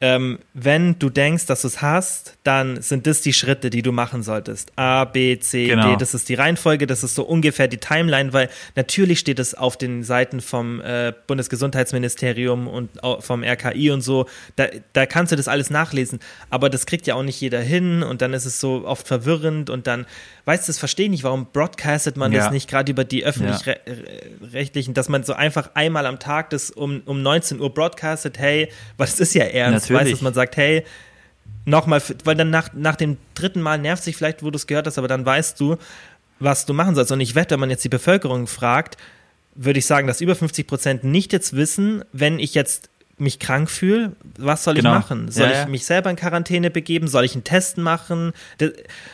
ähm, 0.00 0.38
wenn 0.52 0.98
du 0.98 1.08
denkst, 1.08 1.46
dass 1.46 1.62
du 1.62 1.68
es 1.68 1.80
hast, 1.80 2.34
dann 2.44 2.82
sind 2.82 3.06
das 3.06 3.22
die 3.22 3.32
Schritte, 3.32 3.70
die 3.70 3.80
du 3.80 3.92
machen 3.92 4.22
solltest. 4.22 4.70
A, 4.76 5.04
B, 5.06 5.38
C, 5.38 5.68
Genau. 5.68 5.92
D. 5.92 5.96
Das 5.98 6.12
ist 6.12 6.28
die 6.28 6.34
Reihenfolge, 6.34 6.86
das 6.86 7.02
ist 7.02 7.14
so 7.14 7.22
ungefähr 7.24 7.66
die 7.66 7.78
Timeline, 7.78 8.32
weil 8.34 8.50
natürlich 8.74 9.18
steht 9.20 9.38
es 9.38 9.54
auf 9.54 9.76
den 9.78 10.02
Seiten 10.04 10.40
vom 10.42 10.80
äh, 10.82 11.14
Bundesgesundheitsministerium 11.26 12.68
und 12.68 12.90
vom 13.20 13.42
RKI 13.42 13.90
und 13.90 14.02
so. 14.02 14.26
Da, 14.56 14.66
da 14.92 15.06
kannst 15.06 15.32
du 15.32 15.36
das 15.36 15.48
alles 15.48 15.70
nachlesen. 15.70 16.20
Aber 16.50 16.68
das 16.70 16.84
kriegt 16.86 17.06
ja 17.06 17.14
auch 17.14 17.22
nicht 17.22 17.40
jeder 17.40 17.60
hin 17.60 18.02
und 18.02 18.20
dann 18.22 18.34
ist 18.34 18.44
es 18.44 18.60
so 18.60 18.84
oft 18.86 19.06
verwirrend 19.08 19.70
und 19.70 19.86
dann, 19.86 20.06
weißt 20.44 20.68
du, 20.68 20.70
das 20.72 20.78
verstehe 20.78 21.06
ich 21.06 21.10
nicht, 21.10 21.24
warum 21.24 21.46
broadcastet 21.52 22.16
man 22.16 22.32
Ja. 22.32 22.40
das 22.44 22.52
nicht 22.52 22.68
gerade 22.68 22.92
über 22.92 23.04
die 23.04 23.24
öffentlich-rechtlichen, 23.24 24.94
dass 24.94 25.08
man 25.08 25.24
so 25.24 25.32
einfach 25.32 25.70
einmal 25.74 26.06
am 26.06 26.18
Tag 26.18 26.50
das 26.50 26.70
um, 26.70 27.02
um 27.06 27.22
19 27.22 27.60
Uhr 27.60 27.72
broadcastet, 27.72 28.38
hey, 28.38 28.68
es 28.98 29.20
ist 29.20 29.34
ja 29.34 29.44
ernst, 29.44 29.85
Natürlich. 29.90 30.12
weißt 30.12 30.12
dass 30.12 30.22
man 30.22 30.34
sagt, 30.34 30.56
hey, 30.56 30.84
nochmal, 31.64 32.02
weil 32.24 32.36
dann 32.36 32.50
nach, 32.50 32.72
nach 32.72 32.96
dem 32.96 33.16
dritten 33.34 33.60
Mal 33.60 33.78
nervt 33.78 34.02
sich 34.02 34.16
vielleicht, 34.16 34.42
wo 34.42 34.50
du 34.50 34.56
es 34.56 34.66
gehört 34.66 34.86
hast, 34.86 34.98
aber 34.98 35.08
dann 35.08 35.24
weißt 35.26 35.58
du, 35.60 35.76
was 36.38 36.66
du 36.66 36.74
machen 36.74 36.94
sollst. 36.94 37.12
Und 37.12 37.20
ich 37.20 37.34
wette, 37.34 37.54
wenn 37.54 37.60
man 37.60 37.70
jetzt 37.70 37.84
die 37.84 37.88
Bevölkerung 37.88 38.46
fragt, 38.46 38.96
würde 39.54 39.78
ich 39.78 39.86
sagen, 39.86 40.06
dass 40.06 40.20
über 40.20 40.34
50 40.34 40.66
Prozent 40.66 41.04
nicht 41.04 41.32
jetzt 41.32 41.56
wissen, 41.56 42.04
wenn 42.12 42.38
ich 42.38 42.54
jetzt 42.54 42.90
mich 43.18 43.38
krank 43.38 43.70
fühle, 43.70 44.12
was 44.38 44.64
soll 44.64 44.74
Genau. 44.74 44.90
ich 44.90 44.96
machen? 44.96 45.30
Soll 45.30 45.48
Ja, 45.50 45.62
ich 45.62 45.68
mich 45.68 45.86
selber 45.86 46.10
in 46.10 46.16
Quarantäne 46.16 46.70
begeben? 46.70 47.08
Soll 47.08 47.24
ich 47.24 47.32
einen 47.32 47.44
Test 47.44 47.78
machen? 47.78 48.32
Das, 48.58 48.72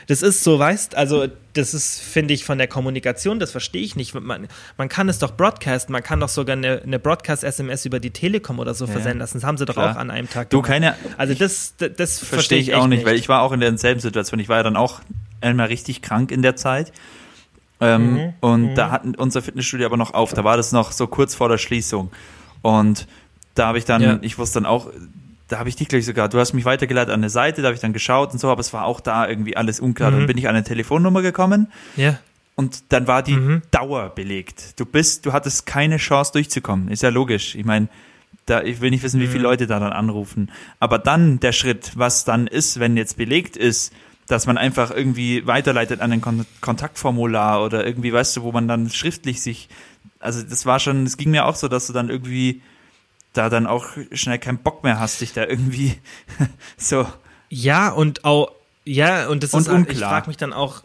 das 0.08 0.22
ist 0.22 0.42
so, 0.42 0.58
weißt 0.58 0.96
also 0.96 1.28
das 1.52 1.72
ist, 1.72 2.00
finde 2.00 2.34
ich, 2.34 2.44
von 2.44 2.58
der 2.58 2.66
Kommunikation, 2.66 3.38
das 3.38 3.52
verstehe 3.52 3.82
ich 3.82 3.94
nicht. 3.94 4.12
Man, 4.14 4.48
man 4.76 4.88
kann 4.88 5.08
es 5.08 5.20
doch 5.20 5.36
broadcasten, 5.36 5.92
man 5.92 6.02
kann 6.02 6.18
doch 6.18 6.30
sogar 6.30 6.56
eine, 6.56 6.82
eine 6.82 6.98
Broadcast-SMS 6.98 7.84
über 7.84 8.00
die 8.00 8.10
Telekom 8.10 8.58
oder 8.58 8.74
so 8.74 8.86
Ja, 8.86 8.92
versenden 8.92 9.18
lassen. 9.20 9.38
Das 9.38 9.44
haben 9.44 9.56
sie 9.58 9.66
doch 9.66 9.74
klar. 9.74 9.92
auch 9.92 9.96
an 9.98 10.10
einem 10.10 10.28
Tag 10.28 10.50
Du, 10.50 10.62
gemacht. 10.62 10.68
keine, 10.72 10.96
Also 11.16 11.34
das, 11.34 11.74
das, 11.78 11.90
das 11.96 12.18
verstehe 12.18 12.58
ich 12.58 12.70
echt 12.70 12.78
auch 12.78 12.88
nicht, 12.88 13.04
weil 13.04 13.16
ich 13.16 13.28
war 13.28 13.42
auch 13.42 13.52
in 13.52 13.60
derselben 13.60 14.00
Situation. 14.00 14.40
Ich 14.40 14.48
war 14.48 14.56
ja 14.56 14.62
dann 14.64 14.76
auch 14.76 15.00
einmal 15.40 15.66
richtig 15.68 16.02
krank 16.02 16.32
in 16.32 16.42
der 16.42 16.56
Zeit. 16.56 16.90
Ähm, 17.80 18.14
Mhm, 18.14 18.32
Und 18.40 18.74
da 18.74 18.90
hatten 18.90 19.14
unser 19.14 19.42
Fitnessstudio 19.42 19.86
aber 19.86 19.96
noch 19.96 20.14
auf. 20.14 20.32
Da 20.34 20.42
war 20.42 20.56
das 20.56 20.72
noch 20.72 20.90
so 20.90 21.06
kurz 21.06 21.34
vor 21.36 21.48
der 21.48 21.58
Schließung. 21.58 22.10
Und 22.62 23.06
da 23.54 23.66
habe 23.68 23.78
ich 23.78 23.84
dann, 23.84 24.02
Ja. 24.02 24.18
ich 24.22 24.38
wusste 24.38 24.60
dann 24.60 24.66
auch, 24.66 24.90
da 25.48 25.58
habe 25.58 25.68
ich 25.68 25.76
dich 25.76 25.88
gleich 25.88 26.06
sogar, 26.06 26.28
du 26.28 26.38
hast 26.38 26.52
mich 26.54 26.64
weitergeleitet 26.64 27.12
an 27.12 27.20
eine 27.20 27.28
Seite, 27.30 27.60
da 27.62 27.66
habe 27.68 27.74
ich 27.74 27.80
dann 27.80 27.92
geschaut 27.92 28.32
und 28.32 28.38
so, 28.38 28.50
aber 28.50 28.60
es 28.60 28.72
war 28.72 28.84
auch 28.84 29.00
da 29.00 29.28
irgendwie 29.28 29.56
alles 29.56 29.80
unklar. 29.80 30.10
Mhm. 30.10 30.16
Dann 30.18 30.26
bin 30.28 30.38
ich 30.38 30.48
an 30.48 30.54
eine 30.54 30.64
Telefonnummer 30.64 31.20
gekommen 31.22 31.70
Ja. 31.96 32.18
und 32.56 32.84
dann 32.90 33.06
war 33.06 33.22
die 33.22 33.34
Mhm. 33.36 33.62
Dauer 33.70 34.08
belegt. 34.10 34.78
Du 34.80 34.86
bist, 34.86 35.26
du 35.26 35.32
hattest 35.32 35.66
keine 35.66 35.98
Chance 35.98 36.32
durchzukommen. 36.32 36.88
Ist 36.88 37.02
ja 37.02 37.10
logisch. 37.10 37.54
Ich 37.54 37.64
meine, 37.66 37.88
da, 38.46 38.62
ich 38.62 38.80
will 38.80 38.90
nicht 38.90 39.02
wissen, 39.02 39.20
wie 39.20 39.26
viele 39.26 39.40
Mhm. 39.40 39.44
Leute 39.44 39.66
da 39.66 39.78
dann 39.78 39.92
anrufen. 39.92 40.50
Aber 40.80 40.98
dann 40.98 41.38
der 41.40 41.52
Schritt, 41.52 41.92
was 41.96 42.24
dann 42.24 42.46
ist, 42.46 42.80
wenn 42.80 42.96
jetzt 42.96 43.16
belegt 43.18 43.56
ist, 43.58 43.92
dass 44.28 44.46
man 44.46 44.56
einfach 44.56 44.90
irgendwie 44.90 45.46
weiterleitet 45.46 46.00
an 46.00 46.12
ein 46.12 46.20
Kon 46.22 46.46
Kontaktformular 46.60 47.62
oder 47.62 47.86
irgendwie, 47.86 48.12
weißt 48.12 48.36
du, 48.36 48.42
wo 48.42 48.52
man 48.52 48.68
dann 48.68 48.88
schriftlich 48.90 49.42
sich, 49.42 49.68
also 50.18 50.42
das 50.42 50.64
war 50.66 50.78
schon, 50.80 51.04
es 51.04 51.16
ging 51.16 51.30
mir 51.30 51.44
auch 51.46 51.56
so, 51.56 51.68
dass 51.68 51.86
du 51.88 51.92
dann 51.92 52.08
irgendwie 52.08 52.62
da 53.32 53.48
dann 53.48 53.66
auch 53.66 53.86
schnell 54.12 54.38
keinen 54.38 54.58
Bock 54.58 54.84
mehr 54.84 55.00
hast, 55.00 55.20
dich 55.20 55.32
da 55.32 55.44
irgendwie 55.46 55.94
so. 56.76 57.06
Ja, 57.48 57.90
und 57.90 58.24
auch, 58.24 58.50
ja, 58.84 59.28
und 59.28 59.42
das 59.42 59.52
Und 59.54 59.62
ist, 59.62 59.68
halt- 59.68 59.82
ich 59.82 59.88
unklar. 59.94 60.10
frage 60.10 60.28
mich 60.28 60.36
dann 60.36 60.52
auch, 60.52 60.82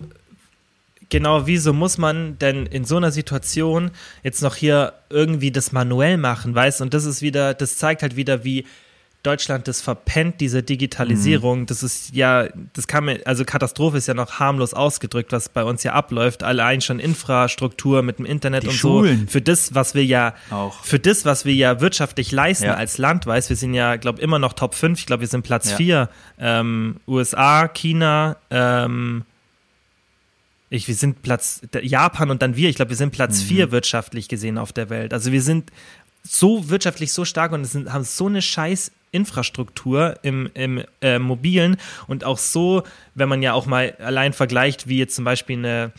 genau, 1.10 1.48
wieso 1.48 1.74
muss 1.74 1.98
man 1.98 2.38
denn 2.39 2.66
in 2.66 2.86
so 2.86 2.98
einer 2.98 3.12
Situation 3.12 3.91
jetzt 4.24 4.41
noch 4.41 4.56
hier 4.56 4.93
irgendwie 5.10 5.52
das 5.52 5.72
manuell 5.72 6.18
machen, 6.18 6.54
weißt? 6.54 6.82
Und 6.82 6.93
das 6.93 7.06
ist 7.06 7.22
wieder, 7.22 7.54
das 7.54 7.78
zeigt 7.78 8.02
halt 8.02 8.16
wieder, 8.16 8.43
wie 8.43 8.66
Deutschland 9.28 9.67
das 9.67 9.82
verpennt, 9.82 10.39
diese 10.39 10.63
Digitalisierung. 10.63 11.61
Mhm. 11.61 11.65
Das 11.65 11.84
ist 11.84 12.15
ja, 12.15 12.47
das 12.73 12.88
kann 12.88 13.03
man, 13.03 13.17
also 13.25 13.43
Katastrophe 13.43 13.97
ist 13.97 14.07
ja 14.07 14.13
noch 14.13 14.39
harmlos 14.39 14.73
ausgedrückt, 14.73 15.34
was 15.34 15.49
bei 15.49 15.65
uns 15.65 15.84
ja 15.84 15.91
abläuft. 15.91 16.43
Allein 16.43 16.80
schon 16.80 16.99
Infrastruktur 16.99 18.03
mit 18.03 18.19
dem 18.19 18.25
Internet 18.25 18.63
Die 18.63 18.67
und 18.67 18.73
Schulen. 18.73 19.21
so. 19.25 19.32
Für 19.32 19.41
das, 19.41 19.75
was 19.75 19.95
wir 19.95 20.05
ja, 20.05 20.34
Auch. 20.49 20.82
für 20.86 20.97
das, 20.99 21.25
was 21.25 21.43
wir 21.43 21.53
ja 21.53 21.82
wirtschaftlich 21.82 22.32
leisten 22.32 22.65
Ja. 22.67 22.75
als 22.75 22.97
Land, 22.97 23.25
weißt, 23.28 23.49
wir 23.49 23.57
sind 23.57 23.73
ja, 23.73 23.97
glaube 23.97 24.21
immer 24.21 24.39
noch 24.39 24.53
Top 24.53 24.75
5, 24.75 24.99
ich 24.99 25.05
glaube, 25.05 25.21
wir 25.21 25.28
sind 25.28 25.41
Platz 25.43 25.71
Ja. 25.71 25.78
4. 25.78 26.09
Ähm, 26.39 26.95
USA, 27.05 27.67
China, 27.67 28.38
ähm, 28.49 29.25
ich, 30.69 30.88
wir 30.88 30.95
sind 30.95 31.21
Platz, 31.21 31.61
Japan 31.82 32.30
und 32.30 32.41
dann 32.41 32.55
wir, 32.55 32.69
ich 32.69 32.75
glaube, 32.78 32.89
wir 32.89 32.97
sind 32.97 33.11
Platz 33.11 33.41
mhm. 33.41 33.45
vier 33.45 33.71
wirtschaftlich 33.71 34.28
gesehen 34.30 34.57
auf 34.57 34.73
der 34.73 34.89
Welt. 34.89 35.13
Also 35.13 35.32
wir 35.32 35.41
sind 35.41 35.71
so 36.23 36.69
wirtschaftlich 36.69 37.13
so 37.13 37.25
stark 37.25 37.51
und 37.51 37.63
sind, 37.65 37.91
haben 37.91 38.03
so 38.03 38.28
eine 38.28 38.41
scheiß 38.41 38.91
Infrastruktur 39.12 40.16
im, 40.24 40.49
im 40.53 40.84
äh, 41.01 41.20
mobilen 41.20 41.78
und 42.08 42.24
auch 42.24 42.38
so, 42.38 42.84
wenn 43.16 43.30
man 43.30 43.41
ja 43.41 43.53
auch 43.53 43.66
mal 43.66 43.95
allein 43.99 44.34
vergleicht, 44.34 44.88
wie 44.88 44.97
jetzt 44.97 45.16
zum 45.16 45.26
Beispiel 45.26 45.58
eine 45.58 45.91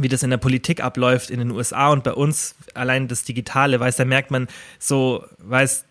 wie 0.00 0.08
das 0.08 0.22
in 0.22 0.30
der 0.30 0.36
Politik 0.36 0.82
abläuft 0.82 1.28
in 1.28 1.40
den 1.40 1.50
USA 1.50 1.88
und 1.88 2.04
bei 2.04 2.12
uns 2.12 2.54
allein 2.74 3.08
das 3.08 3.24
Digitale, 3.24 3.80
weiß, 3.80 3.96
da 3.96 4.04
merkt 4.04 4.30
man 4.30 4.46
so, 4.78 5.24
weiß, 5.38 5.86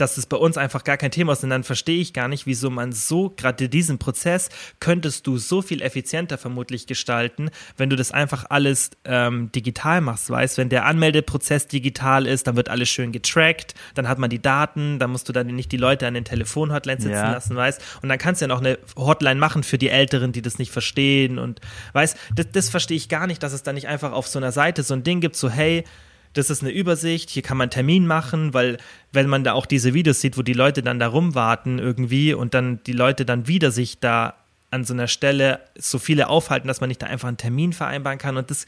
dass 0.00 0.16
es 0.16 0.26
bei 0.26 0.36
uns 0.36 0.56
einfach 0.56 0.84
gar 0.84 0.96
kein 0.96 1.10
Thema 1.10 1.32
ist. 1.32 1.44
Und 1.44 1.50
dann 1.50 1.64
verstehe 1.64 2.00
ich 2.00 2.12
gar 2.12 2.28
nicht, 2.28 2.46
wieso 2.46 2.70
man 2.70 2.92
so, 2.92 3.30
gerade 3.30 3.68
diesen 3.68 3.98
Prozess, 3.98 4.48
könntest 4.80 5.26
du 5.26 5.38
so 5.38 5.62
viel 5.62 5.82
effizienter 5.82 6.38
vermutlich 6.38 6.86
gestalten, 6.86 7.50
wenn 7.76 7.90
du 7.90 7.96
das 7.96 8.12
einfach 8.12 8.46
alles 8.48 8.90
ähm, 9.04 9.52
digital 9.52 10.00
machst, 10.00 10.30
weißt, 10.30 10.58
wenn 10.58 10.68
der 10.68 10.86
Anmeldeprozess 10.86 11.66
digital 11.66 12.26
ist, 12.26 12.46
dann 12.46 12.56
wird 12.56 12.68
alles 12.68 12.88
schön 12.88 13.12
getrackt, 13.12 13.74
dann 13.94 14.08
hat 14.08 14.18
man 14.18 14.30
die 14.30 14.40
Daten, 14.40 14.98
dann 14.98 15.10
musst 15.10 15.28
du 15.28 15.32
dann 15.32 15.46
nicht 15.48 15.72
die 15.72 15.76
Leute 15.76 16.06
an 16.06 16.14
den 16.14 16.24
Telefonhotlines 16.24 17.02
sitzen 17.02 17.14
ja. 17.14 17.32
lassen, 17.32 17.56
weißt, 17.56 17.80
und 18.02 18.08
dann 18.08 18.18
kannst 18.18 18.40
du 18.40 18.44
ja 18.44 18.48
noch 18.48 18.60
eine 18.60 18.78
Hotline 18.96 19.38
machen 19.38 19.62
für 19.62 19.78
die 19.78 19.88
Älteren, 19.88 20.32
die 20.32 20.42
das 20.42 20.58
nicht 20.58 20.72
verstehen 20.72 21.38
und 21.38 21.60
weißt, 21.92 22.16
das, 22.34 22.46
das 22.52 22.68
verstehe 22.70 22.96
ich 22.96 23.08
gar 23.08 23.26
nicht, 23.26 23.42
dass 23.42 23.52
es 23.52 23.62
dann 23.62 23.74
nicht 23.74 23.88
einfach 23.88 24.12
auf 24.12 24.26
so 24.26 24.38
einer 24.38 24.52
Seite 24.52 24.82
so 24.82 24.94
ein 24.94 25.02
Ding 25.02 25.20
gibt, 25.20 25.36
so 25.36 25.50
hey, 25.50 25.84
das 26.32 26.50
ist 26.50 26.62
eine 26.62 26.70
Übersicht, 26.70 27.30
hier 27.30 27.42
kann 27.42 27.56
man 27.56 27.66
einen 27.66 27.70
Termin 27.70 28.06
machen, 28.06 28.54
weil 28.54 28.78
wenn 29.12 29.28
man 29.28 29.42
da 29.42 29.52
auch 29.52 29.66
diese 29.66 29.94
Videos 29.94 30.20
sieht, 30.20 30.38
wo 30.38 30.42
die 30.42 30.52
Leute 30.52 30.82
dann 30.82 30.98
da 30.98 31.08
rumwarten 31.08 31.78
irgendwie 31.78 32.34
und 32.34 32.54
dann 32.54 32.80
die 32.84 32.92
Leute 32.92 33.24
dann 33.24 33.48
wieder 33.48 33.70
sich 33.70 33.98
da 33.98 34.34
an 34.70 34.84
so 34.84 34.94
einer 34.94 35.08
Stelle 35.08 35.60
so 35.76 35.98
viele 35.98 36.28
aufhalten, 36.28 36.68
dass 36.68 36.80
man 36.80 36.88
nicht 36.88 37.02
da 37.02 37.06
einfach 37.06 37.28
einen 37.28 37.36
Termin 37.36 37.72
vereinbaren 37.72 38.18
kann 38.18 38.36
und 38.36 38.50
das 38.50 38.66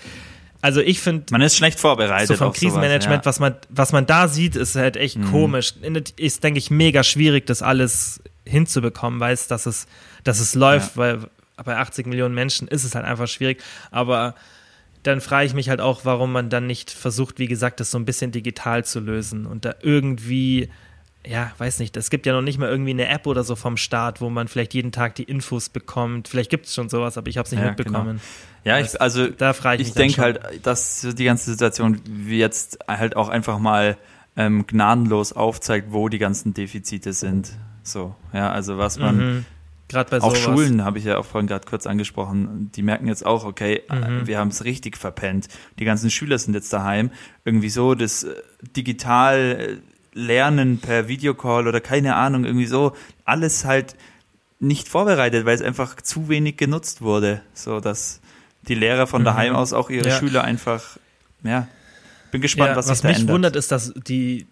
also 0.64 0.80
ich 0.80 1.00
finde 1.00 1.24
man 1.30 1.42
ist 1.42 1.56
schlecht 1.56 1.80
vorbereitet 1.80 2.28
so 2.28 2.36
vom 2.36 2.52
Krisenmanagement, 2.52 3.24
sowas, 3.24 3.38
ja. 3.38 3.42
was 3.44 3.52
man 3.52 3.56
was 3.68 3.92
man 3.92 4.06
da 4.06 4.28
sieht, 4.28 4.54
ist 4.54 4.76
halt 4.76 4.96
echt 4.96 5.18
mhm. 5.18 5.30
komisch. 5.30 5.74
Ist 6.16 6.44
denke 6.44 6.58
ich 6.58 6.70
mega 6.70 7.02
schwierig, 7.02 7.46
das 7.46 7.62
alles 7.62 8.22
hinzubekommen, 8.44 9.18
weiß, 9.18 9.48
dass 9.48 9.66
es 9.66 9.88
dass 10.22 10.38
es 10.38 10.54
läuft, 10.54 10.96
ja. 10.96 10.96
weil 10.96 11.18
bei 11.64 11.76
80 11.76 12.06
Millionen 12.06 12.34
Menschen 12.34 12.68
ist 12.68 12.84
es 12.84 12.94
halt 12.94 13.04
einfach 13.04 13.26
schwierig, 13.26 13.60
aber 13.90 14.36
dann 15.02 15.20
frage 15.20 15.46
ich 15.46 15.54
mich 15.54 15.68
halt 15.68 15.80
auch, 15.80 16.04
warum 16.04 16.32
man 16.32 16.48
dann 16.48 16.66
nicht 16.66 16.90
versucht, 16.90 17.38
wie 17.38 17.48
gesagt, 17.48 17.80
das 17.80 17.90
so 17.90 17.98
ein 17.98 18.04
bisschen 18.04 18.30
digital 18.30 18.84
zu 18.84 19.00
lösen 19.00 19.46
und 19.46 19.64
da 19.64 19.74
irgendwie, 19.82 20.70
ja, 21.26 21.52
weiß 21.58 21.80
nicht, 21.80 21.96
es 21.96 22.08
gibt 22.08 22.24
ja 22.26 22.32
noch 22.32 22.42
nicht 22.42 22.58
mal 22.58 22.68
irgendwie 22.68 22.90
eine 22.90 23.08
App 23.08 23.26
oder 23.26 23.42
so 23.42 23.56
vom 23.56 23.76
Staat, 23.76 24.20
wo 24.20 24.30
man 24.30 24.48
vielleicht 24.48 24.74
jeden 24.74 24.92
Tag 24.92 25.16
die 25.16 25.24
Infos 25.24 25.68
bekommt. 25.68 26.28
Vielleicht 26.28 26.50
gibt 26.50 26.66
es 26.66 26.74
schon 26.74 26.88
sowas, 26.88 27.18
aber 27.18 27.28
ich 27.28 27.36
habe 27.36 27.46
es 27.46 27.52
nicht 27.52 27.60
ja, 27.60 27.68
mitbekommen. 27.68 28.20
Genau. 28.64 28.76
Ja, 28.76 28.78
ich, 28.78 29.00
also 29.00 29.28
da 29.28 29.52
frage 29.54 29.82
ich, 29.82 29.88
ich 29.88 29.94
denke 29.94 30.22
halt, 30.22 30.40
dass 30.62 31.00
die 31.00 31.24
ganze 31.24 31.50
Situation 31.50 32.00
jetzt 32.28 32.78
halt 32.86 33.16
auch 33.16 33.28
einfach 33.28 33.58
mal 33.58 33.96
ähm, 34.36 34.66
gnadenlos 34.66 35.32
aufzeigt, 35.32 35.88
wo 35.90 36.08
die 36.08 36.18
ganzen 36.18 36.54
Defizite 36.54 37.12
sind. 37.12 37.52
So, 37.82 38.14
ja, 38.32 38.52
also 38.52 38.78
was 38.78 38.98
man 38.98 39.16
mhm 39.16 39.44
Gerade 39.92 40.10
bei 40.10 40.20
sowas. 40.20 40.32
Auch 40.32 40.36
Schulen 40.36 40.84
habe 40.84 40.98
ich 40.98 41.04
ja 41.04 41.18
auch 41.18 41.24
vorhin 41.24 41.46
gerade 41.46 41.66
kurz 41.66 41.86
angesprochen. 41.86 42.70
Die 42.74 42.82
merken 42.82 43.06
jetzt 43.06 43.24
auch, 43.24 43.44
okay, 43.44 43.82
mhm. 43.90 44.26
wir 44.26 44.38
haben 44.38 44.48
es 44.48 44.64
richtig 44.64 44.96
verpennt. 44.96 45.48
Die 45.78 45.84
ganzen 45.84 46.10
Schüler 46.10 46.38
sind 46.38 46.54
jetzt 46.54 46.72
daheim. 46.72 47.10
Irgendwie 47.44 47.70
so 47.70 47.94
das 47.94 48.24
äh, 48.24 48.34
digital 48.76 49.36
äh, 49.38 49.76
Lernen 50.14 50.78
per 50.78 51.08
Videocall 51.08 51.68
oder 51.68 51.80
keine 51.80 52.16
Ahnung, 52.16 52.44
irgendwie 52.44 52.66
so 52.66 52.94
alles 53.24 53.64
halt 53.64 53.96
nicht 54.60 54.88
vorbereitet, 54.88 55.44
weil 55.46 55.54
es 55.54 55.62
einfach 55.62 55.96
zu 55.96 56.28
wenig 56.28 56.56
genutzt 56.56 57.02
wurde, 57.02 57.42
so 57.54 57.80
dass 57.80 58.20
die 58.68 58.74
Lehrer 58.74 59.06
von 59.06 59.24
daheim 59.24 59.52
mhm. 59.52 59.58
aus 59.58 59.72
auch 59.72 59.90
ihre 59.90 60.08
ja. 60.08 60.18
Schüler 60.18 60.44
einfach, 60.44 60.98
ja, 61.42 61.66
bin 62.30 62.40
gespannt, 62.40 62.70
ja, 62.70 62.76
was 62.76 62.86
sich 62.86 63.00
da 63.00 63.08
ändert. 63.08 63.16
Was 63.16 63.22
mich 63.24 63.32
wundert, 63.32 63.56
ist, 63.56 63.72
dass 63.72 63.92
die, 63.94 64.46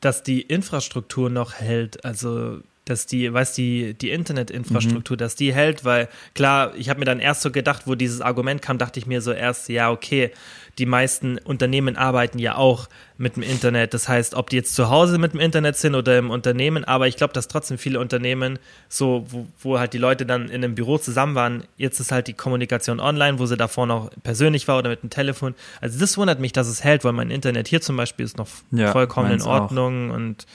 dass 0.00 0.22
die 0.22 0.42
Infrastruktur 0.42 1.28
noch 1.28 1.54
hält. 1.54 2.04
Also 2.04 2.60
dass 2.84 3.06
die, 3.06 3.32
weiß 3.32 3.54
die, 3.54 3.94
die 3.94 4.10
Internetinfrastruktur, 4.10 5.16
mhm. 5.16 5.18
dass 5.18 5.36
die 5.36 5.54
hält, 5.54 5.84
weil 5.84 6.08
klar, 6.34 6.72
ich 6.76 6.88
habe 6.88 6.98
mir 6.98 7.04
dann 7.04 7.20
erst 7.20 7.42
so 7.42 7.50
gedacht, 7.50 7.82
wo 7.86 7.94
dieses 7.94 8.20
Argument 8.20 8.62
kam, 8.62 8.78
dachte 8.78 8.98
ich 8.98 9.06
mir 9.06 9.20
so 9.20 9.32
erst, 9.32 9.68
ja, 9.68 9.90
okay, 9.90 10.32
die 10.78 10.86
meisten 10.86 11.38
Unternehmen 11.38 11.96
arbeiten 11.96 12.38
ja 12.38 12.56
auch 12.56 12.88
mit 13.18 13.36
dem 13.36 13.42
Internet. 13.42 13.92
Das 13.92 14.08
heißt, 14.08 14.34
ob 14.34 14.48
die 14.48 14.56
jetzt 14.56 14.74
zu 14.74 14.88
Hause 14.88 15.18
mit 15.18 15.34
dem 15.34 15.40
Internet 15.40 15.76
sind 15.76 15.94
oder 15.94 16.16
im 16.18 16.30
Unternehmen, 16.30 16.84
aber 16.84 17.06
ich 17.06 17.16
glaube, 17.16 17.34
dass 17.34 17.48
trotzdem 17.48 17.76
viele 17.76 18.00
Unternehmen, 18.00 18.58
so, 18.88 19.26
wo, 19.28 19.46
wo, 19.60 19.78
halt 19.78 19.92
die 19.92 19.98
Leute 19.98 20.24
dann 20.24 20.48
in 20.48 20.64
einem 20.64 20.74
Büro 20.74 20.96
zusammen 20.96 21.34
waren, 21.34 21.64
jetzt 21.76 22.00
ist 22.00 22.12
halt 22.12 22.28
die 22.28 22.32
Kommunikation 22.32 22.98
online, 22.98 23.38
wo 23.38 23.46
sie 23.46 23.58
davor 23.58 23.86
noch 23.86 24.10
persönlich 24.22 24.68
war 24.68 24.78
oder 24.78 24.90
mit 24.90 25.02
dem 25.02 25.10
Telefon. 25.10 25.54
Also 25.80 25.98
das 25.98 26.16
wundert 26.16 26.40
mich, 26.40 26.52
dass 26.52 26.66
es 26.66 26.82
hält, 26.82 27.04
weil 27.04 27.12
mein 27.12 27.30
Internet 27.30 27.68
hier 27.68 27.82
zum 27.82 27.96
Beispiel 27.96 28.24
ist 28.24 28.38
noch 28.38 28.48
ja, 28.70 28.90
vollkommen 28.92 29.32
in 29.32 29.42
Ordnung 29.42 30.10
auch. 30.10 30.14
und 30.14 30.46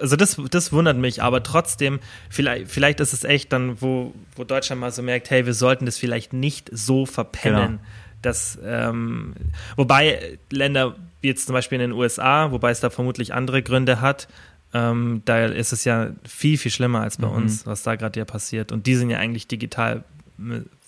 also 0.00 0.16
das, 0.16 0.40
das 0.50 0.72
wundert 0.72 0.96
mich, 0.96 1.22
aber 1.22 1.42
trotzdem, 1.42 2.00
vielleicht, 2.28 2.70
vielleicht 2.70 3.00
ist 3.00 3.12
es 3.12 3.24
echt 3.24 3.52
dann, 3.52 3.80
wo, 3.80 4.12
wo 4.34 4.44
Deutschland 4.44 4.80
mal 4.80 4.90
so 4.90 5.02
merkt, 5.02 5.30
hey, 5.30 5.46
wir 5.46 5.54
sollten 5.54 5.86
das 5.86 5.98
vielleicht 5.98 6.32
nicht 6.32 6.70
so 6.72 7.06
verpennen. 7.06 7.66
Genau. 7.66 7.82
Dass, 8.22 8.58
ähm, 8.64 9.34
wobei 9.76 10.38
Länder 10.50 10.96
wie 11.20 11.28
jetzt 11.28 11.46
zum 11.46 11.52
Beispiel 11.52 11.80
in 11.80 11.90
den 11.90 11.98
USA, 11.98 12.50
wobei 12.50 12.70
es 12.70 12.80
da 12.80 12.90
vermutlich 12.90 13.34
andere 13.34 13.62
Gründe 13.62 14.00
hat, 14.00 14.28
ähm, 14.72 15.22
da 15.24 15.46
ist 15.46 15.72
es 15.72 15.84
ja 15.84 16.10
viel, 16.24 16.58
viel 16.58 16.70
schlimmer 16.70 17.00
als 17.00 17.18
bei 17.18 17.26
mhm. 17.26 17.34
uns, 17.34 17.66
was 17.66 17.82
da 17.82 17.96
gerade 17.96 18.18
ja 18.18 18.24
passiert. 18.24 18.72
Und 18.72 18.86
die 18.86 18.94
sind 18.94 19.10
ja 19.10 19.18
eigentlich 19.18 19.46
digital 19.46 20.04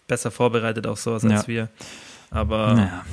besser 0.06 0.30
vorbereitet 0.30 0.86
auf 0.86 1.00
sowas 1.00 1.22
ja. 1.22 1.30
als 1.30 1.48
wir. 1.48 1.68
Aber 2.30 2.74
naja. 2.74 3.04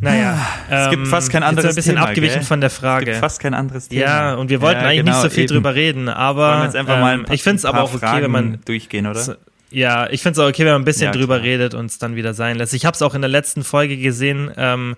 Naja, 0.00 0.46
es 0.70 0.90
gibt 0.90 1.08
fast 1.08 1.30
kein 1.30 1.42
anderes 1.42 1.62
Thema. 1.62 1.72
ein 1.72 1.74
bisschen 1.74 1.94
Thema, 1.96 2.06
abgewichen 2.06 2.34
gell? 2.34 2.44
von 2.44 2.60
der 2.60 2.70
Frage. 2.70 3.06
Es 3.06 3.16
gibt 3.16 3.20
fast 3.20 3.40
kein 3.40 3.54
anderes 3.54 3.88
Thema. 3.88 4.00
Ja, 4.00 4.34
und 4.34 4.48
wir 4.48 4.60
wollten 4.60 4.80
ja, 4.80 4.86
eigentlich 4.86 5.04
genau, 5.04 5.12
nicht 5.12 5.22
so 5.22 5.30
viel 5.30 5.44
eben. 5.44 5.54
drüber 5.54 5.74
reden, 5.74 6.08
aber 6.08 6.70
ähm, 6.74 6.86
paar, 6.86 7.32
ich 7.32 7.42
finde 7.42 7.56
es 7.56 7.64
aber 7.64 7.82
auch 7.82 7.90
okay, 7.90 7.98
Fragen 7.98 8.24
wenn 8.24 8.30
man 8.30 8.60
durchgehen, 8.64 9.06
oder? 9.06 9.36
Ja, 9.70 10.08
ich 10.10 10.22
finde 10.22 10.40
es 10.40 10.44
auch 10.44 10.48
okay, 10.48 10.64
wenn 10.64 10.72
man 10.72 10.82
ein 10.82 10.84
bisschen 10.84 11.06
ja, 11.06 11.12
drüber 11.12 11.42
redet 11.42 11.74
und 11.74 11.86
es 11.86 11.98
dann 11.98 12.16
wieder 12.16 12.32
sein 12.32 12.56
lässt. 12.56 12.74
Ich 12.74 12.86
habe 12.86 12.94
es 12.94 13.02
auch 13.02 13.14
in 13.14 13.22
der 13.22 13.28
letzten 13.28 13.64
Folge 13.64 13.96
gesehen. 13.96 14.50
Ähm, 14.56 14.96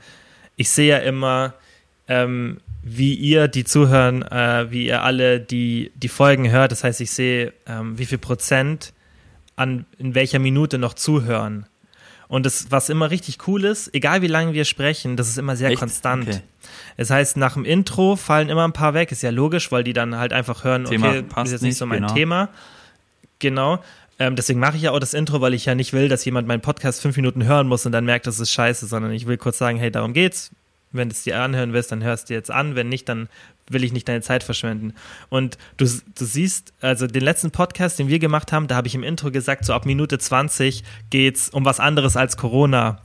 ich 0.56 0.68
sehe 0.70 0.88
ja 0.88 0.98
immer, 0.98 1.54
ähm, 2.06 2.58
wie 2.82 3.14
ihr 3.14 3.48
die 3.48 3.64
zuhören, 3.64 4.22
äh, 4.22 4.70
wie 4.70 4.86
ihr 4.86 5.02
alle 5.02 5.40
die, 5.40 5.90
die 5.94 6.08
Folgen 6.08 6.50
hört. 6.50 6.72
Das 6.72 6.84
heißt, 6.84 7.00
ich 7.00 7.10
sehe, 7.10 7.52
ähm, 7.66 7.98
wie 7.98 8.06
viel 8.06 8.18
Prozent 8.18 8.92
an 9.56 9.86
in 9.98 10.14
welcher 10.14 10.38
Minute 10.38 10.78
noch 10.78 10.94
zuhören. 10.94 11.66
Und 12.30 12.46
das, 12.46 12.70
was 12.70 12.88
immer 12.88 13.10
richtig 13.10 13.48
cool 13.48 13.64
ist, 13.64 13.92
egal 13.92 14.22
wie 14.22 14.28
lange 14.28 14.52
wir 14.52 14.64
sprechen, 14.64 15.16
das 15.16 15.28
ist 15.28 15.36
immer 15.36 15.56
sehr 15.56 15.70
Echt? 15.70 15.80
konstant. 15.80 16.28
Okay. 16.28 16.40
Das 16.96 17.10
heißt, 17.10 17.36
nach 17.36 17.54
dem 17.54 17.64
Intro 17.64 18.14
fallen 18.14 18.48
immer 18.48 18.64
ein 18.64 18.72
paar 18.72 18.94
weg, 18.94 19.10
ist 19.10 19.22
ja 19.22 19.30
logisch, 19.30 19.72
weil 19.72 19.82
die 19.82 19.92
dann 19.92 20.14
halt 20.14 20.32
einfach 20.32 20.62
hören, 20.62 20.84
Thema 20.84 21.08
okay, 21.08 21.24
das 21.34 21.46
ist 21.46 21.52
jetzt 21.52 21.62
nicht 21.62 21.76
so 21.76 21.86
mein 21.86 22.02
genau. 22.02 22.14
Thema. 22.14 22.48
Genau. 23.40 23.82
Ähm, 24.20 24.36
deswegen 24.36 24.60
mache 24.60 24.76
ich 24.76 24.82
ja 24.82 24.92
auch 24.92 25.00
das 25.00 25.12
Intro, 25.12 25.40
weil 25.40 25.54
ich 25.54 25.64
ja 25.64 25.74
nicht 25.74 25.92
will, 25.92 26.08
dass 26.08 26.24
jemand 26.24 26.46
meinen 26.46 26.60
Podcast 26.60 27.02
fünf 27.02 27.16
Minuten 27.16 27.42
hören 27.42 27.66
muss 27.66 27.84
und 27.84 27.90
dann 27.90 28.04
merkt, 28.04 28.28
das 28.28 28.38
ist 28.38 28.52
scheiße, 28.52 28.86
sondern 28.86 29.10
ich 29.10 29.26
will 29.26 29.36
kurz 29.36 29.58
sagen, 29.58 29.78
hey, 29.78 29.90
darum 29.90 30.12
geht's. 30.12 30.52
Wenn 30.92 31.08
du 31.08 31.14
es 31.14 31.24
dir 31.24 31.40
anhören 31.40 31.72
willst, 31.72 31.90
dann 31.90 32.04
hörst 32.04 32.30
du 32.30 32.34
jetzt 32.34 32.52
an. 32.52 32.76
Wenn 32.76 32.88
nicht, 32.88 33.08
dann 33.08 33.28
will 33.70 33.84
ich 33.84 33.92
nicht 33.92 34.08
deine 34.08 34.20
Zeit 34.20 34.42
verschwenden. 34.42 34.94
Und 35.28 35.56
du, 35.76 35.84
du 35.86 36.24
siehst, 36.24 36.72
also 36.80 37.06
den 37.06 37.22
letzten 37.22 37.50
Podcast, 37.50 37.98
den 37.98 38.08
wir 38.08 38.18
gemacht 38.18 38.52
haben, 38.52 38.66
da 38.66 38.76
habe 38.76 38.88
ich 38.88 38.94
im 38.94 39.02
Intro 39.02 39.30
gesagt, 39.30 39.64
so 39.64 39.72
ab 39.72 39.86
Minute 39.86 40.18
20 40.18 40.84
geht's 41.10 41.48
um 41.48 41.64
was 41.64 41.80
anderes 41.80 42.16
als 42.16 42.36
Corona. 42.36 43.00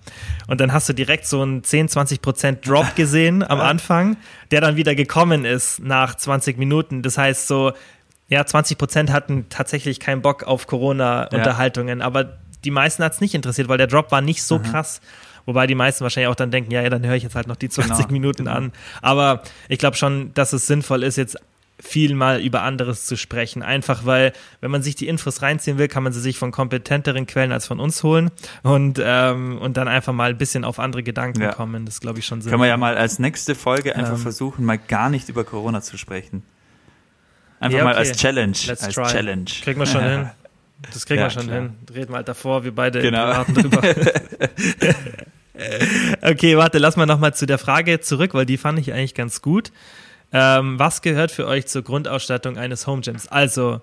Und 0.48 0.60
dann 0.60 0.74
hast 0.74 0.90
du 0.90 0.94
direkt 0.94 1.26
so 1.26 1.42
einen 1.42 1.64
10, 1.64 1.90
20 1.90 2.22
Prozent 2.22 2.68
Drop 2.68 2.96
gesehen 2.96 3.44
am 3.44 3.62
Anfang, 3.62 4.18
der 4.52 4.62
dann 4.62 4.76
wieder 4.76 4.96
gekommen 4.96 5.46
ist 5.46 5.80
nach 5.80 6.16
20 6.16 6.58
Minuten. 6.58 7.02
Das 7.02 7.18
heißt 7.18 7.48
so, 7.48 7.74
ja, 8.28 8.46
20 8.46 8.78
Prozent 8.78 9.12
hatten 9.12 9.46
tatsächlich 9.50 10.00
keinen 10.00 10.22
Bock 10.22 10.44
auf 10.44 10.68
Corona-Unterhaltungen, 10.68 12.00
ja. 12.00 12.06
aber 12.06 12.38
die 12.64 12.72
meisten 12.72 13.04
hat 13.04 13.14
es 13.14 13.22
nicht 13.22 13.36
interessiert, 13.36 13.68
weil 13.68 13.78
der 13.78 13.88
Drop 13.88 14.12
war 14.12 14.22
nicht 14.22 14.44
so 14.44 14.58
mhm. 14.58 14.64
krass. 14.64 15.02
Wobei 15.46 15.68
die 15.68 15.76
meisten 15.76 16.04
wahrscheinlich 16.04 16.30
auch 16.30 16.36
dann 16.36 16.52
denken, 16.52 16.72
ja, 16.72 16.82
ja, 16.82 16.90
dann 16.90 17.06
höre 17.06 17.16
ich 17.16 17.24
jetzt 17.24 17.36
halt 17.36 17.48
noch 17.48 17.56
die 17.56 17.70
20 17.70 17.98
genau, 17.98 18.12
Minuten 18.12 18.46
genau. 18.46 18.58
an. 18.58 18.72
Aber 19.02 19.44
ich 19.70 19.80
glaube 19.80 19.96
schon, 19.96 20.34
dass 20.34 20.54
es 20.54 20.68
sinnvoll 20.68 21.04
ist, 21.04 21.18
jetzt 21.18 21.38
viel 21.80 22.16
mal 22.16 22.42
über 22.42 22.62
anderes 22.62 23.06
zu 23.06 23.18
sprechen. 23.18 23.62
Einfach 23.62 24.06
weil, 24.06 24.34
wenn 24.62 24.72
man 24.72 24.82
sich 24.82 24.96
die 24.96 25.08
Infos 25.08 25.42
reinziehen 25.42 25.78
will, 25.78 25.88
kann 25.88 26.04
man 26.04 26.14
sie 26.14 26.22
sich 26.22 26.38
von 26.38 26.52
kompetenteren 26.52 27.26
Quellen 27.28 27.52
als 27.52 27.68
von 27.68 27.80
uns 27.80 28.02
holen 28.04 28.32
und, 28.64 29.00
ähm, 29.04 29.58
und 29.60 29.78
dann 29.78 29.88
einfach 29.88 30.14
mal 30.14 30.32
ein 30.32 30.38
bisschen 30.38 30.64
auf 30.64 30.80
andere 30.80 31.04
Gedanken 31.04 31.42
ja. 31.42 31.52
kommen. 31.52 31.86
Das 31.86 32.00
glaube 32.00 32.20
ich 32.20 32.26
schon 32.26 32.42
sinnvoll. 32.42 32.60
Können 32.60 32.64
wir 32.64 32.70
ja 32.70 32.78
mal 32.78 32.98
als 32.98 33.20
nächste 33.20 33.56
Folge 33.56 33.96
einfach 33.96 34.14
ähm, 34.14 34.20
versuchen, 34.20 34.64
mal 34.64 34.78
gar 34.78 35.10
nicht 35.10 35.28
über 35.30 35.44
Corona 35.44 35.82
zu 35.82 35.98
sprechen. 35.98 36.44
Einfach 37.60 37.78
ja, 37.78 37.84
okay. 37.84 37.94
mal 37.94 37.98
als 37.98 38.18
Challenge. 38.18 38.58
Let's 38.68 38.84
als 38.84 38.96
try. 38.96 39.08
Challenge. 39.08 39.46
Kriegen 39.64 39.80
wir 39.80 39.88
schon 39.88 40.04
hin. 40.04 40.30
Das 40.94 41.06
kriegen 41.06 41.22
ja, 41.22 41.28
wir 41.28 41.30
schon 41.30 41.48
klar. 41.48 41.62
hin. 41.62 41.74
Reden 41.96 42.12
wir 42.12 42.18
halt 42.18 42.28
davor, 42.28 42.66
wir 42.66 42.76
beide 42.76 43.02
genau. 43.02 43.46
drüber. 43.46 43.82
okay, 46.22 46.58
warte, 46.58 46.78
lass 46.78 46.98
mal 46.98 47.06
nochmal 47.06 47.34
zu 47.34 47.46
der 47.46 47.58
Frage 47.58 48.00
zurück, 48.00 48.34
weil 48.34 48.46
die 48.46 48.58
fand 48.58 48.80
ich 48.80 48.94
eigentlich 48.94 49.16
ganz 49.16 49.42
gut. 49.42 49.72
Ähm, 50.32 50.80
was 50.80 51.02
gehört 51.02 51.32
für 51.32 51.48
euch 51.48 51.68
zur 51.68 51.84
Grundausstattung 51.84 52.58
eines 52.58 52.88
Home 52.88 53.02
Gyms? 53.02 53.28
Also, 53.28 53.82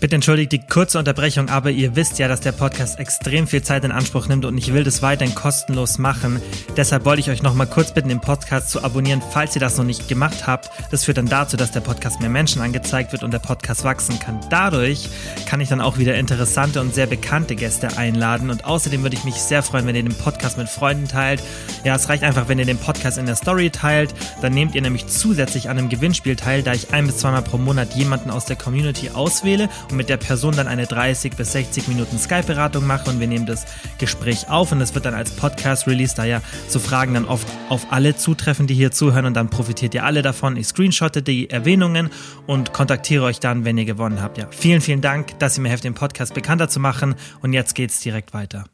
Bitte 0.00 0.14
entschuldigt 0.14 0.52
die 0.52 0.60
kurze 0.60 0.96
Unterbrechung, 0.96 1.48
aber 1.48 1.72
ihr 1.72 1.96
wisst 1.96 2.20
ja, 2.20 2.28
dass 2.28 2.40
der 2.40 2.52
Podcast 2.52 3.00
extrem 3.00 3.48
viel 3.48 3.62
Zeit 3.62 3.82
in 3.82 3.90
Anspruch 3.90 4.28
nimmt 4.28 4.44
und 4.44 4.56
ich 4.56 4.72
will 4.72 4.84
das 4.84 5.02
weiterhin 5.02 5.34
kostenlos 5.34 5.98
machen. 5.98 6.40
Deshalb 6.76 7.04
wollte 7.04 7.18
ich 7.20 7.30
euch 7.30 7.42
noch 7.42 7.54
mal 7.54 7.66
kurz 7.66 7.92
bitten, 7.92 8.08
den 8.08 8.20
Podcast 8.20 8.70
zu 8.70 8.84
abonnieren, 8.84 9.20
falls 9.32 9.56
ihr 9.56 9.60
das 9.60 9.76
noch 9.76 9.84
nicht 9.84 10.06
gemacht 10.06 10.46
habt. 10.46 10.70
Das 10.92 11.04
führt 11.04 11.18
dann 11.18 11.26
dazu, 11.26 11.56
dass 11.56 11.72
der 11.72 11.80
Podcast 11.80 12.20
mehr 12.20 12.30
Menschen 12.30 12.62
angezeigt 12.62 13.10
wird 13.10 13.24
und 13.24 13.32
der 13.32 13.40
Podcast 13.40 13.82
wachsen 13.82 14.20
kann. 14.20 14.38
Dadurch 14.50 15.08
kann 15.46 15.60
ich 15.60 15.68
dann 15.68 15.80
auch 15.80 15.98
wieder 15.98 16.14
interessante 16.14 16.80
und 16.80 16.94
sehr 16.94 17.06
bekannte 17.06 17.56
Gäste 17.56 17.96
einladen 17.96 18.50
und 18.50 18.66
außerdem 18.66 19.02
würde 19.02 19.16
ich 19.16 19.24
mich 19.24 19.34
sehr 19.34 19.64
freuen, 19.64 19.88
wenn 19.88 19.96
ihr 19.96 20.04
den 20.04 20.14
Podcast 20.14 20.58
mit 20.58 20.68
Freunden 20.68 21.08
teilt. 21.08 21.42
Ja, 21.82 21.96
es 21.96 22.08
reicht 22.08 22.22
einfach, 22.22 22.46
wenn 22.46 22.60
ihr 22.60 22.66
den 22.66 22.78
Podcast 22.78 23.18
in 23.18 23.26
der 23.26 23.34
Story 23.34 23.70
teilt. 23.70 24.14
Dann 24.42 24.54
nehmt 24.54 24.76
ihr 24.76 24.82
nämlich 24.82 25.08
zusätzlich 25.08 25.68
an 25.68 25.76
einem 25.76 25.88
Gewinnspiel 25.88 26.36
teil, 26.36 26.62
da 26.62 26.72
ich 26.72 26.94
ein 26.94 27.08
bis 27.08 27.18
zweimal 27.18 27.42
pro 27.42 27.58
Monat 27.58 27.96
jemanden 27.96 28.30
aus 28.30 28.44
der 28.44 28.54
Community 28.54 29.10
auswähle 29.10 29.68
und 29.90 29.96
mit 29.96 30.08
der 30.08 30.16
Person 30.16 30.54
dann 30.56 30.68
eine 30.68 30.86
30 30.86 31.36
bis 31.36 31.52
60 31.52 31.88
Minuten 31.88 32.18
Skype-Beratung 32.18 32.86
mache 32.86 33.10
und 33.10 33.20
wir 33.20 33.26
nehmen 33.26 33.46
das 33.46 33.66
Gespräch 33.98 34.48
auf 34.48 34.72
und 34.72 34.80
es 34.80 34.94
wird 34.94 35.04
dann 35.04 35.14
als 35.14 35.30
Podcast 35.30 35.86
released, 35.86 36.18
da 36.18 36.24
ja 36.24 36.40
so 36.68 36.78
Fragen 36.78 37.14
dann 37.14 37.24
oft 37.24 37.46
auf 37.68 37.86
alle 37.90 38.16
zutreffen, 38.16 38.66
die 38.66 38.74
hier 38.74 38.90
zuhören 38.90 39.26
und 39.26 39.34
dann 39.34 39.50
profitiert 39.50 39.94
ihr 39.94 40.04
alle 40.04 40.22
davon. 40.22 40.56
Ich 40.56 40.66
screenshotte 40.68 41.22
die 41.22 41.50
Erwähnungen 41.50 42.10
und 42.46 42.72
kontaktiere 42.72 43.24
euch 43.24 43.40
dann, 43.40 43.64
wenn 43.64 43.78
ihr 43.78 43.84
gewonnen 43.84 44.22
habt. 44.22 44.38
Ja, 44.38 44.46
vielen, 44.50 44.80
vielen 44.80 45.00
Dank, 45.00 45.38
dass 45.38 45.58
ihr 45.58 45.62
mir 45.62 45.70
helft, 45.70 45.84
den 45.84 45.94
Podcast 45.94 46.34
bekannter 46.34 46.68
zu 46.68 46.80
machen 46.80 47.14
und 47.40 47.52
jetzt 47.52 47.74
geht's 47.74 48.00
direkt 48.00 48.34
weiter. 48.34 48.64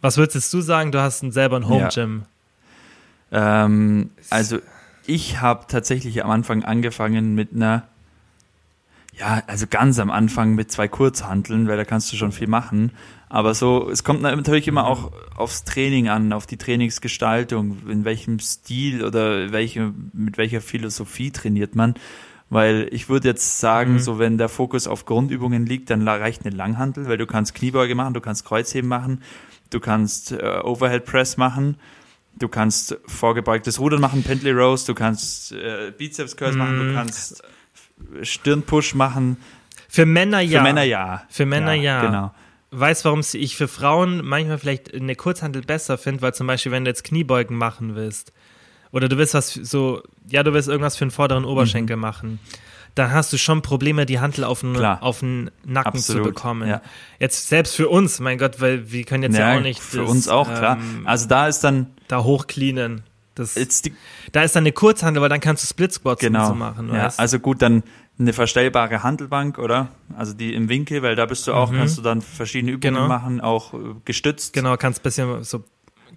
Was 0.00 0.18
würdest 0.18 0.52
du 0.52 0.60
sagen? 0.60 0.92
Du 0.92 1.00
hast 1.00 1.20
selber 1.20 1.56
ein 1.56 1.68
Home 1.68 1.88
Gym. 1.92 2.24
Ja. 3.30 3.64
Ähm, 3.64 4.10
also 4.30 4.58
ich 5.06 5.40
habe 5.40 5.64
tatsächlich 5.68 6.22
am 6.24 6.30
Anfang 6.30 6.64
angefangen 6.64 7.34
mit 7.34 7.52
einer 7.54 7.88
ja, 9.18 9.42
also 9.46 9.66
ganz 9.68 9.98
am 9.98 10.10
Anfang 10.10 10.54
mit 10.54 10.72
zwei 10.72 10.88
Kurzhanteln, 10.88 11.68
weil 11.68 11.76
da 11.76 11.84
kannst 11.84 12.12
du 12.12 12.16
schon 12.16 12.32
viel 12.32 12.48
machen. 12.48 12.92
Aber 13.28 13.54
so, 13.54 13.88
es 13.90 14.04
kommt 14.04 14.22
natürlich 14.22 14.68
immer 14.68 14.86
auch 14.86 15.12
aufs 15.36 15.64
Training 15.64 16.08
an, 16.08 16.32
auf 16.32 16.46
die 16.46 16.56
Trainingsgestaltung, 16.56 17.88
in 17.88 18.04
welchem 18.04 18.38
Stil 18.38 19.04
oder 19.04 19.52
welche, 19.52 19.92
mit 20.12 20.38
welcher 20.38 20.60
Philosophie 20.60 21.30
trainiert 21.30 21.74
man. 21.74 21.94
Weil 22.50 22.88
ich 22.92 23.08
würde 23.08 23.28
jetzt 23.28 23.60
sagen, 23.60 23.94
mhm. 23.94 23.98
so 23.98 24.18
wenn 24.18 24.38
der 24.38 24.48
Fokus 24.48 24.86
auf 24.86 25.06
Grundübungen 25.06 25.64
liegt, 25.64 25.90
dann 25.90 26.06
reicht 26.06 26.44
eine 26.44 26.54
Langhantel, 26.54 27.08
weil 27.08 27.18
du 27.18 27.26
kannst 27.26 27.54
Kniebeuge 27.54 27.94
machen, 27.94 28.14
du 28.14 28.20
kannst 28.20 28.44
Kreuzheben 28.44 28.88
machen, 28.88 29.22
du 29.70 29.80
kannst 29.80 30.32
äh, 30.32 30.60
Overhead 30.62 31.04
Press 31.04 31.36
machen, 31.36 31.76
du 32.38 32.48
kannst 32.48 32.98
vorgebeugtes 33.06 33.80
Rudern 33.80 34.00
machen, 34.00 34.22
Pendley 34.22 34.52
Rows, 34.52 34.84
du 34.84 34.94
kannst 34.94 35.52
äh, 35.52 35.92
Bizeps 35.96 36.36
Curls 36.36 36.54
mhm. 36.54 36.58
machen, 36.58 36.76
du 36.76 36.84
mhm. 36.84 36.94
kannst 36.94 37.42
Stirnpush 38.22 38.94
machen. 38.94 39.36
Für 39.88 40.06
Männer 40.06 40.40
ja. 40.40 40.58
Für 40.58 40.64
Männer 40.64 40.82
ja. 40.82 41.22
Für 41.28 41.46
Männer 41.46 41.74
ja. 41.74 41.82
ja. 41.82 42.06
Genau. 42.06 42.34
Weiß, 42.70 43.04
warum 43.04 43.20
ich 43.32 43.56
für 43.56 43.68
Frauen 43.68 44.24
manchmal 44.24 44.58
vielleicht 44.58 44.92
eine 44.92 45.14
Kurzhandel 45.14 45.62
besser 45.62 45.96
finde, 45.96 46.22
weil 46.22 46.34
zum 46.34 46.48
Beispiel, 46.48 46.72
wenn 46.72 46.84
du 46.84 46.90
jetzt 46.90 47.04
Kniebeugen 47.04 47.56
machen 47.56 47.94
willst, 47.94 48.32
oder 48.90 49.08
du 49.08 49.18
willst 49.18 49.34
was 49.34 49.52
so, 49.52 50.02
ja, 50.28 50.42
du 50.42 50.52
willst 50.52 50.68
irgendwas 50.68 50.96
für 50.96 51.04
den 51.04 51.10
vorderen 51.10 51.44
Oberschenkel 51.44 51.96
mhm. 51.96 52.02
machen, 52.02 52.38
dann 52.94 53.12
hast 53.12 53.32
du 53.32 53.38
schon 53.38 53.60
Probleme, 53.62 54.06
die 54.06 54.20
Handel 54.20 54.44
auf 54.44 54.60
den, 54.60 54.76
auf 54.76 55.20
den 55.20 55.50
Nacken 55.64 55.96
Absolut, 55.98 56.22
zu 56.22 56.28
bekommen. 56.28 56.68
Ja. 56.68 56.80
Jetzt 57.18 57.48
selbst 57.48 57.74
für 57.74 57.88
uns, 57.88 58.20
mein 58.20 58.38
Gott, 58.38 58.60
weil 58.60 58.92
wir 58.92 59.04
können 59.04 59.24
jetzt 59.24 59.36
ja, 59.36 59.52
ja 59.52 59.58
auch 59.58 59.62
nicht. 59.62 59.80
Für 59.80 59.98
das, 59.98 60.10
uns 60.10 60.28
auch, 60.28 60.46
klar. 60.46 60.76
Ähm, 60.76 61.06
also 61.06 61.28
da 61.28 61.48
ist 61.48 61.60
dann. 61.60 61.88
Da 62.06 62.22
hochcleanen. 62.22 63.02
Das, 63.34 63.54
die, 63.54 63.92
da 64.30 64.44
ist 64.44 64.54
dann 64.54 64.62
eine 64.62 64.70
Kurzhandel, 64.70 65.20
weil 65.20 65.28
dann 65.28 65.40
kannst 65.40 65.64
du 65.64 65.66
Split 65.66 65.92
Squats 65.92 66.20
genau, 66.20 66.48
so 66.48 66.54
machen. 66.54 66.94
Ja, 66.94 67.12
also 67.16 67.40
gut, 67.40 67.62
dann 67.62 67.82
eine 68.18 68.32
verstellbare 68.32 69.02
Handelbank, 69.02 69.58
oder? 69.58 69.88
Also 70.16 70.34
die 70.34 70.54
im 70.54 70.68
Winkel, 70.68 71.02
weil 71.02 71.16
da 71.16 71.26
bist 71.26 71.46
du 71.46 71.52
auch, 71.52 71.70
mhm. 71.70 71.78
kannst 71.78 71.98
du 71.98 72.02
dann 72.02 72.22
verschiedene 72.22 72.72
Übungen 72.72 72.94
genau. 72.94 73.08
machen, 73.08 73.40
auch 73.40 73.74
äh, 73.74 73.78
gestützt. 74.04 74.52
Genau, 74.52 74.76
kannst 74.76 75.02
bisschen 75.02 75.42
so 75.42 75.64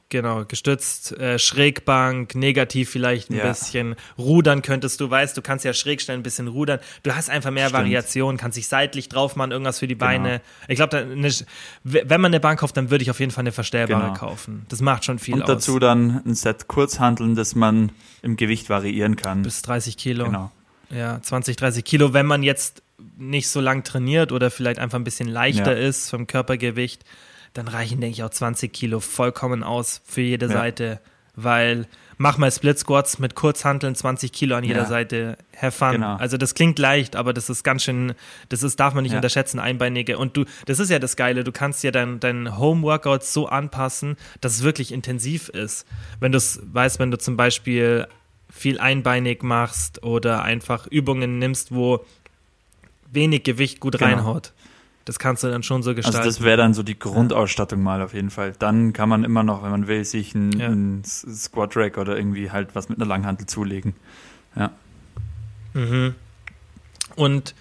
Genau, 0.09 0.45
gestützt, 0.45 1.11
äh, 1.19 1.37
Schrägbank, 1.37 2.33
negativ 2.33 2.89
vielleicht 2.89 3.29
ein 3.29 3.35
ja. 3.35 3.47
bisschen. 3.47 3.95
Rudern 4.17 4.61
könntest 4.61 5.01
du, 5.01 5.09
weißt, 5.09 5.35
du 5.35 5.41
kannst 5.41 5.65
ja 5.65 5.73
schräg 5.73 6.01
stellen, 6.01 6.21
ein 6.21 6.23
bisschen 6.23 6.47
rudern. 6.47 6.79
Du 7.03 7.13
hast 7.13 7.29
einfach 7.29 7.51
mehr 7.51 7.67
Stimmt. 7.67 7.83
Variation, 7.83 8.37
kannst 8.37 8.57
dich 8.57 8.69
seitlich 8.69 9.09
drauf 9.09 9.35
machen, 9.35 9.51
irgendwas 9.51 9.79
für 9.79 9.87
die 9.87 9.95
genau. 9.95 10.05
Beine. 10.05 10.41
Ich 10.69 10.77
glaube, 10.77 11.07
wenn 11.83 12.21
man 12.21 12.29
eine 12.29 12.39
Bank 12.39 12.61
kauft, 12.61 12.77
dann 12.77 12.89
würde 12.89 13.01
ich 13.01 13.11
auf 13.11 13.19
jeden 13.19 13.33
Fall 13.33 13.41
eine 13.41 13.51
verstellbare 13.51 14.07
genau. 14.07 14.13
kaufen. 14.13 14.65
Das 14.69 14.79
macht 14.79 15.03
schon 15.03 15.19
viel 15.19 15.33
Und 15.33 15.43
aus. 15.43 15.49
Und 15.49 15.55
dazu 15.55 15.79
dann 15.79 16.21
ein 16.25 16.35
Set 16.35 16.69
Kurzhanteln, 16.69 17.35
das 17.35 17.55
man 17.55 17.91
im 18.21 18.37
Gewicht 18.37 18.69
variieren 18.69 19.17
kann. 19.17 19.41
Bis 19.41 19.61
30 19.61 19.97
Kilo. 19.97 20.23
Genau. 20.23 20.51
Ja, 20.89 21.21
20, 21.21 21.55
30 21.55 21.83
Kilo, 21.83 22.13
wenn 22.13 22.25
man 22.25 22.43
jetzt 22.43 22.81
nicht 23.17 23.49
so 23.49 23.59
lang 23.59 23.83
trainiert 23.83 24.31
oder 24.31 24.49
vielleicht 24.51 24.79
einfach 24.79 24.97
ein 24.97 25.03
bisschen 25.03 25.27
leichter 25.27 25.77
ja. 25.77 25.87
ist 25.87 26.09
vom 26.09 26.27
Körpergewicht 26.27 27.03
dann 27.53 27.67
reichen, 27.67 27.99
denke 28.01 28.13
ich, 28.13 28.23
auch 28.23 28.29
20 28.29 28.71
Kilo 28.71 28.99
vollkommen 28.99 29.63
aus 29.63 30.01
für 30.05 30.21
jede 30.21 30.47
ja. 30.47 30.51
Seite, 30.51 30.99
weil 31.35 31.87
mach 32.17 32.37
mal 32.37 32.51
Split 32.51 32.79
Squats 32.79 33.19
mit 33.19 33.35
Kurzhanteln, 33.35 33.95
20 33.95 34.31
Kilo 34.31 34.55
an 34.55 34.63
jeder 34.63 34.81
ja. 34.81 34.85
Seite, 34.85 35.37
have 35.55 35.71
fun. 35.71 35.93
Genau. 35.93 36.15
Also 36.15 36.37
das 36.37 36.55
klingt 36.55 36.79
leicht, 36.79 37.15
aber 37.15 37.33
das 37.33 37.49
ist 37.49 37.63
ganz 37.63 37.83
schön, 37.83 38.13
das 38.49 38.63
ist, 38.63 38.79
darf 38.79 38.93
man 38.93 39.03
nicht 39.03 39.11
ja. 39.11 39.17
unterschätzen, 39.17 39.59
einbeinige. 39.59 40.17
Und 40.17 40.37
du, 40.37 40.45
das 40.65 40.79
ist 40.79 40.89
ja 40.89 40.99
das 40.99 41.15
Geile, 41.15 41.43
du 41.43 41.51
kannst 41.51 41.83
ja 41.83 41.91
dein, 41.91 42.19
dein 42.19 42.57
Home-Workout 42.57 43.23
so 43.23 43.47
anpassen, 43.47 44.17
dass 44.41 44.55
es 44.55 44.63
wirklich 44.63 44.91
intensiv 44.91 45.49
ist. 45.49 45.85
Wenn 46.19 46.31
du 46.31 46.37
es 46.37 46.59
weißt, 46.63 46.99
wenn 46.99 47.11
du 47.11 47.17
zum 47.17 47.37
Beispiel 47.37 48.07
viel 48.49 48.79
einbeinig 48.79 49.43
machst 49.43 50.03
oder 50.03 50.43
einfach 50.43 50.87
Übungen 50.87 51.39
nimmst, 51.39 51.73
wo 51.73 52.05
wenig 53.11 53.43
Gewicht 53.43 53.79
gut 53.79 53.97
genau. 53.97 54.05
reinhaut. 54.05 54.53
Das 55.05 55.19
kannst 55.19 55.41
du 55.43 55.47
dann 55.47 55.63
schon 55.63 55.83
so 55.83 55.95
gestalten. 55.95 56.17
Also 56.17 56.29
das 56.29 56.43
wäre 56.43 56.57
dann 56.57 56.73
so 56.73 56.83
die 56.83 56.99
Grundausstattung 56.99 57.81
mal 57.81 58.01
auf 58.01 58.13
jeden 58.13 58.29
Fall. 58.29 58.53
Dann 58.59 58.91
kann 58.91 59.07
man 59.07 59.23
immer 59.23 59.41
noch, 59.41 59.63
wenn 59.63 59.71
man 59.71 59.87
will, 59.87 60.03
sich 60.03 60.35
ein, 60.35 60.51
ja. 60.59 60.67
ein 60.67 61.03
Squat 61.05 61.77
Rack 61.77 61.97
oder 61.97 62.17
irgendwie 62.17 62.51
halt 62.51 62.75
was 62.75 62.89
mit 62.89 62.97
einer 62.97 63.07
Langhantel 63.07 63.47
zulegen. 63.47 63.95
Ja. 64.55 64.71
Mhm. 65.73 66.15
Und 67.15 67.55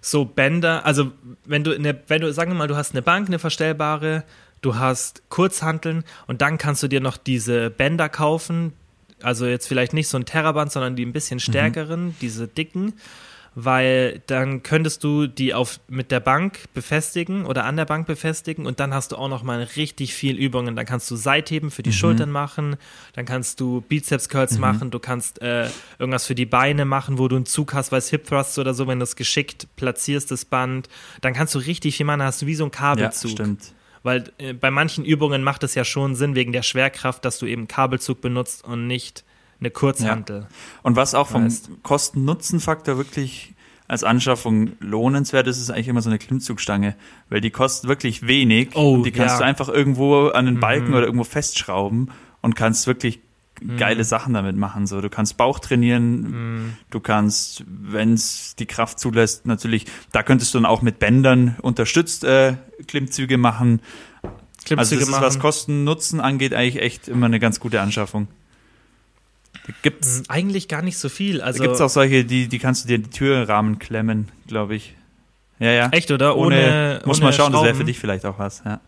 so 0.00 0.24
Bänder, 0.24 0.84
also 0.84 1.12
wenn 1.44 1.62
du 1.62 1.72
eine, 1.72 1.96
wenn 2.08 2.22
du, 2.22 2.32
sagen 2.32 2.50
wir 2.50 2.58
mal, 2.58 2.66
du 2.66 2.76
hast 2.76 2.92
eine 2.92 3.02
Bank, 3.02 3.28
eine 3.28 3.38
verstellbare, 3.38 4.24
du 4.60 4.74
hast 4.74 5.22
Kurzhanteln 5.28 6.02
und 6.26 6.42
dann 6.42 6.58
kannst 6.58 6.82
du 6.82 6.88
dir 6.88 7.00
noch 7.00 7.16
diese 7.16 7.70
Bänder 7.70 8.08
kaufen. 8.08 8.72
Also 9.22 9.46
jetzt 9.46 9.66
vielleicht 9.66 9.92
nicht 9.92 10.08
so 10.08 10.18
ein 10.18 10.24
Terraband, 10.24 10.72
sondern 10.72 10.96
die 10.96 11.04
ein 11.04 11.12
bisschen 11.12 11.40
stärkeren, 11.40 12.06
mhm. 12.06 12.14
diese 12.20 12.48
dicken 12.48 12.94
weil 13.54 14.22
dann 14.26 14.62
könntest 14.62 15.02
du 15.02 15.26
die 15.26 15.54
auf, 15.54 15.80
mit 15.88 16.10
der 16.10 16.20
Bank 16.20 16.72
befestigen 16.72 17.44
oder 17.46 17.64
an 17.64 17.76
der 17.76 17.84
Bank 17.84 18.06
befestigen 18.06 18.66
und 18.66 18.78
dann 18.80 18.94
hast 18.94 19.12
du 19.12 19.16
auch 19.16 19.28
noch 19.28 19.42
mal 19.42 19.62
richtig 19.76 20.14
viel 20.14 20.36
Übungen. 20.36 20.76
Dann 20.76 20.86
kannst 20.86 21.10
du 21.10 21.16
Seitheben 21.16 21.70
für 21.70 21.82
die 21.82 21.90
mhm. 21.90 21.94
Schultern 21.94 22.30
machen, 22.30 22.76
dann 23.14 23.24
kannst 23.24 23.60
du 23.60 23.80
Bizeps 23.80 24.28
Curls 24.28 24.54
mhm. 24.54 24.60
machen, 24.60 24.90
du 24.90 24.98
kannst 24.98 25.42
äh, 25.42 25.68
irgendwas 25.98 26.26
für 26.26 26.34
die 26.34 26.46
Beine 26.46 26.84
machen, 26.84 27.18
wo 27.18 27.28
du 27.28 27.36
einen 27.36 27.46
Zug 27.46 27.74
hast, 27.74 27.90
weil 27.92 27.98
es 27.98 28.10
Hip 28.10 28.26
Thrusts 28.26 28.58
oder 28.58 28.72
so, 28.72 28.86
wenn 28.86 29.00
du 29.00 29.04
es 29.04 29.16
geschickt 29.16 29.66
platzierst, 29.76 30.30
das 30.30 30.44
Band, 30.44 30.88
dann 31.20 31.34
kannst 31.34 31.54
du 31.54 31.58
richtig 31.58 31.96
viel 31.96 32.06
machen, 32.06 32.20
dann 32.20 32.28
hast 32.28 32.42
du 32.42 32.46
wie 32.46 32.54
so 32.54 32.64
ein 32.64 32.70
Kabelzug. 32.70 33.30
Ja, 33.30 33.36
stimmt. 33.36 33.72
Weil 34.02 34.32
äh, 34.38 34.52
bei 34.52 34.70
manchen 34.70 35.04
Übungen 35.04 35.42
macht 35.42 35.62
es 35.62 35.74
ja 35.74 35.84
schon 35.84 36.14
Sinn, 36.14 36.34
wegen 36.34 36.52
der 36.52 36.62
Schwerkraft, 36.62 37.24
dass 37.24 37.38
du 37.38 37.46
eben 37.46 37.68
Kabelzug 37.68 38.20
benutzt 38.20 38.64
und 38.64 38.86
nicht 38.86 39.24
eine 39.60 39.70
Kurzhantel. 39.70 40.40
Ja. 40.40 40.48
Und 40.82 40.96
was 40.96 41.14
auch 41.14 41.26
vom 41.26 41.48
Kosten-Nutzen-Faktor 41.82 42.96
wirklich 42.96 43.54
als 43.88 44.04
Anschaffung 44.04 44.72
lohnenswert 44.78 45.48
ist, 45.48 45.58
ist 45.58 45.70
eigentlich 45.70 45.88
immer 45.88 46.00
so 46.00 46.10
eine 46.10 46.18
Klimmzugstange, 46.18 46.94
weil 47.28 47.40
die 47.40 47.50
kostet 47.50 47.88
wirklich 47.88 48.26
wenig 48.26 48.70
oh, 48.74 48.94
und 48.94 49.02
die 49.02 49.10
kannst 49.10 49.34
ja. 49.34 49.38
du 49.38 49.44
einfach 49.44 49.68
irgendwo 49.68 50.28
an 50.28 50.46
den 50.46 50.60
Balken 50.60 50.88
mhm. 50.88 50.94
oder 50.94 51.06
irgendwo 51.06 51.24
festschrauben 51.24 52.10
und 52.40 52.54
kannst 52.54 52.86
wirklich 52.86 53.20
mhm. 53.60 53.76
geile 53.76 54.04
Sachen 54.04 54.34
damit 54.34 54.56
machen. 54.56 54.86
So, 54.86 55.00
du 55.00 55.08
kannst 55.08 55.36
Bauch 55.36 55.58
trainieren, 55.58 56.20
mhm. 56.20 56.76
du 56.90 57.00
kannst, 57.00 57.64
wenn 57.66 58.14
es 58.14 58.56
die 58.56 58.66
Kraft 58.66 58.98
zulässt, 58.98 59.46
natürlich, 59.46 59.86
da 60.12 60.22
könntest 60.22 60.54
du 60.54 60.58
dann 60.58 60.66
auch 60.66 60.82
mit 60.82 60.98
Bändern 60.98 61.56
unterstützt 61.62 62.24
äh, 62.24 62.56
Klimmzüge 62.86 63.38
machen. 63.38 63.80
Klimmzüge 64.64 64.78
also 64.78 64.94
das 64.96 65.04
ist, 65.04 65.10
machen. 65.10 65.24
was 65.24 65.38
Kosten 65.38 65.84
Nutzen 65.84 66.20
angeht, 66.20 66.54
eigentlich 66.54 66.82
echt 66.82 67.08
immer 67.08 67.26
eine 67.26 67.40
ganz 67.40 67.60
gute 67.60 67.80
Anschaffung. 67.80 68.28
Gibt's 69.82 70.18
hm, 70.18 70.24
eigentlich 70.28 70.68
gar 70.68 70.82
nicht 70.82 70.98
so 70.98 71.08
viel. 71.08 71.40
Also 71.40 71.62
gibt 71.62 71.74
es 71.74 71.80
auch 71.80 71.88
solche, 71.88 72.24
die, 72.24 72.48
die 72.48 72.58
kannst 72.58 72.84
du 72.84 72.88
dir 72.88 72.98
die 72.98 73.10
Türrahmen 73.10 73.78
klemmen, 73.78 74.28
glaube 74.46 74.74
ich. 74.74 74.94
Ja, 75.58 75.72
ja. 75.72 75.88
Echt, 75.90 76.10
oder? 76.10 76.36
Ohne, 76.36 76.56
ohne 76.56 77.02
muss 77.04 77.20
man 77.20 77.32
schauen, 77.32 77.52
Schrauben. 77.52 77.54
das 77.54 77.64
wäre 77.64 77.74
für 77.74 77.84
dich 77.84 77.98
vielleicht 77.98 78.24
auch 78.24 78.38
was, 78.38 78.62
ja. 78.64 78.80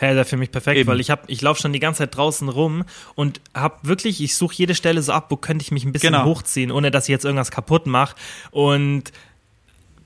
Hey, 0.00 0.24
für 0.24 0.38
mich 0.38 0.50
perfekt, 0.50 0.78
Eben. 0.78 0.88
weil 0.88 0.98
ich 0.98 1.10
hab, 1.10 1.28
ich 1.28 1.42
laufe 1.42 1.60
schon 1.60 1.74
die 1.74 1.78
ganze 1.78 1.98
Zeit 1.98 2.16
draußen 2.16 2.48
rum 2.48 2.84
und 3.16 3.42
hab 3.52 3.86
wirklich, 3.86 4.22
ich 4.22 4.34
suche 4.34 4.54
jede 4.54 4.74
Stelle 4.74 5.02
so 5.02 5.12
ab, 5.12 5.26
wo 5.28 5.36
könnte 5.36 5.62
ich 5.62 5.72
mich 5.72 5.84
ein 5.84 5.92
bisschen 5.92 6.14
genau. 6.14 6.24
hochziehen, 6.24 6.72
ohne 6.72 6.90
dass 6.90 7.04
ich 7.04 7.10
jetzt 7.10 7.26
irgendwas 7.26 7.50
kaputt 7.50 7.86
mache. 7.86 8.16
Und 8.50 9.12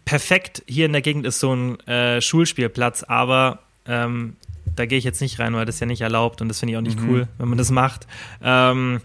perfekt 0.04 0.64
hier 0.66 0.86
in 0.86 0.92
der 0.92 1.00
Gegend 1.00 1.24
ist 1.24 1.38
so 1.38 1.54
ein 1.54 1.78
äh, 1.86 2.20
Schulspielplatz, 2.20 3.04
aber 3.04 3.60
ähm, 3.86 4.34
da 4.74 4.84
gehe 4.84 4.98
ich 4.98 5.04
jetzt 5.04 5.20
nicht 5.20 5.38
rein, 5.38 5.54
weil 5.54 5.64
das 5.64 5.78
ja 5.78 5.86
nicht 5.86 6.00
erlaubt 6.00 6.42
und 6.42 6.48
das 6.48 6.58
finde 6.58 6.72
ich 6.72 6.78
auch 6.78 6.82
nicht 6.82 6.98
mhm. 6.98 7.08
cool, 7.08 7.28
wenn 7.38 7.48
man 7.48 7.58
das 7.58 7.70
macht. 7.70 8.08
Ähm, 8.42 9.00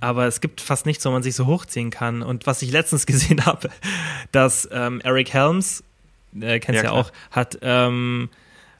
aber 0.00 0.26
es 0.26 0.40
gibt 0.40 0.62
fast 0.62 0.86
nichts, 0.86 1.04
wo 1.04 1.10
man 1.10 1.22
sich 1.22 1.34
so 1.34 1.44
hochziehen 1.44 1.90
kann. 1.90 2.22
Und 2.22 2.46
was 2.46 2.62
ich 2.62 2.72
letztens 2.72 3.04
gesehen 3.06 3.44
habe, 3.44 3.68
dass 4.32 4.66
ähm, 4.72 5.02
Eric 5.04 5.34
Helms, 5.34 5.84
äh, 6.40 6.60
kennst 6.60 6.82
Ja, 6.82 6.84
ja, 6.84 6.92
auch, 6.92 7.12
hat, 7.30 7.58
ähm, 7.60 8.30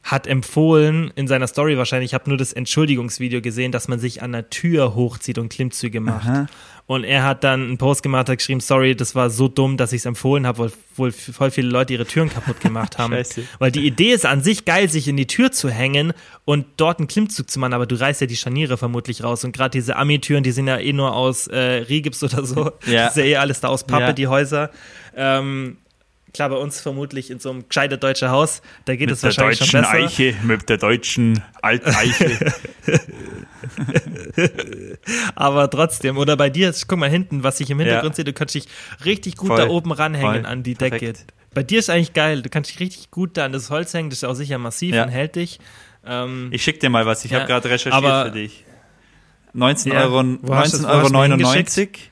hat 0.02 0.26
empfohlen 0.26 1.12
in 1.14 1.28
seiner 1.28 1.46
Story 1.46 1.78
wahrscheinlich, 1.78 2.10
ich 2.10 2.14
habe 2.14 2.28
nur 2.28 2.36
das 2.36 2.52
Entschuldigungsvideo 2.52 3.40
gesehen, 3.40 3.70
dass 3.72 3.86
man 3.88 3.98
sich 4.00 4.22
an 4.22 4.32
der 4.32 4.50
Tür 4.50 4.94
hochzieht 4.94 5.38
und 5.38 5.48
Klimmzüge 5.48 6.00
macht. 6.00 6.26
Aha. 6.28 6.46
Und 6.86 7.04
er 7.04 7.22
hat 7.22 7.44
dann 7.44 7.62
einen 7.62 7.78
Post 7.78 8.02
gemacht, 8.02 8.28
hat 8.28 8.38
geschrieben, 8.38 8.58
sorry, 8.60 8.96
das 8.96 9.14
war 9.14 9.30
so 9.30 9.46
dumm, 9.46 9.76
dass 9.76 9.92
ich 9.92 10.00
es 10.00 10.04
empfohlen 10.04 10.46
habe, 10.46 10.58
weil 10.58 10.72
wohl 10.96 11.12
voll 11.12 11.52
viele 11.52 11.68
Leute 11.68 11.92
ihre 11.92 12.04
Türen 12.04 12.28
kaputt 12.28 12.60
gemacht 12.60 12.98
haben. 12.98 13.14
Weil 13.60 13.70
die 13.70 13.86
Idee 13.86 14.10
ist 14.12 14.26
an 14.26 14.42
sich 14.42 14.64
geil, 14.64 14.90
sich 14.90 15.06
in 15.06 15.16
die 15.16 15.28
Tür 15.28 15.52
zu 15.52 15.70
hängen 15.70 16.12
und 16.44 16.66
dort 16.78 16.98
einen 16.98 17.06
Klimmzug 17.06 17.48
zu 17.48 17.60
machen, 17.60 17.72
aber 17.72 17.86
du 17.86 17.94
reißt 17.94 18.20
ja 18.20 18.26
die 18.26 18.36
Scharniere 18.36 18.76
vermutlich 18.76 19.22
raus. 19.22 19.44
Und 19.44 19.52
gerade 19.56 19.70
diese 19.70 19.94
Ami-Türen, 19.96 20.42
die 20.42 20.50
sind 20.50 20.66
ja 20.66 20.78
eh 20.78 20.92
nur 20.92 21.14
aus 21.14 21.46
äh, 21.46 21.56
Rigips 21.58 22.24
oder 22.24 22.44
so. 22.44 22.72
Ja. 22.86 23.04
Das 23.04 23.12
ist 23.16 23.18
ja 23.18 23.24
eh 23.24 23.36
alles 23.36 23.60
da 23.60 23.68
aus 23.68 23.84
Pappe, 23.84 24.02
Ja. 24.06 24.12
die 24.12 24.26
Häuser. 24.26 24.70
Ähm, 25.16 25.76
klar, 26.34 26.48
bei 26.48 26.56
uns 26.56 26.80
vermutlich 26.80 27.30
in 27.30 27.38
so 27.40 27.50
einem 27.50 27.68
gescheiter 27.68 27.96
deutscher 27.96 28.30
Haus, 28.30 28.62
da 28.86 28.96
geht 28.96 29.10
es 29.10 29.22
Mit 29.22 29.36
der 29.36 29.44
wahrscheinlich 29.44 29.70
schon 29.70 29.82
deutschen 29.82 30.00
besser. 30.00 30.04
Eiche, 30.06 30.34
mit 30.44 30.68
der 30.68 30.78
deutschen 30.78 31.42
Alteiche. 31.60 32.52
Aber 35.34 35.68
trotzdem, 35.70 36.16
oder 36.18 36.36
bei 36.36 36.50
dir, 36.50 36.72
guck 36.86 36.98
mal 36.98 37.10
hinten, 37.10 37.42
was 37.42 37.60
ich 37.60 37.70
im 37.70 37.78
Hintergrund 37.78 38.12
Ja. 38.12 38.16
sehe, 38.16 38.24
du 38.24 38.32
kannst 38.32 38.54
dich 38.54 38.66
richtig 39.04 39.36
gut 39.36 39.48
Voll. 39.48 39.58
da 39.58 39.68
oben 39.68 39.92
ranhängen 39.92 40.42
Voll. 40.42 40.46
an 40.46 40.62
die 40.62 40.74
Decke. 40.74 40.98
Perfekt. 40.98 41.24
Bei 41.54 41.62
dir 41.62 41.78
ist 41.80 41.90
eigentlich 41.90 42.14
geil, 42.14 42.42
du 42.42 42.48
kannst 42.48 42.70
dich 42.70 42.80
richtig 42.80 43.10
gut 43.10 43.36
da 43.36 43.44
an 43.44 43.52
das 43.52 43.70
Holz 43.70 43.92
hängen, 43.92 44.08
das 44.10 44.20
ist 44.20 44.24
auch 44.24 44.34
sicher 44.34 44.58
massiv 44.58 44.94
Ja. 44.94 45.04
und 45.04 45.10
hält 45.10 45.36
dich. 45.36 45.58
Ähm, 46.06 46.48
Ich 46.50 46.62
schick 46.62 46.80
dir 46.80 46.88
mal 46.90 47.04
was, 47.06 47.24
ich 47.24 47.30
Ja, 47.30 47.38
habe 47.40 47.48
gerade 47.48 47.68
recherchiert 47.68 48.26
für 48.26 48.30
dich. 48.32 48.64
19 49.52 49.92
Ja, 49.92 50.04
Euro, 50.04 50.24
wo 50.42 50.54
hast 50.54 50.72
du 50.74 50.78
19 50.78 50.82
das- 50.82 50.82
wo 50.82 50.88
hast 50.88 50.94
Euro 50.96 51.06
du 51.08 51.12
mir 51.12 51.18
99. 51.28 52.10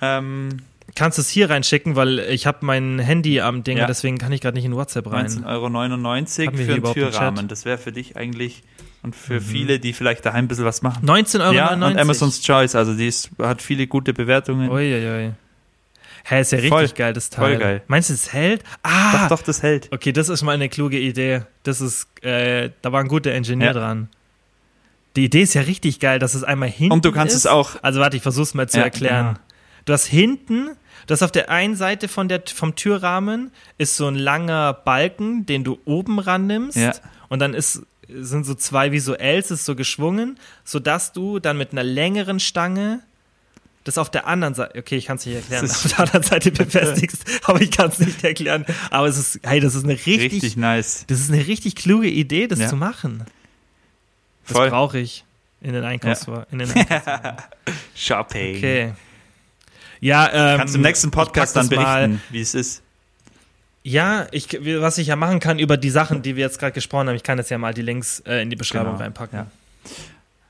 Ähm, 0.00 0.48
kannst 0.94 1.18
du 1.18 1.22
es 1.22 1.28
hier 1.28 1.48
reinschicken, 1.50 1.96
weil 1.96 2.18
ich 2.20 2.46
habe 2.46 2.58
mein 2.62 2.98
Handy 2.98 3.40
am 3.40 3.64
Ding, 3.64 3.78
Ja. 3.78 3.86
deswegen 3.86 4.18
kann 4.18 4.32
ich 4.32 4.40
gerade 4.40 4.56
nicht 4.56 4.64
in 4.64 4.74
WhatsApp 4.74 5.10
rein. 5.10 5.26
19,99 5.26 5.46
Euro 6.48 6.56
für 6.56 6.72
einen 6.74 6.94
Türrahmen. 6.94 7.48
Das 7.48 7.64
wäre 7.64 7.78
für 7.78 7.92
dich 7.92 8.16
eigentlich 8.16 8.62
und 9.02 9.16
für 9.16 9.40
viele, 9.40 9.80
die 9.80 9.92
vielleicht 9.92 10.24
daheim 10.24 10.44
ein 10.44 10.48
bisschen 10.48 10.64
was 10.64 10.82
machen. 10.82 11.04
19,99 11.06 11.40
Euro. 11.44 11.52
Ja, 11.54 11.72
und 11.74 11.82
Amazon's 11.98 12.40
Choice, 12.42 12.74
also 12.74 12.94
die 12.94 13.08
ist, 13.08 13.30
hat 13.40 13.60
viele 13.62 13.86
gute 13.86 14.12
Bewertungen. 14.12 14.70
Uiuiui. 14.70 15.32
Hä, 16.24 16.40
ist 16.40 16.52
ja 16.52 16.58
richtig 16.58 16.68
Voll. 16.72 16.88
geil, 16.88 17.12
das 17.12 17.30
Teil. 17.30 17.48
Voll 17.50 17.58
geil. 17.58 17.82
Meinst 17.88 18.10
du, 18.10 18.14
es 18.14 18.32
hält? 18.32 18.62
Ah, 18.84 19.26
Doch, 19.28 19.38
doch, 19.38 19.42
das 19.42 19.62
hält. 19.64 19.88
Okay, 19.92 20.12
das 20.12 20.28
ist 20.28 20.42
mal 20.42 20.52
eine 20.52 20.68
kluge 20.68 20.96
Idee. 21.00 21.42
Das 21.64 21.80
ist, 21.80 22.06
äh, 22.24 22.70
da 22.80 22.92
war 22.92 23.00
ein 23.00 23.08
guter 23.08 23.34
Ingenieur 23.34 23.68
Ja. 23.68 23.72
dran. 23.72 24.08
Die 25.16 25.24
Idee 25.24 25.42
ist 25.42 25.54
ja 25.54 25.62
richtig 25.62 25.98
geil, 25.98 26.20
dass 26.20 26.34
es 26.34 26.44
einmal 26.44 26.68
hinten 26.70 26.92
Und 26.92 27.04
du 27.04 27.10
kannst 27.10 27.34
ist. 27.34 27.40
es 27.40 27.46
auch- 27.48 27.74
Also 27.82 27.98
warte, 27.98 28.16
ich 28.16 28.22
versuch's 28.22 28.54
mal 28.54 28.68
zu 28.68 28.78
Ja, 28.78 28.84
erklären. 28.84 29.26
genau. 29.34 29.38
Du 29.84 29.92
hast 29.94 30.06
hinten, 30.06 30.70
du 31.06 31.12
hast 31.12 31.22
auf 31.22 31.32
der 31.32 31.50
einen 31.50 31.76
Seite 31.76 32.08
von 32.08 32.28
der, 32.28 32.42
vom 32.54 32.74
Türrahmen 32.74 33.50
ist 33.78 33.96
so 33.96 34.06
ein 34.08 34.14
langer 34.16 34.72
Balken, 34.72 35.46
den 35.46 35.64
du 35.64 35.78
oben 35.84 36.18
rannimmst. 36.18 36.76
Ja. 36.76 36.92
Und 37.28 37.38
dann 37.38 37.54
ist, 37.54 37.82
sind 38.08 38.44
so 38.44 38.54
zwei 38.54 38.92
visuells, 38.92 39.50
ist 39.50 39.64
so 39.64 39.74
geschwungen, 39.74 40.38
sodass 40.64 41.12
du 41.12 41.38
dann 41.38 41.56
mit 41.58 41.72
einer 41.72 41.82
längeren 41.84 42.40
Stange 42.40 43.00
das 43.84 43.98
auf 43.98 44.10
der 44.10 44.28
anderen 44.28 44.54
Seite, 44.54 44.78
okay, 44.78 44.96
ich 44.96 45.06
kann 45.06 45.16
es 45.16 45.26
nicht 45.26 45.34
erklären, 45.34 45.62
Das 45.66 45.84
auf 45.84 45.90
der 45.90 46.00
anderen 46.00 46.22
Seite 46.22 46.52
befestigst, 46.52 47.24
aber 47.42 47.60
ich 47.60 47.72
kann 47.72 47.88
es 47.90 47.98
nicht 47.98 48.22
erklären. 48.22 48.64
Aber 48.90 49.08
es 49.08 49.18
ist, 49.18 49.40
hey, 49.42 49.58
das 49.58 49.74
ist 49.74 49.82
eine 49.82 49.94
richtig, 49.94 50.32
Richtig 50.34 50.56
nice. 50.56 51.04
das 51.08 51.18
ist 51.18 51.32
eine 51.32 51.44
richtig 51.48 51.74
kluge 51.74 52.08
Idee, 52.08 52.46
das 52.46 52.60
Ja. 52.60 52.68
zu 52.68 52.76
machen. 52.76 53.24
Das 54.46 54.56
brauche 54.70 54.98
ich 55.00 55.24
in 55.60 55.72
den 55.72 55.82
Einkaufswagen. 55.82 56.46
In 56.52 56.58
den 56.60 56.70
Einkaufswagen. 56.70 57.36
Shopping. 57.96 58.56
Okay. 58.56 58.92
Ja, 60.02 60.28
ähm, 60.32 60.58
Kannst 60.58 60.74
im 60.74 60.80
nächsten 60.82 61.10
Podcast 61.12 61.54
dann 61.56 61.68
berichten, 61.68 62.20
wie 62.30 62.40
es 62.40 62.54
ist. 62.54 62.82
Ja, 63.84 64.26
ich, 64.32 64.48
was 64.80 64.98
ich 64.98 65.06
ja 65.06 65.16
machen 65.16 65.38
kann 65.40 65.58
über 65.60 65.76
die 65.76 65.90
Sachen, 65.90 66.22
die 66.22 66.34
wir 66.36 66.44
jetzt 66.44 66.58
gerade 66.58 66.72
gesprochen 66.72 67.08
haben, 67.08 67.16
ich 67.16 67.22
kann 67.22 67.38
jetzt 67.38 67.50
ja 67.50 67.56
mal 67.58 67.72
die 67.72 67.82
Links 67.82 68.20
äh, 68.26 68.42
in 68.42 68.50
die 68.50 68.56
Beschreibung 68.56 68.92
Genau, 68.94 69.02
reinpacken. 69.04 69.38
ja. 69.38 69.46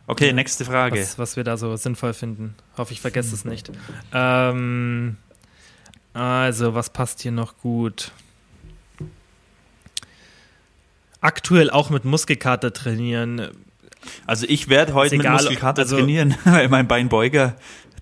Okay, 0.06 0.28
Ja. 0.28 0.32
nächste 0.32 0.64
Frage. 0.64 0.98
Was, 1.00 1.18
was 1.18 1.36
wir 1.36 1.44
da 1.44 1.56
so 1.58 1.76
sinnvoll 1.76 2.14
finden. 2.14 2.54
Hoffe, 2.78 2.92
ich 2.94 3.00
vergesse 3.02 3.34
es 3.34 3.44
nicht. 3.44 3.70
Ähm, 4.12 5.16
also, 6.14 6.74
was 6.74 6.90
passt 6.90 7.20
hier 7.20 7.32
noch 7.32 7.58
gut? 7.58 8.10
Aktuell 11.20 11.70
auch 11.70 11.90
mit 11.90 12.04
Muskelkater 12.04 12.72
trainieren. 12.72 13.48
Also 14.26 14.46
ich 14.48 14.68
werde 14.68 14.94
heute 14.94 15.14
Ist 15.14 15.18
mit 15.18 15.26
egal, 15.26 15.36
Muskelkater 15.36 15.82
also- 15.82 15.96
trainieren, 15.96 16.34
weil 16.44 16.68
mein 16.68 16.88
Beinbeuger, 16.88 17.54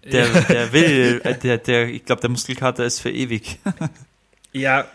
der, 0.05 0.27
der 0.43 0.73
will, 0.73 1.21
äh, 1.25 1.37
der, 1.39 1.59
der, 1.59 1.89
ich 1.89 2.05
glaube, 2.05 2.21
der 2.21 2.31
Muskelkater 2.31 2.85
ist 2.85 3.01
für 3.01 3.11
ewig. 3.11 3.59
Ja, 4.53 4.87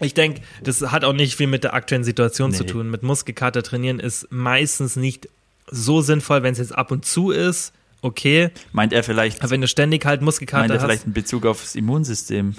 ich 0.00 0.14
denke, 0.14 0.40
das 0.62 0.80
hat 0.82 1.04
auch 1.04 1.12
nicht 1.12 1.34
viel 1.34 1.48
mit 1.48 1.64
der 1.64 1.74
aktuellen 1.74 2.04
Situation 2.04 2.52
zu 2.52 2.62
Nee. 2.62 2.70
tun. 2.70 2.88
Mit 2.90 3.02
Muskelkater 3.02 3.64
trainieren 3.64 3.98
ist 3.98 4.28
meistens 4.30 4.94
nicht 4.94 5.28
so 5.68 6.00
sinnvoll, 6.00 6.44
wenn 6.44 6.52
es 6.52 6.58
jetzt 6.58 6.70
ab 6.76 6.92
und 6.92 7.04
zu 7.04 7.32
ist. 7.32 7.72
Okay, 8.02 8.50
Meint 8.72 8.92
er 8.92 9.02
vielleicht, 9.02 9.42
aber 9.42 9.50
wenn 9.50 9.60
du 9.60 9.66
ständig 9.66 10.04
halt 10.06 10.20
meint 10.20 10.26
Muskelkater 10.26 10.68
er 10.68 10.74
hast, 10.76 10.84
vielleicht 10.84 11.06
in 11.06 11.12
Bezug 11.12 11.44
aufs 11.44 11.74
Immunsystem? 11.74 12.54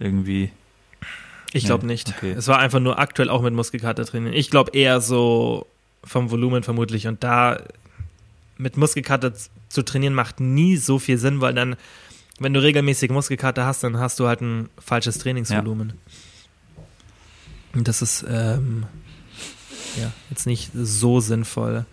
Irgendwie. 0.00 0.50
ich 1.52 1.64
glaube 1.64 1.86
Nee, 1.86 1.92
nicht. 1.92 2.08
okay. 2.08 2.32
Es 2.32 2.48
war 2.48 2.58
einfach 2.58 2.80
nur 2.80 2.98
aktuell 2.98 3.30
auch 3.30 3.42
mit 3.42 3.54
Muskelkater 3.54 4.04
trainieren. 4.04 4.34
Ich 4.34 4.50
glaube 4.50 4.72
eher 4.76 5.00
so 5.00 5.66
vom 6.02 6.30
Volumen 6.32 6.62
vermutlich. 6.64 7.06
Und 7.06 7.22
da 7.22 7.62
mit 8.62 8.76
Muskelkater 8.76 9.32
zu 9.68 9.82
trainieren 9.82 10.14
macht 10.14 10.40
nie 10.40 10.76
so 10.76 10.98
viel 10.98 11.18
Sinn, 11.18 11.40
weil 11.40 11.54
dann, 11.54 11.76
wenn 12.38 12.54
du 12.54 12.62
regelmäßig 12.62 13.10
Muskelkater 13.10 13.66
hast, 13.66 13.82
dann 13.82 13.98
hast 13.98 14.20
du 14.20 14.28
halt 14.28 14.40
ein 14.40 14.68
falsches 14.78 15.18
Trainingsvolumen. 15.18 15.94
Und 17.74 17.88
das 17.88 18.02
ist 18.02 18.24
ähm, 18.28 18.84
ja 19.98 20.12
jetzt 20.30 20.46
nicht 20.46 20.70
so 20.74 21.20
sinnvoll. 21.20 21.86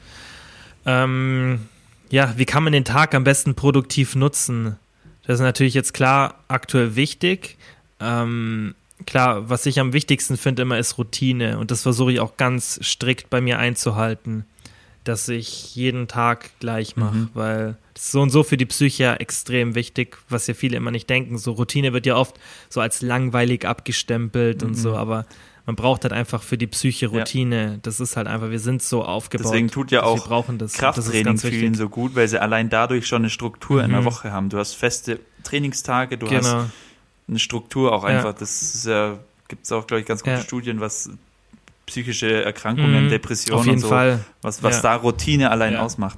Ähm, 0.85 1.67
ja, 2.09 2.33
wie 2.37 2.45
kann 2.45 2.63
man 2.63 2.73
den 2.73 2.85
Tag 2.85 3.15
am 3.15 3.23
besten 3.23 3.55
produktiv 3.55 4.15
nutzen? 4.15 4.77
Das 5.25 5.35
ist 5.35 5.43
natürlich 5.43 5.73
jetzt 5.73 5.93
klar 5.93 6.43
aktuell 6.47 6.95
wichtig. 6.95 7.57
Ähm, 7.99 8.75
klar, 9.05 9.49
was 9.49 9.65
ich 9.65 9.79
am 9.79 9.93
wichtigsten 9.93 10.37
finde 10.37 10.63
immer 10.63 10.77
ist 10.77 10.97
Routine 10.97 11.57
und 11.59 11.71
das 11.71 11.83
versuche 11.83 12.11
ich 12.11 12.19
auch 12.19 12.37
ganz 12.37 12.79
strikt 12.83 13.29
bei 13.29 13.41
mir 13.41 13.59
einzuhalten, 13.59 14.45
dass 15.03 15.27
ich 15.29 15.75
jeden 15.75 16.07
Tag 16.07 16.51
gleich 16.59 16.95
mache, 16.97 17.15
Mhm. 17.15 17.29
weil 17.33 17.77
das 17.93 18.05
ist 18.05 18.11
so 18.11 18.21
und 18.21 18.29
so 18.29 18.43
für 18.43 18.57
die 18.57 18.65
Psyche 18.65 19.03
ja 19.03 19.13
extrem 19.15 19.73
wichtig, 19.75 20.17
was 20.29 20.47
ja 20.47 20.53
viele 20.53 20.77
immer 20.77 20.91
nicht 20.91 21.09
denken. 21.09 21.37
So 21.37 21.53
Routine 21.53 21.93
wird 21.93 22.05
ja 22.05 22.15
oft 22.15 22.39
so 22.69 22.81
als 22.81 23.01
langweilig 23.01 23.65
abgestempelt 23.65 24.61
und 24.63 24.71
Mhm. 24.71 24.75
so, 24.75 24.95
aber 24.95 25.25
man 25.65 25.75
braucht 25.75 26.03
halt 26.03 26.13
einfach 26.13 26.41
für 26.41 26.57
die 26.57 26.65
Psyche 26.67 27.07
Routine. 27.07 27.79
Das 27.83 27.99
ist 27.99 28.17
halt 28.17 28.27
einfach, 28.27 28.49
wir 28.49 28.59
sind 28.59 28.81
so 28.81 29.03
aufgebaut. 29.03 29.45
Deswegen 29.47 29.69
tut 29.69 29.91
ja 29.91 30.01
auch 30.03 30.27
das. 30.27 30.57
das 30.57 30.73
Krafttraining 30.73 31.23
ganz 31.23 31.45
vielen 31.45 31.75
so 31.75 31.89
gut, 31.89 32.15
weil 32.15 32.27
sie 32.27 32.41
allein 32.41 32.69
dadurch 32.69 33.05
schon 33.07 33.21
eine 33.21 33.29
Struktur 33.29 33.83
in 33.83 33.91
der 33.91 34.01
Mhm. 34.01 34.05
Woche 34.05 34.31
haben. 34.31 34.49
Du 34.49 34.57
hast 34.57 34.73
feste 34.73 35.19
Trainingstage, 35.43 36.17
du 36.17 36.27
hast 36.29 36.45
Genau. 36.51 36.65
eine 37.27 37.39
Struktur 37.39 37.91
auch 37.93 38.03
Ja. 38.03 38.09
einfach. 38.09 38.33
Das 38.33 38.61
ist 38.63 38.85
ja, 38.85 39.19
gibt 39.47 39.65
es 39.65 39.71
auch, 39.71 39.85
glaube 39.85 40.01
ich, 40.01 40.07
ganz 40.07 40.21
gute 40.23 40.37
Ja. 40.37 40.41
Studien, 40.41 40.79
was 40.81 41.09
psychische 41.89 42.43
Erkrankungen, 42.43 43.05
Mhm. 43.05 43.09
Depressionen 43.09 43.59
Auf 43.59 43.65
jeden 43.65 43.77
und 43.77 43.81
so, 43.81 43.89
Fall. 43.89 44.19
was, 44.41 44.63
was 44.63 44.77
Ja. 44.77 44.81
da 44.83 44.95
Routine 44.95 45.51
allein 45.51 45.73
Ja. 45.73 45.81
ausmacht. 45.81 46.17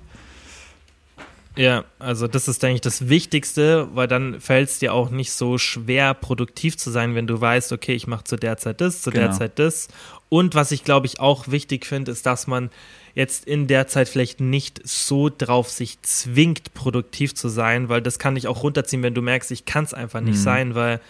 Ja, 1.57 1.83
also 1.99 2.27
das 2.29 2.47
ist, 2.47 2.63
denke 2.63 2.75
ich, 2.75 2.81
das 2.81 3.09
Wichtigste, 3.09 3.89
weil 3.93 4.07
dann 4.07 4.39
fällt 4.39 4.69
es 4.69 4.79
dir 4.79 4.93
auch 4.93 5.09
nicht 5.09 5.33
so 5.33 5.57
schwer, 5.57 6.13
produktiv 6.13 6.77
zu 6.77 6.91
sein, 6.91 7.13
wenn 7.13 7.27
du 7.27 7.41
weißt, 7.41 7.73
okay, 7.73 7.93
ich 7.93 8.07
mache 8.07 8.23
zu 8.23 8.37
der 8.37 8.55
Zeit 8.57 8.79
das, 8.79 9.01
zu 9.01 9.11
der 9.11 9.27
Genau. 9.27 9.37
Zeit 9.37 9.59
das. 9.59 9.89
Und 10.29 10.55
was 10.55 10.71
ich, 10.71 10.85
glaube 10.85 11.07
ich, 11.07 11.19
auch 11.19 11.49
wichtig 11.49 11.85
finde, 11.85 12.11
ist, 12.11 12.25
dass 12.25 12.47
man 12.47 12.69
jetzt 13.15 13.43
in 13.45 13.67
der 13.67 13.87
Zeit 13.87 14.07
vielleicht 14.07 14.39
nicht 14.39 14.79
so 14.87 15.29
drauf 15.29 15.69
sich 15.69 16.01
zwingt, 16.03 16.73
produktiv 16.73 17.35
zu 17.35 17.49
sein, 17.49 17.89
weil 17.89 18.01
das 18.01 18.17
kann 18.17 18.35
dich 18.35 18.47
auch 18.47 18.63
runterziehen, 18.63 19.03
wenn 19.03 19.13
du 19.13 19.21
merkst, 19.21 19.51
ich 19.51 19.65
kann 19.65 19.83
es 19.83 19.93
einfach 19.93 20.21
nicht 20.21 20.37
Mhm. 20.37 20.43
sein, 20.43 20.75
weil 20.75 21.01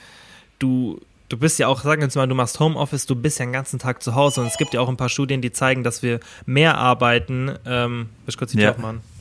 du, 0.57 0.99
du 1.31 1.37
bist 1.37 1.59
ja 1.59 1.67
auch, 1.67 1.81
sagen 1.81 2.01
wir 2.01 2.07
jetzt 2.07 2.15
mal, 2.15 2.27
du 2.27 2.35
machst 2.35 2.59
Homeoffice, 2.59 3.05
du 3.05 3.15
bist 3.15 3.39
ja 3.39 3.45
den 3.45 3.53
ganzen 3.53 3.79
Tag 3.79 4.03
zu 4.03 4.15
Hause 4.15 4.41
und 4.41 4.47
es 4.47 4.57
gibt 4.57 4.73
ja 4.73 4.81
auch 4.81 4.89
ein 4.89 4.97
paar 4.97 5.09
Studien, 5.09 5.41
die 5.41 5.51
zeigen, 5.51 5.83
dass 5.83 6.03
wir 6.03 6.19
mehr 6.45 6.77
arbeiten. 6.77 7.57
Ähm, 7.65 8.09
willst 8.25 8.35
du 8.35 8.39
kurz 8.39 8.51
die 8.51 8.59
Ja. 8.59 8.75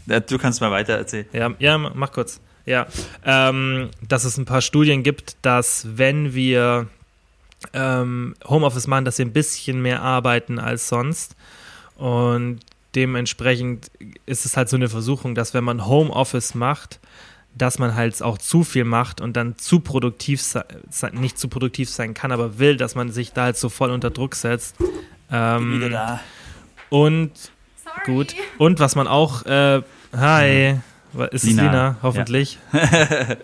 Ja, 0.07 0.21
Du 0.21 0.39
kannst 0.39 0.61
mal 0.61 0.71
weiter 0.71 0.95
erzählen. 0.95 1.27
Ja, 1.33 1.51
ja, 1.59 1.79
mach 1.79 2.13
kurz. 2.13 2.41
Ja, 2.67 2.87
ähm, 3.25 3.91
dass 4.07 4.25
es 4.25 4.37
ein 4.37 4.45
paar 4.45 4.61
Studien 4.61 5.03
gibt, 5.03 5.37
dass 5.43 5.87
wenn 5.97 6.35
wir 6.35 6.89
ähm, 7.73 8.35
Homeoffice 8.45 8.87
machen, 8.87 9.05
dass 9.05 9.19
wir 9.19 9.27
ein 9.27 9.33
bisschen 9.33 9.81
mehr 9.81 10.03
arbeiten 10.03 10.59
als 10.59 10.89
sonst. 10.89 11.37
Und 11.97 12.61
dementsprechend 12.95 13.91
ist 14.27 14.47
es 14.47 14.57
halt 14.57 14.69
so 14.69 14.77
eine 14.77 14.89
Versuchung, 14.89 15.35
dass 15.35 15.55
wenn 15.55 15.65
man 15.65 15.87
Homeoffice 15.87 16.55
macht, 16.55 16.99
dass 17.55 17.79
man 17.79 17.95
halt 17.95 18.23
auch 18.23 18.39
zu 18.39 18.65
viel 18.65 18.85
macht 18.85 19.21
und 19.21 19.37
dann 19.37 19.59
zu 19.59 19.81
produktiv 19.81 20.41
sein, 20.43 20.65
nicht 21.13 21.39
zu 21.39 21.49
produktiv 21.49 21.91
sein 21.91 22.15
kann, 22.15 22.33
aber 22.33 22.59
will, 22.59 22.77
dass 22.77 22.95
man 22.95 23.11
sich 23.11 23.33
da 23.33 23.45
halt 23.45 23.57
so 23.57 23.69
voll 23.69 23.91
unter 23.91 24.11
Druck 24.11 24.35
setzt. 24.35 24.77
Ähm, 25.31 25.75
Wieder 25.77 25.91
da. 25.91 26.21
und 26.89 27.33
Sorry. 27.83 28.01
Gut. 28.07 28.35
Und 28.59 28.81
was 28.81 28.95
man 28.95 29.07
auch, 29.09 29.45
äh, 29.47 29.83
hi, 30.17 30.77
Ist 30.77 30.81
Lina. 31.13 31.31
es 31.33 31.45
Lina, 31.45 31.97
hoffentlich. 32.03 32.59
Ja. 32.73 33.37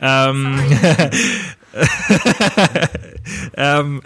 ähm, 0.30 0.58
ähm, 3.56 4.02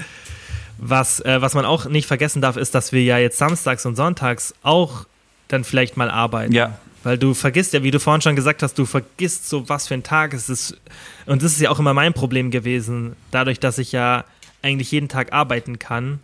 was, 0.78 1.20
äh, 1.20 1.40
was 1.40 1.54
man 1.54 1.64
auch 1.64 1.86
nicht 1.86 2.06
vergessen 2.06 2.42
darf, 2.42 2.56
ist, 2.56 2.74
dass 2.74 2.92
wir 2.92 3.02
ja 3.02 3.18
jetzt 3.18 3.38
samstags 3.38 3.86
und 3.86 3.96
sonntags 3.96 4.54
auch 4.62 5.06
dann 5.48 5.64
vielleicht 5.64 5.96
mal 5.96 6.10
arbeiten. 6.10 6.52
Ja. 6.52 6.78
Weil 7.06 7.18
du 7.18 7.34
vergisst 7.34 7.72
ja, 7.72 7.84
wie 7.84 7.92
du 7.92 8.00
vorhin 8.00 8.20
schon 8.20 8.34
gesagt 8.34 8.64
hast, 8.64 8.76
du 8.80 8.84
vergisst 8.84 9.48
so, 9.48 9.68
was 9.68 9.86
für 9.86 9.94
ein 9.94 10.02
Tag 10.02 10.34
es 10.34 10.48
ist. 10.48 10.76
Und 11.24 11.40
das 11.44 11.52
ist 11.52 11.60
ja 11.60 11.70
auch 11.70 11.78
immer 11.78 11.94
mein 11.94 12.12
Problem 12.12 12.50
gewesen, 12.50 13.14
dadurch, 13.30 13.60
dass 13.60 13.78
ich 13.78 13.92
ja 13.92 14.24
eigentlich 14.60 14.90
jeden 14.90 15.08
Tag 15.08 15.32
arbeiten 15.32 15.78
kann, 15.78 16.18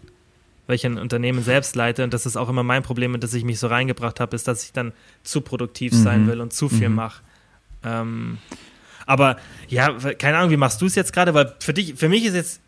weil 0.67 0.75
ich 0.75 0.85
ein 0.85 0.99
Unternehmen 0.99 1.45
selbst 1.45 1.77
leite. 1.77 2.03
Und 2.03 2.13
das 2.13 2.27
ist 2.27 2.37
auch 2.37 2.49
immer 2.49 2.65
mein 2.65 2.83
Problem, 2.83 3.15
in 3.15 3.21
das 3.21 3.33
ich 3.33 3.45
mich 3.45 3.61
so 3.61 3.69
reingebracht 3.69 4.19
habe, 4.19 4.35
ist, 4.35 4.49
dass 4.49 4.65
ich 4.65 4.73
dann 4.73 4.93
zu 5.23 5.41
produktiv 5.41 5.93
mhm. 5.93 6.03
sein 6.03 6.27
will 6.27 6.41
und 6.41 6.53
zu 6.53 6.69
viel 6.69 6.89
mhm. 6.89 6.97
mache. 6.97 7.23
Ähm, 7.85 8.39
aber 9.07 9.37
ja, 9.69 9.93
keine 10.19 10.39
Ahnung, 10.39 10.51
wie 10.51 10.57
machst 10.57 10.83
du 10.83 10.87
es 10.87 10.97
jetzt 10.97 11.13
gerade? 11.13 11.33
Weil 11.33 11.55
für 11.61 11.75
dich, 11.75 11.95
für 11.95 12.09
mich 12.09 12.25
ist 12.25 12.35
jetzt 12.35 12.61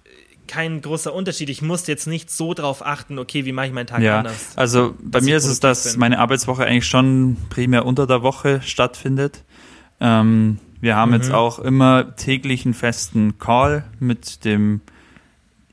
kein 0.47 0.81
großer 0.81 1.13
Unterschied. 1.13 1.49
Ich 1.49 1.63
muss 1.63 1.87
jetzt 1.87 2.07
nicht 2.07 2.31
so 2.31 2.55
drauf 2.55 2.85
achten, 2.85 3.19
okay, 3.19 3.45
wie 3.45 3.53
mache 3.53 3.67
ich 3.67 3.73
meinen 3.73 3.87
Tag 3.87 4.03
ja, 4.03 4.19
anders. 4.19 4.53
Also 4.57 4.95
bei 5.03 5.21
mir 5.21 5.37
ist 5.37 5.47
es, 5.47 5.61
dass 5.61 5.93
bin. 5.93 6.01
meine 6.01 6.19
Arbeitswoche 6.19 6.65
eigentlich 6.65 6.87
schon 6.87 7.37
primär 7.51 7.87
unter 7.87 8.07
der 8.07 8.23
Woche 8.23 8.61
stattfindet. 8.63 9.45
Ähm, 10.01 10.59
wir 10.81 10.97
haben 10.97 11.11
mhm. 11.11 11.17
jetzt 11.17 11.33
auch 11.33 11.59
immer 11.59 12.17
täglich 12.17 12.65
einen 12.65 12.75
festen 12.75 13.39
Call 13.39 13.85
mit 14.01 14.45
dem 14.45 14.81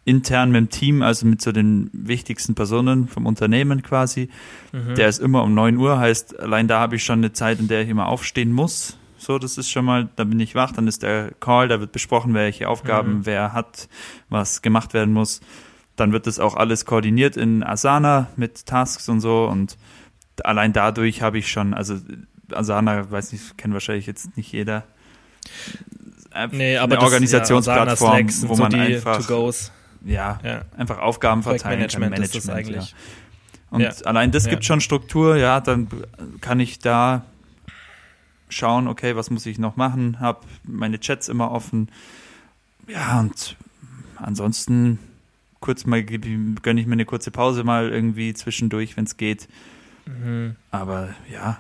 intern 0.03 0.51
mit 0.51 0.59
dem 0.59 0.69
Team, 0.69 1.01
also 1.01 1.26
mit 1.26 1.41
so 1.41 1.51
den 1.51 1.89
wichtigsten 1.93 2.55
Personen 2.55 3.07
vom 3.07 3.26
Unternehmen 3.26 3.84
quasi. 3.84 4.30
Mhm. 4.72 4.95
Der 4.95 5.07
ist 5.07 5.19
immer 5.19 5.43
um 5.43 5.53
9 5.53 5.78
Uhr, 5.78 5.99
heißt, 5.99 6.39
allein 6.39 6.67
da 6.67 6.80
habe 6.80 6.95
ich 6.95 7.03
schon 7.03 7.19
eine 7.19 7.34
Zeit, 7.34 7.59
in 7.59 7.67
der 7.67 7.82
ich 7.82 7.89
immer 7.89 8.07
aufstehen 8.07 8.51
muss. 8.51 8.97
So, 9.22 9.38
das 9.38 9.59
ist 9.59 9.69
schon 9.69 9.86
mal, 9.86 10.09
da 10.15 10.24
bin 10.24 10.39
ich 10.39 10.55
wach, 10.55 10.72
dann 10.72 10.88
ist 10.88 11.03
der 11.03 11.32
Call, 11.39 11.67
da 11.67 11.80
wird 11.80 11.91
besprochen, 11.91 12.34
welche 12.34 12.67
Aufgaben 12.67 13.19
mhm. 13.19 13.26
wer 13.28 13.53
hat, 13.53 13.88
was 14.30 14.63
gemacht 14.63 14.95
werden 14.95 15.13
muss. 15.13 15.41
Dann 15.95 16.11
wird 16.11 16.26
das 16.26 16.39
auch 16.39 16.55
alles 16.55 16.86
koordiniert 16.86 17.38
in 17.38 17.61
Asana 17.61 18.30
mit 18.36 18.65
Tasks 18.65 19.07
und 19.09 19.19
so 19.22 19.45
und 19.45 19.78
allein 20.43 20.74
dadurch 20.74 21.22
habe 21.22 21.38
ich 21.38 21.51
schon, 21.51 21.76
also 21.76 21.97
Asana, 22.51 23.11
weiß 23.11 23.32
nicht, 23.34 23.59
kennt 23.59 23.76
wahrscheinlich 23.76 24.07
jetzt 24.07 24.36
nicht 24.38 24.51
jeder. 24.51 24.86
Nee, 26.49 26.78
aber 26.78 26.95
eine 26.95 27.03
Organisationsplattform, 27.03 28.28
ja, 28.28 28.49
wo 28.49 28.55
so 28.55 28.63
man 28.63 28.74
einfach 28.74 29.30
ja, 30.03 30.39
ja, 30.43 30.61
einfach 30.76 30.97
Aufgaben 30.97 31.43
verteilen 31.43 31.78
Management 31.78 32.13
kann. 32.13 32.22
Management 32.22 32.36
ist 32.36 32.47
das 32.47 32.55
eigentlich. 32.55 32.91
Ja. 32.91 32.97
Und 33.69 34.07
allein 34.07 34.32
das 34.32 34.47
gibt 34.47 34.65
schon 34.65 34.82
Struktur, 34.82 35.36
ja, 35.36 35.59
dann 35.59 35.89
kann 36.41 36.59
ich 36.59 36.80
da 36.80 37.24
schauen, 38.52 38.88
okay, 38.88 39.16
was 39.16 39.30
muss 39.30 39.45
ich 39.45 39.58
noch 39.58 39.76
machen, 39.76 40.20
habe 40.20 40.41
meine 40.64 40.99
Chats 40.99 41.30
immer 41.30 41.52
offen. 41.52 41.89
Ja, 42.88 43.20
und 43.20 43.56
ansonsten 44.18 44.99
kurz 45.60 45.86
mal 45.86 46.04
gönne 46.04 46.82
ich 46.82 46.88
mir 46.88 46.93
eine 46.93 47.06
kurze 47.06 47.32
Pause 47.32 47.64
mal 47.64 47.89
irgendwie 47.89 48.34
zwischendurch, 48.34 48.97
wenn 48.97 49.06
es 49.06 49.18
geht. 49.18 49.47
Mhm. 50.06 50.56
Aber 50.72 51.10
ja. 51.32 51.60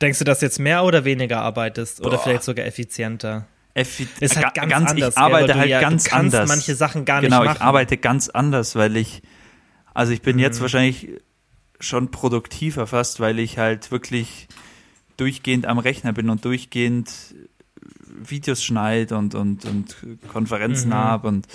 Denkst 0.00 0.18
du, 0.18 0.24
dass 0.24 0.40
du 0.40 0.46
jetzt 0.46 0.58
mehr 0.58 0.84
oder 0.84 1.04
weniger 1.04 1.40
arbeitest 1.40 2.02
Boah. 2.02 2.08
oder 2.08 2.18
vielleicht 2.18 2.44
sogar 2.44 2.66
effizienter? 2.66 3.46
Effi 3.74 4.06
ist 4.20 4.36
halt 4.36 4.54
ganz, 4.54 4.70
ganz 4.70 4.90
anders. 4.90 5.14
Ich 5.14 5.18
arbeite 5.18 5.54
halt 5.54 5.70
ja, 5.70 5.80
ganz 5.80 6.04
du 6.04 6.14
anders. 6.14 6.48
manche 6.48 6.74
Sachen 6.74 7.06
gar 7.06 7.22
genau, 7.22 7.38
nicht 7.38 7.46
machen. 7.46 7.54
Genau, 7.54 7.64
ich 7.64 7.66
arbeite 7.66 7.96
ganz 7.96 8.28
anders, 8.28 8.76
weil 8.76 8.96
ich, 8.96 9.22
also 9.94 10.12
ich 10.12 10.20
bin 10.20 10.36
mhm. 10.36 10.42
jetzt 10.42 10.60
wahrscheinlich 10.60 11.08
schon 11.80 12.10
produktiver 12.10 12.86
fast, 12.86 13.18
weil 13.18 13.38
ich 13.38 13.58
halt 13.58 13.90
wirklich 13.90 14.46
durchgehend 15.22 15.66
am 15.66 15.78
Rechner 15.78 16.12
bin 16.12 16.28
und 16.30 16.44
durchgehend 16.44 17.08
Videos 18.24 18.62
schneide 18.64 19.16
und, 19.16 19.36
und, 19.36 19.64
und 19.64 19.96
Konferenzen 20.28 20.88
mhm. 20.88 20.94
habe 20.94 21.28
und 21.28 21.46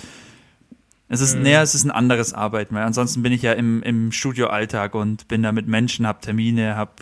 es 1.10 1.20
ist, 1.20 1.36
mhm. 1.36 1.42
näher, 1.42 1.62
es 1.62 1.74
ist 1.74 1.84
ein 1.84 1.90
anderes 1.90 2.32
Arbeiten, 2.32 2.74
weil 2.74 2.84
ansonsten 2.84 3.22
bin 3.22 3.32
ich 3.32 3.42
ja 3.42 3.52
im, 3.52 3.82
im 3.82 4.10
Studioalltag 4.10 4.94
und 4.94 5.28
bin 5.28 5.42
da 5.42 5.52
mit 5.52 5.66
Menschen, 5.66 6.06
habe 6.06 6.20
Termine, 6.22 6.76
habe 6.76 6.92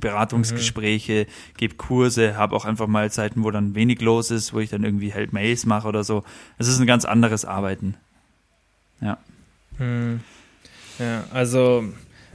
Beratungsgespräche, 0.00 1.26
mhm. 1.28 1.56
gebe 1.56 1.76
Kurse, 1.76 2.36
habe 2.36 2.56
auch 2.56 2.64
einfach 2.64 2.88
mal 2.88 3.10
Zeiten, 3.10 3.44
wo 3.44 3.52
dann 3.52 3.76
wenig 3.76 4.00
los 4.00 4.32
ist, 4.32 4.52
wo 4.52 4.58
ich 4.58 4.70
dann 4.70 4.82
irgendwie 4.82 5.14
halt 5.14 5.32
Mails 5.32 5.64
mache 5.64 5.86
oder 5.86 6.02
so. 6.02 6.24
Es 6.58 6.66
ist 6.66 6.80
ein 6.80 6.86
ganz 6.86 7.04
anderes 7.04 7.44
Arbeiten. 7.44 7.94
Ja. 9.00 9.18
Mhm. 9.78 10.20
Ja, 10.98 11.24
also 11.32 11.84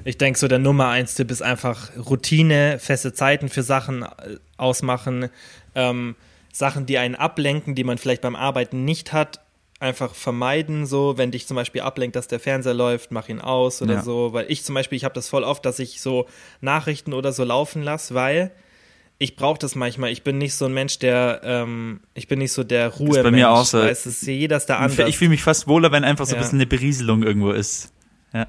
ich 0.08 0.18
denke, 0.18 0.40
so 0.40 0.48
der 0.48 0.60
Nummer 0.60 0.88
eins 0.88 1.16
Tipp 1.16 1.32
ist 1.32 1.42
einfach 1.42 1.90
Routine, 1.98 2.80
feste 2.80 3.14
Zeiten 3.14 3.50
für 3.50 3.62
Sachen 3.62 4.04
äh, 4.04 4.38
ausmachen, 4.56 5.30
ähm, 5.76 6.16
Sachen, 6.54 6.86
die 6.86 6.98
einen 6.98 7.16
ablenken, 7.16 7.76
die 7.76 7.84
man 7.84 7.98
vielleicht 7.98 8.22
beim 8.22 8.36
Arbeiten 8.36 8.86
nicht 8.86 9.12
hat, 9.12 9.42
einfach 9.80 10.16
vermeiden, 10.16 10.86
so, 10.86 11.18
wenn 11.18 11.32
dich 11.32 11.46
zum 11.46 11.56
Beispiel 11.56 11.82
ablenkt, 11.82 12.16
dass 12.16 12.28
der 12.28 12.40
Fernseher 12.40 12.74
läuft, 12.74 13.12
mach 13.12 13.28
ihn 13.28 13.42
aus 13.42 13.82
oder 13.82 13.96
ja. 13.96 14.02
so, 14.02 14.32
weil 14.32 14.46
ich 14.50 14.64
zum 14.64 14.76
Beispiel, 14.76 14.96
ich 14.96 15.04
habe 15.04 15.14
das 15.14 15.28
voll 15.28 15.44
oft, 15.44 15.66
dass 15.66 15.78
ich 15.78 16.02
so 16.02 16.26
Nachrichten 16.62 17.14
oder 17.14 17.34
so 17.34 17.44
laufen 17.44 17.84
lasse, 17.84 18.16
weil 18.16 18.52
ich 19.20 19.36
brauche 19.36 19.60
das 19.60 19.76
manchmal. 19.76 20.12
Ich 20.12 20.24
bin 20.24 20.38
nicht 20.38 20.56
so 20.56 20.66
ein 20.66 20.74
Mensch, 20.74 21.00
der, 21.00 21.42
ähm, 21.44 22.00
ich 22.14 22.28
bin 22.28 22.40
nicht 22.40 22.54
so 22.54 22.64
der 22.64 22.88
Ruhe. 22.88 23.10
Das 23.10 23.18
ist 23.18 23.24
bei 23.24 23.32
mir 23.32 23.50
auch 23.50 23.66
so. 23.66 23.80
Es 23.80 24.06
ist 24.06 24.26
jeder 24.26 24.58
ist 24.58 24.68
da 24.68 24.78
anders. 24.78 25.10
Ich 25.10 25.18
fühle 25.18 25.32
mich 25.32 25.44
fast 25.44 25.68
wohler, 25.68 25.92
wenn 25.92 26.04
einfach 26.04 26.26
so 26.26 26.36
ein 26.36 26.42
bisschen 26.42 26.60
eine 26.60 26.68
Berieselung 26.68 27.24
irgendwo 27.24 27.52
ist. 27.52 27.92
Ja. 28.34 28.48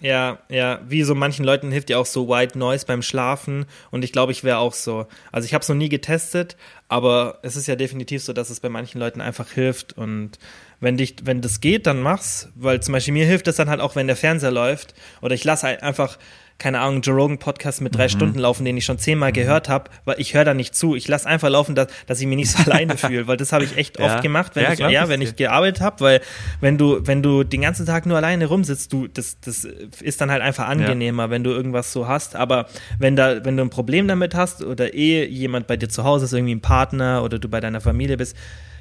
Ja, 0.00 0.38
ja, 0.48 0.80
wie 0.86 1.02
so 1.02 1.16
manchen 1.16 1.44
Leuten 1.44 1.72
hilft 1.72 1.90
ja 1.90 1.98
auch 1.98 2.06
so 2.06 2.28
White 2.28 2.56
Noise 2.56 2.86
beim 2.86 3.02
Schlafen 3.02 3.66
und 3.90 4.04
ich 4.04 4.12
glaube, 4.12 4.30
ich 4.30 4.44
wäre 4.44 4.58
auch 4.58 4.72
so. 4.72 5.06
Also 5.32 5.46
ich 5.46 5.54
habe 5.54 5.62
es 5.62 5.68
noch 5.68 5.74
nie 5.74 5.88
getestet, 5.88 6.56
aber 6.86 7.40
es 7.42 7.56
ist 7.56 7.66
ja 7.66 7.74
definitiv 7.74 8.22
so, 8.22 8.32
dass 8.32 8.48
es 8.48 8.60
bei 8.60 8.68
manchen 8.68 9.00
Leuten 9.00 9.20
einfach 9.20 9.50
hilft 9.50 9.94
und 9.98 10.38
wenn 10.78 10.96
dich, 10.96 11.16
wenn 11.24 11.40
das 11.40 11.60
geht, 11.60 11.88
dann 11.88 12.00
mach's, 12.00 12.48
weil 12.54 12.80
zum 12.80 12.92
Beispiel 12.92 13.12
mir 13.12 13.26
hilft 13.26 13.48
es 13.48 13.56
dann 13.56 13.68
halt 13.68 13.80
auch, 13.80 13.96
wenn 13.96 14.06
der 14.06 14.14
Fernseher 14.14 14.52
läuft 14.52 14.94
oder 15.20 15.34
ich 15.34 15.42
lasse 15.42 15.66
einfach 15.66 16.16
keine 16.58 16.80
Ahnung, 16.80 17.02
Joe 17.02 17.14
Rogan 17.14 17.38
Podcast 17.38 17.80
mit 17.80 17.94
drei 17.94 18.04
mhm. 18.04 18.10
Stunden 18.10 18.38
laufen, 18.40 18.64
den 18.64 18.76
ich 18.76 18.84
schon 18.84 18.98
zehnmal 18.98 19.30
mhm. 19.30 19.34
gehört 19.34 19.68
habe, 19.68 19.90
weil 20.04 20.20
ich 20.20 20.34
höre 20.34 20.44
da 20.44 20.54
nicht 20.54 20.74
zu. 20.74 20.96
Ich 20.96 21.06
lasse 21.06 21.28
einfach 21.28 21.48
laufen, 21.48 21.76
dass, 21.76 21.86
dass 22.06 22.20
ich 22.20 22.26
mich 22.26 22.36
nicht 22.36 22.50
so 22.50 22.58
alleine 22.70 22.96
fühle, 22.96 23.28
weil 23.28 23.36
das 23.36 23.52
habe 23.52 23.64
ich 23.64 23.76
echt 23.76 23.98
ja. 23.98 24.06
oft 24.06 24.22
gemacht, 24.22 24.56
wenn 24.56 24.64
ja, 24.64 24.72
ich, 24.72 24.78
ja, 24.80 25.08
wenn 25.08 25.22
ich 25.22 25.36
gearbeitet 25.36 25.80
habe, 25.80 26.00
weil 26.00 26.20
wenn 26.60 26.76
du, 26.76 26.98
wenn 27.06 27.22
du 27.22 27.44
den 27.44 27.60
ganzen 27.60 27.86
Tag 27.86 28.06
nur 28.06 28.16
alleine 28.16 28.46
rumsitzt, 28.46 28.92
du, 28.92 29.06
das, 29.06 29.38
das 29.40 29.64
ist 29.64 30.20
dann 30.20 30.32
halt 30.32 30.42
einfach 30.42 30.66
angenehmer, 30.66 31.24
ja. 31.24 31.30
wenn 31.30 31.44
du 31.44 31.50
irgendwas 31.50 31.92
so 31.92 32.08
hast. 32.08 32.34
Aber 32.34 32.66
wenn 32.98 33.14
da, 33.14 33.44
wenn 33.44 33.56
du 33.56 33.62
ein 33.62 33.70
Problem 33.70 34.08
damit 34.08 34.34
hast 34.34 34.64
oder 34.64 34.94
eh 34.94 35.26
jemand 35.26 35.68
bei 35.68 35.76
dir 35.76 35.88
zu 35.88 36.02
Hause 36.02 36.24
ist, 36.24 36.32
irgendwie 36.32 36.56
ein 36.56 36.60
Partner 36.60 37.22
oder 37.22 37.38
du 37.38 37.48
bei 37.48 37.60
deiner 37.60 37.80
Familie 37.80 38.16
bist, 38.16 38.36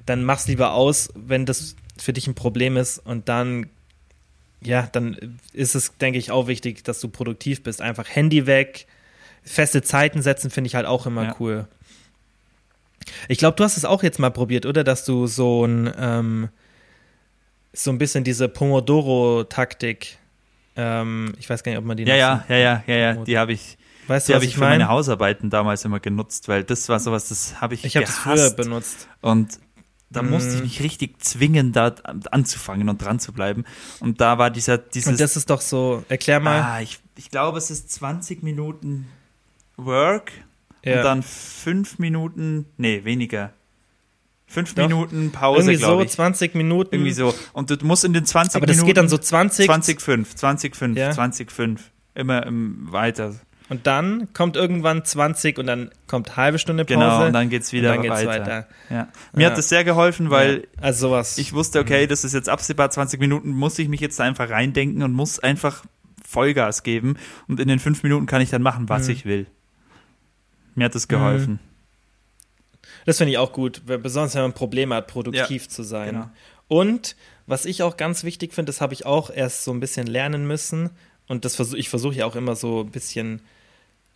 dann 0.08 0.24
mach's 0.24 0.48
lieber 0.48 0.72
aus, 0.72 1.10
wenn 1.16 1.46
das 1.46 1.76
für 1.98 2.14
dich 2.14 2.28
ein 2.28 2.36
Problem 2.36 2.78
ist 2.78 2.98
und 2.98 3.30
dann 3.30 3.68
ja, 4.62 4.88
dann 4.92 5.38
ist 5.54 5.76
es, 5.76 5.98
denke 5.98 6.20
ich, 6.20 6.32
auch 6.32 6.48
wichtig, 6.48 6.84
dass 6.84 7.00
du 7.00 7.10
produktiv 7.10 7.64
bist. 7.64 7.82
Einfach 7.82 8.08
Handy 8.08 8.46
weg, 8.46 8.88
feste 9.44 9.82
Zeiten 9.82 10.22
setzen, 10.22 10.50
finde 10.50 10.68
ich 10.68 10.76
halt 10.76 10.86
auch 10.86 11.06
immer 11.06 11.24
ja. 11.26 11.36
cool. 11.40 11.68
Ich 13.28 13.38
glaube, 13.38 13.56
du 13.56 13.64
hast 13.64 13.78
es 13.78 13.86
auch 13.86 14.04
jetzt 14.04 14.20
mal 14.20 14.32
probiert, 14.32 14.66
oder? 14.66 14.84
Dass 14.84 15.06
du 15.06 15.28
so 15.28 15.66
ein, 15.66 15.92
ähm, 15.98 16.50
so 17.74 17.92
ein 17.92 17.98
bisschen 17.98 18.24
diese 18.24 18.50
Pomodoro-Taktik, 18.50 20.18
ähm, 20.76 21.34
ich 21.40 21.50
weiß 21.50 21.64
gar 21.64 21.72
nicht, 21.72 21.80
ob 21.80 21.86
man 21.86 21.98
die 21.98 22.04
Ja, 22.04 22.16
ja, 22.16 22.46
ja, 22.50 22.58
ja, 22.58 22.84
ja, 22.88 22.96
ja, 22.96 23.14
die 23.16 23.38
habe 23.38 23.54
ich. 23.54 23.78
Weißt 24.08 24.28
du, 24.28 24.32
die 24.32 24.36
habe 24.36 24.46
ich, 24.46 24.52
ich 24.52 24.56
für 24.56 24.62
meine 24.62 24.88
Hausarbeiten 24.88 25.50
damals 25.50 25.84
immer 25.86 26.00
genutzt, 26.00 26.48
weil 26.48 26.64
das 26.64 26.88
war 26.88 27.00
sowas, 27.00 27.30
das 27.30 27.60
habe 27.62 27.74
ich 27.74 27.84
Ich 27.84 27.96
habe 27.96 28.06
es 28.06 28.16
früher 28.16 28.52
benutzt. 28.52 29.08
Und 29.22 29.60
da 30.10 30.22
mhm. 30.22 30.30
musste 30.30 30.56
ich 30.56 30.62
mich 30.62 30.82
richtig 30.82 31.22
zwingen, 31.22 31.74
da 31.74 31.96
anzufangen 32.32 32.88
und 32.90 33.02
dran 33.02 33.20
zu 33.20 33.34
bleiben. 33.34 33.66
Und 34.00 34.22
da 34.22 34.38
war 34.38 34.50
dieser, 34.50 34.78
dieses. 34.78 35.12
Und 35.12 35.20
das 35.20 35.36
ist 35.36 35.50
doch 35.50 35.62
so, 35.62 36.04
erklär 36.08 36.40
mal. 36.40 36.62
Ah, 36.62 36.82
ich, 36.82 37.00
ich 37.18 37.30
glaube, 37.30 37.58
es 37.58 37.70
ist 37.72 37.92
20 37.92 38.44
Minuten 38.44 39.08
Work 39.76 40.32
ja. 40.84 40.98
und 40.98 41.04
dann 41.04 41.24
5 41.24 42.00
Minuten, 42.00 42.66
nee, 42.78 43.04
weniger. 43.04 43.52
5 44.48 44.78
Minuten 44.78 45.32
Pause, 45.32 45.74
ich. 45.74 45.82
so, 45.82 46.04
20 46.04 46.56
Minuten. 46.56 46.96
Irgendwie 46.96 47.12
so. 47.12 47.36
Und 47.52 47.70
du 47.70 47.86
musst 47.86 48.06
in 48.06 48.14
den 48.14 48.26
20 48.26 48.56
Aber 48.56 48.66
Minuten. 48.66 48.80
Aber 48.80 48.86
das 48.86 48.88
geht 48.88 48.98
dann 48.98 49.10
so 49.10 49.18
20. 49.18 49.66
20, 49.66 50.02
5, 50.02 50.36
20, 50.36 50.76
5, 50.76 50.98
ja. 50.98 51.12
20, 51.12 51.52
5. 51.52 51.92
Immer 52.16 52.46
im 52.46 52.92
weiter. 52.92 53.36
Und 53.70 53.86
dann 53.86 54.32
kommt 54.34 54.56
irgendwann 54.56 55.04
20 55.04 55.60
und 55.60 55.68
dann 55.68 55.92
kommt 56.08 56.38
halbe 56.38 56.58
Stunde 56.58 56.86
Pause. 56.86 57.00
Genau, 57.00 57.26
und 57.26 57.34
dann 57.34 57.50
geht's 57.50 57.74
wieder 57.74 57.96
dann 57.96 58.10
weiter. 58.10 58.28
weiter. 58.28 58.68
Ja. 58.90 59.10
Mir 59.34 59.44
ja. 59.44 59.50
hat 59.50 59.58
das 59.58 59.68
sehr 59.68 59.84
geholfen, 59.84 60.30
weil 60.30 60.56
ja. 60.56 60.84
also 60.84 61.10
sowas. 61.10 61.38
ich 61.38 61.52
wusste, 61.52 61.80
okay, 61.80 62.06
mhm. 62.06 62.10
das 62.10 62.24
ist 62.24 62.34
jetzt 62.34 62.48
absehbar, 62.48 62.90
20 62.90 63.20
Minuten 63.20 63.50
muss 63.50 63.78
ich 63.78 63.90
mich 63.90 64.00
jetzt 64.00 64.22
einfach 64.22 64.50
reindenken 64.50 65.04
und 65.04 65.12
muss 65.12 65.40
einfach 65.40 65.84
Vollgas 66.26 66.84
geben. 66.84 67.18
Und 67.48 67.60
in 67.60 67.68
den 67.68 67.80
fünf 67.80 68.04
Minuten 68.04 68.26
kann 68.26 68.42
ich 68.42 68.50
dann 68.50 68.62
machen, 68.62 68.88
was 68.88 69.08
mhm. 69.08 69.14
ich 69.14 69.26
will. 69.26 69.48
Mir 70.76 70.86
hat 70.86 70.96
das 70.96 71.08
geholfen. 71.08 71.54
Mhm. 71.54 71.60
Das 73.06 73.18
finde 73.18 73.32
ich 73.32 73.38
auch 73.38 73.52
gut, 73.52 73.84
besonders 73.86 74.36
wenn 74.36 74.44
man 74.44 74.54
Probleme 74.54 74.96
hat, 74.96 75.08
produktiv 75.08 75.68
zu 75.68 75.84
sein. 75.84 76.14
Genau. 76.14 76.30
Und 76.68 77.16
was 77.48 77.66
ich 77.66 77.84
auch 77.84 77.98
ganz 77.98 78.24
wichtig 78.24 78.54
finde, 78.54 78.70
das 78.70 78.82
habe 78.82 78.94
ich 78.94 79.06
auch 79.06 79.30
erst 79.30 79.64
so 79.64 79.72
ein 79.72 79.80
bisschen 79.80 80.08
lernen 80.08 80.46
müssen. 80.46 80.90
Und 81.28 81.46
das 81.46 81.56
versuch, 81.56 81.78
ich 81.78 81.90
versuche 81.90 82.16
ja 82.16 82.26
auch 82.26 82.36
immer 82.36 82.56
so 82.56 82.82
ein 82.82 82.92
bisschen 82.92 83.42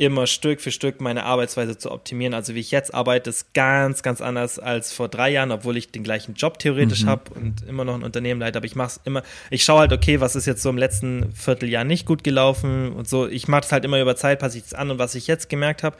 immer 0.01 0.25
Stück 0.25 0.61
für 0.61 0.71
Stück 0.71 0.99
meine 0.99 1.25
Arbeitsweise 1.25 1.77
zu 1.77 1.91
optimieren. 1.91 2.33
Also 2.33 2.55
wie 2.55 2.59
ich 2.59 2.71
jetzt 2.71 2.91
arbeite, 2.91 3.29
ist 3.29 3.53
ganz, 3.53 4.01
ganz 4.01 4.19
anders 4.19 4.57
als 4.57 4.91
vor 4.91 5.09
drei 5.09 5.29
Jahren, 5.29 5.51
obwohl 5.51 5.77
ich 5.77 5.91
den 5.91 6.03
gleichen 6.03 6.33
Job 6.33 6.57
theoretisch 6.57 7.03
mhm. 7.03 7.09
habe 7.09 7.33
und 7.35 7.61
immer 7.67 7.85
noch 7.85 7.93
ein 7.93 8.01
Unternehmen 8.01 8.39
leite. 8.39 8.57
Aber 8.57 8.65
ich 8.65 8.75
mache 8.75 8.87
es 8.87 8.99
immer, 9.03 9.21
ich 9.51 9.63
schaue 9.63 9.81
halt, 9.81 9.93
okay, 9.93 10.19
was 10.19 10.35
ist 10.35 10.47
jetzt 10.47 10.63
so 10.63 10.71
im 10.71 10.79
letzten 10.79 11.31
Vierteljahr 11.33 11.83
nicht 11.83 12.07
gut 12.07 12.23
gelaufen 12.23 12.93
und 12.93 13.07
so. 13.07 13.27
Ich 13.27 13.47
mache 13.47 13.61
es 13.61 13.71
halt 13.71 13.85
immer 13.85 14.01
über 14.01 14.15
Zeit, 14.15 14.39
passe 14.39 14.57
ich 14.57 14.63
es 14.63 14.73
an. 14.73 14.89
Und 14.89 14.97
was 14.97 15.13
ich 15.13 15.27
jetzt 15.27 15.49
gemerkt 15.49 15.83
habe, 15.83 15.95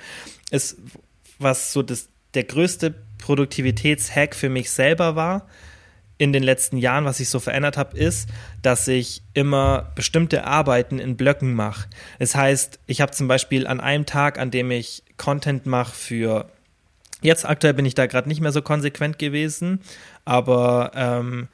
ist, 0.49 0.77
was 1.37 1.71
so 1.71 1.83
das, 1.83 2.09
der 2.33 2.45
größte 2.45 2.95
Produktivitätshack 3.19 4.35
für 4.35 4.49
mich 4.49 4.71
selber 4.71 5.15
war, 5.15 5.47
in 6.21 6.33
den 6.33 6.43
letzten 6.43 6.77
Jahren, 6.77 7.03
was 7.05 7.17
sich 7.17 7.29
so 7.29 7.39
verändert 7.39 7.77
habe, 7.77 7.97
ist, 7.97 8.29
dass 8.61 8.87
ich 8.87 9.23
immer 9.33 9.91
bestimmte 9.95 10.45
Arbeiten 10.45 10.99
in 10.99 11.17
Blöcken 11.17 11.55
mache. 11.55 11.89
Das 12.19 12.35
heißt, 12.35 12.79
ich 12.85 13.01
habe 13.01 13.11
zum 13.11 13.27
Beispiel 13.27 13.65
an 13.65 13.79
einem 13.79 14.05
Tag, 14.05 14.37
an 14.37 14.51
dem 14.51 14.69
ich 14.69 15.01
Content 15.17 15.65
mache 15.65 15.95
für 15.95 16.45
Jetzt 17.23 17.47
aktuell 17.47 17.75
bin 17.75 17.85
ich 17.85 17.95
da 17.95 18.07
gerade 18.07 18.27
nicht 18.27 18.41
mehr 18.41 18.51
so 18.51 18.63
konsequent 18.63 19.19
gewesen, 19.19 19.81
aber 20.25 20.91
ähm, 20.95 21.49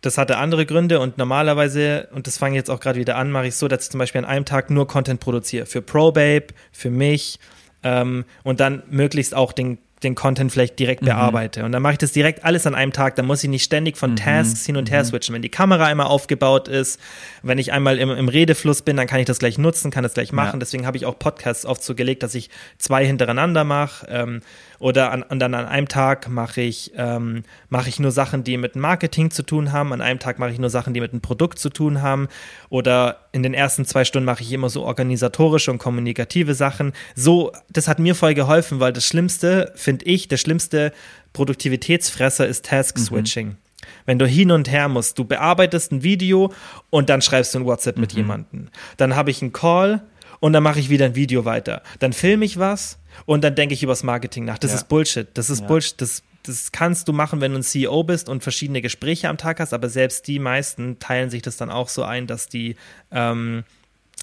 das 0.00 0.16
hatte 0.18 0.36
andere 0.36 0.64
Gründe 0.64 1.00
und 1.00 1.18
normalerweise, 1.18 2.08
und 2.12 2.28
das 2.28 2.38
fange 2.38 2.54
ich 2.54 2.58
jetzt 2.58 2.70
auch 2.70 2.78
gerade 2.78 3.00
wieder 3.00 3.16
an, 3.16 3.30
mache 3.30 3.48
ich 3.48 3.56
so, 3.56 3.66
dass 3.66 3.84
ich 3.84 3.90
zum 3.90 3.98
Beispiel 3.98 4.20
an 4.20 4.24
einem 4.24 4.44
Tag 4.44 4.70
nur 4.70 4.86
Content 4.86 5.18
produziere. 5.18 5.66
Für 5.66 5.82
ProBabe, 5.82 6.48
für 6.70 6.90
mich 6.90 7.40
ähm, 7.82 8.24
und 8.44 8.60
dann 8.60 8.82
möglichst 8.90 9.34
auch 9.34 9.52
den 9.52 9.78
den 10.02 10.14
Content 10.14 10.52
vielleicht 10.52 10.78
direkt 10.78 11.02
mhm. 11.02 11.06
bearbeite. 11.06 11.64
Und 11.64 11.72
dann 11.72 11.82
mache 11.82 11.94
ich 11.94 11.98
das 11.98 12.12
direkt 12.12 12.44
alles 12.44 12.66
an 12.66 12.74
einem 12.74 12.92
Tag. 12.92 13.16
Dann 13.16 13.26
muss 13.26 13.42
ich 13.42 13.50
nicht 13.50 13.64
ständig 13.64 13.96
von 13.96 14.12
mhm. 14.12 14.16
Tasks 14.16 14.66
hin 14.66 14.76
und 14.76 14.90
her 14.90 15.02
mhm. 15.02 15.08
switchen. 15.08 15.34
Wenn 15.34 15.42
die 15.42 15.48
Kamera 15.48 15.86
einmal 15.86 16.06
aufgebaut 16.06 16.68
ist, 16.68 17.00
wenn 17.42 17.58
ich 17.58 17.72
einmal 17.72 17.98
im, 17.98 18.10
im 18.10 18.28
Redefluss 18.28 18.82
bin, 18.82 18.96
dann 18.96 19.06
kann 19.06 19.20
ich 19.20 19.26
das 19.26 19.38
gleich 19.38 19.58
nutzen, 19.58 19.90
kann 19.90 20.02
das 20.02 20.14
gleich 20.14 20.32
machen. 20.32 20.54
Ja. 20.54 20.58
Deswegen 20.60 20.86
habe 20.86 20.96
ich 20.96 21.06
auch 21.06 21.18
Podcasts 21.18 21.66
oft 21.66 21.82
so 21.82 21.94
gelegt, 21.94 22.22
dass 22.22 22.34
ich 22.34 22.50
zwei 22.78 23.04
hintereinander 23.06 23.64
mache. 23.64 24.06
Ähm, 24.08 24.42
oder 24.82 25.12
an, 25.12 25.22
und 25.22 25.38
dann 25.38 25.54
an 25.54 25.66
einem 25.66 25.86
Tag 25.86 26.28
mache 26.28 26.60
ich, 26.60 26.90
ähm, 26.96 27.44
mache 27.68 27.88
ich 27.88 28.00
nur 28.00 28.10
Sachen, 28.10 28.42
die 28.42 28.56
mit 28.56 28.74
Marketing 28.74 29.30
zu 29.30 29.44
tun 29.44 29.70
haben. 29.70 29.92
An 29.92 30.00
einem 30.00 30.18
Tag 30.18 30.40
mache 30.40 30.50
ich 30.50 30.58
nur 30.58 30.70
Sachen, 30.70 30.92
die 30.92 31.00
mit 31.00 31.12
einem 31.12 31.20
Produkt 31.20 31.60
zu 31.60 31.70
tun 31.70 32.02
haben. 32.02 32.26
Oder 32.68 33.28
in 33.30 33.44
den 33.44 33.54
ersten 33.54 33.84
zwei 33.84 34.04
Stunden 34.04 34.24
mache 34.24 34.42
ich 34.42 34.50
immer 34.52 34.70
so 34.70 34.82
organisatorische 34.82 35.70
und 35.70 35.78
kommunikative 35.78 36.54
Sachen. 36.54 36.94
So, 37.14 37.52
das 37.70 37.86
hat 37.86 38.00
mir 38.00 38.16
voll 38.16 38.34
geholfen, 38.34 38.80
weil 38.80 38.92
das 38.92 39.06
Schlimmste, 39.06 39.72
finde 39.76 40.04
ich, 40.06 40.26
der 40.26 40.36
schlimmste 40.36 40.92
Produktivitätsfresser 41.32 42.48
ist 42.48 42.64
Task 42.64 42.98
Switching. 42.98 43.50
Mhm. 43.50 43.56
Wenn 44.04 44.18
du 44.18 44.26
hin 44.26 44.50
und 44.50 44.68
her 44.68 44.88
musst, 44.88 45.16
du 45.16 45.24
bearbeitest 45.24 45.92
ein 45.92 46.02
Video 46.02 46.52
und 46.90 47.08
dann 47.08 47.22
schreibst 47.22 47.54
du 47.54 47.60
ein 47.60 47.66
WhatsApp 47.66 47.98
mit 47.98 48.14
mhm. 48.14 48.18
jemandem. 48.18 48.68
Dann 48.96 49.14
habe 49.14 49.30
ich 49.30 49.42
einen 49.42 49.52
Call 49.52 50.02
und 50.42 50.52
dann 50.52 50.64
mache 50.64 50.80
ich 50.80 50.90
wieder 50.90 51.06
ein 51.06 51.14
Video 51.14 51.44
weiter. 51.44 51.82
Dann 52.00 52.12
filme 52.12 52.44
ich 52.44 52.58
was 52.58 52.98
und 53.26 53.44
dann 53.44 53.54
denke 53.54 53.74
ich 53.74 53.82
übers 53.84 54.02
Marketing 54.02 54.44
nach. 54.44 54.58
Das 54.58 54.72
ja. 54.72 54.78
ist 54.78 54.88
Bullshit. 54.88 55.28
Das 55.34 55.50
ist 55.50 55.60
ja. 55.60 55.66
Bullshit. 55.68 56.00
Das, 56.00 56.24
das 56.42 56.72
kannst 56.72 57.06
du 57.06 57.12
machen, 57.12 57.40
wenn 57.40 57.52
du 57.52 57.60
ein 57.60 57.62
CEO 57.62 58.02
bist 58.02 58.28
und 58.28 58.42
verschiedene 58.42 58.82
Gespräche 58.82 59.28
am 59.28 59.38
Tag 59.38 59.60
hast, 59.60 59.72
aber 59.72 59.88
selbst 59.88 60.26
die 60.26 60.40
meisten 60.40 60.98
teilen 60.98 61.30
sich 61.30 61.42
das 61.42 61.58
dann 61.58 61.70
auch 61.70 61.88
so 61.88 62.02
ein, 62.02 62.26
dass 62.26 62.48
die, 62.48 62.74
ähm, 63.12 63.62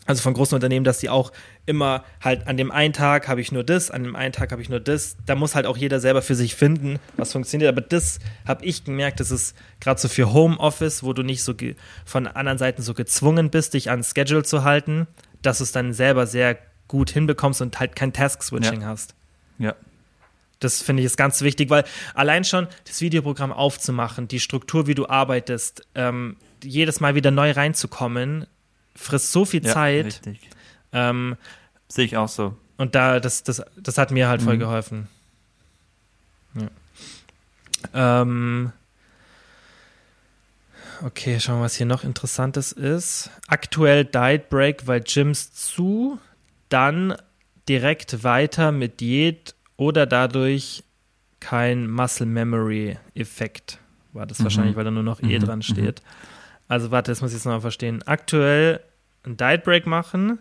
also 0.08 0.22
von 0.22 0.34
großen 0.34 0.56
Unternehmen, 0.56 0.84
dass 0.84 1.00
die 1.00 1.08
auch 1.08 1.32
immer 1.66 2.04
halt 2.20 2.48
an 2.48 2.58
dem 2.58 2.70
einen 2.70 2.92
Tag 2.92 3.30
habe 3.30 3.40
ich 3.40 3.54
nur 3.54 3.64
das, 3.64 3.90
an 3.90 4.04
dem 4.04 4.18
einen 4.18 4.34
Tag 4.34 4.52
habe 4.52 4.62
ich 4.62 4.68
nur 4.68 4.82
das. 4.82 5.16
Da 5.26 5.36
muss 5.36 5.56
halt 5.56 5.68
auch 5.68 5.78
jeder 5.78 6.02
selber 6.02 6.22
für 6.22 6.36
sich 6.36 6.54
finden, 6.54 7.00
was 7.16 7.32
funktioniert. 7.32 7.70
Aber 7.70 7.82
das 7.82 8.20
habe 8.46 8.66
ich 8.66 8.84
gemerkt, 8.84 9.22
das 9.22 9.32
ist 9.32 9.56
gerade 9.80 10.02
so 10.02 10.10
für 10.10 10.34
Homeoffice, 10.34 11.02
wo 11.02 11.14
du 11.14 11.24
nicht 11.24 11.44
so 11.44 11.54
von 12.04 12.28
anderen 12.28 12.58
Seiten 12.58 12.82
so 12.82 12.94
gezwungen 12.94 13.50
bist, 13.50 13.74
dich 13.74 13.90
an 13.90 14.04
Schedule 14.04 14.44
zu 14.44 14.66
halten, 14.66 15.08
dass 15.42 15.60
du 15.60 15.64
es 15.64 15.72
dann 15.72 15.94
selber 15.94 16.28
sehr 16.28 16.58
gut 16.88 17.12
hinbekommst 17.12 17.62
und 17.62 17.80
halt 17.80 17.96
kein 17.96 18.14
Task-Switching 18.14 18.82
ja. 18.82 18.88
hast. 18.88 19.16
Ja. 19.58 19.76
Das 20.60 20.82
finde 20.82 21.02
ich 21.02 21.06
ist 21.06 21.18
ganz 21.18 21.42
wichtig, 21.42 21.70
weil 21.70 21.86
allein 22.14 22.44
schon 22.44 22.68
das 22.86 23.00
Videoprogramm 23.02 23.54
aufzumachen, 23.54 24.28
die 24.28 24.40
Struktur, 24.40 24.88
wie 24.88 24.96
du 24.96 25.08
arbeitest, 25.08 25.88
ähm, 25.96 26.36
jedes 26.64 27.00
Mal 27.00 27.16
wieder 27.16 27.32
neu 27.32 27.52
reinzukommen, 27.52 28.46
frisst 28.96 29.32
so 29.32 29.46
viel 29.46 29.66
ja, 29.66 29.74
Zeit. 29.74 30.22
Ähm, 30.92 31.38
Sehe 31.88 32.06
ich 32.06 32.18
auch 32.18 32.28
so. 32.28 32.58
Und 32.78 32.96
da, 32.96 33.20
das, 33.20 33.44
das, 33.44 33.64
das 33.78 33.98
hat 33.98 34.12
mir 34.12 34.28
halt 34.28 34.42
voll 34.42 34.56
mhm. 34.56 34.60
geholfen. 34.60 35.08
Ja. 36.56 38.22
Ähm, 38.22 38.74
okay, 41.04 41.40
schauen 41.40 41.60
wir, 41.60 41.66
was 41.66 41.76
hier 41.76 41.86
noch 41.86 42.04
Interessantes 42.04 42.72
ist. 42.72 43.30
Aktuell 43.48 44.06
Diet 44.06 44.50
Break, 44.50 44.88
weil 44.88 45.02
Gyms 45.02 45.54
zu 45.54 46.20
dann 46.70 47.16
direkt 47.68 48.24
weiter 48.24 48.72
mit 48.72 49.00
Diät 49.00 49.56
oder 49.78 50.06
dadurch 50.06 50.84
kein 51.40 51.90
Muscle 51.90 52.26
Memory 52.26 52.98
Effekt. 53.16 53.80
War 54.14 54.26
das 54.26 54.40
mhm. 54.40 54.44
wahrscheinlich, 54.46 54.76
weil 54.76 54.84
da 54.84 54.92
nur 54.92 55.04
noch 55.04 55.22
E 55.22 55.38
mhm. 55.40 55.44
dran 55.44 55.62
steht. 55.62 56.02
Mhm. 56.02 56.08
Also 56.68 56.92
warte, 56.92 57.12
das 57.12 57.22
muss 57.22 57.32
ich 57.32 57.38
jetzt 57.38 57.46
nochmal 57.46 57.62
verstehen. 57.62 58.04
Aktuell 58.04 58.82
ein 59.24 59.38
Diet 59.38 59.64
Break 59.64 59.88
machen 59.88 60.40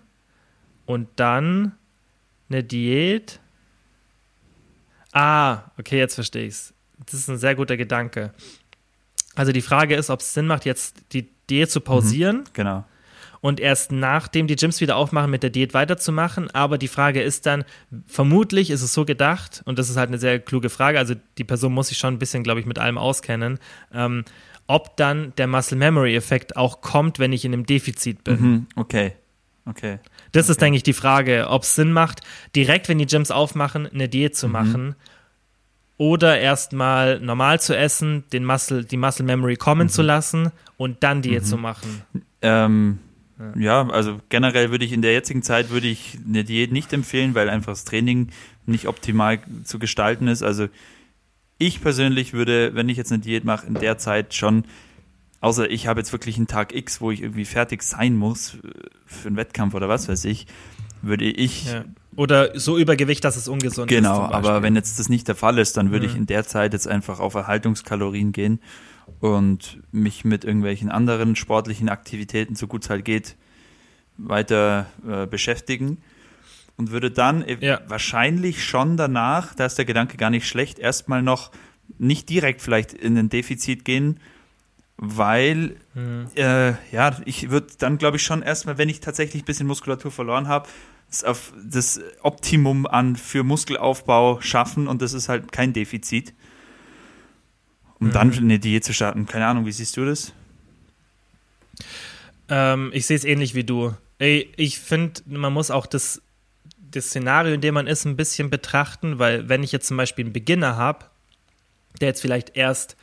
und 0.87 1.09
dann 1.17 1.73
eine 2.49 2.65
Diät. 2.65 3.41
Ah, 5.13 5.71
okay, 5.79 5.99
jetzt 5.99 6.15
verstehe 6.15 6.47
ich 6.47 6.55
es. 6.55 6.75
Das 7.07 7.15
ist 7.15 7.29
ein 7.29 7.39
sehr 7.39 7.55
guter 7.55 7.77
Gedanke. 7.77 8.33
Also 9.39 9.53
die 9.53 9.62
Frage 9.62 9.95
ist, 9.95 10.11
ob 10.11 10.20
es 10.20 10.34
Sinn 10.34 10.47
macht, 10.47 10.64
jetzt 10.64 10.97
die 11.12 11.28
Diät 11.49 11.70
zu 11.70 11.80
pausieren. 11.80 12.39
Mhm, 12.39 12.45
genau 12.53 12.84
und 13.41 13.61
erst 13.61 13.93
nachdem 13.93 14.47
die 14.47 14.57
Gyms 14.57 14.80
wieder 14.80 14.97
aufmachen, 14.97 15.30
mit 15.30 15.43
der 15.43 15.51
Diät 15.51 15.74
weiterzumachen. 15.74 16.51
Aber 16.51 16.78
die 16.78 16.89
Frage 16.89 17.22
ist 17.22 17.47
dann, 17.47 17.64
vermutlich 18.07 18.70
ist 18.70 18.82
es 18.82 18.93
so 18.93 19.05
gedacht, 19.05 19.62
und 19.64 19.78
das 19.78 19.89
ist 19.91 19.97
halt 19.97 20.09
eine 20.09 20.18
sehr 20.18 20.39
kluge 20.39 20.70
Frage, 20.70 20.99
also 20.99 21.14
die 21.39 21.45
Person 21.45 21.72
muss 21.72 21.89
sich 21.89 21.99
schon 21.99 22.14
ein 22.14 22.18
bisschen, 22.18 22.43
glaube 22.43 22.61
ich, 22.61 22.66
mit 22.66 22.78
allem 22.78 22.99
auskennen, 22.99 23.59
ähm, 23.93 24.24
ob 24.66 24.97
dann 24.97 25.32
der 25.39 25.47
Muscle 25.47 25.78
Memory 25.78 26.14
Effekt 26.14 26.57
auch 26.57 26.80
kommt, 26.80 27.18
wenn 27.18 27.32
ich 27.32 27.45
in 27.45 27.53
einem 27.53 27.64
Defizit 27.64 28.24
bin. 28.24 28.41
Mhm, 28.41 28.66
okay. 28.76 29.12
Okay. 29.64 29.99
Das 30.32 30.47
okay. 30.47 30.53
ist, 30.53 30.62
denke 30.62 30.76
ich, 30.78 30.82
die 30.82 30.95
Frage, 30.95 31.47
ob 31.49 31.62
es 31.62 31.74
Sinn 31.74 31.93
macht, 31.93 32.20
direkt, 32.57 32.89
wenn 32.89 32.99
die 32.99 33.07
Gyms 33.07 33.30
aufmachen, 33.30 33.86
eine 33.86 34.09
Diät 34.09 34.34
zu 34.34 34.47
mhm. 34.47 34.53
machen 34.53 34.95
oder 35.99 36.38
erstmal 36.38 37.20
normal 37.20 37.61
zu 37.61 37.76
essen, 37.76 38.24
den 38.32 38.44
Muscle, 38.44 38.84
die 38.84 38.96
Muscle 38.96 39.26
Memory 39.26 39.57
kommen 39.57 39.88
mhm. 39.88 39.90
zu 39.90 40.03
lassen 40.03 40.53
und 40.76 41.03
dann 41.03 41.22
Diät 41.22 41.42
mhm. 41.42 41.46
zu 41.46 41.59
machen. 41.59 42.03
Ähm, 42.40 42.99
ja. 43.57 43.86
also 43.88 44.20
generell 44.28 44.70
würde 44.70 44.84
ich 44.84 44.92
in 44.92 45.03
der 45.03 45.12
jetzigen 45.12 45.42
Zeit 45.42 45.70
würde 45.70 45.88
ich 45.88 46.16
eine 46.26 46.44
Diät 46.44 46.72
nicht 46.72 46.92
empfehlen, 46.92 47.34
weil 47.34 47.51
einfach 47.51 47.72
das 47.72 47.84
Training 47.84 48.28
nicht 48.64 48.86
optimal 48.86 49.40
zu 49.64 49.80
gestalten 49.80 50.28
ist. 50.28 50.42
Also 50.42 50.68
ich 51.59 51.80
persönlich 51.80 52.32
würde, 52.32 52.74
wenn 52.74 52.88
ich 52.88 52.96
jetzt 52.96 53.12
eine 53.12 53.20
Diät 53.20 53.44
mache, 53.44 53.66
in 53.66 53.74
der 53.74 53.99
Zeit 53.99 54.34
schon, 54.34 54.64
außer 55.40 55.68
ich 55.68 55.88
habe 55.88 56.01
jetzt 56.01 56.12
wirklich 56.12 56.36
einen 56.36 56.46
Tag 56.46 56.72
X, 56.74 57.01
wo 57.01 57.11
ich 57.11 57.22
irgendwie 57.22 57.44
fertig 57.44 57.82
sein 57.82 58.16
muss 58.16 58.57
für 59.05 59.26
einen 59.26 59.36
Wettkampf 59.36 59.74
oder 59.74 59.88
was 59.88 60.09
weiß 60.09 60.24
ich, 60.26 60.46
würde 61.03 61.24
ich. 61.24 61.66
Ja. 61.66 61.84
Oder 62.16 62.59
so 62.59 62.76
Übergewicht, 62.78 63.24
dass 63.24 63.36
es 63.36 63.46
ungesund 63.46 63.88
genau, 63.88 64.24
ist. 64.24 64.26
Genau, 64.26 64.36
aber 64.36 64.62
wenn 64.62 64.74
jetzt 64.74 64.99
das 64.99 65.09
nicht 65.09 65.28
der 65.28 65.36
Fall 65.36 65.59
ist, 65.59 65.76
dann 65.76 65.92
würde 65.92 66.07
mhm. 66.07 66.12
ich 66.12 66.18
in 66.18 66.26
der 66.26 66.44
Zeit 66.44 66.72
jetzt 66.72 66.88
einfach 66.88 67.20
auf 67.20 67.34
Erhaltungskalorien 67.34 68.32
gehen 68.32 68.61
und 69.20 69.80
mich 69.92 70.24
mit 70.24 70.44
irgendwelchen 70.44 70.90
anderen 70.90 71.36
sportlichen 71.36 71.88
Aktivitäten, 71.88 72.57
so 72.57 72.66
gut 72.66 72.84
es 72.84 72.90
halt 72.90 73.05
geht, 73.05 73.36
weiter 74.16 74.86
äh, 75.09 75.26
beschäftigen 75.26 75.99
und 76.76 76.90
würde 76.90 77.11
dann 77.11 77.44
ja. 77.61 77.80
wahrscheinlich 77.86 78.64
schon 78.64 78.96
danach, 78.96 79.55
da 79.55 79.66
ist 79.66 79.78
der 79.78 79.84
Gedanke 79.84 80.16
gar 80.16 80.30
nicht 80.30 80.49
schlecht, 80.49 80.78
erstmal 80.78 81.22
noch 81.22 81.51
nicht 81.99 82.28
direkt 82.28 82.62
vielleicht 82.62 82.92
in 82.92 83.16
ein 83.16 83.28
Defizit 83.28 83.84
gehen, 83.84 84.20
weil 84.99 85.76
mhm. 85.94 86.28
äh, 86.34 86.72
ja, 86.92 87.16
ich 87.24 87.51
würde 87.51 87.68
dann 87.78 87.99
glaube 87.99 88.18
ich 88.18 88.22
schon 88.22 88.42
erstmal, 88.42 88.78
wenn 88.78 88.88
ich 88.88 89.01
tatsächlich 89.01 89.42
ein 89.42 89.46
bisschen 89.46 89.66
Muskulatur 89.66 90.11
verloren 90.11 90.49
habe, 90.49 90.68
auf 91.24 91.55
das 91.64 92.01
Optimum 92.22 92.86
an 92.86 93.16
für 93.16 93.42
Muskelaufbau 93.42 94.40
schaffen 94.42 94.88
und 94.88 95.01
das 95.01 95.14
ist 95.14 95.30
halt 95.30 95.53
kein 95.53 95.72
Defizit 95.72 96.34
um 98.01 98.09
mhm. 98.09 98.12
dann 98.12 98.32
eine 98.32 98.59
Diät 98.59 98.84
zu 98.84 98.92
starten. 98.92 99.26
Keine 99.26 99.46
Ahnung, 99.46 99.66
wie 99.66 99.72
siehst 99.72 99.96
du 99.96 100.05
das? 100.05 100.32
Ähm, 102.49 102.90
ich 102.94 103.07
sehe 103.07 103.16
es 103.16 103.24
ähnlich 103.24 103.55
wie 103.55 103.64
du. 103.64 103.94
Ich 104.18 104.78
finde, 104.80 105.20
man 105.26 105.53
muss 105.53 105.70
auch 105.70 105.86
das, 105.86 106.22
das 106.90 107.07
Szenario, 107.07 107.55
in 107.55 107.61
dem 107.61 107.74
man 107.74 107.86
ist, 107.86 108.05
ein 108.05 108.16
bisschen 108.16 108.51
betrachten, 108.51 109.18
weil 109.18 109.49
wenn 109.49 109.62
ich 109.62 109.72
jetzt 109.72 109.86
zum 109.86 109.96
Beispiel 109.96 110.24
einen 110.24 110.32
Beginner 110.32 110.76
habe, 110.76 111.07
der 112.01 112.09
jetzt 112.09 112.20
vielleicht 112.20 112.57
erst 112.57 112.96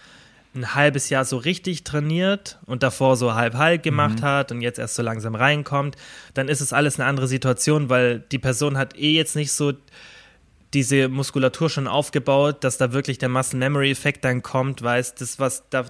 ein 0.56 0.76
halbes 0.76 1.10
Jahr 1.10 1.26
so 1.26 1.38
richtig 1.38 1.84
trainiert 1.84 2.60
und 2.66 2.84
davor 2.84 3.18
so 3.18 3.34
halb-halb 3.36 3.84
gemacht 3.84 4.20
mhm. 4.20 4.26
hat 4.26 4.52
und 4.52 4.62
jetzt 4.62 4.80
erst 4.80 4.96
so 4.96 5.04
langsam 5.04 5.36
reinkommt, 5.36 5.96
dann 6.34 6.48
ist 6.48 6.62
es 6.62 6.74
alles 6.74 7.00
eine 7.00 7.08
andere 7.08 7.28
Situation, 7.28 7.90
weil 7.90 8.20
die 8.20 8.40
Person 8.40 8.78
hat 8.78 8.98
eh 8.98 9.12
jetzt 9.12 9.36
nicht 9.36 9.52
so 9.52 9.74
diese 10.76 11.08
Muskulatur 11.08 11.70
schon 11.70 11.88
aufgebaut, 11.88 12.64
dass 12.64 12.78
da 12.78 12.92
wirklich 12.92 13.18
der 13.18 13.30
Muscle 13.30 13.58
Memory 13.58 13.92
Effekt 13.92 14.26
dann 14.26 14.44
kommt, 14.44 14.82
weißt, 14.82 15.22
das 15.22 15.40
was 15.40 15.64
da, 15.70 15.86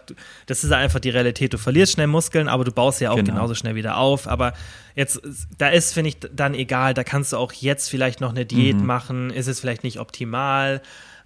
das 0.45 0.63
ist 0.63 0.71
einfach 0.71 0.99
die 0.99 1.09
Realität. 1.09 1.53
Du 1.53 1.57
verlierst 1.57 1.93
schnell 1.93 2.07
Muskeln, 2.07 2.47
aber 2.47 2.63
du 2.63 2.71
baust 2.71 3.01
ja 3.01 3.09
auch 3.09 3.15
genau. 3.15 3.33
genauso 3.33 3.55
schnell 3.55 3.73
wieder 3.73 3.97
auf. 3.97 4.27
Aber 4.27 4.53
jetzt, 4.95 5.21
da 5.57 5.69
ist, 5.69 5.93
finde 5.93 6.09
ich, 6.09 6.17
dann 6.31 6.53
egal, 6.53 6.93
da 6.93 7.03
kannst 7.03 7.33
du 7.33 7.37
auch 7.37 7.51
jetzt 7.51 7.89
vielleicht 7.89 8.21
noch 8.21 8.29
eine 8.29 8.45
Diät 8.45 8.77
mhm. 8.77 8.85
machen, 8.85 9.29
ist 9.31 9.47
es 9.47 9.59
vielleicht 9.59 9.83
nicht 9.83 9.99
optimal, 9.99 10.81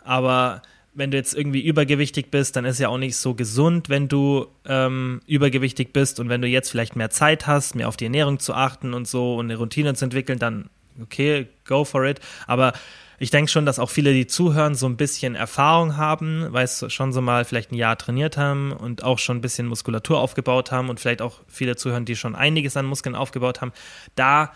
aber 0.06 0.62
wenn 1.00 1.12
du 1.12 1.18
jetzt 1.18 1.34
irgendwie 1.34 1.62
übergewichtig 1.62 2.30
bist, 2.30 2.56
dann 2.56 2.66
ist 2.66 2.80
ja 2.80 2.90
auch 2.90 2.98
nicht 2.98 3.16
so 3.16 3.34
gesund, 3.34 3.90
wenn 3.90 4.10
du 4.10 4.48
ähm, 4.66 5.22
übergewichtig 5.26 5.94
bist 5.94 6.20
und 6.20 6.30
wenn 6.30 6.42
du 6.42 6.48
jetzt 6.48 6.70
vielleicht 6.70 6.98
mehr 6.98 7.10
Zeit 7.10 7.48
hast, 7.48 7.74
mehr 7.74 7.88
auf 7.88 7.98
die 7.98 8.04
Ernährung 8.04 8.40
zu 8.40 8.54
achten 8.54 8.94
und 8.94 9.08
so 9.08 9.36
und 9.36 9.46
eine 9.46 9.58
Routine 9.58 9.96
zu 9.96 10.06
entwickeln, 10.06 10.40
dann 10.40 10.70
okay, 11.02 11.48
go 11.66 11.86
for 11.86 12.04
it. 12.06 12.20
Aber 12.48 12.74
ich 13.18 13.32
denke 13.32 13.50
schon, 13.50 13.66
dass 13.66 13.80
auch 13.80 13.90
viele, 13.90 14.14
die 14.14 14.28
zuhören, 14.28 14.76
so 14.76 14.88
ein 14.88 14.98
bisschen 14.98 15.36
Erfahrung 15.36 15.96
haben, 15.96 16.48
weil 16.50 16.66
es 16.66 16.86
schon 16.92 17.14
so 17.14 17.22
mal 17.22 17.46
vielleicht 17.46 17.72
ein 17.72 17.76
Jahr 17.76 17.98
trainiert 17.98 18.36
haben 18.36 18.74
und 18.74 19.04
auch 19.04 19.20
schon 19.20 19.38
ein 19.38 19.42
bisschen 19.42 19.68
Muskulatur 19.68 20.20
aufgebaut 20.20 20.72
haben 20.72 20.90
und 20.90 21.00
vielleicht 21.00 21.22
auch 21.22 21.40
viele 21.48 21.78
zuhören, 21.78 22.06
die 22.06 22.18
schon 22.18 22.36
einiges 22.36 22.76
an 22.76 22.86
Muskeln 22.86 23.16
aufgebaut 23.16 23.62
haben. 23.62 23.72
Da 24.16 24.52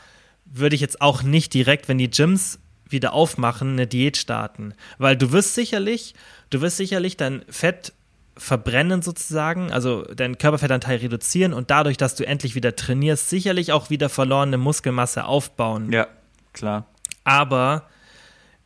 würde 0.46 0.76
ich 0.76 0.82
jetzt 0.82 1.02
auch 1.02 1.24
nicht 1.24 1.54
direkt, 1.54 1.88
wenn 1.88 1.98
die 1.98 2.10
Gyms 2.10 2.60
wieder 2.94 3.14
aufmachen, 3.14 3.72
eine 3.72 3.88
Diät 3.88 4.16
starten. 4.16 4.74
Weil 4.98 5.18
du 5.18 5.32
wirst 5.34 5.54
sicherlich, 5.56 6.16
du 6.50 6.62
wirst 6.62 6.78
sicherlich 6.78 7.18
dein 7.18 7.44
Fett 7.50 7.92
verbrennen 8.38 9.02
sozusagen, 9.02 9.72
also 9.72 10.04
deinen 10.04 10.38
Körperfettanteil 10.38 10.98
reduzieren 10.98 11.54
und 11.54 11.70
dadurch, 11.70 11.98
dass 11.98 12.16
du 12.16 12.26
endlich 12.26 12.56
wieder 12.56 12.76
trainierst, 12.76 13.30
sicherlich 13.30 13.72
auch 13.72 13.90
wieder 13.90 14.10
verlorene 14.10 14.58
Muskelmasse 14.58 15.26
aufbauen. 15.26 15.92
Ja, 15.92 16.08
klar. 16.54 16.88
Aber 17.24 17.90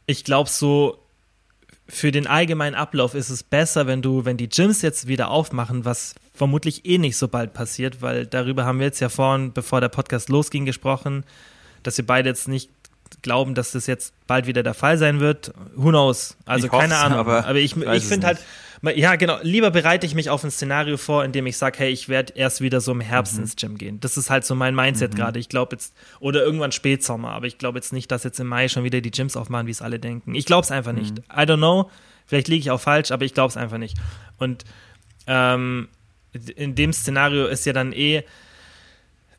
ich 0.06 0.24
glaube, 0.24 0.50
so 0.50 1.04
für 1.90 2.12
den 2.12 2.28
allgemeinen 2.28 2.76
Ablauf 2.76 3.14
ist 3.14 3.30
es 3.30 3.44
besser, 3.44 3.88
wenn 3.88 4.02
du, 4.02 4.26
wenn 4.26 4.38
die 4.38 4.50
Gyms 4.50 4.82
jetzt 4.82 5.08
wieder 5.08 5.30
aufmachen, 5.30 5.86
was 5.86 6.16
vermutlich 6.34 6.86
eh 6.86 6.98
nicht 6.98 7.18
so 7.18 7.28
bald 7.28 7.54
passiert, 7.54 8.02
weil 8.02 8.26
darüber 8.26 8.66
haben 8.66 8.80
wir 8.80 8.86
jetzt 8.86 9.00
ja 9.00 9.10
vorhin, 9.10 9.54
bevor 9.54 9.82
der 9.82 9.90
Podcast 9.90 10.30
losging, 10.30 10.66
gesprochen, 10.66 11.24
dass 11.84 11.98
wir 11.98 12.06
beide 12.06 12.30
jetzt 12.30 12.48
nicht 12.48 12.70
glauben, 13.22 13.56
dass 13.56 13.72
das 13.72 13.88
jetzt 13.88 14.14
bald 14.28 14.48
wieder 14.48 14.64
der 14.64 14.74
Fall 14.74 14.98
sein 14.98 15.20
wird. 15.20 15.54
Who 15.76 15.90
knows? 15.90 16.38
Also 16.46 16.68
keine 16.68 16.98
Ahnung. 16.98 17.20
Aber, 17.20 17.46
aber 17.46 17.60
ich, 17.60 17.76
ich 17.76 18.04
finde 18.06 18.28
halt, 18.28 18.40
ja, 18.96 19.16
genau. 19.16 19.40
Lieber 19.42 19.72
bereite 19.72 20.06
ich 20.06 20.14
mich 20.14 20.30
auf 20.30 20.44
ein 20.44 20.52
Szenario 20.52 20.98
vor, 20.98 21.26
in 21.26 21.32
dem 21.32 21.48
ich 21.48 21.58
sage, 21.58 21.80
hey, 21.80 21.90
ich 21.92 22.10
werde 22.10 22.34
erst 22.36 22.62
wieder 22.62 22.80
so 22.80 22.92
im 22.92 23.02
Herbst 23.02 23.36
mhm. 23.36 23.42
ins 23.42 23.56
Gym 23.56 23.78
gehen. 23.78 24.00
Das 24.00 24.18
ist 24.18 24.30
halt 24.30 24.46
so 24.46 24.56
mein 24.56 24.76
Mindset 24.76 25.14
mhm. 25.14 25.18
gerade. 25.18 25.40
Ich 25.40 25.50
glaube 25.50 25.76
jetzt, 25.76 25.96
oder 26.20 26.44
irgendwann 26.44 26.72
Spätsommer, 26.72 27.32
aber 27.32 27.48
ich 27.48 27.58
glaube 27.58 27.80
jetzt 27.80 27.92
nicht, 27.92 28.12
dass 28.12 28.24
jetzt 28.24 28.40
im 28.40 28.48
Mai 28.48 28.68
schon 28.68 28.84
wieder 28.84 29.02
die 29.02 29.12
Gyms 29.12 29.36
aufmachen, 29.36 29.68
wie 29.68 29.72
es 29.72 29.82
alle 29.82 30.00
denken. 30.00 30.36
Ich 30.36 30.46
glaube 30.46 30.64
es 30.64 30.72
einfach 30.72 30.92
mhm. 30.92 31.00
nicht. 31.00 31.20
I 31.20 31.42
don't 31.42 31.58
know. 31.58 31.90
Vielleicht 32.26 32.50
liege 32.50 32.60
ich 32.60 32.72
auch 32.72 32.82
falsch, 32.82 33.12
aber 33.12 33.26
ich 33.26 33.34
glaube 33.34 33.50
es 33.50 33.58
einfach 33.58 33.78
nicht. 33.78 33.98
Und 34.38 34.64
ähm, 35.26 35.88
in 36.56 36.76
dem 36.76 36.94
Szenario 36.94 37.48
ist 37.48 37.66
ja 37.66 37.74
dann 37.74 37.94
eh, 37.94 38.24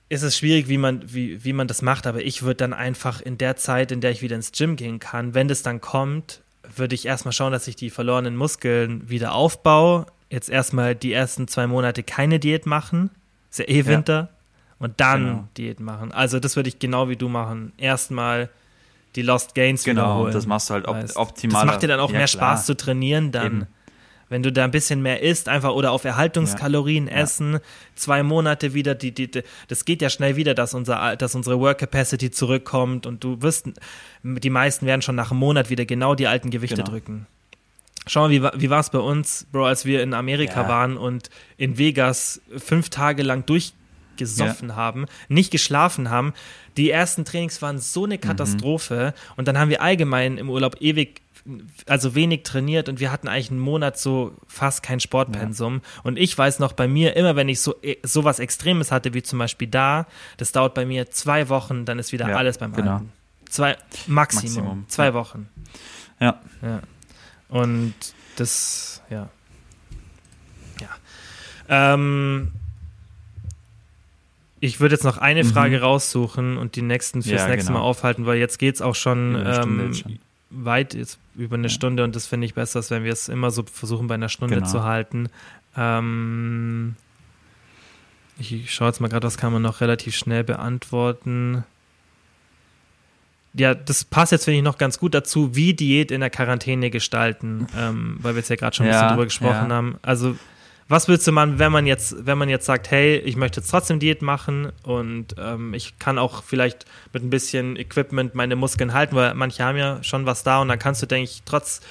ist 0.09 0.23
es 0.23 0.39
schwierig, 0.39 0.69
wie 0.69 0.79
man, 0.79 1.03
wie, 1.13 1.45
wie 1.45 1.53
man 1.53 1.69
das 1.69 1.83
macht, 1.83 2.07
aber 2.07 2.23
ich 2.23 2.43
würde 2.43 2.57
dann 2.57 2.73
einfach 2.73 3.21
in 3.21 3.39
der 3.39 3.57
Zeit, 3.57 3.93
in 3.93 4.01
der 4.01 4.11
ich 4.11 4.23
wieder 4.23 4.37
ins 4.37 4.53
Gym 4.53 4.77
gehen 4.77 4.99
kann, 4.99 5.35
wenn 5.35 5.49
das 5.49 5.63
dann 5.63 5.81
kommt, 5.81 6.41
würde 6.77 6.95
ich 6.95 7.07
erstmal 7.07 7.33
schauen, 7.33 7.53
dass 7.53 7.69
ich 7.69 7.77
die 7.77 7.91
verlorenen 7.91 8.37
Muskeln 8.37 9.09
wieder 9.09 9.33
aufbaue. 9.33 10.07
Jetzt 10.31 10.51
erstmal 10.51 10.95
die 10.95 11.13
ersten 11.13 11.49
zwei 11.49 11.67
Monate 11.67 12.03
keine 12.03 12.39
Diät 12.39 12.67
machen. 12.67 13.11
Ist 13.51 13.59
ja 13.61 13.69
eh 13.69 13.87
Winter. 13.87 14.15
Ja. 14.15 14.29
Und 14.79 15.01
dann 15.01 15.25
genau. 15.25 15.49
Diät 15.57 15.81
machen. 15.81 16.13
Also 16.13 16.41
das 16.41 16.57
würde 16.57 16.69
ich 16.69 16.79
genau 16.79 17.09
wie 17.09 17.17
du 17.17 17.29
machen. 17.29 17.73
Erstmal 17.79 18.49
die 19.17 19.23
Lost 19.23 19.55
Gains 19.55 19.83
genau, 19.83 20.03
wiederholen. 20.03 20.25
Genau, 20.27 20.35
das 20.35 20.47
machst 20.47 20.71
du 20.71 20.75
halt 20.75 20.87
op 20.87 20.97
optimal. 21.15 21.63
Das 21.63 21.73
macht 21.73 21.83
dir 21.83 21.89
dann 21.89 22.01
auch 22.01 22.11
ja, 22.11 22.19
mehr 22.19 22.27
klar. 22.27 22.53
Spaß 22.57 22.67
zu 22.67 22.77
trainieren 22.77 23.33
dann. 23.33 23.47
Eben. 23.47 23.67
Wenn 24.29 24.43
du 24.43 24.53
da 24.53 24.65
ein 24.65 24.71
bisschen 24.71 25.01
mehr 25.01 25.23
isst, 25.23 25.49
einfach 25.49 25.73
oder 25.73 25.93
auf 25.93 26.05
Erhaltungskalorien 26.05 27.07
ja. 27.07 27.15
essen, 27.15 27.55
ja. 27.55 27.61
zwei 27.95 28.23
Monate 28.23 28.75
wieder, 28.75 28.95
die, 28.95 29.13
die, 29.13 29.31
die, 29.31 29.43
das 29.69 29.85
geht 29.85 30.03
ja 30.03 30.11
schnell 30.11 30.37
wieder, 30.37 30.55
dass, 30.55 30.75
unser, 30.75 31.17
dass 31.17 31.35
unsere 31.35 31.59
Work 31.61 31.79
Capacity 31.79 32.31
zurückkommt 32.31 33.07
und 33.07 33.25
du 33.25 33.41
wirst, 33.41 33.69
die 34.23 34.51
meisten 34.51 34.87
werden 34.87 35.03
schon 35.03 35.15
nach 35.15 35.31
einem 35.31 35.41
Monat 35.41 35.71
wieder 35.71 35.87
genau 35.87 36.15
die 36.15 36.27
alten 36.27 36.51
Gewichte 36.51 36.77
genau. 36.77 36.91
drücken. 36.91 37.27
Schau 38.09 38.23
mal, 38.23 38.31
wie, 38.31 38.43
wie 38.43 38.71
war 38.71 38.81
es 38.81 38.91
bei 38.91 38.99
uns, 38.99 39.47
Bro, 39.53 39.67
als 39.67 39.85
wir 39.85 40.03
in 40.03 40.15
Amerika 40.15 40.63
ja. 40.63 40.69
waren 40.69 40.97
und 40.97 41.31
in 41.57 41.79
Vegas 41.79 42.41
fünf 42.57 42.89
Tage 42.89 43.23
lang 43.23 43.45
durchgesoffen 43.45 44.71
ja. 44.71 44.77
haben, 44.77 45.07
nicht 45.29 45.51
geschlafen 45.51 46.11
haben. 46.11 46.33
Die 46.77 46.91
ersten 46.91 47.25
Trainings 47.25 47.61
waren 47.61 47.79
so 47.79 48.05
eine 48.05 48.17
mhm. 48.17 48.21
Katastrophe 48.21 49.15
mhm. 49.15 49.33
und 49.37 49.49
dann 49.49 49.59
haben 49.59 49.69
wir 49.69 49.83
allgemein 49.83 50.39
im 50.39 50.49
Urlaub 50.49 50.77
ewig 50.81 51.21
also 51.87 52.15
wenig 52.15 52.43
trainiert 52.43 52.89
und 52.89 53.01
wir 53.01 53.11
hatten 53.11 53.29
eigentlich 53.29 53.51
einen 53.51 53.61
Monat 53.61 53.99
so 53.99 54.35
fast 54.47 54.83
kein 54.83 55.01
Sportpensum. 55.01 55.75
Ja. 55.75 56.01
Und 56.05 56.19
ich 56.19 56.37
weiß 56.37 56.59
noch 56.59 56.73
bei 56.73 56.89
mir, 56.89 57.17
immer 57.17 57.37
wenn 57.37 57.49
ich 57.49 57.61
so 57.61 57.75
äh, 57.83 57.97
sowas 58.03 58.39
Extremes 58.39 58.93
hatte, 58.93 59.15
wie 59.15 59.23
zum 59.23 59.39
Beispiel 59.39 59.69
da, 59.69 60.07
das 60.37 60.53
dauert 60.53 60.75
bei 60.75 60.85
mir 60.85 61.11
zwei 61.11 61.49
Wochen, 61.49 61.85
dann 61.85 61.99
ist 61.99 62.13
wieder 62.13 62.29
ja, 62.29 62.37
alles 62.37 62.59
beim 62.59 62.73
genau. 62.73 62.95
Alten. 62.95 63.13
Zwei, 63.49 63.77
Maximum, 64.07 64.43
Maximum. 64.43 64.85
zwei 64.89 65.07
ja. 65.07 65.15
Wochen. 65.15 65.49
Ja. 66.21 66.41
ja. 66.63 66.81
Und 67.49 67.95
das, 68.37 69.03
ja. 69.09 69.31
Ja. 70.81 71.95
Ähm, 71.95 72.53
ich 74.61 74.81
würde 74.81 74.95
jetzt 74.95 75.05
noch 75.05 75.19
eine 75.19 75.45
mhm. 75.45 75.49
Frage 75.49 75.81
raussuchen 75.81 76.59
und 76.59 76.77
die 76.77 76.83
nächsten 76.83 77.23
fürs 77.23 77.43
ja, 77.43 77.49
nächste 77.49 77.69
genau. 77.69 77.81
Mal 77.81 77.85
aufhalten, 77.85 78.27
weil 78.27 78.39
jetzt 78.39 78.59
geht 78.59 78.75
es 78.75 78.83
auch 78.83 78.95
schon, 78.95 79.35
ähm, 79.47 79.95
schon, 79.95 80.19
weit 80.51 80.95
jetzt 80.95 81.19
über 81.37 81.57
eine 81.57 81.69
ja. 81.69 81.73
Stunde 81.73 82.05
und 82.05 82.17
das 82.17 82.27
finde 82.27 82.47
ich 82.47 82.55
besser, 82.55 82.79
als 82.79 82.91
wenn 82.91 83.05
wir 83.05 83.13
es 83.13 83.29
immer 83.29 83.51
so 83.51 83.65
versuchen, 83.65 84.07
bei 84.07 84.15
einer 84.15 84.29
Stunde 84.29 84.57
genau. 84.57 84.69
zu 84.69 84.83
halten. 84.83 85.29
Ähm, 85.77 86.97
ich 88.39 88.73
schaue 88.73 88.89
jetzt 88.89 89.01
mal 89.01 89.09
gerade, 89.09 89.27
was 89.27 89.37
kann 89.37 89.53
man 89.53 89.63
noch 89.63 89.81
relativ 89.81 90.17
schnell 90.17 90.45
beantworten. 90.45 91.65
Ja, 93.55 93.75
das 93.75 94.05
passt 94.05 94.33
jetzt, 94.33 94.45
finde 94.45 94.59
ich, 94.59 94.65
noch 94.65 94.79
ganz 94.79 94.99
gut 94.99 95.15
dazu, 95.15 95.57
wie 95.57 95.75
Diät 95.75 96.11
in 96.11 96.21
der 96.21 96.31
Quarantäne 96.31 96.91
gestalten, 96.91 97.67
ähm, 97.77 98.19
weil 98.21 98.35
wir 98.35 98.41
jetzt 98.41 98.51
ja 98.51 98.57
gerade 98.57 98.77
schon 98.77 98.87
ein 98.87 98.93
ja, 98.93 98.99
bisschen 98.99 99.09
drüber 99.11 99.25
gesprochen 99.25 99.71
ja. 99.71 99.77
haben. 99.77 99.99
Also 100.03 100.37
was 100.89 101.07
würdest 101.07 101.27
du 101.27 101.33
machen, 101.33 101.59
wenn 101.59 101.71
man 101.71 101.87
jetzt, 101.87 102.27
wenn 102.27 102.39
man 102.39 102.49
jetzt 102.49 102.65
sagt, 102.65 102.91
hey, 102.91 103.19
ich 103.19 103.37
möchte 103.37 103.61
jetzt 103.61 103.71
trotzdem 103.71 103.99
Diät 103.99 104.23
machen 104.23 104.73
und 104.83 105.35
ähm, 105.39 105.75
ich 105.75 105.99
kann 105.99 106.19
auch 106.19 106.43
vielleicht 106.43 106.87
mit 107.13 107.23
ein 107.23 107.31
bisschen 107.31 107.77
Equipment 107.77 108.35
meine 108.35 108.57
Muskeln 108.57 108.95
halten, 108.95 109.15
weil 109.15 109.35
manche 109.35 109.63
haben 109.63 109.77
ja 109.77 110.03
schon 110.03 110.25
was 110.25 110.43
da 110.45 110.63
und 110.63 110.69
dann 110.69 110.79
kannst 110.79 111.03
du, 111.03 111.07
denke 111.07 111.31
ich, 111.31 111.43
trotz 111.45 111.83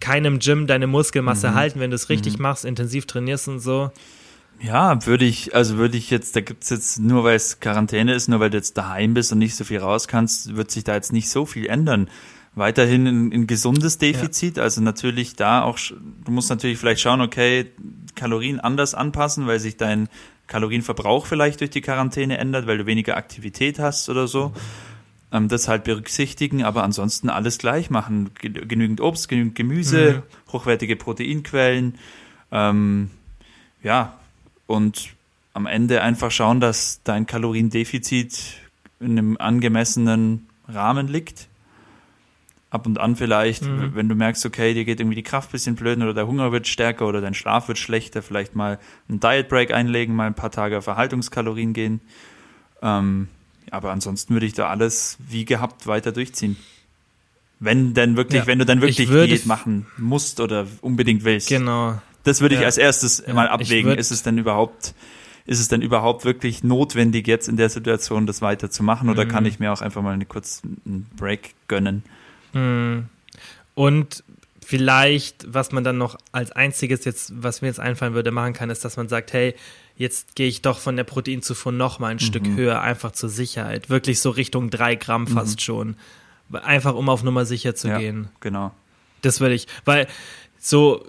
keinem 0.00 0.38
Gym 0.38 0.66
deine 0.66 0.86
Muskelmasse 0.86 1.50
mhm. 1.50 1.54
halten, 1.54 1.80
wenn 1.80 1.90
du 1.90 1.96
es 1.96 2.08
richtig 2.08 2.38
mhm. 2.38 2.42
machst, 2.42 2.64
intensiv 2.64 3.06
trainierst 3.06 3.48
und 3.48 3.60
so. 3.60 3.90
Ja, 4.60 5.06
würde 5.06 5.24
ich, 5.24 5.54
also 5.54 5.76
würde 5.76 5.98
ich 5.98 6.10
jetzt, 6.10 6.34
da 6.34 6.40
gibt's 6.40 6.70
jetzt, 6.70 6.98
nur 6.98 7.24
weil 7.24 7.36
es 7.36 7.60
Quarantäne 7.60 8.14
ist, 8.14 8.28
nur 8.28 8.40
weil 8.40 8.50
du 8.50 8.56
jetzt 8.56 8.76
daheim 8.76 9.14
bist 9.14 9.30
und 9.30 9.38
nicht 9.38 9.54
so 9.54 9.64
viel 9.64 9.78
raus 9.78 10.08
kannst, 10.08 10.56
wird 10.56 10.70
sich 10.70 10.84
da 10.84 10.94
jetzt 10.94 11.12
nicht 11.12 11.28
so 11.28 11.46
viel 11.46 11.66
ändern 11.66 12.08
weiterhin 12.58 13.06
ein, 13.06 13.32
ein 13.32 13.46
gesundes 13.46 13.98
Defizit. 13.98 14.56
Ja. 14.56 14.62
Also 14.64 14.80
natürlich 14.80 15.36
da 15.36 15.62
auch, 15.62 15.78
du 15.78 16.30
musst 16.30 16.50
natürlich 16.50 16.78
vielleicht 16.78 17.00
schauen, 17.00 17.20
okay, 17.20 17.66
Kalorien 18.14 18.60
anders 18.60 18.94
anpassen, 18.94 19.46
weil 19.46 19.60
sich 19.60 19.76
dein 19.76 20.08
Kalorienverbrauch 20.46 21.26
vielleicht 21.26 21.60
durch 21.60 21.70
die 21.70 21.80
Quarantäne 21.80 22.38
ändert, 22.38 22.66
weil 22.66 22.78
du 22.78 22.86
weniger 22.86 23.16
Aktivität 23.16 23.78
hast 23.78 24.08
oder 24.08 24.26
so. 24.26 24.52
Ähm, 25.30 25.48
das 25.48 25.68
halt 25.68 25.84
berücksichtigen, 25.84 26.64
aber 26.64 26.82
ansonsten 26.84 27.28
alles 27.28 27.58
gleich 27.58 27.90
machen. 27.90 28.30
Genügend 28.34 29.00
Obst, 29.00 29.28
genügend 29.28 29.54
Gemüse, 29.54 30.22
mhm. 30.48 30.52
hochwertige 30.52 30.96
Proteinquellen. 30.96 31.96
Ähm, 32.50 33.10
ja, 33.82 34.18
und 34.66 35.10
am 35.52 35.66
Ende 35.66 36.02
einfach 36.02 36.30
schauen, 36.30 36.60
dass 36.60 37.00
dein 37.04 37.26
Kaloriendefizit 37.26 38.56
in 39.00 39.18
einem 39.18 39.36
angemessenen 39.36 40.48
Rahmen 40.66 41.08
liegt 41.08 41.47
ab 42.70 42.86
und 42.86 42.98
an 42.98 43.16
vielleicht, 43.16 43.62
mhm. 43.62 43.94
wenn 43.94 44.08
du 44.08 44.14
merkst, 44.14 44.44
okay, 44.44 44.74
dir 44.74 44.84
geht 44.84 45.00
irgendwie 45.00 45.16
die 45.16 45.22
Kraft 45.22 45.48
ein 45.48 45.52
bisschen 45.52 45.74
blöd 45.74 45.98
oder 45.98 46.12
der 46.12 46.26
Hunger 46.26 46.52
wird 46.52 46.66
stärker 46.68 47.06
oder 47.06 47.20
dein 47.20 47.34
Schlaf 47.34 47.68
wird 47.68 47.78
schlechter, 47.78 48.22
vielleicht 48.22 48.54
mal 48.54 48.78
einen 49.08 49.20
Diet 49.20 49.48
Break 49.48 49.72
einlegen, 49.72 50.14
mal 50.14 50.26
ein 50.26 50.34
paar 50.34 50.50
Tage 50.50 50.76
auf 50.78 50.86
Erhaltungskalorien 50.86 51.72
gehen. 51.72 52.00
Ähm, 52.82 53.28
aber 53.70 53.90
ansonsten 53.90 54.34
würde 54.34 54.46
ich 54.46 54.52
da 54.52 54.68
alles 54.68 55.16
wie 55.28 55.44
gehabt 55.44 55.86
weiter 55.86 56.12
durchziehen. 56.12 56.56
Wenn 57.60 57.94
denn 57.94 58.16
wirklich, 58.16 58.42
ja, 58.42 58.46
wenn 58.46 58.58
du 58.58 58.66
dann 58.66 58.80
wirklich 58.80 59.08
Diät 59.08 59.46
machen 59.46 59.86
musst 59.96 60.40
oder 60.40 60.66
unbedingt 60.80 61.24
willst. 61.24 61.48
Genau. 61.48 62.00
Das 62.22 62.40
würde 62.40 62.54
ich 62.56 62.64
als 62.64 62.78
erstes 62.78 63.22
ja, 63.26 63.32
mal 63.32 63.48
abwägen. 63.48 63.96
Ist 63.96 64.10
es 64.10 64.22
denn 64.22 64.38
überhaupt, 64.38 64.94
ist 65.46 65.58
es 65.58 65.68
denn 65.68 65.80
überhaupt 65.80 66.24
wirklich 66.24 66.62
notwendig, 66.62 67.26
jetzt 67.26 67.48
in 67.48 67.56
der 67.56 67.70
Situation 67.70 68.26
das 68.26 68.42
weiterzumachen 68.42 69.08
oder 69.08 69.24
mhm. 69.24 69.28
kann 69.28 69.46
ich 69.46 69.58
mir 69.58 69.72
auch 69.72 69.80
einfach 69.80 70.02
mal 70.02 70.12
einen 70.12 70.28
kurzen 70.28 71.06
Break 71.16 71.54
gönnen? 71.66 72.04
Hm. 72.52 73.06
Und 73.74 74.24
vielleicht, 74.68 75.52
was 75.52 75.72
man 75.72 75.82
dann 75.82 75.96
noch 75.96 76.18
als 76.30 76.52
einziges 76.52 77.06
jetzt, 77.06 77.32
was 77.42 77.62
mir 77.62 77.68
jetzt 77.68 77.80
einfallen 77.80 78.12
würde, 78.12 78.30
machen 78.30 78.52
kann, 78.52 78.68
ist, 78.68 78.84
dass 78.84 78.98
man 78.98 79.08
sagt, 79.08 79.32
hey, 79.32 79.54
jetzt 79.96 80.36
gehe 80.36 80.46
ich 80.46 80.60
doch 80.60 80.78
von 80.78 80.94
der 80.94 81.04
Proteinzufuhr 81.04 81.72
noch 81.72 81.98
mal 81.98 82.08
ein 82.08 82.16
mhm. 82.16 82.20
Stück 82.20 82.46
höher, 82.46 82.82
einfach 82.82 83.12
zur 83.12 83.30
Sicherheit. 83.30 83.88
Wirklich 83.88 84.20
so 84.20 84.28
Richtung 84.28 84.68
drei 84.68 84.94
Gramm 84.94 85.22
mhm. 85.22 85.28
fast 85.28 85.56
mhm. 85.56 85.60
schon. 85.60 85.96
einfach 86.52 86.94
um 86.94 87.08
auf 87.08 87.22
Nummer 87.22 87.46
sicher 87.46 87.74
zu 87.74 87.88
ja, 87.88 87.98
gehen. 87.98 88.28
Genau. 88.40 88.72
Das 89.22 89.40
würde 89.40 89.54
ich, 89.54 89.66
weil 89.86 90.06
so, 90.58 91.02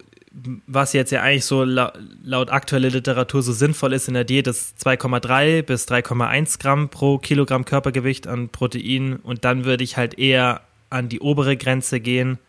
was 0.65 0.93
jetzt 0.93 1.11
ja 1.11 1.21
eigentlich 1.21 1.43
so 1.43 1.65
laut, 1.65 1.99
laut 2.23 2.49
aktueller 2.51 2.89
Literatur 2.89 3.43
so 3.43 3.51
sinnvoll 3.51 3.91
ist 3.91 4.07
in 4.07 4.13
der 4.13 4.23
Diät, 4.23 4.47
ist 4.47 4.81
2,3 4.85 5.63
bis 5.63 5.85
3,1 5.85 6.61
Gramm 6.61 6.87
pro 6.87 7.17
Kilogramm 7.17 7.65
Körpergewicht 7.65 8.25
an 8.25 8.47
Protein 8.47 9.17
und 9.17 9.43
dann 9.43 9.65
würde 9.65 9.83
ich 9.83 9.97
halt 9.97 10.17
eher 10.17 10.61
an 10.89 11.09
die 11.09 11.19
obere 11.19 11.57
Grenze 11.57 11.99
gehen, 11.99 12.39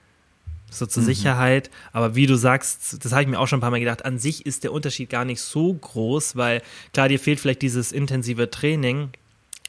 so 0.71 0.87
zur 0.87 1.03
mhm. 1.03 1.07
Sicherheit. 1.07 1.71
Aber 1.93 2.15
wie 2.15 2.27
du 2.27 2.37
sagst, 2.37 3.05
das 3.05 3.13
habe 3.13 3.23
ich 3.23 3.29
mir 3.29 3.39
auch 3.39 3.49
schon 3.49 3.59
ein 3.59 3.63
paar 3.63 3.71
Mal 3.71 3.81
gedacht, 3.81 4.05
an 4.05 4.19
sich 4.19 4.47
ist 4.47 4.65
der 4.65 4.73
Unterschied 4.73 5.11
gar 5.11 5.25
nicht 5.25 5.41
so 5.41 5.73
groß, 5.75 6.37
weil 6.37 6.63
klar, 6.93 7.09
dir 7.09 7.19
fehlt 7.19 7.41
vielleicht 7.41 7.63
dieses 7.63 7.93
intensive 7.93 8.51
Training, 8.51 9.11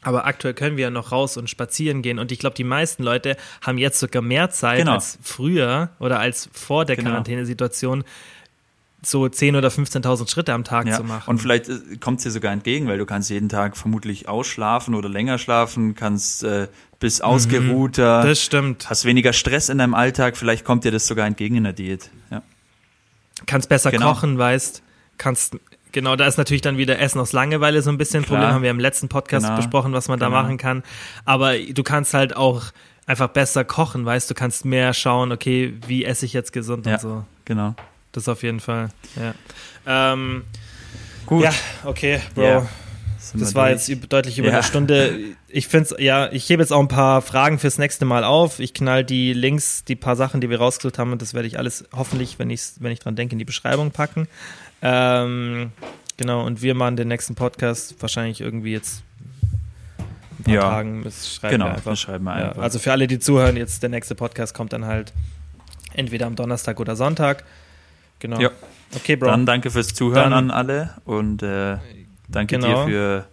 aber 0.04 0.26
aktuell 0.26 0.54
können 0.54 0.78
wir 0.78 0.86
ja 0.86 0.90
noch 0.90 1.12
raus 1.12 1.38
und 1.38 1.50
spazieren 1.50 2.02
gehen. 2.02 2.18
Und 2.18 2.32
ich 2.32 2.40
glaube, 2.40 2.56
die 2.56 2.64
meisten 2.64 3.04
Leute 3.04 3.38
haben 3.62 3.78
jetzt 3.78 4.00
sogar 4.00 4.22
mehr 4.22 4.50
Zeit 4.50 4.80
genau. 4.80 4.94
als 4.94 5.20
früher 5.22 5.90
oder 6.00 6.20
als 6.20 6.50
vor 6.54 6.86
der 6.86 6.96
genau. 6.96 7.12
Quarantänesituation, 7.12 8.04
so 9.04 9.24
10.000 9.24 9.58
oder 9.58 9.70
15.000 9.70 10.30
Schritte 10.30 10.54
am 10.54 10.64
Tag 10.64 10.88
ja. 10.88 10.98
zu 10.98 11.04
machen. 11.04 11.30
Und 11.30 11.40
vielleicht 11.40 11.70
äh, 11.70 11.98
kommt 12.00 12.20
es 12.20 12.24
dir 12.24 12.32
sogar 12.32 12.54
entgegen, 12.54 12.88
weil 12.88 12.98
du 12.98 13.06
kannst 13.06 13.30
jeden 13.30 13.50
Tag 13.50 13.76
vermutlich 13.76 14.28
ausschlafen 14.30 14.94
oder 14.94 15.10
länger 15.10 15.38
schlafen, 15.38 15.96
kannst 15.96 16.44
äh, 16.44 16.68
bis 17.00 17.20
mhm. 17.20 17.26
ausgeruhter. 17.26 18.24
Das 18.24 18.42
stimmt. 18.42 18.90
Hast 18.90 19.06
weniger 19.06 19.34
Stress 19.34 19.70
in 19.70 19.80
deinem 19.80 19.96
Alltag. 19.96 20.38
Vielleicht 20.38 20.66
kommt 20.66 20.84
dir 20.84 20.92
das 20.92 21.08
sogar 21.08 21.26
entgegen 21.26 21.56
in 21.56 21.64
der 21.64 21.74
Diät. 21.74 22.10
Ja. 22.30 22.44
Kannst 23.48 23.70
besser 23.70 23.90
genau. 23.90 24.14
kochen, 24.14 24.38
weißt, 24.38 24.84
kannst 25.18 25.58
Genau, 25.94 26.16
da 26.16 26.26
ist 26.26 26.38
natürlich 26.38 26.62
dann 26.62 26.78
wieder 26.78 27.00
Essen 27.00 27.20
aus 27.20 27.34
Langeweile 27.34 27.82
so 27.82 27.90
ein 27.90 27.98
bisschen 27.98 28.24
ein 28.24 28.26
Problem. 28.26 28.48
Haben 28.48 28.64
wir 28.64 28.72
im 28.72 28.80
letzten 28.80 29.10
Podcast 29.10 29.46
genau. 29.46 29.58
besprochen, 29.58 29.92
was 29.92 30.08
man 30.08 30.20
genau. 30.20 30.32
da 30.32 30.42
machen 30.42 30.58
kann. 30.58 30.84
Aber 31.26 31.58
du 31.58 31.84
kannst 31.84 32.14
halt 32.14 32.36
auch 32.36 32.64
einfach 33.06 33.28
besser 33.28 33.66
kochen, 33.66 34.06
weißt 34.06 34.30
du, 34.30 34.34
kannst 34.34 34.64
mehr 34.64 34.94
schauen, 34.94 35.34
okay, 35.34 35.74
wie 35.86 36.06
esse 36.06 36.26
ich 36.26 36.32
jetzt 36.32 36.54
gesund 36.54 36.86
ja, 36.86 36.94
und 36.94 37.02
so. 37.02 37.26
Genau. 37.44 37.76
Das 38.12 38.28
auf 38.28 38.44
jeden 38.44 38.60
Fall, 38.60 38.90
ja. 39.16 39.34
Ähm, 40.14 40.44
Gut. 41.26 41.44
Ja, 41.44 41.52
okay, 41.86 42.20
Bro. 42.36 42.42
Yeah. 42.42 42.68
Das 43.36 43.56
war 43.56 43.70
durch. 43.70 43.88
jetzt 43.88 44.12
deutlich 44.12 44.40
über 44.40 44.50
ja. 44.50 44.56
eine 44.56 44.64
Stunde. 44.64 45.20
Ich 45.48 45.68
finde 45.68 46.02
ja, 46.02 46.32
ich 46.32 46.50
hebe 46.50 46.62
jetzt 46.62 46.74
auch 46.74 46.80
ein 46.80 46.88
paar 46.88 47.22
Fragen 47.22 47.60
fürs 47.60 47.78
nächste 47.78 48.04
Mal 48.04 48.24
auf. 48.24 48.60
Ich 48.60 48.74
knall 48.74 49.06
die 49.06 49.34
Links, 49.34 49.84
die 49.86 49.96
paar 49.96 50.16
Sachen, 50.16 50.42
die 50.42 50.50
wir 50.50 50.58
rausgesucht 50.58 50.98
haben, 50.98 51.12
und 51.12 51.22
das 51.22 51.34
werde 51.34 51.48
ich 51.48 51.58
alles 51.58 51.86
hoffentlich, 51.96 52.40
wenn 52.40 52.50
ich, 52.50 52.62
wenn 52.80 52.92
ich 52.92 53.00
dran 53.00 53.16
denke, 53.16 53.34
in 53.34 53.40
die 53.40 53.46
Beschreibung 53.46 53.92
packen. 53.92 54.28
Ähm, 54.82 55.72
genau, 56.18 56.44
und 56.46 56.62
wir 56.62 56.74
machen 56.74 56.96
den 56.96 57.08
nächsten 57.08 57.36
Podcast 57.36 57.96
wahrscheinlich 58.02 58.42
irgendwie 58.42 58.72
jetzt 58.72 59.04
ein 60.40 60.44
paar 60.44 60.54
ja, 60.54 60.62
Tagen. 60.62 61.04
Das 61.04 61.36
schreiben 61.36 61.52
genau, 61.52 61.66
wir 61.66 61.76
einfach. 61.76 61.96
schreiben 61.96 62.26
wir 62.26 62.34
einfach. 62.34 62.58
Ja, 62.58 62.64
also 62.64 62.80
für 62.80 62.92
alle, 62.92 63.08
die 63.08 63.20
zuhören, 63.20 63.56
jetzt 63.56 63.84
der 63.84 63.90
nächste 63.90 64.16
Podcast 64.16 64.54
kommt 64.54 64.74
dann 64.74 64.86
halt 64.86 65.14
entweder 65.94 66.26
am 66.26 66.36
Donnerstag 66.36 66.80
oder 66.80 66.96
Sonntag. 66.96 67.44
Genau. 68.22 68.40
Ja. 68.40 68.52
Okay, 68.96 69.16
Bro. 69.16 69.30
Dann 69.30 69.46
danke 69.46 69.72
fürs 69.72 69.94
Zuhören 69.94 70.32
dann, 70.32 70.50
an 70.50 70.52
alle 70.52 70.92
und 71.06 71.44
äh, 71.44 71.78
danke 72.30 72.58
genau. 72.58 72.86
dir 72.86 72.92
für 72.92 73.26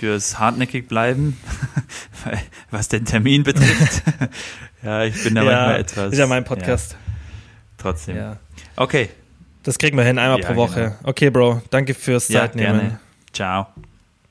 fürs 0.00 0.38
hartnäckig 0.38 0.88
bleiben, 0.88 1.38
was 2.70 2.88
den 2.88 3.04
Termin 3.04 3.42
betrifft. 3.42 4.02
ja, 4.82 5.04
ich 5.04 5.22
bin 5.22 5.34
da 5.34 5.42
ja, 5.42 5.50
manchmal 5.50 5.80
etwas. 5.80 6.12
Ist 6.12 6.18
ja 6.18 6.26
mein 6.26 6.44
Podcast. 6.44 6.92
Ja, 6.92 6.98
trotzdem. 7.76 8.16
Ja. 8.16 8.36
Okay, 8.76 9.10
das 9.62 9.78
kriegen 9.78 9.98
wir 9.98 10.04
hin, 10.04 10.18
einmal 10.18 10.40
pro 10.40 10.56
Woche. 10.56 10.96
Genau. 10.98 11.10
Okay, 11.10 11.28
Bro, 11.28 11.62
danke 11.68 11.92
fürs 11.92 12.28
Zeitnehmen. 12.28 12.80
Gerne. 12.80 13.00
Ciao. 13.32 13.66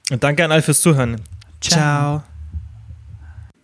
Und 0.10 0.24
danke 0.24 0.44
an 0.44 0.52
alle 0.52 0.64
fürs 0.64 0.82
Zuhören. 0.82 1.22
Ciao. 1.62 1.78
Ciao. 1.78 2.24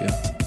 Yeah. 0.00 0.37